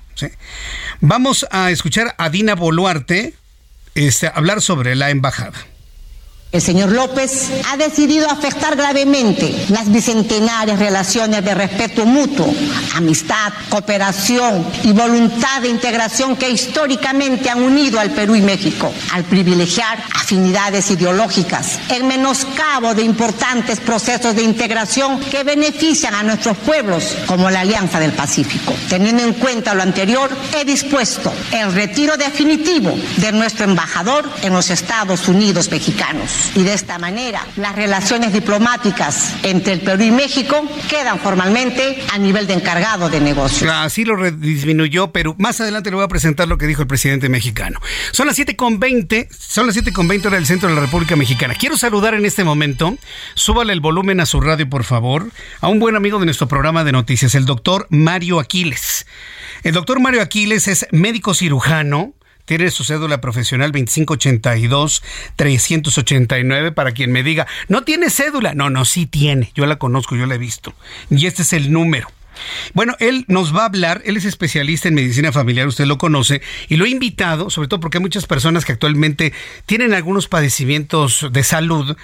Vamos 1.02 1.46
a 1.52 1.70
escuchar 1.72 2.16
a 2.18 2.30
Dina 2.30 2.56
Boluarte 2.56 3.36
este, 3.96 4.28
hablar 4.34 4.62
sobre 4.62 4.96
la 4.96 5.12
embajada. 5.12 5.58
El 6.52 6.64
señor 6.64 6.92
López 6.92 7.52
ha 7.70 7.78
decidido 7.78 8.28
afectar 8.28 8.76
gravemente 8.76 9.68
las 9.70 9.92
bicentenarias 9.92 10.80
relaciones 10.80 11.46
de 11.46 11.54
respeto 11.54 12.08
mutuo, 12.08 12.52
amistad, 12.96 13.54
cooperación 13.70 14.66
y 14.84 14.92
voluntad 14.92 15.62
de 15.62 15.70
integración 15.70 16.36
que 16.36 16.50
históricamente 16.50 17.52
han 17.52 17.62
unido 17.62 18.00
al 18.00 18.10
Perú 18.10 18.36
y 18.36 18.42
México, 18.42 18.92
al 19.14 19.26
privilegiar 19.26 20.04
afinidades 20.16 20.90
ideológicas, 20.90 21.78
en 21.90 22.08
menoscabo 22.08 22.96
de 22.96 23.04
importantes 23.04 23.80
procesos 23.80 24.36
de 24.36 24.42
integración 24.42 25.20
que 25.20 25.44
benefician 25.44 26.16
a 26.16 26.24
nuestros 26.24 26.58
pueblos, 26.58 27.16
como 27.28 27.52
la 27.52 27.60
Alianza 27.60 28.00
del 28.00 28.14
Pacífico. 28.14 28.74
Teniendo 28.90 29.22
en 29.22 29.34
cuenta 29.34 29.76
lo 29.76 29.84
anterior, 29.84 30.36
he 30.60 30.66
dispuesto 30.66 31.32
el 31.52 31.72
retiro 31.74 32.18
definitivo 32.18 32.98
de 33.18 33.32
nuestro 33.34 33.66
embajador 33.66 34.28
en 34.42 34.54
los 34.54 34.72
Estados 34.72 35.28
Unidos 35.28 35.70
mexicanos 35.70 36.39
y 36.56 36.64
de 36.64 36.74
esta 36.74 36.98
manera 37.00 37.46
las 37.56 37.76
relaciones 37.76 38.34
diplomáticas 38.34 39.36
entre 39.44 39.74
el 39.74 39.82
Perú 39.82 40.04
y 40.04 40.12
México 40.12 40.62
quedan 40.90 41.20
formalmente 41.20 42.02
a 42.12 42.18
nivel 42.18 42.48
de 42.48 42.54
encargado 42.54 43.10
de 43.10 43.20
negocios. 43.20 43.70
Así 43.72 44.06
lo 44.06 44.32
disminuyó 44.32 45.12
Perú. 45.12 45.36
Más 45.38 45.62
adelante 45.62 45.90
le 45.90 45.96
voy 45.96 46.06
a 46.06 46.08
presentar 46.08 46.48
lo 46.48 46.58
que 46.58 46.68
dijo 46.68 46.82
el 46.82 46.88
presidente 46.88 47.30
mexicano. 47.30 47.80
Son 48.12 48.28
las 48.28 48.38
7.20, 48.38 49.28
son 49.32 49.68
las 49.68 49.76
7.20 49.76 50.26
hora 50.26 50.36
del 50.36 50.46
centro 50.46 50.70
de 50.70 50.76
la 50.76 50.82
República 50.82 51.16
Mexicana. 51.16 51.56
Quiero 51.56 51.78
saludar 51.78 52.14
en 52.14 52.26
este 52.26 52.44
momento, 52.44 52.98
súbale 53.36 53.74
el 53.74 53.80
volumen 53.80 54.20
a 54.20 54.26
su 54.26 54.42
radio 54.42 54.70
por 54.70 54.84
favor, 54.84 55.32
a 55.62 55.68
un 55.68 55.80
buen 55.80 55.96
amigo 55.96 56.20
de 56.20 56.26
nuestro 56.26 56.48
programa 56.48 56.84
de 56.84 56.92
noticias, 56.92 57.36
el 57.36 57.46
doctor 57.46 57.88
Mario 57.90 58.40
Aquiles. 58.40 59.06
El 59.64 59.74
doctor 59.74 60.00
Mario 60.00 60.22
Aquiles 60.22 60.68
es 60.68 60.88
médico 60.92 61.34
cirujano, 61.34 62.14
tiene 62.50 62.70
su 62.72 62.84
cédula 62.84 63.22
profesional 63.22 63.72
2582-389 63.74 66.74
para 66.74 66.94
quien 66.94 67.12
me 67.12 67.22
diga, 67.22 67.46
no 67.68 67.84
tiene 67.84 68.10
cédula. 68.10 68.56
No, 68.56 68.72
no, 68.72 68.86
sí 68.86 69.06
tiene. 69.06 69.52
Yo 69.54 69.68
la 69.68 69.76
conozco, 69.76 70.16
yo 70.16 70.26
la 70.26 70.34
he 70.34 70.40
visto. 70.40 70.74
Y 71.12 71.28
este 71.28 71.44
es 71.44 71.54
el 71.54 71.72
número. 71.72 72.08
Bueno, 72.74 72.96
él 73.00 73.24
nos 73.28 73.56
va 73.56 73.62
a 73.62 73.66
hablar, 73.66 74.02
él 74.04 74.18
es 74.18 74.26
especialista 74.26 74.88
en 74.88 74.96
medicina 74.96 75.32
familiar, 75.32 75.68
usted 75.68 75.86
lo 75.86 76.00
conoce, 76.00 76.42
y 76.70 76.78
lo 76.78 76.86
he 76.86 76.90
invitado, 76.90 77.52
sobre 77.52 77.68
todo 77.68 77.82
porque 77.82 78.00
hay 78.00 78.02
muchas 78.02 78.26
personas 78.26 78.66
que 78.66 78.72
actualmente 78.72 79.32
tienen 79.68 79.94
algunos 79.94 80.28
padecimientos 80.28 81.28
de 81.32 81.44
salud, 81.44 81.96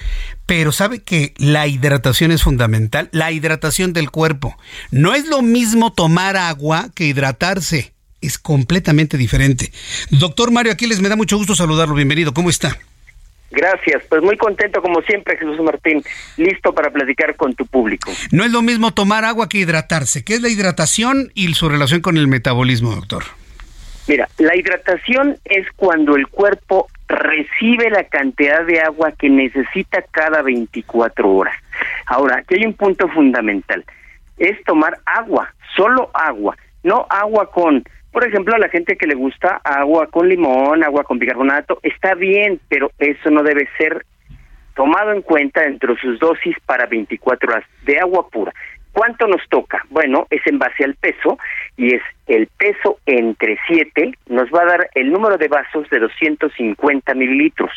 pero 0.45 0.71
sabe 0.71 1.01
que 1.01 1.33
la 1.37 1.65
hidratación 1.65 2.31
es 2.31 2.43
fundamental, 2.43 3.09
la 3.13 3.31
hidratación 3.31 3.93
del 3.93 4.11
cuerpo. 4.11 4.55
No 4.91 5.15
es 5.15 5.25
lo 5.25 5.41
mismo 5.41 5.91
tomar 5.91 6.37
agua 6.37 6.89
que 6.93 7.05
hidratarse 7.05 7.94
es 8.25 8.37
completamente 8.37 9.17
diferente. 9.17 9.71
Doctor 10.09 10.51
Mario 10.51 10.71
Aquiles, 10.71 11.01
me 11.01 11.09
da 11.09 11.15
mucho 11.15 11.37
gusto 11.37 11.55
saludarlo. 11.55 11.95
Bienvenido. 11.95 12.33
¿Cómo 12.33 12.49
está? 12.49 12.77
Gracias, 13.51 14.03
pues 14.09 14.21
muy 14.21 14.35
contento 14.35 14.81
como 14.81 15.01
siempre, 15.03 15.37
Jesús 15.37 15.59
Martín, 15.61 16.03
listo 16.35 16.73
para 16.73 16.89
platicar 16.89 17.35
con 17.35 17.55
tu 17.55 17.65
público. 17.65 18.11
No 18.31 18.43
es 18.43 18.51
lo 18.51 18.61
mismo 18.61 18.93
tomar 18.93 19.23
agua 19.23 19.47
que 19.47 19.59
hidratarse. 19.59 20.25
¿Qué 20.25 20.35
es 20.35 20.41
la 20.41 20.49
hidratación 20.49 21.31
y 21.35 21.53
su 21.53 21.69
relación 21.69 22.01
con 22.01 22.17
el 22.17 22.27
metabolismo, 22.27 22.93
doctor? 22.93 23.23
Mira, 24.07 24.27
la 24.37 24.55
hidratación 24.55 25.37
es 25.45 25.65
cuando 25.75 26.15
el 26.15 26.27
cuerpo 26.27 26.87
recibe 27.07 27.89
la 27.89 28.03
cantidad 28.03 28.65
de 28.65 28.81
agua 28.81 29.13
que 29.13 29.29
necesita 29.29 30.03
cada 30.11 30.41
24 30.41 31.31
horas. 31.31 31.55
Ahora, 32.07 32.37
aquí 32.37 32.55
hay 32.55 32.65
un 32.65 32.73
punto 32.73 33.07
fundamental, 33.09 33.85
es 34.37 34.61
tomar 34.63 34.99
agua, 35.05 35.53
solo 35.75 36.11
agua, 36.13 36.57
no 36.83 37.07
agua 37.09 37.49
con 37.51 37.83
por 38.15 38.25
ejemplo, 38.25 38.55
a 38.55 38.59
la 38.59 38.69
gente 38.69 38.95
que 38.95 39.07
le 39.07 39.13
gusta 39.13 39.59
agua 39.61 40.07
con 40.07 40.29
limón, 40.29 40.85
agua 40.85 41.03
con 41.03 41.19
bicarbonato, 41.19 41.79
está 41.83 42.15
bien, 42.15 42.61
pero 42.69 42.89
eso 42.97 43.29
no 43.29 43.43
debe 43.43 43.67
ser 43.77 44.05
tomado 44.73 45.11
en 45.11 45.21
cuenta 45.21 45.63
dentro 45.63 45.93
de 45.93 45.99
sus 45.99 46.17
dosis 46.17 46.55
para 46.65 46.85
24 46.85 47.51
horas 47.51 47.65
de 47.83 47.99
agua 47.99 48.29
pura. 48.29 48.53
¿Cuánto 48.93 49.27
nos 49.27 49.41
toca? 49.49 49.85
Bueno, 49.89 50.27
es 50.29 50.39
en 50.47 50.59
base 50.59 50.85
al 50.85 50.95
peso 50.95 51.37
y 51.75 51.93
es 51.93 52.01
el 52.27 52.47
peso 52.57 52.99
entre 53.05 53.59
7 53.67 54.13
nos 54.27 54.45
va 54.45 54.61
a 54.61 54.65
dar 54.65 54.89
el 54.95 55.11
número 55.11 55.37
de 55.37 55.49
vasos 55.49 55.89
de 55.89 55.99
250 55.99 57.13
mililitros. 57.15 57.71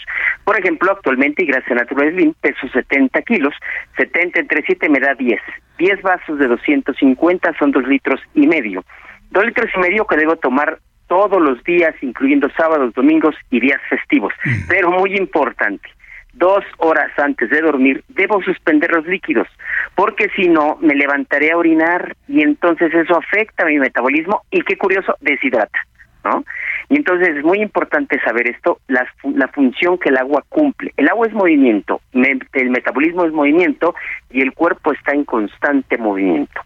Por 0.45 0.57
ejemplo, 0.57 0.93
actualmente, 0.93 1.43
y 1.43 1.47
gracias 1.47 1.73
a 1.73 1.83
Natural 1.83 2.13
Slim, 2.13 2.35
peso 2.41 2.69
70 2.73 3.23
kilos, 3.23 3.55
70 3.97 4.39
entre 4.39 4.63
7 4.63 4.89
me 4.89 5.01
da 5.01 5.17
10. 5.17 5.41
10 5.79 6.03
vasos 6.03 6.39
de 6.39 6.47
250 6.47 7.55
son 7.59 7.73
2 7.73 7.89
litros 7.89 8.21
y 8.35 8.47
medio. 8.47 8.85
Dos 9.31 9.45
litros 9.45 9.71
y 9.75 9.79
medio 9.81 10.07
que 10.07 10.17
debo 10.17 10.37
tomar 10.37 10.79
todos 11.09 11.41
los 11.41 11.63
días, 11.65 11.95
incluyendo 12.03 12.49
sábados, 12.57 12.95
domingos 12.95 13.35
y 13.51 13.61
días 13.61 13.81
festivos. 13.89 14.33
Pero 14.69 14.91
muy 14.91 15.17
importante, 15.17 15.89
dos 16.35 16.65
horas 16.79 17.11
antes 17.19 17.51
de 17.51 17.61
dormir 17.61 18.05
debo 18.09 18.43
suspender 18.43 18.93
los 18.93 19.07
líquidos, 19.07 19.49
porque 19.95 20.29
si 20.37 20.49
no 20.49 20.77
me 20.81 20.95
levantaré 20.95 21.51
a 21.51 21.57
orinar 21.57 22.15
y 22.29 22.43
entonces 22.43 22.93
eso 22.95 23.19
afecta 23.19 23.65
a 23.65 23.69
mi 23.69 23.79
metabolismo 23.79 24.43
y 24.51 24.63
qué 24.63 24.77
curioso, 24.77 25.17
deshidrata. 25.21 25.79
¿No? 26.25 26.45
Y 26.91 26.97
entonces 26.97 27.29
es 27.29 27.45
muy 27.45 27.59
importante 27.63 28.21
saber 28.21 28.49
esto, 28.49 28.81
la, 28.89 29.07
la 29.23 29.47
función 29.49 29.97
que 29.99 30.09
el 30.09 30.17
agua 30.19 30.43
cumple. 30.49 30.93
El 30.97 31.09
agua 31.09 31.29
es 31.29 31.33
movimiento, 31.33 32.01
el 32.13 32.71
metabolismo 32.71 33.25
es 33.25 33.33
movimiento 33.33 33.95
y 34.29 34.43
el 34.43 34.53
cuerpo 34.53 34.93
está 34.93 35.13
en 35.13 35.25
constante 35.25 35.97
movimiento. 35.97 36.61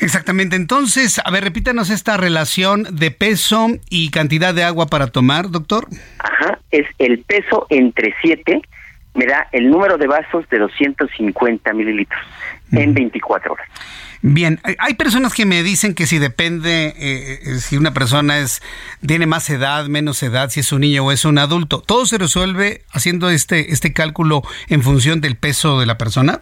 Exactamente. 0.00 0.56
Entonces, 0.56 1.20
a 1.24 1.30
ver, 1.30 1.44
repítanos 1.44 1.90
esta 1.90 2.16
relación 2.16 2.86
de 2.90 3.10
peso 3.10 3.68
y 3.88 4.10
cantidad 4.10 4.54
de 4.54 4.64
agua 4.64 4.86
para 4.86 5.08
tomar, 5.08 5.50
doctor. 5.50 5.88
Ajá, 6.18 6.58
es 6.70 6.86
el 6.98 7.20
peso 7.20 7.66
entre 7.70 8.14
7 8.22 8.62
me 9.16 9.26
da 9.26 9.48
el 9.52 9.70
número 9.70 9.98
de 9.98 10.06
vasos 10.06 10.48
de 10.50 10.58
250 10.58 11.72
mililitros 11.72 12.20
en 12.72 12.94
24 12.94 13.52
horas. 13.52 13.66
Bien, 14.22 14.60
hay 14.78 14.94
personas 14.94 15.34
que 15.34 15.46
me 15.46 15.62
dicen 15.62 15.94
que 15.94 16.06
si 16.06 16.18
depende 16.18 16.94
eh, 16.98 17.38
eh, 17.44 17.58
si 17.58 17.76
una 17.76 17.92
persona 17.92 18.38
es 18.38 18.62
tiene 19.06 19.26
más 19.26 19.48
edad, 19.50 19.86
menos 19.86 20.22
edad, 20.22 20.50
si 20.50 20.60
es 20.60 20.72
un 20.72 20.80
niño 20.80 21.04
o 21.04 21.12
es 21.12 21.24
un 21.24 21.38
adulto, 21.38 21.80
todo 21.80 22.06
se 22.06 22.18
resuelve 22.18 22.82
haciendo 22.90 23.30
este 23.30 23.72
este 23.72 23.92
cálculo 23.92 24.42
en 24.68 24.82
función 24.82 25.20
del 25.20 25.36
peso 25.36 25.78
de 25.80 25.86
la 25.86 25.98
persona. 25.98 26.40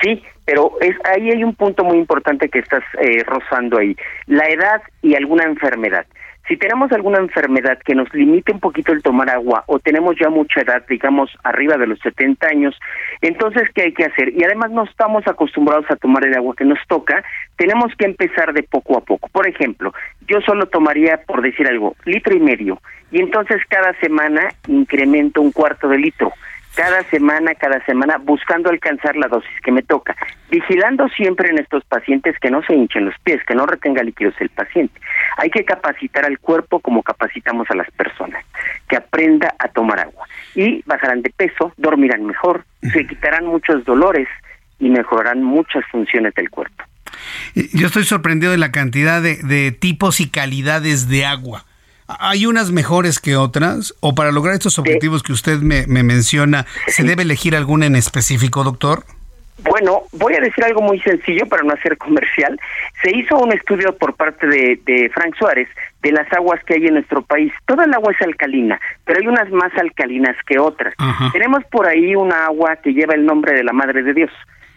Sí, 0.00 0.22
pero 0.44 0.72
es 0.80 0.96
ahí 1.04 1.30
hay 1.30 1.44
un 1.44 1.54
punto 1.54 1.84
muy 1.84 1.98
importante 1.98 2.48
que 2.48 2.60
estás 2.60 2.82
eh, 3.00 3.22
rozando 3.24 3.78
ahí, 3.78 3.96
la 4.26 4.46
edad 4.48 4.82
y 5.02 5.14
alguna 5.14 5.44
enfermedad. 5.44 6.06
Si 6.48 6.56
tenemos 6.56 6.90
alguna 6.90 7.18
enfermedad 7.18 7.78
que 7.84 7.94
nos 7.94 8.12
limite 8.12 8.52
un 8.52 8.58
poquito 8.58 8.92
el 8.92 9.02
tomar 9.02 9.30
agua 9.30 9.62
o 9.66 9.78
tenemos 9.78 10.16
ya 10.20 10.28
mucha 10.28 10.60
edad, 10.60 10.84
digamos 10.88 11.30
arriba 11.44 11.76
de 11.76 11.86
los 11.86 12.00
70 12.00 12.48
años, 12.48 12.78
entonces 13.20 13.68
¿qué 13.74 13.82
hay 13.82 13.92
que 13.92 14.04
hacer? 14.04 14.30
Y 14.36 14.42
además 14.42 14.72
no 14.72 14.82
estamos 14.82 15.26
acostumbrados 15.28 15.88
a 15.88 15.96
tomar 15.96 16.26
el 16.26 16.34
agua 16.34 16.56
que 16.56 16.64
nos 16.64 16.80
toca, 16.88 17.22
tenemos 17.56 17.94
que 17.96 18.06
empezar 18.06 18.52
de 18.52 18.64
poco 18.64 18.98
a 18.98 19.02
poco. 19.02 19.28
Por 19.28 19.46
ejemplo, 19.46 19.94
yo 20.26 20.40
solo 20.40 20.66
tomaría, 20.66 21.18
por 21.26 21.42
decir 21.42 21.68
algo, 21.68 21.94
litro 22.04 22.34
y 22.34 22.40
medio, 22.40 22.80
y 23.12 23.20
entonces 23.20 23.62
cada 23.68 23.92
semana 24.00 24.48
incremento 24.66 25.40
un 25.40 25.52
cuarto 25.52 25.88
de 25.88 25.98
litro 25.98 26.32
cada 26.74 27.02
semana, 27.10 27.54
cada 27.54 27.84
semana, 27.84 28.18
buscando 28.18 28.70
alcanzar 28.70 29.16
la 29.16 29.28
dosis 29.28 29.50
que 29.62 29.72
me 29.72 29.82
toca, 29.82 30.16
vigilando 30.50 31.08
siempre 31.08 31.50
en 31.50 31.58
estos 31.58 31.84
pacientes 31.84 32.38
que 32.40 32.50
no 32.50 32.62
se 32.62 32.74
hinchen 32.74 33.04
los 33.04 33.14
pies, 33.22 33.40
que 33.46 33.54
no 33.54 33.66
retenga 33.66 34.02
líquidos 34.02 34.34
el 34.40 34.48
paciente. 34.48 34.98
Hay 35.36 35.50
que 35.50 35.64
capacitar 35.64 36.24
al 36.24 36.38
cuerpo 36.38 36.80
como 36.80 37.02
capacitamos 37.02 37.70
a 37.70 37.74
las 37.74 37.90
personas, 37.90 38.44
que 38.88 38.96
aprenda 38.96 39.54
a 39.58 39.68
tomar 39.68 40.00
agua. 40.00 40.26
Y 40.54 40.82
bajarán 40.86 41.22
de 41.22 41.30
peso, 41.30 41.72
dormirán 41.76 42.24
mejor, 42.24 42.64
se 42.80 43.06
quitarán 43.06 43.46
muchos 43.46 43.84
dolores 43.84 44.28
y 44.78 44.88
mejorarán 44.88 45.42
muchas 45.42 45.84
funciones 45.90 46.34
del 46.34 46.50
cuerpo. 46.50 46.84
Yo 47.54 47.86
estoy 47.86 48.04
sorprendido 48.04 48.52
de 48.52 48.58
la 48.58 48.72
cantidad 48.72 49.22
de, 49.22 49.36
de 49.36 49.72
tipos 49.72 50.20
y 50.20 50.30
calidades 50.30 51.08
de 51.08 51.26
agua. 51.26 51.64
¿Hay 52.20 52.46
unas 52.46 52.70
mejores 52.70 53.20
que 53.20 53.36
otras? 53.36 53.94
¿O 54.00 54.14
para 54.14 54.32
lograr 54.32 54.54
estos 54.54 54.78
objetivos 54.78 55.22
que 55.22 55.32
usted 55.32 55.58
me, 55.58 55.86
menciona, 55.86 56.66
se 56.86 57.02
debe 57.02 57.22
elegir 57.22 57.56
alguna 57.56 57.86
en 57.86 57.96
específico, 57.96 58.64
doctor? 58.64 59.04
Bueno, 59.58 60.02
voy 60.12 60.34
a 60.34 60.40
decir 60.40 60.64
algo 60.64 60.82
muy 60.82 60.98
sencillo 61.00 61.46
para 61.46 61.62
no 61.62 61.72
hacer 61.72 61.96
comercial. 61.96 62.58
Se 63.02 63.16
hizo 63.16 63.38
un 63.38 63.52
estudio 63.52 63.96
por 63.96 64.14
parte 64.14 64.46
de, 64.46 64.80
de, 64.84 65.08
Frank 65.10 65.36
Suárez 65.38 65.68
de 66.02 66.10
las 66.10 66.32
aguas 66.32 66.62
que 66.64 66.74
hay 66.74 66.86
en 66.86 66.94
nuestro 66.94 67.22
país. 67.22 67.52
Toda 67.66 67.84
el 67.84 67.94
agua 67.94 68.12
es 68.12 68.20
alcalina, 68.22 68.80
pero 69.04 69.20
hay 69.20 69.26
unas 69.28 69.50
más 69.50 69.72
alcalinas 69.78 70.36
que 70.46 70.58
otras. 70.58 70.94
Tenemos 71.32 71.62
por 71.70 71.86
ahí 71.86 72.16
una 72.16 72.46
agua 72.46 72.76
que 72.76 72.92
lleva 72.92 73.14
el 73.14 73.24
nombre 73.24 73.52
de 73.52 73.62
la 73.62 73.72
Madre 73.72 74.02
de 74.02 74.14
Dios 74.14 74.30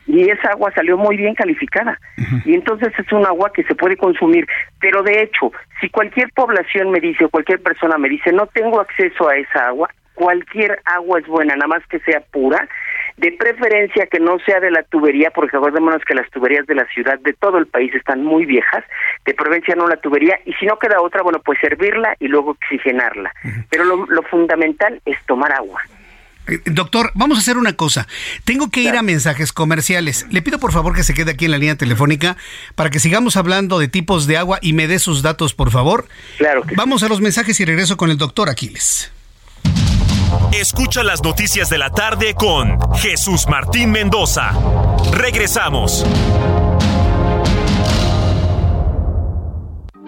y 0.08 0.30
esa 0.30 0.50
agua 0.50 0.72
salió 0.74 0.98
muy 0.98 1.18
bien 1.18 1.36
calificada. 1.36 2.00
Y 2.46 2.54
entonces 2.54 2.94
es 2.98 3.12
un 3.12 3.26
agua 3.26 3.52
que 3.54 3.64
se 3.64 3.76
puede 3.76 3.98
consumir. 3.98 4.48
Pero 4.80 5.04
de 5.04 5.22
hecho, 5.22 5.52
si 5.82 5.90
cualquier 5.90 6.30
población 6.32 6.92
me 6.92 7.00
dice 7.00 7.26
o 7.26 7.30
cualquier 7.30 7.62
persona 7.62 7.98
me 7.98 8.10
dice 8.10 8.32
no 8.32 8.48
tengo 8.48 8.80
acceso 8.80 9.28
a 9.28 9.36
esa 9.38 9.68
agua, 9.68 9.90
cualquier 10.14 10.80
agua 10.86 11.20
es 11.20 11.28
buena, 11.28 11.56
nada 11.56 11.68
más 11.68 11.86
que 11.88 12.00
sea 12.00 12.22
pura, 12.32 12.68
de 13.18 13.32
preferencia 13.34 14.08
que 14.08 14.20
no 14.20 14.40
sea 14.40 14.60
de 14.60 14.72
la 14.72 14.84
tubería, 14.84 15.32
porque 15.32 15.58
acordémonos 15.58 16.04
que 16.04 16.16
las 16.16 16.30
tuberías 16.32 16.66
de 16.68 16.76
la 16.76 16.86
ciudad 16.88 17.20
de 17.20 17.34
todo 17.34 17.58
el 17.58 17.68
país 17.68 17.94
están 17.94 18.24
muy 18.24 18.46
viejas, 18.46 18.84
de 19.26 19.34
preferencia 19.34 19.76
no 19.76 19.88
la 19.88 19.98
tubería, 19.98 20.40
y 20.46 20.54
si 20.54 20.66
no 20.66 20.78
queda 20.78 21.02
otra, 21.02 21.22
bueno, 21.22 21.40
pues 21.44 21.60
servirla 21.60 22.16
y 22.20 22.28
luego 22.28 22.52
oxigenarla. 22.52 23.32
Pero 23.70 23.84
lo 23.84 24.22
fundamental 24.24 25.02
es 25.06 25.18
tomar 25.26 25.52
agua. 25.54 25.82
Doctor, 26.66 27.12
vamos 27.16 27.38
a 27.38 27.42
hacer 27.42 27.58
una 27.58 27.74
cosa. 27.74 28.08
Tengo 28.44 28.70
que 28.70 28.82
ir 28.82 28.96
a 28.96 29.02
mensajes 29.02 29.52
comerciales. 29.52 30.26
Le 30.30 30.42
pido 30.42 30.60
por 30.60 30.72
favor 30.72 30.96
que 30.96 31.04
se 31.04 31.14
quede 31.14 31.32
aquí 31.32 31.46
en 31.46 31.52
la 31.52 31.58
línea 31.58 31.76
telefónica 31.76 32.38
para 32.76 32.90
que 32.90 33.00
sigamos 33.00 33.38
hablando 33.38 33.80
de 33.80 33.88
tipos 33.88 34.28
de 34.28 34.38
agua 34.38 34.60
y 34.62 34.74
me 34.74 34.88
dé 34.88 35.00
sus 35.00 35.22
datos, 35.22 35.54
por 35.54 35.72
favor. 35.72 36.08
Claro. 36.38 36.64
vamos 36.76 37.04
a 37.04 37.10
los 37.10 37.22
mensajes 37.22 37.60
y 37.60 37.66
regreso 37.66 37.98
con 37.98 38.12
el 38.12 38.18
doctor 38.18 38.50
Aquiles. 38.50 39.12
Escucha 40.52 41.04
las 41.04 41.24
noticias 41.24 41.70
de 41.70 41.78
la 41.78 41.90
tarde 41.90 42.34
con 42.34 42.78
Jesús 42.96 43.48
Martín 43.48 43.92
Mendoza. 43.92 44.52
Regresamos. 45.12 46.06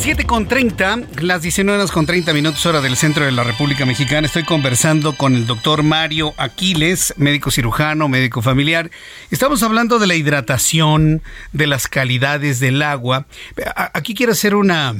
Las 0.00 0.06
7 0.06 0.24
con 0.24 0.48
30, 0.48 1.00
las 1.20 1.42
19 1.42 1.78
horas 1.78 1.92
con 1.92 2.06
30 2.06 2.32
minutos 2.32 2.64
hora 2.64 2.80
del 2.80 2.96
centro 2.96 3.26
de 3.26 3.32
la 3.32 3.44
República 3.44 3.84
Mexicana. 3.84 4.26
Estoy 4.26 4.44
conversando 4.44 5.14
con 5.14 5.34
el 5.34 5.46
doctor 5.46 5.82
Mario 5.82 6.32
Aquiles, 6.38 7.12
médico 7.18 7.50
cirujano, 7.50 8.08
médico 8.08 8.40
familiar. 8.40 8.90
Estamos 9.30 9.62
hablando 9.62 9.98
de 9.98 10.06
la 10.06 10.14
hidratación, 10.14 11.20
de 11.52 11.66
las 11.66 11.86
calidades 11.86 12.60
del 12.60 12.80
agua. 12.80 13.26
Aquí 13.92 14.14
quiero 14.14 14.32
hacer 14.32 14.54
una, 14.54 14.94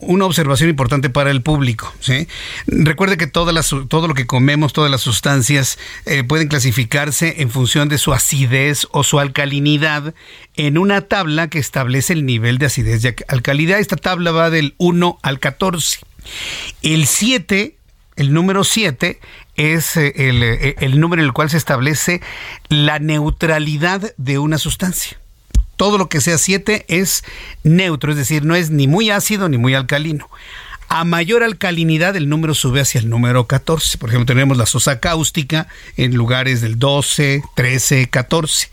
una 0.00 0.26
observación 0.26 0.70
importante 0.70 1.10
para 1.10 1.30
el 1.30 1.42
público. 1.42 1.92
¿sí? 2.00 2.28
Recuerde 2.66 3.16
que 3.16 3.26
todo 3.26 3.52
lo 3.52 4.14
que 4.14 4.26
comemos, 4.26 4.72
todas 4.72 4.90
las 4.90 5.00
sustancias 5.00 5.78
eh, 6.06 6.24
pueden 6.24 6.48
clasificarse 6.48 7.42
en 7.42 7.50
función 7.50 7.88
de 7.88 7.98
su 7.98 8.12
acidez 8.12 8.86
o 8.90 9.04
su 9.04 9.20
alcalinidad 9.20 10.14
en 10.56 10.78
una 10.78 11.02
tabla 11.02 11.48
que 11.48 11.58
establece 11.58 12.12
el 12.12 12.26
nivel 12.26 12.58
de 12.58 12.66
acidez 12.66 13.04
y 13.04 13.14
alcalinidad. 13.28 13.78
Esta 13.78 13.96
tabla 13.96 14.32
va 14.32 14.50
del 14.50 14.74
1 14.78 15.18
al 15.22 15.38
14. 15.38 16.00
El 16.82 17.06
7, 17.06 17.76
el 18.16 18.32
número 18.32 18.64
7, 18.64 19.20
es 19.56 19.96
eh, 19.96 20.12
eh, 20.16 20.74
el 20.78 20.98
número 20.98 21.22
en 21.22 21.26
el 21.26 21.32
cual 21.32 21.50
se 21.50 21.56
establece 21.56 22.20
la 22.68 22.98
neutralidad 22.98 24.12
de 24.16 24.38
una 24.38 24.58
sustancia 24.58 25.18
todo 25.76 25.98
lo 25.98 26.08
que 26.08 26.20
sea 26.20 26.38
7 26.38 26.86
es 26.88 27.24
neutro, 27.62 28.12
es 28.12 28.18
decir, 28.18 28.44
no 28.44 28.54
es 28.54 28.70
ni 28.70 28.86
muy 28.86 29.10
ácido 29.10 29.48
ni 29.48 29.58
muy 29.58 29.74
alcalino. 29.74 30.28
A 30.88 31.04
mayor 31.04 31.42
alcalinidad, 31.42 32.14
el 32.16 32.28
número 32.28 32.54
sube 32.54 32.80
hacia 32.80 33.00
el 33.00 33.08
número 33.08 33.46
14. 33.46 33.98
Por 33.98 34.10
ejemplo, 34.10 34.26
tenemos 34.26 34.56
la 34.56 34.66
sosa 34.66 35.00
cáustica 35.00 35.66
en 35.96 36.14
lugares 36.14 36.60
del 36.60 36.78
12, 36.78 37.42
13, 37.54 38.08
14. 38.08 38.70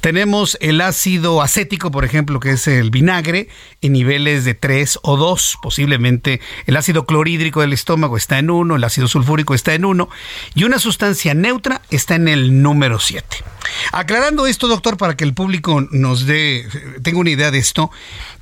Tenemos 0.00 0.58
el 0.60 0.80
ácido 0.80 1.40
acético, 1.40 1.90
por 1.90 2.04
ejemplo, 2.04 2.40
que 2.40 2.50
es 2.50 2.66
el 2.68 2.90
vinagre, 2.90 3.48
en 3.80 3.92
niveles 3.92 4.44
de 4.44 4.54
3 4.54 4.98
o 5.02 5.16
2. 5.16 5.58
Posiblemente 5.62 6.40
el 6.66 6.76
ácido 6.76 7.06
clorhídrico 7.06 7.60
del 7.60 7.72
estómago 7.72 8.16
está 8.16 8.38
en 8.38 8.50
1, 8.50 8.76
el 8.76 8.84
ácido 8.84 9.08
sulfúrico 9.08 9.54
está 9.54 9.74
en 9.74 9.84
1 9.84 10.08
y 10.54 10.64
una 10.64 10.78
sustancia 10.78 11.34
neutra 11.34 11.82
está 11.90 12.16
en 12.16 12.28
el 12.28 12.62
número 12.62 12.98
7. 12.98 13.44
Aclarando 13.92 14.46
esto, 14.46 14.68
doctor, 14.68 14.96
para 14.96 15.16
que 15.16 15.24
el 15.24 15.34
público 15.34 15.86
nos 15.90 16.26
dé, 16.26 16.66
tenga 17.02 17.18
una 17.18 17.30
idea 17.30 17.50
de 17.50 17.58
esto, 17.58 17.90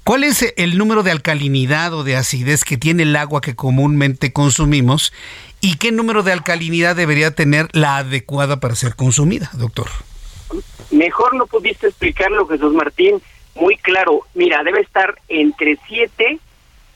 ¿cuál 0.05 0.25
es 0.25 0.53
el 0.57 0.79
número 0.79 1.03
de 1.03 1.11
alcalinidad 1.11 1.95
o 1.95 2.05
de 2.05 2.17
acidez 2.17 2.65
que 2.65 2.77
tiene 2.77 3.05
el 3.05 3.17
agua 3.17 3.41
que 3.41 3.57
comúnmente 3.57 4.33
consumimos? 4.33 5.13
¿Y 5.61 5.77
qué 5.77 5.93
número 5.93 6.23
de 6.23 6.33
alcalinidad 6.33 6.97
debería 6.97 7.35
tener 7.35 7.69
la 7.73 7.99
adecuada 7.99 8.61
para 8.61 8.75
ser 8.75 8.97
consumida, 8.97 9.51
doctor? 9.55 9.89
Mejor 10.91 11.35
no 11.35 11.47
pudiste 11.47 11.89
explicarlo, 11.89 12.47
Jesús 12.47 12.73
Martín, 12.73 13.21
muy 13.55 13.77
claro. 13.77 14.23
Mira, 14.35 14.63
debe 14.65 14.81
estar 14.81 15.15
entre 15.29 15.79
7 15.87 16.39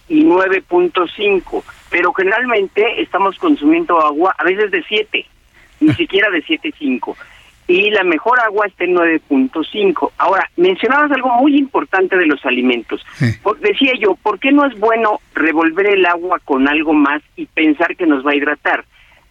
y 0.08 0.24
9.5, 0.24 1.62
pero 1.90 2.12
generalmente 2.12 3.02
estamos 3.02 3.38
consumiendo 3.38 4.00
agua 4.00 4.34
a 4.38 4.44
veces 4.44 4.70
de 4.70 4.82
7, 4.82 5.26
ni 5.80 5.92
siquiera 5.94 6.30
de 6.30 6.42
7.5 6.44 7.16
y 7.66 7.90
la 7.90 8.04
mejor 8.04 8.38
agua 8.40 8.66
está 8.66 8.84
en 8.84 8.94
9.5. 8.94 10.12
Ahora, 10.18 10.48
mencionabas 10.56 11.10
algo 11.12 11.30
muy 11.34 11.56
importante 11.56 12.16
de 12.16 12.26
los 12.26 12.44
alimentos. 12.44 13.04
decía 13.60 13.92
yo, 13.98 14.14
¿por 14.16 14.38
qué 14.38 14.52
no 14.52 14.66
es 14.66 14.78
bueno 14.78 15.20
revolver 15.34 15.86
el 15.86 16.04
agua 16.04 16.38
con 16.44 16.68
algo 16.68 16.92
más 16.92 17.22
y 17.36 17.46
pensar 17.46 17.96
que 17.96 18.06
nos 18.06 18.26
va 18.26 18.32
a 18.32 18.36
hidratar? 18.36 18.84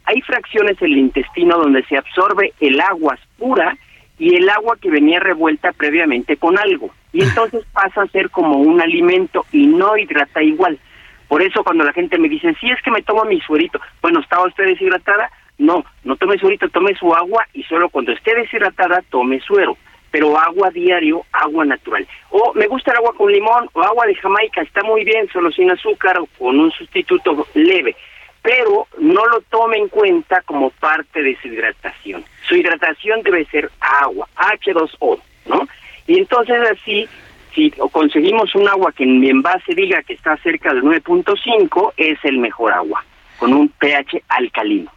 Hay 0.05 0.21
fracciones 0.21 0.81
en 0.81 0.91
el 0.91 0.97
intestino 0.97 1.57
donde 1.57 1.83
se 1.85 1.97
absorbe 1.97 2.53
el 2.59 2.79
agua 2.81 3.17
pura 3.37 3.77
y 4.17 4.35
el 4.35 4.49
agua 4.49 4.77
que 4.81 4.89
venía 4.89 5.19
revuelta 5.19 5.71
previamente 5.71 6.35
con 6.37 6.57
algo. 6.57 6.89
Y 7.13 7.23
entonces 7.23 7.63
pasa 7.71 8.01
a 8.01 8.07
ser 8.07 8.29
como 8.29 8.57
un 8.57 8.81
alimento 8.81 9.45
y 9.51 9.67
no 9.67 9.95
hidrata 9.97 10.41
igual. 10.41 10.79
Por 11.27 11.41
eso 11.41 11.63
cuando 11.63 11.83
la 11.83 11.93
gente 11.93 12.17
me 12.17 12.29
dice, 12.29 12.53
si 12.59 12.69
es 12.69 12.81
que 12.81 12.91
me 12.91 13.01
tomo 13.01 13.23
mi 13.25 13.39
suerito, 13.41 13.79
bueno, 14.01 14.19
¿estaba 14.19 14.45
usted 14.45 14.65
deshidratada? 14.65 15.29
No, 15.63 15.85
no 16.03 16.17
tome 16.17 16.37
suerito, 16.37 16.67
tome 16.67 16.93
su 16.95 17.15
agua 17.15 17.47
y 17.53 17.63
solo 17.63 17.87
cuando 17.87 18.11
esté 18.11 18.35
deshidratada 18.35 19.01
tome 19.09 19.39
suero. 19.39 19.77
Pero 20.11 20.37
agua 20.37 20.69
diario, 20.71 21.25
agua 21.31 21.63
natural. 21.63 22.05
O 22.31 22.51
me 22.53 22.67
gusta 22.67 22.91
el 22.91 22.97
agua 22.97 23.13
con 23.15 23.31
limón 23.31 23.69
o 23.71 23.81
agua 23.81 24.05
de 24.05 24.13
Jamaica, 24.15 24.61
está 24.61 24.83
muy 24.83 25.05
bien, 25.05 25.29
solo 25.31 25.53
sin 25.53 25.71
azúcar 25.71 26.19
o 26.19 26.25
con 26.37 26.59
un 26.59 26.69
sustituto 26.71 27.47
leve. 27.53 27.95
Pero 28.41 28.87
no 28.99 29.25
lo 29.25 29.39
tome 29.49 29.77
en 29.77 29.87
cuenta 29.87 30.41
como 30.41 30.69
parte 30.69 31.23
de 31.23 31.37
su 31.41 31.47
hidratación. 31.47 32.25
Su 32.45 32.57
hidratación 32.57 33.23
debe 33.23 33.45
ser 33.45 33.71
agua, 33.79 34.27
H2O, 34.35 35.21
¿no? 35.45 35.65
Y 36.07 36.19
entonces 36.19 36.57
así 36.69 37.07
si 37.55 37.71
conseguimos 37.71 38.53
un 38.55 38.67
agua 38.67 38.91
que 38.91 39.05
en 39.05 39.21
mi 39.21 39.29
envase 39.29 39.73
diga 39.73 40.03
que 40.03 40.15
está 40.15 40.35
cerca 40.37 40.73
del 40.73 40.83
9.5, 40.83 41.93
es 41.95 42.19
el 42.23 42.39
mejor 42.39 42.73
agua, 42.73 43.05
con 43.37 43.53
un 43.53 43.69
pH 43.69 44.23
alcalino 44.27 44.91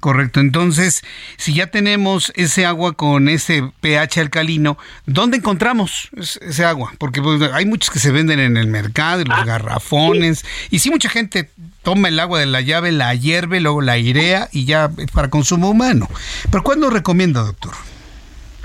correcto. 0.00 0.40
Entonces, 0.40 1.02
si 1.36 1.54
ya 1.54 1.66
tenemos 1.66 2.32
ese 2.34 2.64
agua 2.64 2.94
con 2.94 3.28
ese 3.28 3.70
pH 3.80 4.20
alcalino, 4.20 4.78
¿dónde 5.06 5.36
encontramos 5.36 6.08
ese 6.16 6.64
agua? 6.64 6.92
Porque 6.98 7.20
pues, 7.20 7.42
hay 7.52 7.66
muchos 7.66 7.90
que 7.90 7.98
se 7.98 8.10
venden 8.10 8.40
en 8.40 8.56
el 8.56 8.66
mercado, 8.66 9.20
en 9.20 9.28
los 9.28 9.38
ah, 9.38 9.44
garrafones, 9.44 10.44
y 10.70 10.78
sí 10.78 10.90
mucha 10.90 11.08
gente 11.08 11.50
toma 11.82 12.08
el 12.08 12.18
agua 12.18 12.40
de 12.40 12.46
la 12.46 12.62
llave, 12.62 12.90
la 12.92 13.14
hierve, 13.14 13.60
luego 13.60 13.82
la 13.82 13.92
airea 13.92 14.48
y 14.52 14.64
ya 14.64 14.90
es 14.98 15.10
para 15.10 15.28
consumo 15.28 15.70
humano. 15.70 16.08
¿Pero 16.50 16.62
cuándo 16.62 16.90
recomienda, 16.90 17.42
doctor? 17.42 17.74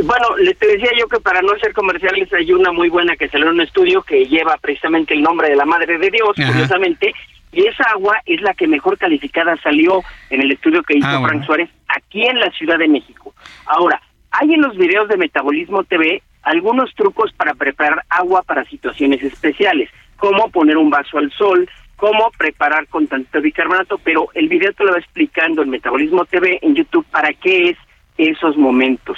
Bueno, 0.02 0.38
le 0.38 0.56
te 0.56 0.66
decía 0.66 0.92
yo 0.98 1.08
que 1.08 1.20
para 1.20 1.42
no 1.42 1.58
ser 1.60 1.74
comerciales 1.74 2.32
hay 2.34 2.54
una 2.54 2.72
muy 2.72 2.90
buena 2.90 3.18
que 3.18 3.28
salió 3.28 3.48
en 3.48 3.56
un 3.56 3.62
estudio 3.62 4.02
que 4.02 4.28
lleva 4.28 4.56
precisamente 4.58 5.14
el 5.14 5.22
nombre 5.22 5.50
de 5.50 5.58
la 5.58 5.66
Madre 5.66 5.98
de 5.98 6.10
Dios, 6.10 6.30
curiosamente, 6.36 7.14
y 7.52 7.66
esa 7.66 7.84
agua 7.92 8.22
es 8.26 8.42
la 8.42 8.54
que 8.54 8.68
mejor 8.68 8.98
calificada 8.98 9.58
salió 9.62 10.04
en 10.30 10.42
el 10.42 10.52
estudio 10.52 10.84
que 10.84 10.98
hizo 10.98 11.08
ah, 11.08 11.22
Frank 11.28 11.46
Suárez 11.46 11.70
aquí 11.88 12.26
en 12.26 12.40
la 12.40 12.52
Ciudad 12.52 12.78
de 12.78 12.88
México. 12.88 13.34
Ahora, 13.66 14.02
hay 14.32 14.54
en 14.54 14.62
los 14.62 14.78
videos 14.78 15.08
de 15.08 15.18
Metabolismo 15.18 15.84
TV 15.84 16.22
algunos 16.44 16.94
trucos 16.96 17.34
para 17.34 17.54
preparar 17.54 18.04
agua 18.10 18.44
para 18.44 18.66
situaciones 18.66 19.24
especiales, 19.24 19.90
como 20.18 20.50
poner 20.50 20.78
un 20.78 20.90
vaso 20.90 21.18
al 21.18 21.32
sol, 21.32 21.70
cómo 21.96 22.32
preparar 22.38 22.88
con 22.88 23.08
tanto 23.08 23.42
bicarbonato, 23.42 23.98
pero 23.98 24.30
el 24.34 24.48
video 24.48 24.72
te 24.74 24.84
lo 24.84 24.94
va 24.94 25.00
explicando 25.00 25.62
en 25.62 25.70
Metabolismo 25.70 26.26
TV 26.26 26.60
en 26.62 26.76
YouTube 26.76 27.06
para 27.12 27.34
qué 27.34 27.72
es 27.72 27.78
esos 28.18 28.58
momentos. 28.58 29.18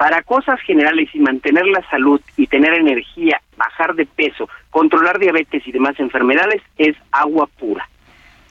Para 0.00 0.22
cosas 0.22 0.58
generales 0.62 1.10
y 1.12 1.18
mantener 1.18 1.66
la 1.66 1.82
salud 1.90 2.22
y 2.38 2.46
tener 2.46 2.72
energía, 2.72 3.42
bajar 3.58 3.94
de 3.94 4.06
peso, 4.06 4.48
controlar 4.70 5.18
diabetes 5.18 5.62
y 5.66 5.72
demás 5.72 6.00
enfermedades 6.00 6.62
es 6.78 6.96
agua 7.12 7.46
pura. 7.58 7.86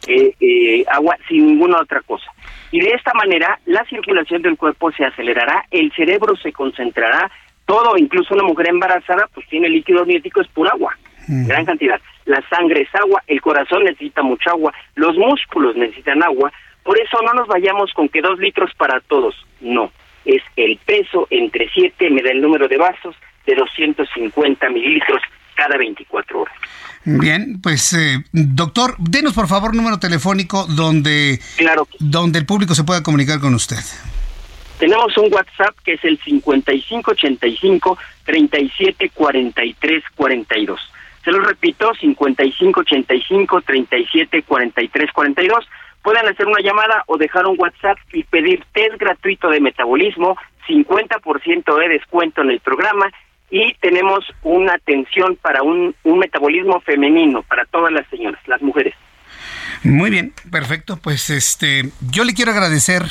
Eh, 0.05 0.35
eh, 0.39 0.85
agua 0.91 1.17
sin 1.27 1.47
ninguna 1.47 1.79
otra 1.79 2.01
cosa. 2.01 2.31
Y 2.69 2.79
de 2.81 2.91
esta 2.91 3.15
manera 3.15 3.59
la 3.65 3.83
circulación 3.85 4.43
del 4.43 4.57
cuerpo 4.57 4.91
se 4.91 5.03
acelerará, 5.05 5.65
el 5.71 5.91
cerebro 5.93 6.35
se 6.35 6.53
concentrará, 6.53 7.31
todo, 7.65 7.97
incluso 7.97 8.35
una 8.35 8.43
mujer 8.43 8.69
embarazada, 8.69 9.27
pues 9.33 9.47
tiene 9.47 9.69
líquido 9.69 10.03
amniótico, 10.03 10.41
es 10.41 10.47
pura 10.49 10.69
agua, 10.69 10.95
gran 11.27 11.65
cantidad. 11.65 11.99
La 12.25 12.47
sangre 12.47 12.81
es 12.81 12.93
agua, 12.93 13.23
el 13.25 13.41
corazón 13.41 13.85
necesita 13.85 14.21
mucha 14.21 14.51
agua, 14.51 14.71
los 14.93 15.17
músculos 15.17 15.75
necesitan 15.75 16.21
agua, 16.21 16.53
por 16.83 16.99
eso 17.01 17.17
no 17.25 17.33
nos 17.33 17.47
vayamos 17.47 17.91
con 17.93 18.07
que 18.07 18.21
dos 18.21 18.37
litros 18.37 18.71
para 18.75 18.99
todos, 18.99 19.35
no 19.61 19.91
es 20.25 20.41
el 20.55 20.77
peso 20.85 21.27
entre 21.29 21.69
7, 21.73 22.09
me 22.09 22.21
da 22.21 22.31
el 22.31 22.41
número 22.41 22.67
de 22.67 22.77
vasos, 22.77 23.15
de 23.45 23.55
250 23.55 24.69
mililitros 24.69 25.21
cada 25.55 25.77
24 25.77 26.41
horas. 26.41 26.53
Bien, 27.05 27.61
pues 27.61 27.93
eh, 27.93 28.17
doctor, 28.31 28.95
denos 28.99 29.33
por 29.33 29.47
favor 29.47 29.75
número 29.75 29.99
telefónico 29.99 30.65
donde, 30.67 31.39
claro 31.57 31.87
donde 31.99 32.39
el 32.39 32.45
público 32.45 32.75
se 32.75 32.83
pueda 32.83 33.01
comunicar 33.01 33.39
con 33.39 33.55
usted. 33.55 33.79
Tenemos 34.79 35.17
un 35.17 35.33
WhatsApp 35.33 35.75
que 35.83 35.93
es 35.93 36.05
el 36.05 36.19
5585 36.19 37.97
374342. 38.25 40.79
Se 41.23 41.31
lo 41.31 41.39
repito, 41.41 41.93
5585 41.99 43.61
374342 43.61 45.65
puedan 46.03 46.27
hacer 46.27 46.47
una 46.47 46.61
llamada 46.61 47.03
o 47.07 47.17
dejar 47.17 47.45
un 47.45 47.59
WhatsApp 47.59 47.97
y 48.13 48.23
pedir 48.23 48.63
test 48.73 48.99
gratuito 48.99 49.49
de 49.49 49.59
metabolismo, 49.59 50.37
50% 50.67 51.79
de 51.79 51.89
descuento 51.89 52.41
en 52.41 52.51
el 52.51 52.59
programa 52.59 53.11
y 53.51 53.73
tenemos 53.75 54.25
una 54.43 54.73
atención 54.73 55.37
para 55.41 55.63
un, 55.63 55.95
un 56.03 56.19
metabolismo 56.19 56.79
femenino 56.81 57.41
para 57.43 57.65
todas 57.65 57.91
las 57.91 58.07
señoras, 58.09 58.39
las 58.47 58.61
mujeres. 58.61 58.93
Muy 59.83 60.11
bien, 60.11 60.33
perfecto. 60.51 60.97
Pues 60.97 61.29
este, 61.29 61.89
yo 62.11 62.23
le 62.23 62.33
quiero 62.33 62.51
agradecer 62.51 63.03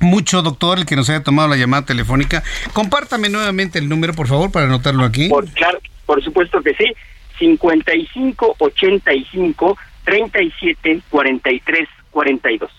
mucho, 0.00 0.42
doctor, 0.42 0.78
el 0.78 0.86
que 0.86 0.96
nos 0.96 1.08
haya 1.08 1.22
tomado 1.22 1.48
la 1.48 1.56
llamada 1.56 1.86
telefónica. 1.86 2.42
Compártame 2.72 3.28
nuevamente 3.28 3.78
el 3.78 3.88
número, 3.88 4.14
por 4.14 4.26
favor, 4.26 4.50
para 4.52 4.66
anotarlo 4.66 5.04
aquí. 5.04 5.28
Por, 5.28 5.48
claro, 5.52 5.78
por 6.04 6.22
supuesto 6.22 6.62
que 6.62 6.74
sí. 6.74 6.92
5585 7.38 9.78
37 10.06 11.02
43 11.10 11.88
42. 12.10 12.70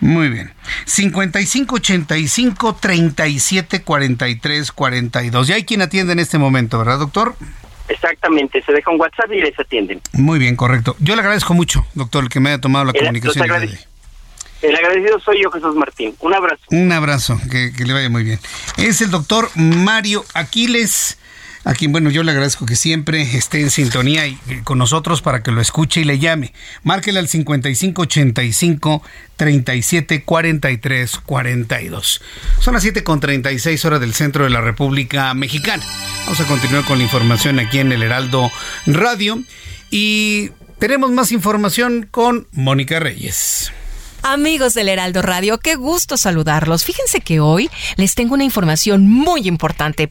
Muy 0.00 0.28
bien. 0.28 0.52
5585 0.86 2.74
37 2.80 3.82
43 3.82 4.72
42. 4.72 5.46
Ya 5.46 5.54
hay 5.54 5.64
quien 5.64 5.82
atiende 5.82 6.12
en 6.14 6.18
este 6.18 6.38
momento, 6.38 6.78
¿verdad, 6.78 6.98
doctor? 6.98 7.36
Exactamente, 7.88 8.62
se 8.62 8.72
deja 8.72 8.90
un 8.90 9.00
WhatsApp 9.00 9.32
y 9.32 9.40
les 9.40 9.58
atienden. 9.58 10.00
Muy 10.12 10.38
bien, 10.38 10.56
correcto. 10.56 10.94
Yo 10.98 11.14
le 11.14 11.22
agradezco 11.22 11.54
mucho, 11.54 11.86
doctor, 11.94 12.24
el 12.24 12.30
que 12.30 12.38
me 12.40 12.50
haya 12.50 12.60
tomado 12.60 12.84
la 12.84 12.92
comunicación. 12.92 13.46
El 14.60 14.74
agradecido 14.74 15.20
soy 15.20 15.42
yo, 15.42 15.50
Jesús 15.50 15.74
Martín. 15.76 16.14
Un 16.20 16.34
abrazo. 16.34 16.62
Un 16.70 16.90
abrazo, 16.92 17.40
que, 17.50 17.72
que 17.72 17.84
le 17.84 17.92
vaya 17.92 18.08
muy 18.08 18.24
bien. 18.24 18.40
Es 18.76 19.00
el 19.00 19.10
doctor 19.10 19.48
Mario 19.54 20.24
Aquiles 20.34 21.17
a 21.68 21.74
quien, 21.74 21.92
bueno, 21.92 22.08
yo 22.08 22.22
le 22.22 22.30
agradezco 22.30 22.64
que 22.64 22.76
siempre 22.76 23.20
esté 23.36 23.60
en 23.60 23.68
sintonía 23.68 24.26
y, 24.26 24.38
con 24.64 24.78
nosotros 24.78 25.20
para 25.20 25.42
que 25.42 25.52
lo 25.52 25.60
escuche 25.60 26.00
y 26.00 26.04
le 26.04 26.18
llame. 26.18 26.54
Márquele 26.82 27.18
al 27.18 27.28
5585 27.28 29.02
37 29.36 30.24
43 30.24 31.18
42. 31.18 32.22
Son 32.58 32.72
las 32.72 32.82
7 32.82 33.04
con 33.04 33.20
36 33.20 33.84
horas 33.84 34.00
del 34.00 34.14
centro 34.14 34.44
de 34.44 34.50
la 34.50 34.62
República 34.62 35.34
Mexicana. 35.34 35.84
Vamos 36.24 36.40
a 36.40 36.46
continuar 36.46 36.86
con 36.86 36.96
la 36.96 37.04
información 37.04 37.58
aquí 37.58 37.80
en 37.80 37.92
el 37.92 38.02
Heraldo 38.02 38.50
Radio 38.86 39.38
y 39.90 40.52
tenemos 40.78 41.10
más 41.10 41.32
información 41.32 42.08
con 42.10 42.48
Mónica 42.52 42.98
Reyes. 42.98 43.72
Amigos 44.22 44.72
del 44.72 44.88
Heraldo 44.88 45.20
Radio, 45.20 45.58
qué 45.58 45.74
gusto 45.74 46.16
saludarlos. 46.16 46.84
Fíjense 46.84 47.20
que 47.20 47.40
hoy 47.40 47.68
les 47.96 48.14
tengo 48.14 48.32
una 48.32 48.44
información 48.44 49.06
muy 49.06 49.46
importante 49.46 50.10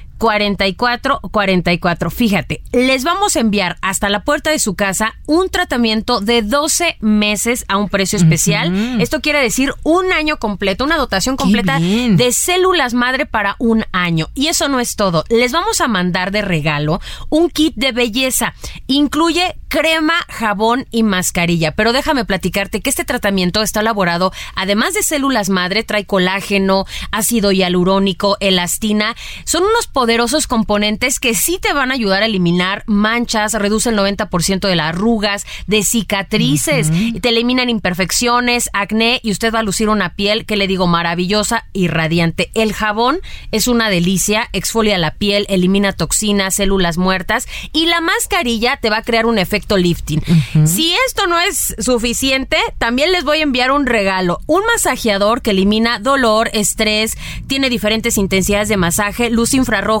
44 0.21 1.19
44. 1.31 2.11
Fíjate, 2.11 2.61
les 2.71 3.03
vamos 3.03 3.35
a 3.35 3.39
enviar 3.39 3.77
hasta 3.81 4.07
la 4.07 4.23
puerta 4.23 4.51
de 4.51 4.59
su 4.59 4.75
casa 4.75 5.15
un 5.25 5.49
tratamiento 5.49 6.21
de 6.21 6.43
12 6.43 6.97
meses 6.99 7.65
a 7.67 7.77
un 7.77 7.89
precio 7.89 8.17
especial. 8.17 9.01
Esto 9.01 9.21
quiere 9.21 9.41
decir 9.41 9.73
un 9.81 10.13
año 10.13 10.37
completo, 10.37 10.83
una 10.83 10.97
dotación 10.97 11.37
completa 11.37 11.79
de 11.79 12.31
células 12.33 12.93
madre 12.93 13.25
para 13.25 13.55
un 13.57 13.83
año. 13.93 14.29
Y 14.35 14.47
eso 14.47 14.67
no 14.67 14.79
es 14.79 14.95
todo. 14.95 15.23
Les 15.29 15.51
vamos 15.51 15.81
a 15.81 15.87
mandar 15.87 16.29
de 16.29 16.43
regalo 16.43 17.01
un 17.29 17.49
kit 17.49 17.73
de 17.75 17.91
belleza. 17.91 18.53
Incluye 18.85 19.55
crema, 19.71 20.25
jabón 20.27 20.85
y 20.91 21.01
mascarilla. 21.01 21.71
Pero 21.71 21.93
déjame 21.93 22.25
platicarte 22.25 22.81
que 22.81 22.89
este 22.89 23.05
tratamiento 23.05 23.63
está 23.63 23.79
elaborado, 23.79 24.33
además 24.53 24.93
de 24.93 25.01
células 25.01 25.49
madre, 25.49 25.83
trae 25.83 26.05
colágeno, 26.05 26.85
ácido 27.09 27.53
hialurónico, 27.53 28.35
elastina. 28.41 29.15
Son 29.45 29.63
unos 29.63 29.87
poderosos 30.11 30.45
componentes 30.45 31.21
que 31.21 31.33
sí 31.33 31.57
te 31.57 31.71
van 31.71 31.89
a 31.89 31.93
ayudar 31.93 32.21
a 32.21 32.25
eliminar 32.25 32.83
manchas, 32.85 33.53
reduce 33.53 33.91
el 33.91 33.97
90% 33.97 34.67
de 34.67 34.75
las 34.75 34.89
arrugas, 34.89 35.45
de 35.67 35.83
cicatrices, 35.83 36.91
te 37.21 37.29
eliminan 37.29 37.69
imperfecciones, 37.69 38.69
acné 38.73 39.21
y 39.23 39.31
usted 39.31 39.53
va 39.53 39.59
a 39.59 39.63
lucir 39.63 39.87
una 39.87 40.13
piel 40.15 40.45
que 40.45 40.57
le 40.57 40.67
digo 40.67 40.85
maravillosa 40.85 41.63
y 41.71 41.87
radiante. 41.87 42.51
El 42.55 42.73
jabón 42.73 43.21
es 43.53 43.69
una 43.69 43.89
delicia, 43.89 44.49
exfolia 44.51 44.97
la 44.97 45.13
piel, 45.13 45.45
elimina 45.47 45.93
toxinas, 45.93 46.55
células 46.55 46.97
muertas 46.97 47.47
y 47.71 47.85
la 47.85 48.01
mascarilla 48.01 48.75
te 48.81 48.89
va 48.89 48.97
a 48.97 49.03
crear 49.03 49.25
un 49.25 49.37
efecto 49.37 49.77
lifting. 49.77 50.21
Si 50.65 50.93
esto 51.07 51.25
no 51.27 51.39
es 51.39 51.73
suficiente, 51.79 52.57
también 52.79 53.13
les 53.13 53.23
voy 53.23 53.37
a 53.37 53.43
enviar 53.43 53.71
un 53.71 53.85
regalo, 53.85 54.41
un 54.45 54.63
masajeador 54.65 55.41
que 55.41 55.51
elimina 55.51 55.99
dolor, 55.99 56.49
estrés, 56.51 57.17
tiene 57.47 57.69
diferentes 57.69 58.17
intensidades 58.17 58.67
de 58.67 58.75
masaje, 58.75 59.29
luz 59.29 59.53
infrarroja 59.53 60.00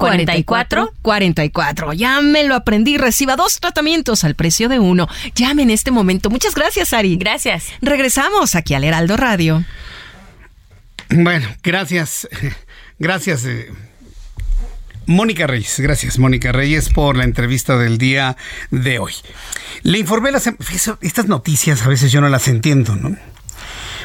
44 0.00 0.92
44. 1.02 1.92
Ya 1.92 2.20
me 2.20 2.44
lo 2.44 2.54
aprendí. 2.54 2.96
Reciba 2.96 3.36
dos 3.36 3.60
tratamientos 3.60 4.24
al 4.24 4.34
precio 4.34 4.68
de 4.68 4.78
uno. 4.78 5.08
Llame 5.34 5.62
en 5.62 5.70
este 5.70 5.90
momento. 5.90 6.30
Muchas 6.30 6.54
gracias, 6.54 6.92
Ari. 6.92 7.16
Gracias. 7.16 7.66
Regresamos 7.82 8.54
aquí 8.54 8.74
al 8.74 8.84
Heraldo 8.84 9.16
Radio. 9.16 9.64
Bueno, 11.10 11.46
gracias. 11.62 12.28
Gracias. 12.98 13.44
Eh, 13.44 13.70
Mónica 15.06 15.46
Reyes, 15.46 15.80
gracias 15.80 16.18
Mónica 16.18 16.52
Reyes 16.52 16.88
por 16.88 17.16
la 17.16 17.24
entrevista 17.24 17.76
del 17.76 17.98
día 17.98 18.36
de 18.70 18.98
hoy. 19.00 19.14
Le 19.82 19.98
informé 19.98 20.30
las, 20.30 20.48
estas 21.00 21.26
noticias 21.26 21.82
a 21.82 21.88
veces 21.88 22.12
yo 22.12 22.20
no 22.20 22.28
las 22.28 22.46
entiendo, 22.46 22.94
¿no? 22.94 23.16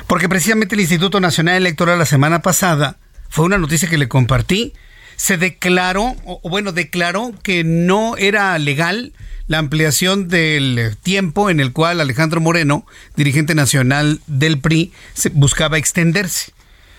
Porque 0.07 0.29
precisamente 0.29 0.73
el 0.73 0.81
Instituto 0.81 1.19
Nacional 1.19 1.57
Electoral 1.57 1.99
la 1.99 2.05
semana 2.05 2.41
pasada 2.41 2.97
fue 3.29 3.45
una 3.45 3.57
noticia 3.57 3.89
que 3.89 3.97
le 3.97 4.07
compartí 4.07 4.73
se 5.15 5.37
declaró, 5.37 6.15
o 6.25 6.49
bueno, 6.49 6.71
declaró 6.71 7.33
que 7.43 7.63
no 7.63 8.17
era 8.17 8.57
legal 8.59 9.13
la 9.47 9.59
ampliación 9.59 10.27
del 10.27 10.97
tiempo 11.01 11.49
en 11.49 11.59
el 11.59 11.71
cual 11.71 12.01
Alejandro 12.01 12.41
Moreno, 12.41 12.85
dirigente 13.15 13.55
nacional 13.55 14.19
del 14.27 14.59
PRI, 14.59 14.91
buscaba 15.33 15.77
extenderse. 15.77 16.51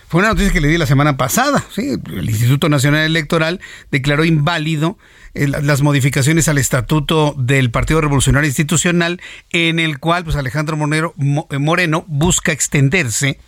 Fue 0.08 0.20
una 0.20 0.28
noticia 0.28 0.52
que 0.52 0.60
le 0.60 0.68
di 0.68 0.78
la 0.78 0.86
semana 0.86 1.16
pasada. 1.16 1.64
El 1.76 2.30
Instituto 2.30 2.68
Nacional 2.68 3.04
Electoral 3.04 3.60
declaró 3.90 4.24
inválido 4.24 4.98
eh, 5.34 5.48
las 5.48 5.82
modificaciones 5.82 6.46
al 6.48 6.58
estatuto 6.58 7.34
del 7.36 7.72
Partido 7.72 8.00
Revolucionario 8.00 8.46
Institucional 8.46 9.20
en 9.50 9.80
el 9.80 9.98
cual 9.98 10.22
pues, 10.22 10.36
Alejandro 10.36 10.76
Moreno 10.76 12.04
busca 12.06 12.52
extenderse 12.52 13.40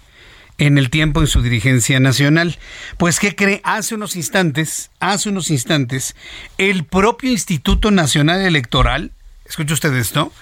en 0.58 0.76
el 0.76 0.90
tiempo 0.90 1.20
en 1.20 1.28
su 1.28 1.40
dirigencia 1.40 2.00
nacional. 2.00 2.58
Pues, 2.98 3.18
¿qué 3.20 3.34
cree? 3.34 3.60
Hace 3.64 3.94
unos 3.94 4.16
instantes, 4.16 4.90
hace 5.00 5.28
unos 5.30 5.50
instantes, 5.50 6.14
el 6.58 6.84
propio 6.84 7.30
Instituto 7.30 7.90
Nacional 7.90 8.40
Electoral, 8.40 9.12
escuche 9.46 9.72
usted 9.72 9.94
esto, 9.94 10.32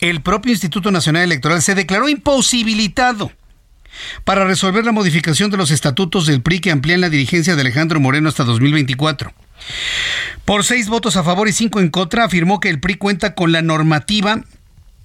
el 0.00 0.22
propio 0.22 0.52
Instituto 0.52 0.90
Nacional 0.90 1.22
Electoral 1.22 1.62
se 1.62 1.74
declaró 1.74 2.08
imposibilitado 2.08 3.30
para 4.24 4.44
resolver 4.44 4.84
la 4.84 4.92
modificación 4.92 5.50
de 5.50 5.56
los 5.56 5.70
estatutos 5.70 6.26
del 6.26 6.42
PRI 6.42 6.60
que 6.60 6.70
amplían 6.70 7.00
la 7.00 7.08
dirigencia 7.08 7.54
de 7.54 7.60
Alejandro 7.60 8.00
Moreno 8.00 8.28
hasta 8.28 8.44
2024. 8.44 9.32
Por 10.44 10.64
seis 10.64 10.88
votos 10.88 11.16
a 11.16 11.24
favor 11.24 11.48
y 11.48 11.52
cinco 11.52 11.80
en 11.80 11.88
contra, 11.88 12.24
afirmó 12.24 12.60
que 12.60 12.68
el 12.68 12.80
PRI 12.80 12.96
cuenta 12.96 13.34
con 13.34 13.52
la 13.52 13.62
normativa 13.62 14.44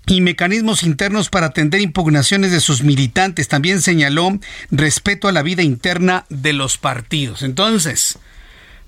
y 0.07 0.22
mecanismos 0.22 0.84
internos 0.84 1.30
para 1.30 1.48
atender 1.48 1.82
impugnaciones 1.82 2.52
de 2.52 2.60
sus 2.60 2.84
militantes. 2.84 3.48
También 3.48 3.82
señaló 3.82 4.40
respeto 4.72 5.28
a 5.28 5.32
la 5.32 5.44
vida 5.44 5.64
interna 5.64 6.26
de 6.30 6.53
los 6.53 6.78
partidos. 6.78 7.44
Entonces, 7.44 8.19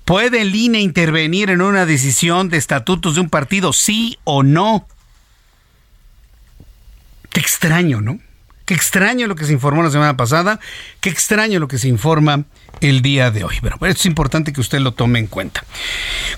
¿puede 0.04 0.42
el 0.42 0.54
INE 0.54 0.80
intervenir 0.80 1.50
en 1.50 1.62
una 1.62 1.86
decisión 1.86 2.48
de 2.48 2.58
estatutos 2.58 3.14
de 3.14 3.22
un 3.22 3.30
partido, 3.30 3.72
sí 3.72 4.18
o 4.24 4.42
no? 4.42 4.86
Qué 7.30 7.40
extraño, 7.40 8.00
¿no? 8.00 8.20
Qué 8.64 8.74
extraño 8.74 9.26
lo 9.26 9.34
que 9.34 9.44
se 9.44 9.52
informó 9.52 9.82
la 9.82 9.90
semana 9.90 10.16
pasada, 10.16 10.58
qué 11.00 11.10
extraño 11.10 11.60
lo 11.60 11.68
que 11.68 11.78
se 11.78 11.88
informa 11.88 12.44
el 12.80 13.02
día 13.02 13.30
de 13.30 13.44
hoy. 13.44 13.56
Pero 13.60 13.78
es 13.86 14.06
importante 14.06 14.52
que 14.52 14.60
usted 14.60 14.80
lo 14.80 14.92
tome 14.92 15.18
en 15.18 15.26
cuenta. 15.26 15.64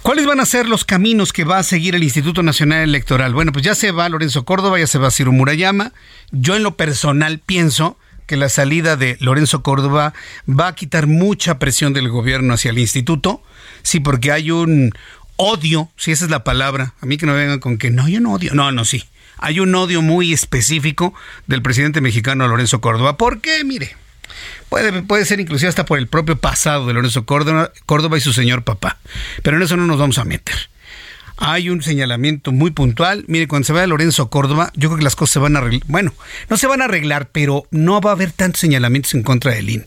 ¿Cuáles 0.03 0.27
van 0.27 0.40
a 0.40 0.47
ser 0.47 0.69
los 0.69 0.85
caminos 0.85 1.32
que 1.32 1.44
va 1.44 1.59
a 1.59 1.62
seguir 1.62 1.94
el 1.94 2.03
Instituto 2.03 2.43
Nacional 2.43 2.82
Electoral? 2.82 3.32
Bueno, 3.32 3.53
pues 3.53 3.65
ya 3.65 3.74
se 3.74 3.93
va 3.93 4.09
Lorenzo 4.09 4.44
Córdoba, 4.44 4.78
ya 4.78 4.86
se 4.89 4.98
va 4.98 5.11
Ciro 5.11 5.31
Murayama. 5.31 5.93
Yo 6.32 6.57
en 6.57 6.65
lo 6.65 6.77
personal 6.77 7.39
pienso 7.39 7.97
que 8.27 8.36
la 8.36 8.48
salida 8.48 8.97
de 8.97 9.16
Lorenzo 9.20 9.62
Córdoba 9.62 10.12
va 10.48 10.69
a 10.69 10.74
quitar 10.74 11.07
mucha 11.07 11.59
presión 11.61 11.93
del 11.93 12.09
gobierno 12.09 12.55
hacia 12.55 12.73
el 12.73 12.78
instituto, 12.78 13.43
sí, 13.82 14.01
porque 14.01 14.32
hay 14.32 14.51
un 14.51 14.93
odio, 15.36 15.90
si 15.97 16.11
esa 16.11 16.24
es 16.24 16.31
la 16.31 16.43
palabra, 16.43 16.94
a 17.01 17.07
mí 17.07 17.19
que 17.19 17.27
no 17.27 17.35
vengan 17.35 17.61
con 17.61 17.78
que 17.78 17.90
no, 17.90 18.09
yo 18.09 18.20
no 18.20 18.32
odio, 18.32 18.53
no, 18.55 18.73
no, 18.73 18.85
sí, 18.85 19.05
hay 19.38 19.60
un 19.60 19.74
odio 19.74 20.02
muy 20.02 20.32
específico 20.32 21.14
del 21.46 21.62
presidente 21.62 22.00
mexicano 22.00 22.46
Lorenzo 22.48 22.80
Córdoba. 22.80 23.16
¿Por 23.16 23.40
qué? 23.40 23.64
Mire, 23.64 23.96
puede, 24.68 25.02
puede 25.02 25.24
ser 25.24 25.40
inclusive 25.40 25.68
hasta 25.68 25.84
por 25.84 25.98
el 25.98 26.06
propio 26.06 26.36
pasado 26.36 26.86
de 26.86 26.94
Lorenzo 26.94 27.26
Córdoba, 27.26 27.72
Córdoba 27.86 28.18
y 28.18 28.20
su 28.20 28.32
señor 28.32 28.64
papá. 28.64 28.98
Pero 29.42 29.56
en 29.56 29.62
eso 29.62 29.76
no 29.76 29.86
nos 29.86 29.98
vamos 29.98 30.18
a 30.18 30.24
meter 30.24 30.70
hay 31.36 31.70
un 31.70 31.82
señalamiento 31.82 32.52
muy 32.52 32.70
puntual. 32.70 33.24
Mire, 33.28 33.48
cuando 33.48 33.66
se 33.66 33.72
vaya 33.72 33.86
Lorenzo 33.86 34.30
Córdoba, 34.30 34.72
yo 34.74 34.88
creo 34.88 34.98
que 34.98 35.04
las 35.04 35.16
cosas 35.16 35.34
se 35.34 35.38
van 35.38 35.56
a 35.56 35.60
arreglar. 35.60 35.82
Bueno, 35.86 36.14
no 36.48 36.56
se 36.56 36.66
van 36.66 36.80
a 36.82 36.86
arreglar, 36.86 37.28
pero 37.30 37.66
no 37.70 38.00
va 38.00 38.10
a 38.10 38.14
haber 38.14 38.32
tantos 38.32 38.60
señalamientos 38.60 39.14
en 39.14 39.22
contra 39.22 39.52
del 39.52 39.70
INE. 39.70 39.84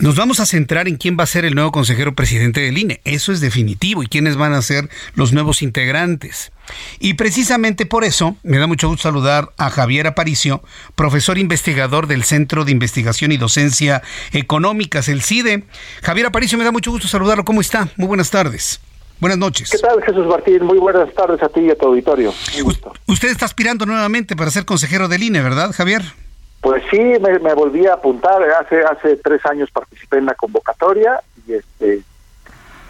Nos 0.00 0.16
vamos 0.16 0.40
a 0.40 0.46
centrar 0.46 0.88
en 0.88 0.96
quién 0.96 1.16
va 1.18 1.24
a 1.24 1.26
ser 1.26 1.44
el 1.44 1.54
nuevo 1.54 1.72
consejero 1.72 2.14
presidente 2.14 2.60
del 2.60 2.78
INE. 2.78 3.00
Eso 3.04 3.32
es 3.32 3.40
definitivo. 3.40 4.02
Y 4.02 4.06
quiénes 4.06 4.36
van 4.36 4.52
a 4.52 4.62
ser 4.62 4.88
los 5.14 5.32
nuevos 5.32 5.62
integrantes. 5.62 6.52
Y 7.00 7.14
precisamente 7.14 7.84
por 7.86 8.04
eso 8.04 8.36
me 8.42 8.58
da 8.58 8.66
mucho 8.66 8.88
gusto 8.88 9.02
saludar 9.02 9.50
a 9.58 9.68
Javier 9.68 10.06
Aparicio, 10.06 10.62
profesor 10.94 11.38
investigador 11.38 12.06
del 12.06 12.24
Centro 12.24 12.64
de 12.64 12.72
Investigación 12.72 13.32
y 13.32 13.36
Docencia 13.36 14.02
Económicas, 14.32 15.08
el 15.08 15.22
CIDE. 15.22 15.64
Javier 16.02 16.26
Aparicio, 16.26 16.56
me 16.56 16.64
da 16.64 16.70
mucho 16.70 16.92
gusto 16.92 17.08
saludarlo. 17.08 17.44
¿Cómo 17.44 17.60
está? 17.60 17.88
Muy 17.96 18.06
buenas 18.06 18.30
tardes. 18.30 18.80
Buenas 19.20 19.38
noches. 19.38 19.70
¿Qué 19.70 19.78
tal, 19.78 20.02
Jesús 20.02 20.26
Martín? 20.26 20.64
Muy 20.64 20.78
buenas 20.78 21.12
tardes 21.14 21.42
a 21.42 21.48
ti 21.48 21.60
y 21.60 21.70
a 21.70 21.76
tu 21.76 21.86
auditorio. 21.86 22.32
Usted 23.06 23.28
está 23.28 23.44
aspirando 23.44 23.86
nuevamente 23.86 24.34
para 24.34 24.50
ser 24.50 24.64
consejero 24.64 25.08
del 25.08 25.22
INE, 25.22 25.42
¿verdad, 25.42 25.72
Javier? 25.72 26.02
Pues 26.60 26.82
sí, 26.90 26.98
me, 26.98 27.38
me, 27.40 27.54
volví 27.54 27.86
a 27.86 27.94
apuntar. 27.94 28.42
Hace 28.42 28.82
hace 28.82 29.16
tres 29.16 29.44
años 29.46 29.70
participé 29.72 30.18
en 30.18 30.26
la 30.26 30.34
convocatoria 30.34 31.20
y 31.46 31.54
este 31.54 32.02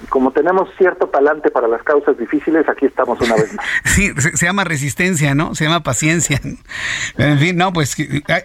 como 0.09 0.31
tenemos 0.31 0.69
cierto 0.77 1.09
talante 1.09 1.51
para 1.51 1.69
las 1.69 1.83
causas 1.83 2.19
difíciles, 2.19 2.69
aquí 2.69 2.87
estamos 2.87 3.21
una 3.21 3.35
vez 3.35 3.53
más. 3.55 3.67
Sí, 3.85 4.11
se, 4.19 4.47
llama 4.47 4.65
resistencia, 4.65 5.35
¿no? 5.35 5.55
Se 5.55 5.65
llama 5.65 5.83
paciencia. 5.83 6.41
En 7.19 7.39
fin, 7.39 7.57
no, 7.57 7.73
pues 7.73 7.97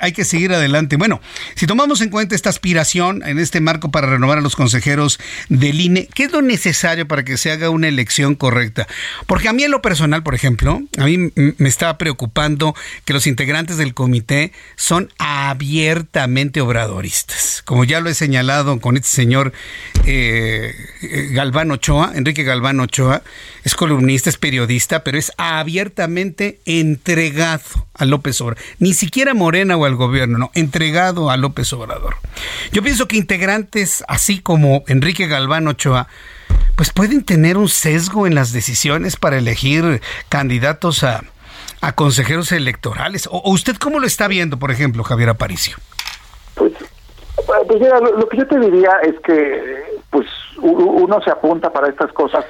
hay, 0.01 0.11
que 0.11 0.25
seguir 0.25 0.51
adelante. 0.53 0.97
Bueno, 0.97 1.21
si 1.55 1.67
tomamos 1.67 2.01
en 2.01 2.09
cuenta 2.09 2.35
esta 2.35 2.49
aspiración 2.49 3.23
en 3.23 3.39
este 3.39 3.61
marco 3.61 3.91
para 3.91 4.07
renovar 4.07 4.39
a 4.39 4.41
los 4.41 4.55
consejeros 4.55 5.19
del 5.49 5.79
INE, 5.79 6.07
¿qué 6.13 6.25
es 6.25 6.31
lo 6.31 6.41
necesario 6.41 7.07
para 7.07 7.23
que 7.23 7.37
se 7.37 7.51
haga 7.51 7.69
una 7.69 7.87
elección 7.87 8.35
correcta? 8.35 8.87
Porque 9.25 9.47
a 9.47 9.53
mí 9.53 9.63
en 9.63 9.71
lo 9.71 9.81
personal, 9.81 10.23
por 10.23 10.35
ejemplo, 10.35 10.81
a 10.97 11.05
mí 11.05 11.31
me 11.35 11.69
está 11.69 11.97
preocupando 11.97 12.75
que 13.05 13.13
los 13.13 13.27
integrantes 13.27 13.77
del 13.77 13.93
comité 13.93 14.51
son 14.75 15.09
abiertamente 15.17 16.61
obradoristas. 16.61 17.61
Como 17.63 17.83
ya 17.83 18.01
lo 18.01 18.09
he 18.09 18.13
señalado 18.13 18.79
con 18.79 18.97
este 18.97 19.09
señor 19.09 19.53
eh, 20.05 20.73
eh 21.01 21.29
Galván 21.47 21.71
Ochoa, 21.71 22.11
Enrique 22.13 22.43
Galván 22.43 22.81
Ochoa, 22.81 23.21
es 23.63 23.73
columnista, 23.73 24.29
es 24.29 24.35
periodista, 24.35 25.05
pero 25.05 25.17
es 25.17 25.31
abiertamente 25.37 26.59
entregado 26.65 27.87
a 27.93 28.03
López 28.03 28.41
Obrador. 28.41 28.61
Ni 28.79 28.93
siquiera 28.93 29.33
Morena 29.33 29.77
o 29.77 29.85
al 29.85 29.95
gobierno, 29.95 30.37
no, 30.37 30.51
entregado 30.55 31.31
a 31.31 31.37
López 31.37 31.71
Obrador. 31.71 32.17
Yo 32.73 32.83
pienso 32.83 33.07
que 33.07 33.15
integrantes 33.15 34.03
así 34.09 34.39
como 34.39 34.83
Enrique 34.87 35.27
Galván 35.27 35.69
Ochoa, 35.69 36.09
pues 36.75 36.91
pueden 36.91 37.23
tener 37.23 37.55
un 37.55 37.69
sesgo 37.69 38.27
en 38.27 38.35
las 38.35 38.51
decisiones 38.51 39.15
para 39.15 39.37
elegir 39.37 40.01
candidatos 40.27 41.05
a, 41.05 41.23
consejeros 41.95 42.51
electorales. 42.51 43.29
¿O 43.31 43.51
usted 43.51 43.77
cómo 43.77 44.01
lo 44.01 44.07
está 44.07 44.27
viendo, 44.27 44.59
por 44.59 44.71
ejemplo, 44.71 45.05
Javier 45.05 45.29
Aparicio? 45.29 45.77
Pues, 46.55 46.73
pues 47.45 47.79
mira, 47.79 47.99
lo, 47.99 48.27
que 48.27 48.37
yo 48.37 48.47
te 48.47 48.59
diría 48.59 48.99
es 49.03 49.19
que 49.19 50.01
pues 50.09 50.27
uno 50.61 51.21
se 51.21 51.31
apunta 51.31 51.69
para 51.71 51.89
estas 51.89 52.11
cosas 52.13 52.45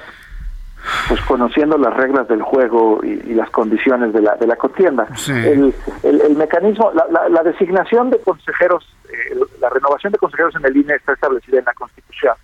pues 1.08 1.20
conociendo 1.22 1.76
las 1.76 1.94
reglas 1.94 2.28
del 2.28 2.42
juego 2.42 3.00
y, 3.02 3.34
las 3.34 3.50
condiciones 3.50 4.12
de 4.12 4.22
la, 4.22 4.36
de 4.36 4.46
la 4.46 4.56
contienda. 4.56 5.06
El, 5.28 5.74
el, 6.02 6.36
mecanismo, 6.36 6.92
la, 6.92 7.28
la, 7.28 7.42
designación 7.42 8.10
de 8.10 8.18
consejeros, 8.18 8.84
eh, 9.10 9.34
la 9.60 9.68
renovación 9.68 10.12
de 10.12 10.18
consejeros 10.18 10.54
en 10.56 10.64
el 10.64 10.76
INE 10.76 10.94
está 10.94 11.12
establecida 11.12 11.58
en 11.58 11.64
la 11.64 11.74
Constitución. 11.74 12.34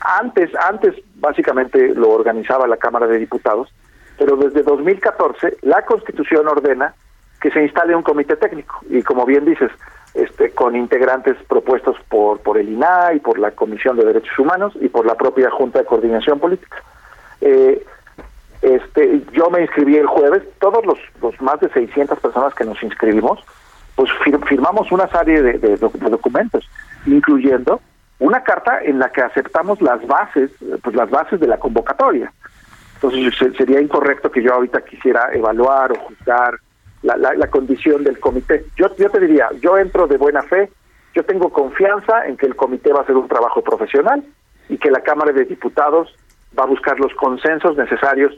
Antes, 0.00 0.50
antes 0.56 0.94
básicamente 1.16 1.94
lo 1.94 2.10
organizaba 2.10 2.66
la 2.66 2.76
Cámara 2.76 3.06
de 3.06 3.18
Diputados, 3.18 3.72
pero 4.18 4.36
desde 4.36 4.62
2014 4.62 5.58
la 5.62 5.84
Constitución 5.84 6.48
ordena 6.48 6.94
que 7.40 7.50
se 7.50 7.62
instale 7.62 7.94
un 7.94 8.02
comité 8.02 8.36
técnico 8.36 8.80
y 8.88 9.02
como 9.02 9.24
bien 9.24 9.44
dices, 9.44 9.70
este, 10.14 10.50
con 10.50 10.76
integrantes 10.76 11.36
propuestos 11.48 11.96
por, 12.08 12.40
por 12.40 12.58
el 12.58 12.68
INAI, 12.68 13.20
por 13.20 13.38
la 13.38 13.52
Comisión 13.52 13.96
de 13.96 14.04
Derechos 14.04 14.38
Humanos 14.38 14.72
y 14.80 14.88
por 14.88 15.06
la 15.06 15.14
propia 15.14 15.50
Junta 15.50 15.78
de 15.78 15.84
Coordinación 15.84 16.40
Política. 16.40 16.82
Eh, 17.40 17.84
este, 18.62 19.22
yo 19.32 19.48
me 19.50 19.62
inscribí 19.62 19.96
el 19.96 20.06
jueves, 20.06 20.42
todos 20.58 20.84
los, 20.84 20.98
los 21.22 21.40
más 21.40 21.60
de 21.60 21.70
600 21.70 22.18
personas 22.18 22.54
que 22.54 22.64
nos 22.64 22.82
inscribimos, 22.82 23.40
pues 23.94 24.10
firmamos 24.46 24.90
una 24.92 25.08
serie 25.08 25.42
de, 25.42 25.76
documentos, 25.76 26.68
incluyendo 27.06 27.80
una 28.18 28.42
carta 28.42 28.82
en 28.82 28.98
la 28.98 29.10
que 29.10 29.22
aceptamos 29.22 29.80
las 29.80 30.06
bases, 30.06 30.50
pues 30.82 30.94
las 30.94 31.10
bases 31.10 31.40
de 31.40 31.46
la 31.46 31.58
convocatoria. 31.58 32.32
Entonces 32.94 33.34
sería 33.56 33.80
incorrecto 33.80 34.30
que 34.30 34.42
yo 34.42 34.54
ahorita 34.54 34.82
quisiera 34.82 35.30
evaluar 35.32 35.92
o 35.92 35.96
juzgar 35.96 36.54
la, 37.02 37.16
la, 37.16 37.46
condición 37.48 38.04
del 38.04 38.20
comité. 38.20 38.66
Yo, 38.76 38.94
yo 38.96 39.10
te 39.10 39.20
diría, 39.20 39.48
yo 39.60 39.78
entro 39.78 40.06
de 40.06 40.16
buena 40.16 40.42
fe 40.42 40.70
yo 41.14 41.24
tengo 41.24 41.50
confianza 41.50 42.26
en 42.26 42.36
que 42.36 42.46
el 42.46 42.56
comité 42.56 42.92
va 42.92 43.00
a 43.00 43.02
hacer 43.02 43.16
un 43.16 43.28
trabajo 43.28 43.62
profesional 43.62 44.22
y 44.68 44.78
que 44.78 44.90
la 44.90 45.00
Cámara 45.00 45.32
de 45.32 45.44
Diputados 45.44 46.14
va 46.56 46.64
a 46.64 46.66
buscar 46.66 46.98
los 47.00 47.12
consensos 47.14 47.76
necesarios 47.76 48.36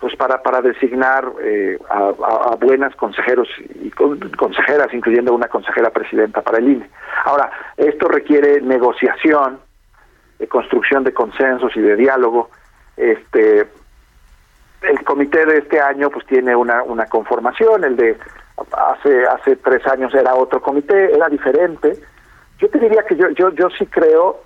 pues 0.00 0.14
para 0.14 0.42
para 0.42 0.60
designar 0.60 1.28
eh, 1.42 1.76
a, 1.90 2.54
buenas 2.60 2.94
consejeros 2.94 3.48
y 3.82 3.90
consejeras, 3.90 4.94
incluyendo 4.94 5.34
una 5.34 5.48
consejera 5.48 5.90
presidenta 5.90 6.40
para 6.40 6.58
el 6.58 6.68
INE. 6.68 6.88
Ahora, 7.24 7.50
esto 7.76 8.06
requiere 8.06 8.60
negociación, 8.60 9.58
de 10.38 10.46
construcción 10.46 11.02
de 11.02 11.12
consensos 11.12 11.76
y 11.76 11.80
de 11.80 11.96
diálogo. 11.96 12.48
Este, 12.96 13.66
el 14.82 15.04
comité 15.04 15.44
de 15.44 15.58
este 15.58 15.80
año 15.80 16.10
pues 16.10 16.26
tiene 16.26 16.54
una, 16.54 16.82
una 16.82 17.06
conformación, 17.06 17.84
el 17.84 17.96
de 17.96 18.16
hace 18.72 19.26
hace 19.26 19.56
tres 19.56 19.86
años 19.86 20.14
era 20.14 20.34
otro 20.34 20.60
comité, 20.60 21.14
era 21.14 21.28
diferente. 21.28 21.98
Yo 22.58 22.68
te 22.68 22.78
diría 22.78 23.02
que 23.02 23.16
yo 23.16 23.28
yo 23.30 23.50
yo 23.50 23.68
sí 23.70 23.86
creo, 23.86 24.42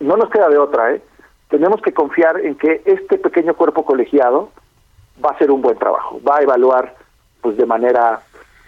no 0.00 0.16
nos 0.16 0.30
queda 0.30 0.48
de 0.48 0.58
otra, 0.58 0.92
¿eh? 0.92 1.02
Tenemos 1.48 1.80
que 1.80 1.92
confiar 1.92 2.40
en 2.40 2.56
que 2.56 2.82
este 2.84 3.18
pequeño 3.18 3.54
cuerpo 3.54 3.84
colegiado 3.84 4.50
va 5.24 5.30
a 5.30 5.32
hacer 5.32 5.50
un 5.50 5.62
buen 5.62 5.78
trabajo, 5.78 6.20
va 6.26 6.38
a 6.38 6.42
evaluar 6.42 6.94
pues 7.40 7.56
de 7.56 7.66
manera 7.66 8.20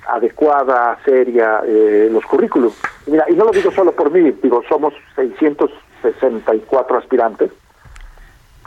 adecuada, 0.08 0.98
seria, 1.04 1.62
eh, 1.66 2.08
los 2.10 2.24
currículums. 2.24 2.80
Mira, 3.06 3.24
y 3.28 3.34
no 3.34 3.44
lo 3.44 3.50
digo 3.50 3.70
solo 3.70 3.92
por 3.92 4.10
mí, 4.10 4.30
digo, 4.42 4.62
somos 4.68 4.94
664 5.16 6.98
aspirantes, 6.98 7.50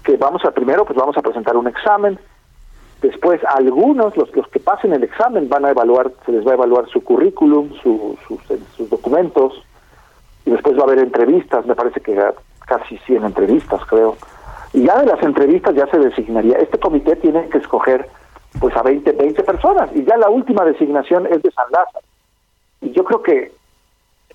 que 0.03 0.18
vamos 0.18 0.45
a, 0.45 0.52
primero, 0.52 0.86
pues 0.86 0.98
vamos 0.98 1.18
a 1.18 1.22
presentar 1.22 1.57
un 1.57 1.68
examen, 1.68 2.19
después 3.02 3.41
algunos, 3.45 4.15
los, 4.15 4.36
los 4.36 4.48
que 4.48 4.60
pasen 4.60 4.94
el 4.94 5.03
examen, 5.03 5.49
van 5.49 5.65
a 5.65 5.72
evaluar, 5.72 6.11
se 6.26 6.32
les 6.32 6.45
va 6.45 6.52
a 6.52 6.56
evaluar 6.56 6.88
su 6.88 7.03
currículum, 7.03 7.73
su, 7.82 8.18
sus, 8.28 8.40
sus 8.76 8.90
documentos, 8.90 9.53
y 10.45 10.52
después 10.52 10.76
va 10.78 10.82
a 10.82 10.86
haber 10.86 10.99
entrevistas, 10.99 11.65
me 11.65 11.76
parece 11.76 12.02
que 12.02 12.19
casi 12.65 12.98
100 12.99 13.26
entrevistas, 13.26 13.82
creo 13.86 14.15
y 14.73 14.86
ya 14.86 14.99
de 14.99 15.06
las 15.06 15.22
entrevistas 15.22 15.76
ya 15.76 15.88
se 15.88 15.99
designaría. 15.99 16.57
Este 16.57 16.80
comité 16.80 17.15
tiene 17.18 17.48
que 17.49 17.57
escoger 17.57 18.07
pues 18.60 18.76
a 18.76 18.84
20, 18.84 19.11
20 19.14 19.44
personas 19.44 19.90
y 19.95 20.03
ya 20.03 20.18
la 20.18 20.30
última 20.30 20.64
designación 20.65 21.28
es 21.28 21.41
de 21.41 21.52
San 21.52 21.65
Lázaro. 21.72 22.06
Y 22.82 22.91
yo 22.91 23.03
creo 23.03 23.22
que 23.22 23.52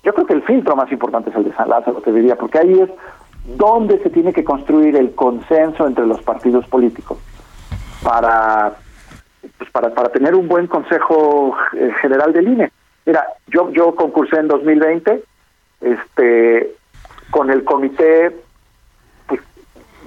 yo 0.03 0.13
creo 0.13 0.27
que 0.27 0.33
el 0.33 0.43
filtro 0.43 0.75
más 0.75 0.91
importante 0.91 1.31
es 1.31 1.35
el 1.35 1.43
de 1.43 1.53
San 1.53 1.69
Lázaro, 1.69 1.99
te 2.01 2.13
diría, 2.13 2.35
porque 2.37 2.59
ahí 2.59 2.79
es 2.79 2.89
donde 3.57 4.01
se 4.03 4.09
tiene 4.09 4.31
que 4.31 4.43
construir 4.43 4.95
el 4.95 5.15
consenso 5.15 5.87
entre 5.87 6.05
los 6.05 6.21
partidos 6.21 6.65
políticos 6.67 7.17
para 8.03 8.77
pues 9.57 9.71
para, 9.71 9.93
para 9.93 10.09
tener 10.09 10.35
un 10.35 10.47
buen 10.47 10.67
consejo 10.67 11.55
eh, 11.73 11.91
general 12.01 12.33
del 12.33 12.47
INE. 12.47 12.71
Mira, 13.05 13.25
yo 13.47 13.71
yo 13.71 13.95
concursé 13.95 14.37
en 14.37 14.47
2020 14.47 15.23
este 15.81 16.75
con 17.31 17.51
el 17.51 17.63
comité 17.63 18.33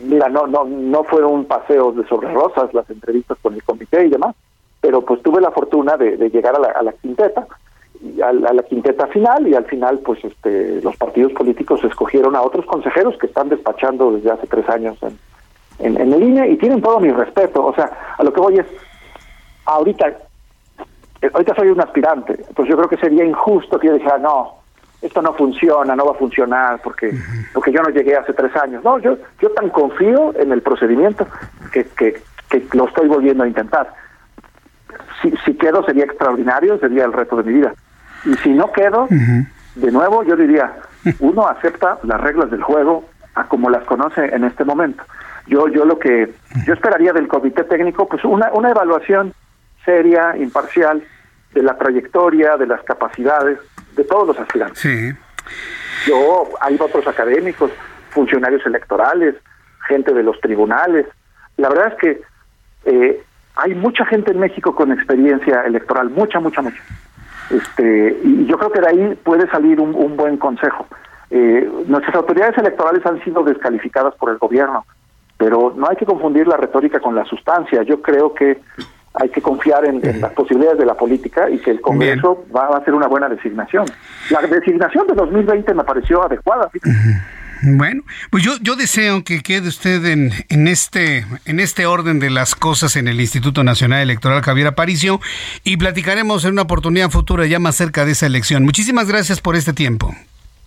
mira, 0.03 0.29
no, 0.29 0.47
no, 0.47 0.65
no 0.65 1.05
fue 1.05 1.25
un 1.25 1.45
paseo 1.45 1.93
de 1.93 2.07
sobre 2.07 2.33
rosas 2.33 2.73
las 2.75 2.89
entrevistas 2.91 3.39
con 3.43 3.55
el 3.55 3.63
comité 3.63 4.07
y 4.07 4.11
demás, 4.11 4.35
pero 4.81 5.03
pues 5.03 5.23
tuve 5.23 5.41
la 5.41 5.51
fortuna 5.51 5.97
de, 5.97 6.17
llegar 6.31 6.57
a 6.57 6.83
la, 6.83 6.93
quinteta, 6.93 7.47
a, 8.25 8.33
la 8.33 8.63
quinteta 8.63 9.07
final 9.09 9.47
y 9.47 9.55
al 9.55 9.67
final 9.67 9.99
pues 9.99 10.25
este 10.25 10.81
los 10.83 10.97
partidos 10.97 11.33
políticos 11.33 11.83
escogieron 11.85 12.35
a 12.37 12.43
otros 12.43 12.65
consejeros 12.67 13.17
que 13.19 13.27
están 13.27 13.49
despachando 13.49 14.13
desde 14.13 14.31
hace 14.31 14.47
tres 14.47 14.69
años 14.69 14.97
en, 15.03 15.19
en, 15.81 16.01
en 16.01 16.13
el 16.13 16.23
INE 16.23 16.49
y 16.49 16.57
tienen 16.57 16.81
todo 16.81 17.01
mi 17.01 17.11
respeto, 17.11 17.65
o 17.65 17.75
sea, 17.75 17.91
a 18.19 18.23
lo 18.23 18.33
que 18.33 18.41
voy 18.41 18.59
es, 18.59 18.67
ahorita, 19.65 20.09
eh, 20.09 21.31
ahorita 21.33 21.55
soy 21.55 21.69
un 21.69 21.81
aspirante, 21.81 22.45
pues 22.55 22.69
yo 22.69 22.77
creo 22.77 22.89
que 22.89 22.97
sería 22.97 23.25
injusto 23.25 23.79
que 23.79 23.89
yo 23.89 23.95
dijera, 23.95 24.19
no, 24.19 24.61
esto 25.03 25.23
no 25.23 25.33
funciona, 25.33 25.97
no 25.97 26.05
va 26.05 26.13
a 26.13 26.19
funcionar 26.19 26.81
porque 26.83 27.11
porque 27.55 27.73
yo 27.73 27.83
no 27.83 27.89
llegué 27.89 28.17
hace 28.17 28.33
tres 28.35 28.55
años. 28.57 28.85
No, 28.85 28.99
yo 28.99 29.17
yo 29.41 29.51
tan 29.53 29.71
confío 29.71 30.35
en 30.39 30.53
el 30.53 30.61
procedimiento 30.61 31.27
que, 31.73 31.85
que, 31.97 32.21
que 32.51 32.67
lo 32.73 32.87
estoy 32.87 33.09
volviendo 33.09 33.45
a 33.45 33.49
intentar. 33.49 33.93
Si, 35.23 35.33
si 35.45 35.55
quedo 35.55 35.83
sería 35.85 36.05
extraordinario, 36.05 36.79
sería 36.79 37.05
el 37.05 37.13
reto 37.13 37.37
de 37.37 37.45
mi 37.45 37.55
vida. 37.55 37.75
Y 38.27 38.35
si 38.35 38.51
no 38.51 38.71
quedo, 38.73 39.09
de 39.09 39.91
nuevo 39.91 40.23
yo 40.23 40.37
diría, 40.37 40.77
uno 41.21 41.47
acepta 41.47 41.99
las 42.03 42.21
reglas 42.21 42.51
del 42.51 42.63
juego 42.63 43.05
a 43.35 43.45
como 43.45 43.71
las 43.71 43.85
conoce 43.85 44.27
en 44.35 44.45
este 44.45 44.65
momento. 44.65 45.03
Yo 45.47 45.69
yo 45.69 45.85
lo 45.85 45.99
que 45.99 46.33
yo 46.67 46.75
esperaría 46.75 47.13
del 47.13 47.29
comité 47.29 47.65
técnico 47.65 48.09
pues 48.09 48.25
una 48.25 48.51
una 48.53 48.71
evaluación 48.71 49.35
seria, 49.85 50.37
imparcial 50.37 51.03
de 51.55 51.63
la 51.63 51.77
trayectoria, 51.77 52.57
de 52.57 52.67
las 52.67 52.83
capacidades 52.83 53.59
de 53.97 54.05
todos 54.05 54.29
los 54.29 54.39
aspirantes. 54.39 54.79
Sí. 54.79 55.13
Yo, 56.07 56.49
hay 56.61 56.77
otros 56.81 57.07
académicos, 57.07 57.71
funcionarios 58.11 58.65
electorales, 58.65 59.35
gente 59.87 60.13
de 60.13 60.23
los 60.23 60.41
tribunales. 60.41 61.07
La 61.57 61.69
verdad 61.69 61.89
es 61.89 61.95
que 61.95 62.23
eh, 62.85 63.23
hay 63.57 63.75
mucha 63.75 64.07
gente 64.07 64.31
en 64.31 64.39
México 64.39 64.75
con 64.75 64.93
experiencia 64.93 65.63
electoral, 65.63 66.11
mucha, 66.11 66.41
mucha, 66.41 66.63
mucha. 66.63 66.81
Este, 67.51 68.19
y 68.23 68.47
yo 68.47 68.57
creo 68.57 68.71
que 68.71 68.81
de 68.81 68.89
ahí 68.89 69.19
puede 69.25 69.51
salir 69.51 69.81
un, 69.81 70.17
buen 70.17 70.37
consejo. 70.37 70.87
Eh, 71.31 71.69
nuestras 71.87 72.15
autoridades 72.15 72.57
electorales 72.59 73.05
han 73.05 73.23
sido 73.25 73.43
descalificadas 73.43 74.15
por 74.15 74.31
el 74.31 74.39
gobierno, 74.39 74.87
pero 75.41 75.73
no 75.75 75.89
hay 75.89 75.97
que 75.97 76.05
confundir 76.05 76.47
la 76.47 76.59
retórica 76.59 77.01
con 77.01 77.15
la 77.15 77.25
sustancia. 77.25 77.83
Yo 77.83 78.03
creo 78.03 78.35
que 78.35 78.59
hay 79.15 79.31
que 79.31 79.41
confiar 79.41 79.87
en, 79.87 80.03
las 80.21 80.33
posibilidades 80.35 80.79
de 80.79 80.85
la 80.85 80.95
política 80.95 81.49
y 81.49 81.57
que 81.59 81.71
el 81.71 81.81
Congreso 81.81 82.45
va 82.55 82.67
a 82.67 82.77
hacer 82.77 82.93
una 82.93 83.09
buena 83.09 83.27
designación. 83.27 83.87
La 84.29 84.43
designación 84.43 85.07
de 85.07 85.15
2020 85.15 85.73
me 85.73 85.83
pareció 85.83 86.23
adecuada. 86.23 86.71
Bueno, 87.63 88.03
pues 88.31 88.45
yo, 88.45 88.53
yo 88.61 88.77
deseo 88.77 89.25
que 89.25 89.43
quede 89.43 89.69
usted 89.69 90.05
en, 90.05 90.31
en, 90.51 90.69
este, 90.69 91.25
en 91.47 91.59
este 91.59 91.87
orden 91.87 92.19
de 92.19 92.29
las 92.29 92.55
cosas 92.55 92.97
en 92.97 93.09
el 93.09 93.19
Instituto 93.19 93.65
Nacional 93.65 94.03
Electoral 94.03 94.43
Javier 94.43 94.67
Aparicio 94.67 95.21
y 95.65 95.79
platicaremos 95.79 96.45
en 96.45 96.53
una 96.53 96.63
oportunidad 96.63 97.09
futura 97.09 97.47
ya 97.47 97.59
más 97.59 97.77
cerca 97.77 98.05
de 98.05 98.13
esa 98.13 98.27
elección. 98.27 98.65
Muchísimas 98.65 99.09
gracias 99.09 99.41
por 99.41 99.57
este 99.57 99.73
tiempo. 99.73 100.15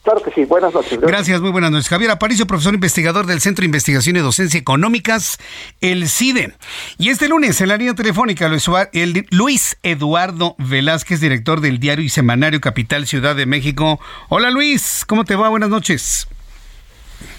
Claro 0.04 0.22
que 0.22 0.32
sí, 0.32 0.44
buenas 0.44 0.74
noches. 0.74 1.00
Gracias. 1.00 1.40
muy 1.40 1.52
buenas 1.52 1.72
noches. 1.72 1.88
Javier 1.88 2.12
Aparicio, 2.12 2.46
profesor 2.46 2.74
investigador 2.74 3.26
del 3.26 3.40
Centro 3.40 3.62
de 3.62 3.68
Investigación 3.68 4.18
y 4.18 4.20
Docencia 4.20 4.60
Económicas, 4.60 5.38
el 5.80 6.10
CIDE. 6.10 6.54
Y 6.98 7.10
este 7.10 7.30
lunes 7.30 7.62
en 7.62 7.70
la 7.70 7.78
línea 7.78 7.94
telefónica, 7.94 8.52
el 8.92 9.26
Luis 9.32 9.78
Eduardo 9.82 10.56
Velázquez, 10.58 11.22
director 11.22 11.62
del 11.62 11.80
diario 11.80 12.04
y 12.04 12.10
semanario 12.10 12.60
Capital 12.60 13.08
Ciudad 13.08 13.34
de 13.34 13.46
México. 13.46 14.00
Hola 14.28 14.52
Luis, 14.52 15.06
¿cómo 15.08 15.24
te 15.24 15.38
va? 15.38 15.48
Buenas 15.48 15.70
noches. 15.70 16.28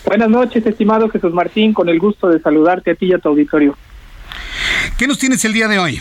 Buenas 0.06 0.30
noches, 0.30 0.64
estimado 0.64 1.10
Jesús 1.10 1.34
Martín, 1.34 1.74
con 1.74 1.90
el 1.90 1.98
gusto 1.98 2.28
de 2.28 2.40
saludarte 2.40 2.92
a 2.92 2.94
ti 2.94 3.06
y 3.06 3.12
a 3.12 3.18
tu 3.18 3.28
auditorio. 3.28 3.76
¿Qué 4.96 5.06
nos 5.06 5.18
tienes 5.18 5.44
el 5.44 5.52
día 5.52 5.68
de 5.68 5.78
hoy? 5.78 6.00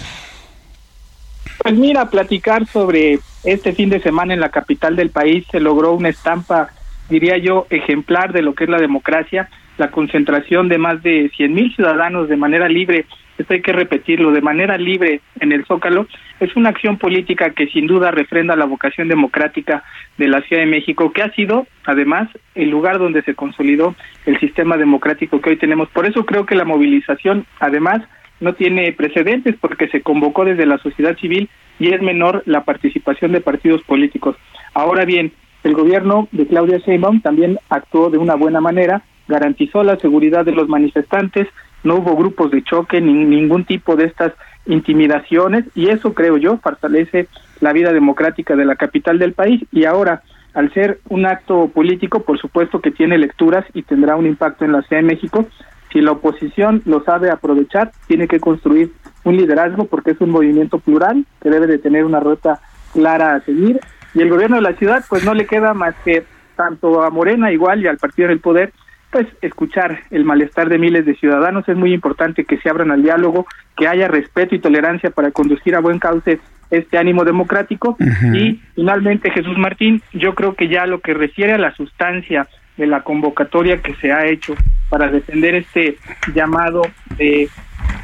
Pues 1.63 1.75
mira, 1.77 2.09
platicar 2.09 2.65
sobre 2.67 3.19
este 3.45 3.71
fin 3.71 3.89
de 3.89 4.01
semana 4.01 4.33
en 4.33 4.41
la 4.41 4.49
capital 4.49 4.97
del 4.97 5.11
país 5.11 5.45
se 5.49 5.61
logró 5.61 5.93
una 5.93 6.09
estampa, 6.09 6.71
diría 7.09 7.37
yo, 7.37 7.67
ejemplar 7.69 8.33
de 8.33 8.41
lo 8.41 8.53
que 8.53 8.65
es 8.65 8.69
la 8.69 8.79
democracia, 8.79 9.49
la 9.77 9.89
concentración 9.89 10.67
de 10.67 10.77
más 10.77 11.01
de 11.01 11.31
cien 11.37 11.53
mil 11.53 11.73
ciudadanos 11.73 12.27
de 12.27 12.35
manera 12.35 12.67
libre, 12.67 13.05
esto 13.37 13.53
hay 13.53 13.61
que 13.61 13.71
repetirlo, 13.71 14.31
de 14.31 14.41
manera 14.41 14.77
libre 14.77 15.21
en 15.39 15.53
el 15.53 15.65
Zócalo, 15.65 16.05
es 16.41 16.53
una 16.57 16.69
acción 16.69 16.97
política 16.97 17.51
que 17.51 17.67
sin 17.67 17.87
duda 17.87 18.11
refrenda 18.11 18.57
la 18.57 18.65
vocación 18.65 19.07
democrática 19.07 19.85
de 20.17 20.27
la 20.27 20.41
Ciudad 20.41 20.63
de 20.63 20.69
México, 20.69 21.13
que 21.13 21.23
ha 21.23 21.31
sido, 21.31 21.65
además, 21.85 22.27
el 22.55 22.69
lugar 22.71 22.99
donde 22.99 23.23
se 23.23 23.35
consolidó 23.35 23.95
el 24.25 24.37
sistema 24.41 24.75
democrático 24.75 25.39
que 25.39 25.51
hoy 25.51 25.57
tenemos. 25.57 25.87
Por 25.89 26.05
eso 26.05 26.25
creo 26.25 26.45
que 26.45 26.55
la 26.55 26.65
movilización, 26.65 27.45
además, 27.61 28.03
no 28.43 28.53
tiene 28.53 28.91
precedentes 28.93 29.55
porque 29.59 29.87
se 29.87 30.01
convocó 30.01 30.45
desde 30.45 30.65
la 30.65 30.77
sociedad 30.77 31.17
civil 31.17 31.49
y 31.79 31.93
es 31.93 32.01
menor 32.01 32.43
la 32.45 32.63
participación 32.63 33.31
de 33.31 33.41
partidos 33.41 33.81
políticos. 33.83 34.35
Ahora 34.73 35.05
bien, 35.05 35.31
el 35.63 35.73
gobierno 35.73 36.27
de 36.31 36.45
Claudia 36.45 36.77
Sheinbaum 36.77 37.21
también 37.21 37.57
actuó 37.69 38.09
de 38.09 38.17
una 38.17 38.35
buena 38.35 38.59
manera, 38.59 39.03
garantizó 39.27 39.83
la 39.83 39.97
seguridad 39.97 40.43
de 40.45 40.51
los 40.51 40.67
manifestantes, 40.67 41.47
no 41.83 41.95
hubo 41.95 42.15
grupos 42.15 42.51
de 42.51 42.63
choque 42.63 43.01
ni 43.01 43.13
ningún 43.13 43.65
tipo 43.65 43.95
de 43.95 44.05
estas 44.05 44.33
intimidaciones 44.65 45.65
y 45.75 45.89
eso 45.89 46.13
creo 46.13 46.37
yo 46.37 46.57
fortalece 46.57 47.27
la 47.59 47.73
vida 47.73 47.91
democrática 47.91 48.55
de 48.55 48.65
la 48.65 48.75
capital 48.75 49.19
del 49.19 49.33
país 49.33 49.61
y 49.71 49.85
ahora 49.85 50.21
al 50.53 50.71
ser 50.73 50.99
un 51.09 51.25
acto 51.25 51.67
político 51.69 52.23
por 52.23 52.39
supuesto 52.39 52.79
que 52.79 52.91
tiene 52.91 53.17
lecturas 53.17 53.65
y 53.73 53.83
tendrá 53.83 54.15
un 54.15 54.25
impacto 54.25 54.63
en 54.63 54.71
la 54.71 54.81
Ciudad 54.83 55.01
de 55.01 55.07
México 55.07 55.47
si 55.93 56.01
la 56.01 56.11
oposición 56.11 56.81
lo 56.85 57.03
sabe 57.03 57.29
aprovechar 57.29 57.91
tiene 58.07 58.27
que 58.27 58.39
construir 58.39 58.91
un 59.23 59.37
liderazgo 59.37 59.85
porque 59.85 60.11
es 60.11 60.19
un 60.19 60.31
movimiento 60.31 60.79
plural 60.79 61.25
que 61.41 61.49
debe 61.49 61.67
de 61.67 61.77
tener 61.77 62.03
una 62.03 62.19
ruta 62.19 62.59
clara 62.91 63.35
a 63.35 63.41
seguir. 63.41 63.79
Y 64.13 64.21
el 64.21 64.29
gobierno 64.29 64.57
de 64.57 64.63
la 64.63 64.73
ciudad 64.73 65.05
pues 65.07 65.23
no 65.23 65.33
le 65.33 65.45
queda 65.45 65.73
más 65.73 65.95
que 66.03 66.23
tanto 66.55 67.03
a 67.03 67.09
Morena 67.09 67.51
igual 67.51 67.81
y 67.81 67.87
al 67.87 67.97
partido 67.97 68.27
del 68.27 68.39
poder 68.39 68.73
pues 69.11 69.27
escuchar 69.41 69.99
el 70.09 70.25
malestar 70.25 70.69
de 70.69 70.79
miles 70.79 71.05
de 71.05 71.15
ciudadanos. 71.15 71.69
Es 71.69 71.77
muy 71.77 71.93
importante 71.93 72.45
que 72.45 72.57
se 72.57 72.69
abran 72.69 72.91
al 72.91 73.03
diálogo 73.03 73.45
que 73.77 73.87
haya 73.87 74.07
respeto 74.07 74.55
y 74.55 74.59
tolerancia 74.59 75.11
para 75.11 75.31
conducir 75.31 75.75
a 75.75 75.81
buen 75.81 75.99
cauce 75.99 76.39
este 76.71 76.97
ánimo 76.97 77.23
democrático. 77.23 77.95
Y 78.33 78.59
finalmente, 78.73 79.29
Jesús 79.29 79.55
Martín, 79.57 80.01
yo 80.13 80.33
creo 80.33 80.55
que 80.55 80.67
ya 80.67 80.87
lo 80.87 80.99
que 80.99 81.13
refiere 81.13 81.53
a 81.53 81.59
la 81.59 81.75
sustancia 81.75 82.47
de 82.77 82.87
la 82.87 83.03
convocatoria 83.03 83.81
que 83.81 83.95
se 83.95 84.11
ha 84.11 84.25
hecho 84.25 84.55
para 84.89 85.09
defender 85.09 85.55
este 85.55 85.97
llamado 86.33 86.81
de 87.17 87.49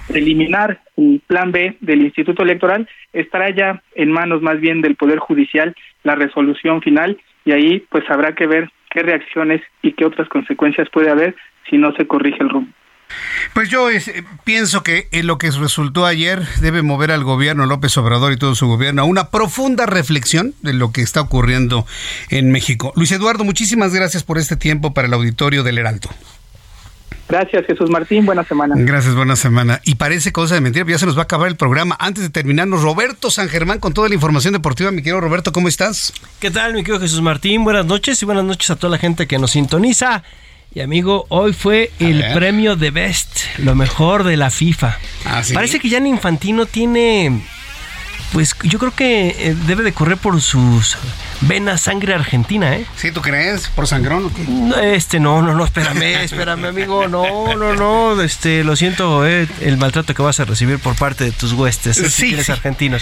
eliminar 0.09 0.81
el 0.97 1.21
plan 1.25 1.51
B 1.51 1.77
del 1.81 2.01
Instituto 2.01 2.43
Electoral 2.43 2.87
estará 3.13 3.49
ya 3.49 3.81
en 3.95 4.11
manos 4.11 4.41
más 4.41 4.59
bien 4.59 4.81
del 4.81 4.95
Poder 4.95 5.19
Judicial 5.19 5.75
la 6.03 6.15
resolución 6.15 6.81
final 6.81 7.19
y 7.45 7.51
ahí 7.51 7.85
pues 7.89 8.03
habrá 8.09 8.33
que 8.33 8.47
ver 8.47 8.69
qué 8.89 9.01
reacciones 9.01 9.61
y 9.81 9.93
qué 9.93 10.05
otras 10.05 10.27
consecuencias 10.29 10.89
puede 10.89 11.09
haber 11.09 11.35
si 11.69 11.77
no 11.77 11.91
se 11.93 12.07
corrige 12.07 12.41
el 12.41 12.49
rumbo. 12.49 12.71
Pues 13.53 13.69
yo 13.69 13.89
eh, 13.89 14.01
pienso 14.43 14.83
que 14.83 15.07
en 15.11 15.27
lo 15.27 15.37
que 15.37 15.51
resultó 15.51 16.05
ayer 16.05 16.47
debe 16.61 16.81
mover 16.81 17.11
al 17.11 17.23
gobierno 17.23 17.65
López 17.65 17.97
Obrador 17.97 18.31
y 18.33 18.37
todo 18.37 18.55
su 18.55 18.67
gobierno 18.67 19.01
a 19.01 19.05
una 19.05 19.29
profunda 19.29 19.85
reflexión 19.85 20.53
de 20.61 20.73
lo 20.73 20.91
que 20.91 21.01
está 21.01 21.21
ocurriendo 21.21 21.85
en 22.29 22.51
México. 22.51 22.93
Luis 22.95 23.11
Eduardo, 23.11 23.43
muchísimas 23.43 23.93
gracias 23.93 24.23
por 24.23 24.37
este 24.37 24.55
tiempo 24.55 24.93
para 24.93 25.07
el 25.07 25.13
auditorio 25.13 25.63
del 25.63 25.77
Heraldo. 25.77 26.09
Gracias, 27.29 27.63
Jesús 27.67 27.91
Martín. 27.91 28.25
Buena 28.25 28.43
semana. 28.43 28.73
Gracias, 28.75 29.13
buena 29.13 29.35
semana. 29.35 29.81
Y 29.85 29.95
parece 29.95 30.31
cosa 30.31 30.55
de 30.55 30.61
mentira, 30.61 30.83
ya 30.87 30.97
se 30.97 31.05
nos 31.05 31.15
va 31.15 31.21
a 31.21 31.23
acabar 31.25 31.47
el 31.47 31.55
programa. 31.55 31.95
Antes 31.99 32.23
de 32.23 32.31
terminarnos, 32.31 32.81
Roberto 32.81 33.29
San 33.29 33.49
Germán 33.49 33.79
con 33.79 33.93
toda 33.93 34.09
la 34.09 34.15
información 34.15 34.53
deportiva. 34.53 34.89
Mi 34.89 35.03
querido 35.03 35.21
Roberto, 35.21 35.51
¿cómo 35.51 35.67
estás? 35.67 36.11
¿Qué 36.39 36.49
tal, 36.49 36.73
mi 36.73 36.81
querido 36.81 36.99
Jesús 36.99 37.21
Martín? 37.21 37.63
Buenas 37.63 37.85
noches 37.85 38.19
y 38.23 38.25
buenas 38.25 38.45
noches 38.45 38.71
a 38.71 38.77
toda 38.77 38.89
la 38.89 38.97
gente 38.97 39.27
que 39.27 39.37
nos 39.37 39.51
sintoniza. 39.51 40.23
Y 40.73 40.81
amigo, 40.81 41.25
hoy 41.29 41.53
fue 41.53 41.91
el 41.99 42.23
premio 42.33 42.75
de 42.75 42.91
Best, 42.91 43.39
lo 43.57 43.73
mejor 43.73 44.23
de 44.23 44.37
la 44.37 44.51
FIFA. 44.51 44.97
Ah, 45.25 45.41
Parece 45.53 45.79
que 45.79 45.89
Gianni 45.89 46.09
Infantino 46.09 46.67
tiene, 46.67 47.41
pues 48.33 48.55
yo 48.61 48.77
creo 48.77 48.93
que 48.93 49.29
eh, 49.29 49.55
debe 49.65 49.81
de 49.81 49.93
correr 49.93 50.17
por 50.17 50.39
sus 50.41 50.95
venas 51.41 51.81
sangre 51.81 52.13
argentina, 52.13 52.75
¿eh? 52.75 52.85
¿Sí, 52.97 53.11
tú 53.11 53.19
crees? 53.21 53.67
¿Por 53.69 53.87
sangrón 53.87 54.25
o 54.25 54.33
qué? 54.33 54.43
No, 54.47 54.75
Este, 54.77 55.19
no, 55.19 55.41
no, 55.41 55.55
no, 55.55 55.65
espérame, 55.65 56.03
espérame, 56.23 56.65
amigo. 56.65 57.07
No, 57.07 57.55
no, 57.55 57.73
no, 57.75 58.21
este, 58.21 58.63
lo 58.63 58.75
siento, 58.75 59.25
eh, 59.25 59.47
el 59.61 59.77
maltrato 59.77 60.13
que 60.13 60.21
vas 60.21 60.39
a 60.39 60.45
recibir 60.45 60.77
por 60.77 60.95
parte 60.95 61.23
de 61.23 61.31
tus 61.31 61.53
huestes, 61.53 61.97
eh, 61.97 62.03
si 62.05 62.11
Sí, 62.11 62.27
quieres 62.27 62.45
sí. 62.45 62.51
argentinos. 62.51 63.01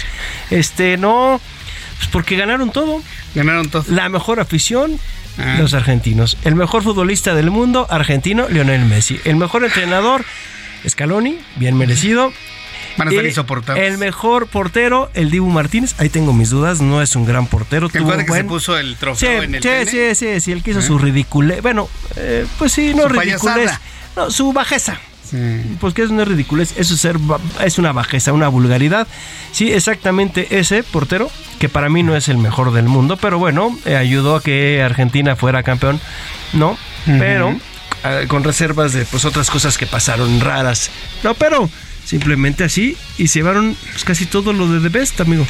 Este, 0.50 0.96
no, 0.96 1.38
pues 1.98 2.08
porque 2.10 2.36
ganaron 2.36 2.70
todo. 2.72 3.02
Ganaron 3.34 3.68
todo. 3.68 3.84
La 3.88 4.08
mejor 4.08 4.40
afición, 4.40 4.98
Ah. 5.38 5.56
los 5.58 5.72
argentinos. 5.74 6.36
El 6.44 6.56
mejor 6.56 6.82
futbolista 6.82 7.34
del 7.34 7.50
mundo, 7.50 7.86
argentino, 7.90 8.48
Lionel 8.48 8.84
Messi. 8.86 9.20
El 9.24 9.36
mejor 9.36 9.64
entrenador, 9.64 10.24
Scaloni, 10.88 11.38
bien 11.56 11.76
merecido. 11.76 12.32
Van 12.96 13.06
a 13.06 13.10
estar 13.12 13.24
insoportables. 13.26 13.92
El 13.92 13.98
mejor 13.98 14.48
portero, 14.48 15.08
el 15.14 15.30
Dibu 15.30 15.48
Martínez. 15.50 15.94
Ahí 15.98 16.08
tengo 16.08 16.32
mis 16.32 16.50
dudas, 16.50 16.80
no 16.80 17.00
es 17.00 17.14
un 17.14 17.24
gran 17.26 17.46
portero. 17.46 17.86
¿El 17.86 17.92
tuvo 17.92 18.06
cuate 18.06 18.24
que 18.24 18.30
buen- 18.30 18.42
se 18.42 18.48
puso 18.48 18.76
el 18.76 18.94
Sí, 18.94 18.96
trofeo 18.98 19.42
en 19.44 19.54
el 19.54 19.62
sí, 19.62 19.68
pene? 19.68 19.86
sí, 19.86 20.14
sí, 20.16 20.40
sí, 20.40 20.52
él 20.52 20.62
quiso 20.64 20.80
¿Eh? 20.80 20.82
su 20.82 20.98
ridiculez. 20.98 21.62
Bueno, 21.62 21.88
eh, 22.16 22.44
pues 22.58 22.72
sí, 22.72 22.92
no 22.94 23.06
ridiculez. 23.06 23.70
No, 24.16 24.30
su 24.32 24.52
bajeza. 24.52 24.98
Pues 25.80 25.94
que 25.94 26.02
es 26.02 26.10
ridiculez, 26.10 26.74
eso 26.76 26.94
es, 26.94 27.00
ser, 27.00 27.16
es 27.64 27.78
una 27.78 27.92
bajeza, 27.92 28.32
una 28.32 28.48
vulgaridad. 28.48 29.06
Sí, 29.52 29.72
exactamente 29.72 30.58
ese 30.58 30.82
portero, 30.82 31.30
que 31.58 31.68
para 31.68 31.88
mí 31.88 32.02
no 32.02 32.16
es 32.16 32.28
el 32.28 32.38
mejor 32.38 32.72
del 32.72 32.86
mundo, 32.86 33.16
pero 33.16 33.38
bueno, 33.38 33.76
eh, 33.84 33.96
ayudó 33.96 34.36
a 34.36 34.42
que 34.42 34.82
Argentina 34.82 35.36
fuera 35.36 35.62
campeón, 35.62 36.00
¿no? 36.52 36.76
Pero 37.06 37.56
eh, 38.04 38.26
con 38.28 38.44
reservas 38.44 38.92
de 38.92 39.04
pues 39.06 39.24
otras 39.24 39.50
cosas 39.50 39.78
que 39.78 39.86
pasaron 39.86 40.40
raras. 40.40 40.90
No, 41.22 41.34
pero 41.34 41.70
simplemente 42.08 42.64
así 42.64 42.96
y 43.18 43.28
se 43.28 43.40
llevaron 43.40 43.76
pues, 43.92 44.02
casi 44.04 44.24
todo 44.24 44.54
lo 44.54 44.66
de 44.66 44.80
The 44.80 44.98
Best, 44.98 45.20
amigo. 45.20 45.46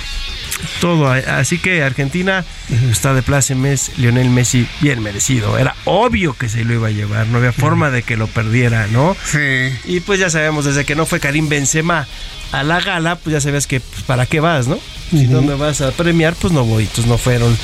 Todo, 0.80 1.08
así 1.08 1.58
que 1.58 1.84
Argentina 1.84 2.44
está 2.90 3.14
de 3.14 3.22
plácemes, 3.22 3.92
Lionel 3.96 4.28
Messi 4.28 4.66
bien 4.80 5.00
merecido. 5.00 5.56
Era 5.56 5.76
obvio 5.84 6.34
que 6.34 6.48
se 6.48 6.64
lo 6.64 6.74
iba 6.74 6.88
a 6.88 6.90
llevar, 6.90 7.28
no 7.28 7.38
había 7.38 7.52
forma 7.52 7.90
de 7.90 8.02
que 8.02 8.16
lo 8.16 8.26
perdiera, 8.26 8.88
¿no? 8.88 9.16
Sí. 9.24 9.70
Y 9.84 10.00
pues 10.00 10.18
ya 10.18 10.30
sabemos, 10.30 10.64
desde 10.64 10.84
que 10.84 10.96
no 10.96 11.06
fue 11.06 11.20
Karim 11.20 11.48
Benzema 11.48 12.08
a 12.52 12.62
la 12.62 12.80
gala, 12.80 13.16
pues 13.16 13.32
ya 13.32 13.40
sabes 13.40 13.66
que 13.66 13.80
pues, 13.80 14.02
para 14.02 14.26
qué 14.26 14.40
vas, 14.40 14.68
¿no? 14.68 14.78
Si 15.10 15.26
no 15.26 15.42
me 15.42 15.54
vas 15.54 15.80
a 15.80 15.90
premiar, 15.90 16.34
pues 16.34 16.52
no 16.52 16.64
voy. 16.64 16.84
Entonces 16.84 17.06
no 17.06 17.18
fueron 17.18 17.56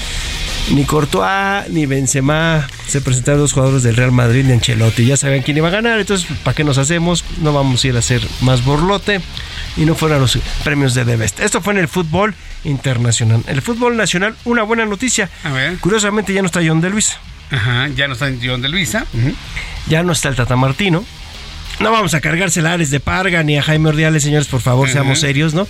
ni 0.70 0.84
Courtois 0.84 1.68
ni 1.68 1.86
Benzema. 1.86 2.66
Se 2.86 3.00
presentaron 3.00 3.40
dos 3.40 3.52
jugadores 3.52 3.82
del 3.82 3.96
Real 3.96 4.12
Madrid 4.12 4.44
ni 4.44 4.52
Ancelotti. 4.52 5.04
Ya 5.04 5.16
sabían 5.16 5.42
quién 5.42 5.56
iba 5.56 5.68
a 5.68 5.70
ganar, 5.70 5.98
entonces 6.00 6.26
¿para 6.42 6.54
qué 6.54 6.64
nos 6.64 6.78
hacemos? 6.78 7.24
No 7.40 7.52
vamos 7.52 7.84
a 7.84 7.88
ir 7.88 7.96
a 7.96 7.98
hacer 7.98 8.26
más 8.40 8.64
borlote. 8.64 9.20
Y 9.76 9.84
no 9.84 9.94
fueron 9.94 10.20
los 10.20 10.38
premios 10.62 10.94
de 10.94 11.04
The 11.04 11.16
Best. 11.16 11.40
Esto 11.40 11.60
fue 11.60 11.72
en 11.72 11.80
el 11.80 11.88
fútbol 11.88 12.34
internacional. 12.62 13.42
El 13.46 13.60
fútbol 13.60 13.96
nacional, 13.96 14.36
una 14.44 14.62
buena 14.62 14.86
noticia. 14.86 15.28
A 15.42 15.50
ver. 15.50 15.78
Curiosamente 15.78 16.32
ya 16.32 16.42
no 16.42 16.46
está 16.46 16.60
John 16.64 16.80
de 16.80 16.90
Luis. 16.90 17.16
Ajá, 17.50 17.88
ya 17.88 18.06
no 18.08 18.14
está 18.14 18.28
en 18.28 18.40
John 18.42 18.62
de 18.62 18.68
Luisa. 18.68 19.06
Ya 19.86 20.02
no 20.02 20.12
está 20.12 20.28
el 20.28 20.36
Tata 20.36 20.56
Martino. 20.56 21.04
No 21.80 21.90
vamos 21.90 22.14
a 22.14 22.20
cargársela 22.20 22.70
a 22.70 22.72
Ares 22.74 22.90
de 22.90 23.00
Parga 23.00 23.42
ni 23.42 23.58
a 23.58 23.62
Jaime 23.62 23.88
Ordiales, 23.88 24.22
señores, 24.22 24.46
por 24.46 24.60
favor, 24.60 24.88
seamos 24.88 25.20
serios, 25.20 25.54
¿no? 25.54 25.66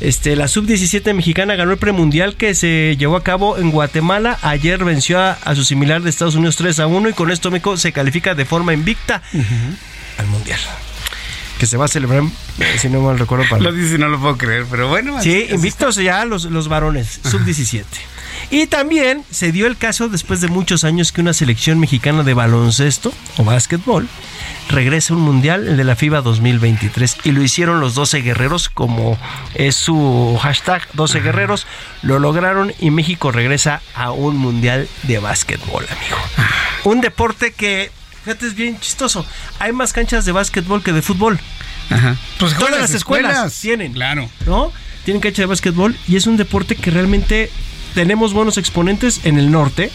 Este, 0.00 0.36
la 0.36 0.46
sub-17 0.48 1.12
mexicana 1.14 1.56
ganó 1.56 1.72
el 1.72 1.78
premundial 1.78 2.36
que 2.36 2.54
se 2.54 2.96
llevó 2.96 3.16
a 3.16 3.24
cabo 3.24 3.58
en 3.58 3.70
Guatemala. 3.70 4.38
Ayer 4.42 4.84
venció 4.84 5.18
a, 5.20 5.32
a 5.32 5.54
su 5.56 5.64
similar 5.64 6.02
de 6.02 6.10
Estados 6.10 6.36
Unidos 6.36 6.56
3 6.56 6.78
a 6.80 6.86
1 6.86 7.08
y 7.08 7.12
con 7.12 7.30
esto 7.30 7.50
México 7.50 7.76
se 7.76 7.92
califica 7.92 8.34
de 8.34 8.44
forma 8.44 8.72
invicta 8.72 9.22
al 10.16 10.26
mundial. 10.28 10.60
Que 11.58 11.66
se 11.66 11.76
va 11.76 11.86
a 11.86 11.88
celebrar, 11.88 12.22
eh, 12.22 12.76
si 12.78 12.88
no 12.88 13.00
mal 13.00 13.18
recuerdo, 13.18 13.44
para 13.50 13.60
Lo 13.64 13.72
dice, 13.72 13.98
no 13.98 14.08
lo 14.08 14.20
puedo 14.20 14.38
creer, 14.38 14.64
pero 14.70 14.88
bueno. 14.88 15.20
Sí, 15.20 15.48
invictos 15.50 15.96
ya 15.96 16.24
los, 16.24 16.44
los 16.44 16.68
varones, 16.68 17.20
sub-17. 17.24 17.82
Y 18.50 18.66
también 18.66 19.24
se 19.30 19.52
dio 19.52 19.66
el 19.66 19.76
caso 19.76 20.08
después 20.08 20.40
de 20.40 20.48
muchos 20.48 20.82
años 20.84 21.12
que 21.12 21.20
una 21.20 21.34
selección 21.34 21.78
mexicana 21.78 22.22
de 22.22 22.32
baloncesto 22.32 23.12
o 23.36 23.44
básquetbol 23.44 24.08
regresa 24.70 25.12
a 25.12 25.16
un 25.18 25.22
mundial, 25.22 25.68
el 25.68 25.76
de 25.76 25.84
la 25.84 25.96
FIBA 25.96 26.22
2023. 26.22 27.18
Y 27.24 27.32
lo 27.32 27.42
hicieron 27.42 27.80
los 27.80 27.94
12 27.94 28.22
guerreros, 28.22 28.70
como 28.70 29.18
es 29.54 29.76
su 29.76 30.38
hashtag 30.42 30.82
12 30.94 31.20
guerreros. 31.20 31.66
Lo 32.02 32.18
lograron 32.18 32.72
y 32.78 32.90
México 32.90 33.32
regresa 33.32 33.82
a 33.94 34.12
un 34.12 34.36
mundial 34.38 34.88
de 35.02 35.18
básquetbol, 35.18 35.84
amigo. 35.84 36.16
Un 36.84 37.02
deporte 37.02 37.52
que, 37.52 37.90
fíjate, 38.24 38.46
es 38.46 38.54
bien 38.54 38.80
chistoso. 38.80 39.26
Hay 39.58 39.72
más 39.72 39.92
canchas 39.92 40.24
de 40.24 40.32
básquetbol 40.32 40.82
que 40.82 40.92
de 40.94 41.02
fútbol. 41.02 41.38
Ajá. 41.90 42.16
Pues 42.38 42.54
Todas 42.54 42.70
las 42.70 42.80
las 42.80 42.94
escuelas, 42.94 43.32
escuelas. 43.32 43.60
tienen. 43.60 43.92
Claro. 43.92 44.30
¿no? 44.46 44.72
Tienen 45.04 45.20
cancha 45.20 45.42
de 45.42 45.46
básquetbol 45.46 45.94
y 46.06 46.16
es 46.16 46.26
un 46.26 46.38
deporte 46.38 46.76
que 46.76 46.90
realmente 46.90 47.50
tenemos 47.98 48.32
buenos 48.32 48.58
exponentes 48.58 49.22
en 49.24 49.40
el 49.40 49.50
norte 49.50 49.90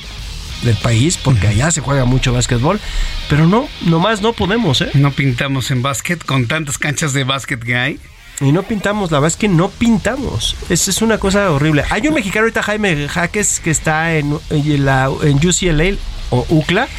del 0.64 0.76
país, 0.76 1.16
porque 1.16 1.48
allá 1.48 1.72
se 1.72 1.80
juega 1.80 2.04
mucho 2.04 2.34
básquetbol, 2.34 2.82
pero 3.30 3.48
no, 3.48 3.70
nomás 3.86 4.22
no 4.22 4.34
podemos, 4.34 4.82
¿eh? 4.82 4.90
No 4.94 5.12
pintamos 5.12 5.72
en 5.72 5.82
básquet 5.82 6.22
con 6.22 6.46
tantas 6.46 6.78
canchas 6.78 7.14
de 7.14 7.24
básquet 7.24 7.64
que 7.64 7.78
hay. 7.78 8.00
Y 8.42 8.52
no 8.52 8.64
pintamos, 8.64 9.10
la 9.10 9.20
verdad 9.20 9.34
es 9.34 9.38
que 9.38 9.48
no 9.48 9.70
pintamos. 9.70 10.58
Es, 10.68 10.90
es 10.90 11.02
una 11.02 11.18
cosa 11.18 11.50
horrible. 11.50 11.86
Hay 11.92 12.06
un 12.06 12.14
mexicano 12.14 12.44
ahorita, 12.44 12.62
Jaime 12.62 13.08
Jaques, 13.08 13.62
que 13.62 13.72
está 13.72 14.18
en, 14.18 14.38
en, 14.50 14.84
la, 14.84 15.10
en 15.22 15.38
UCLA 15.38 15.96
o 16.30 16.46
UCLA, 16.50 16.90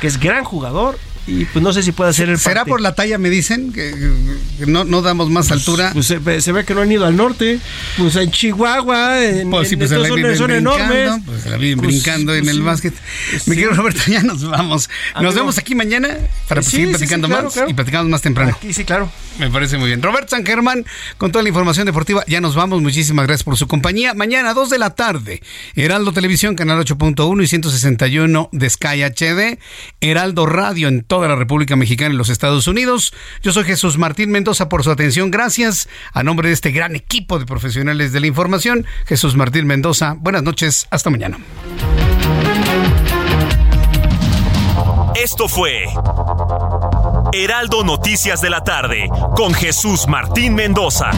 que 0.00 0.08
es 0.08 0.18
gran 0.18 0.42
jugador. 0.42 0.98
Y 1.32 1.44
pues 1.44 1.62
no 1.62 1.72
sé 1.72 1.82
si 1.84 1.92
puede 1.92 2.10
hacer 2.10 2.28
el 2.28 2.38
¿Será 2.38 2.56
parte. 2.62 2.70
por 2.70 2.80
la 2.80 2.94
talla, 2.94 3.16
me 3.18 3.30
dicen? 3.30 3.72
Que, 3.72 3.94
que 4.58 4.66
no, 4.66 4.84
no 4.84 5.00
damos 5.00 5.30
más 5.30 5.50
altura. 5.52 5.90
Pues 5.92 6.06
se, 6.06 6.18
ve- 6.18 6.40
se 6.40 6.50
ve 6.50 6.64
que 6.64 6.74
no 6.74 6.80
han 6.80 6.90
ido 6.90 7.06
al 7.06 7.16
norte. 7.16 7.60
Pues 7.96 8.16
en 8.16 8.30
Chihuahua, 8.30 9.22
en, 9.24 9.48
Pues 9.50 9.68
sí, 9.68 9.74
en 9.74 9.78
pues 9.80 9.90
la 9.92 9.98
viven 10.12 10.36
son, 10.36 10.50
enormes. 10.50 11.10
pues 11.24 11.42
se 11.42 11.50
la 11.50 11.56
viven 11.56 11.78
Pues- 11.78 11.88
brincando 11.88 12.34
en 12.34 12.42
pues 12.44 12.56
el 12.56 12.62
básquet. 12.62 12.94
Mi 13.46 13.54
querido 13.54 13.72
Roberto, 13.74 14.00
ya 14.08 14.22
nos 14.24 14.42
vamos. 14.48 14.90
Nos 15.20 15.34
vemos 15.34 15.56
aquí 15.58 15.74
mañana 15.74 16.08
para 16.48 16.62
Sí, 16.62 16.70
seguir 16.72 16.86
sí, 16.88 16.92
platicando 16.94 17.28
claro, 17.28 17.44
más 17.44 17.52
claro. 17.54 17.70
y 17.70 17.74
platicamos 17.74 18.08
más 18.08 18.22
temprano. 18.22 18.52
Aquí 18.56 18.72
sí, 18.74 18.84
claro. 18.84 19.10
Me 19.38 19.48
parece 19.50 19.78
muy 19.78 19.86
bien. 19.86 20.02
Roberto 20.02 20.30
San 20.36 20.44
Germán, 20.44 20.84
con 21.16 21.32
toda 21.32 21.42
la 21.42 21.48
información 21.48 21.86
deportiva, 21.86 22.24
ya 22.26 22.40
nos 22.40 22.54
vamos. 22.56 22.82
Muchísimas 22.82 23.26
gracias 23.26 23.44
por 23.44 23.56
su 23.56 23.66
compañía. 23.68 24.12
Mañana, 24.14 24.52
2 24.52 24.68
de 24.68 24.78
la 24.78 24.90
tarde, 24.90 25.40
Heraldo 25.76 26.12
Televisión, 26.12 26.56
canal 26.56 26.78
8.1 26.84 27.42
y 27.42 27.46
161 27.46 28.48
de 28.52 28.68
Sky 28.68 29.02
HD. 29.04 29.58
Heraldo 30.00 30.44
Radio 30.46 30.88
en 30.88 31.02
toda 31.20 31.28
la 31.28 31.36
República 31.36 31.76
Mexicana 31.76 32.14
y 32.14 32.16
los 32.16 32.30
Estados 32.30 32.66
Unidos. 32.66 33.12
Yo 33.42 33.52
soy 33.52 33.64
Jesús 33.64 33.98
Martín 33.98 34.30
Mendoza 34.30 34.70
por 34.70 34.82
su 34.82 34.90
atención. 34.90 35.30
Gracias. 35.30 35.86
A 36.14 36.22
nombre 36.22 36.48
de 36.48 36.54
este 36.54 36.70
gran 36.70 36.96
equipo 36.96 37.38
de 37.38 37.44
profesionales 37.44 38.14
de 38.14 38.20
la 38.20 38.26
información, 38.26 38.86
Jesús 39.04 39.36
Martín 39.36 39.66
Mendoza. 39.66 40.14
Buenas 40.16 40.42
noches. 40.42 40.86
Hasta 40.90 41.10
mañana. 41.10 41.36
Esto 45.14 45.46
fue 45.46 45.84
Heraldo 47.34 47.84
Noticias 47.84 48.40
de 48.40 48.48
la 48.48 48.64
tarde 48.64 49.10
con 49.36 49.52
Jesús 49.52 50.06
Martín 50.08 50.54
Mendoza. 50.54 51.10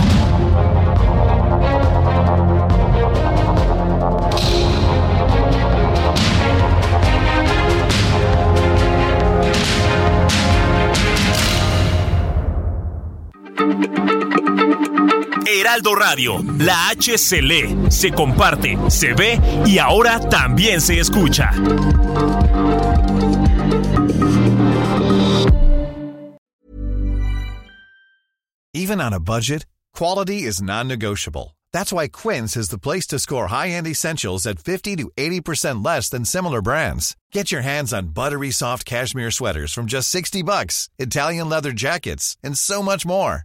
Heraldo 15.47 15.95
Radio, 15.95 16.39
la 16.59 16.89
H 16.91 17.19
se 17.19 17.41
lee, 17.41 17.91
se 17.91 18.11
comparte, 18.11 18.77
se 18.91 19.15
ve 19.15 19.39
y 19.67 19.79
ahora 19.79 20.19
también 20.29 20.81
se 20.81 20.99
escucha. 20.99 21.51
Even 28.75 29.01
on 29.01 29.13
a 29.13 29.21
budget, 29.21 29.67
quality 29.95 30.43
is 30.43 30.63
non-negotiable. 30.63 31.57
That's 31.73 31.93
why 31.93 32.09
Quince 32.09 32.57
is 32.57 32.71
the 32.71 32.79
place 32.79 33.07
to 33.09 33.19
score 33.19 33.47
high-end 33.49 33.87
essentials 33.87 34.47
at 34.47 34.59
50 34.59 34.97
to 34.97 35.11
80% 35.17 35.85
less 35.85 36.09
than 36.09 36.25
similar 36.25 36.61
brands. 36.61 37.17
Get 37.33 37.53
your 37.53 37.63
hands 37.63 37.93
on 37.93 38.09
buttery 38.09 38.51
soft 38.51 38.85
cashmere 38.85 39.31
sweaters 39.31 39.73
from 39.73 39.87
just 39.87 40.11
60 40.11 40.43
bucks, 40.43 40.89
Italian 40.99 41.49
leather 41.49 41.73
jackets, 41.73 42.37
and 42.43 42.57
so 42.57 42.83
much 42.83 43.07
more. 43.07 43.45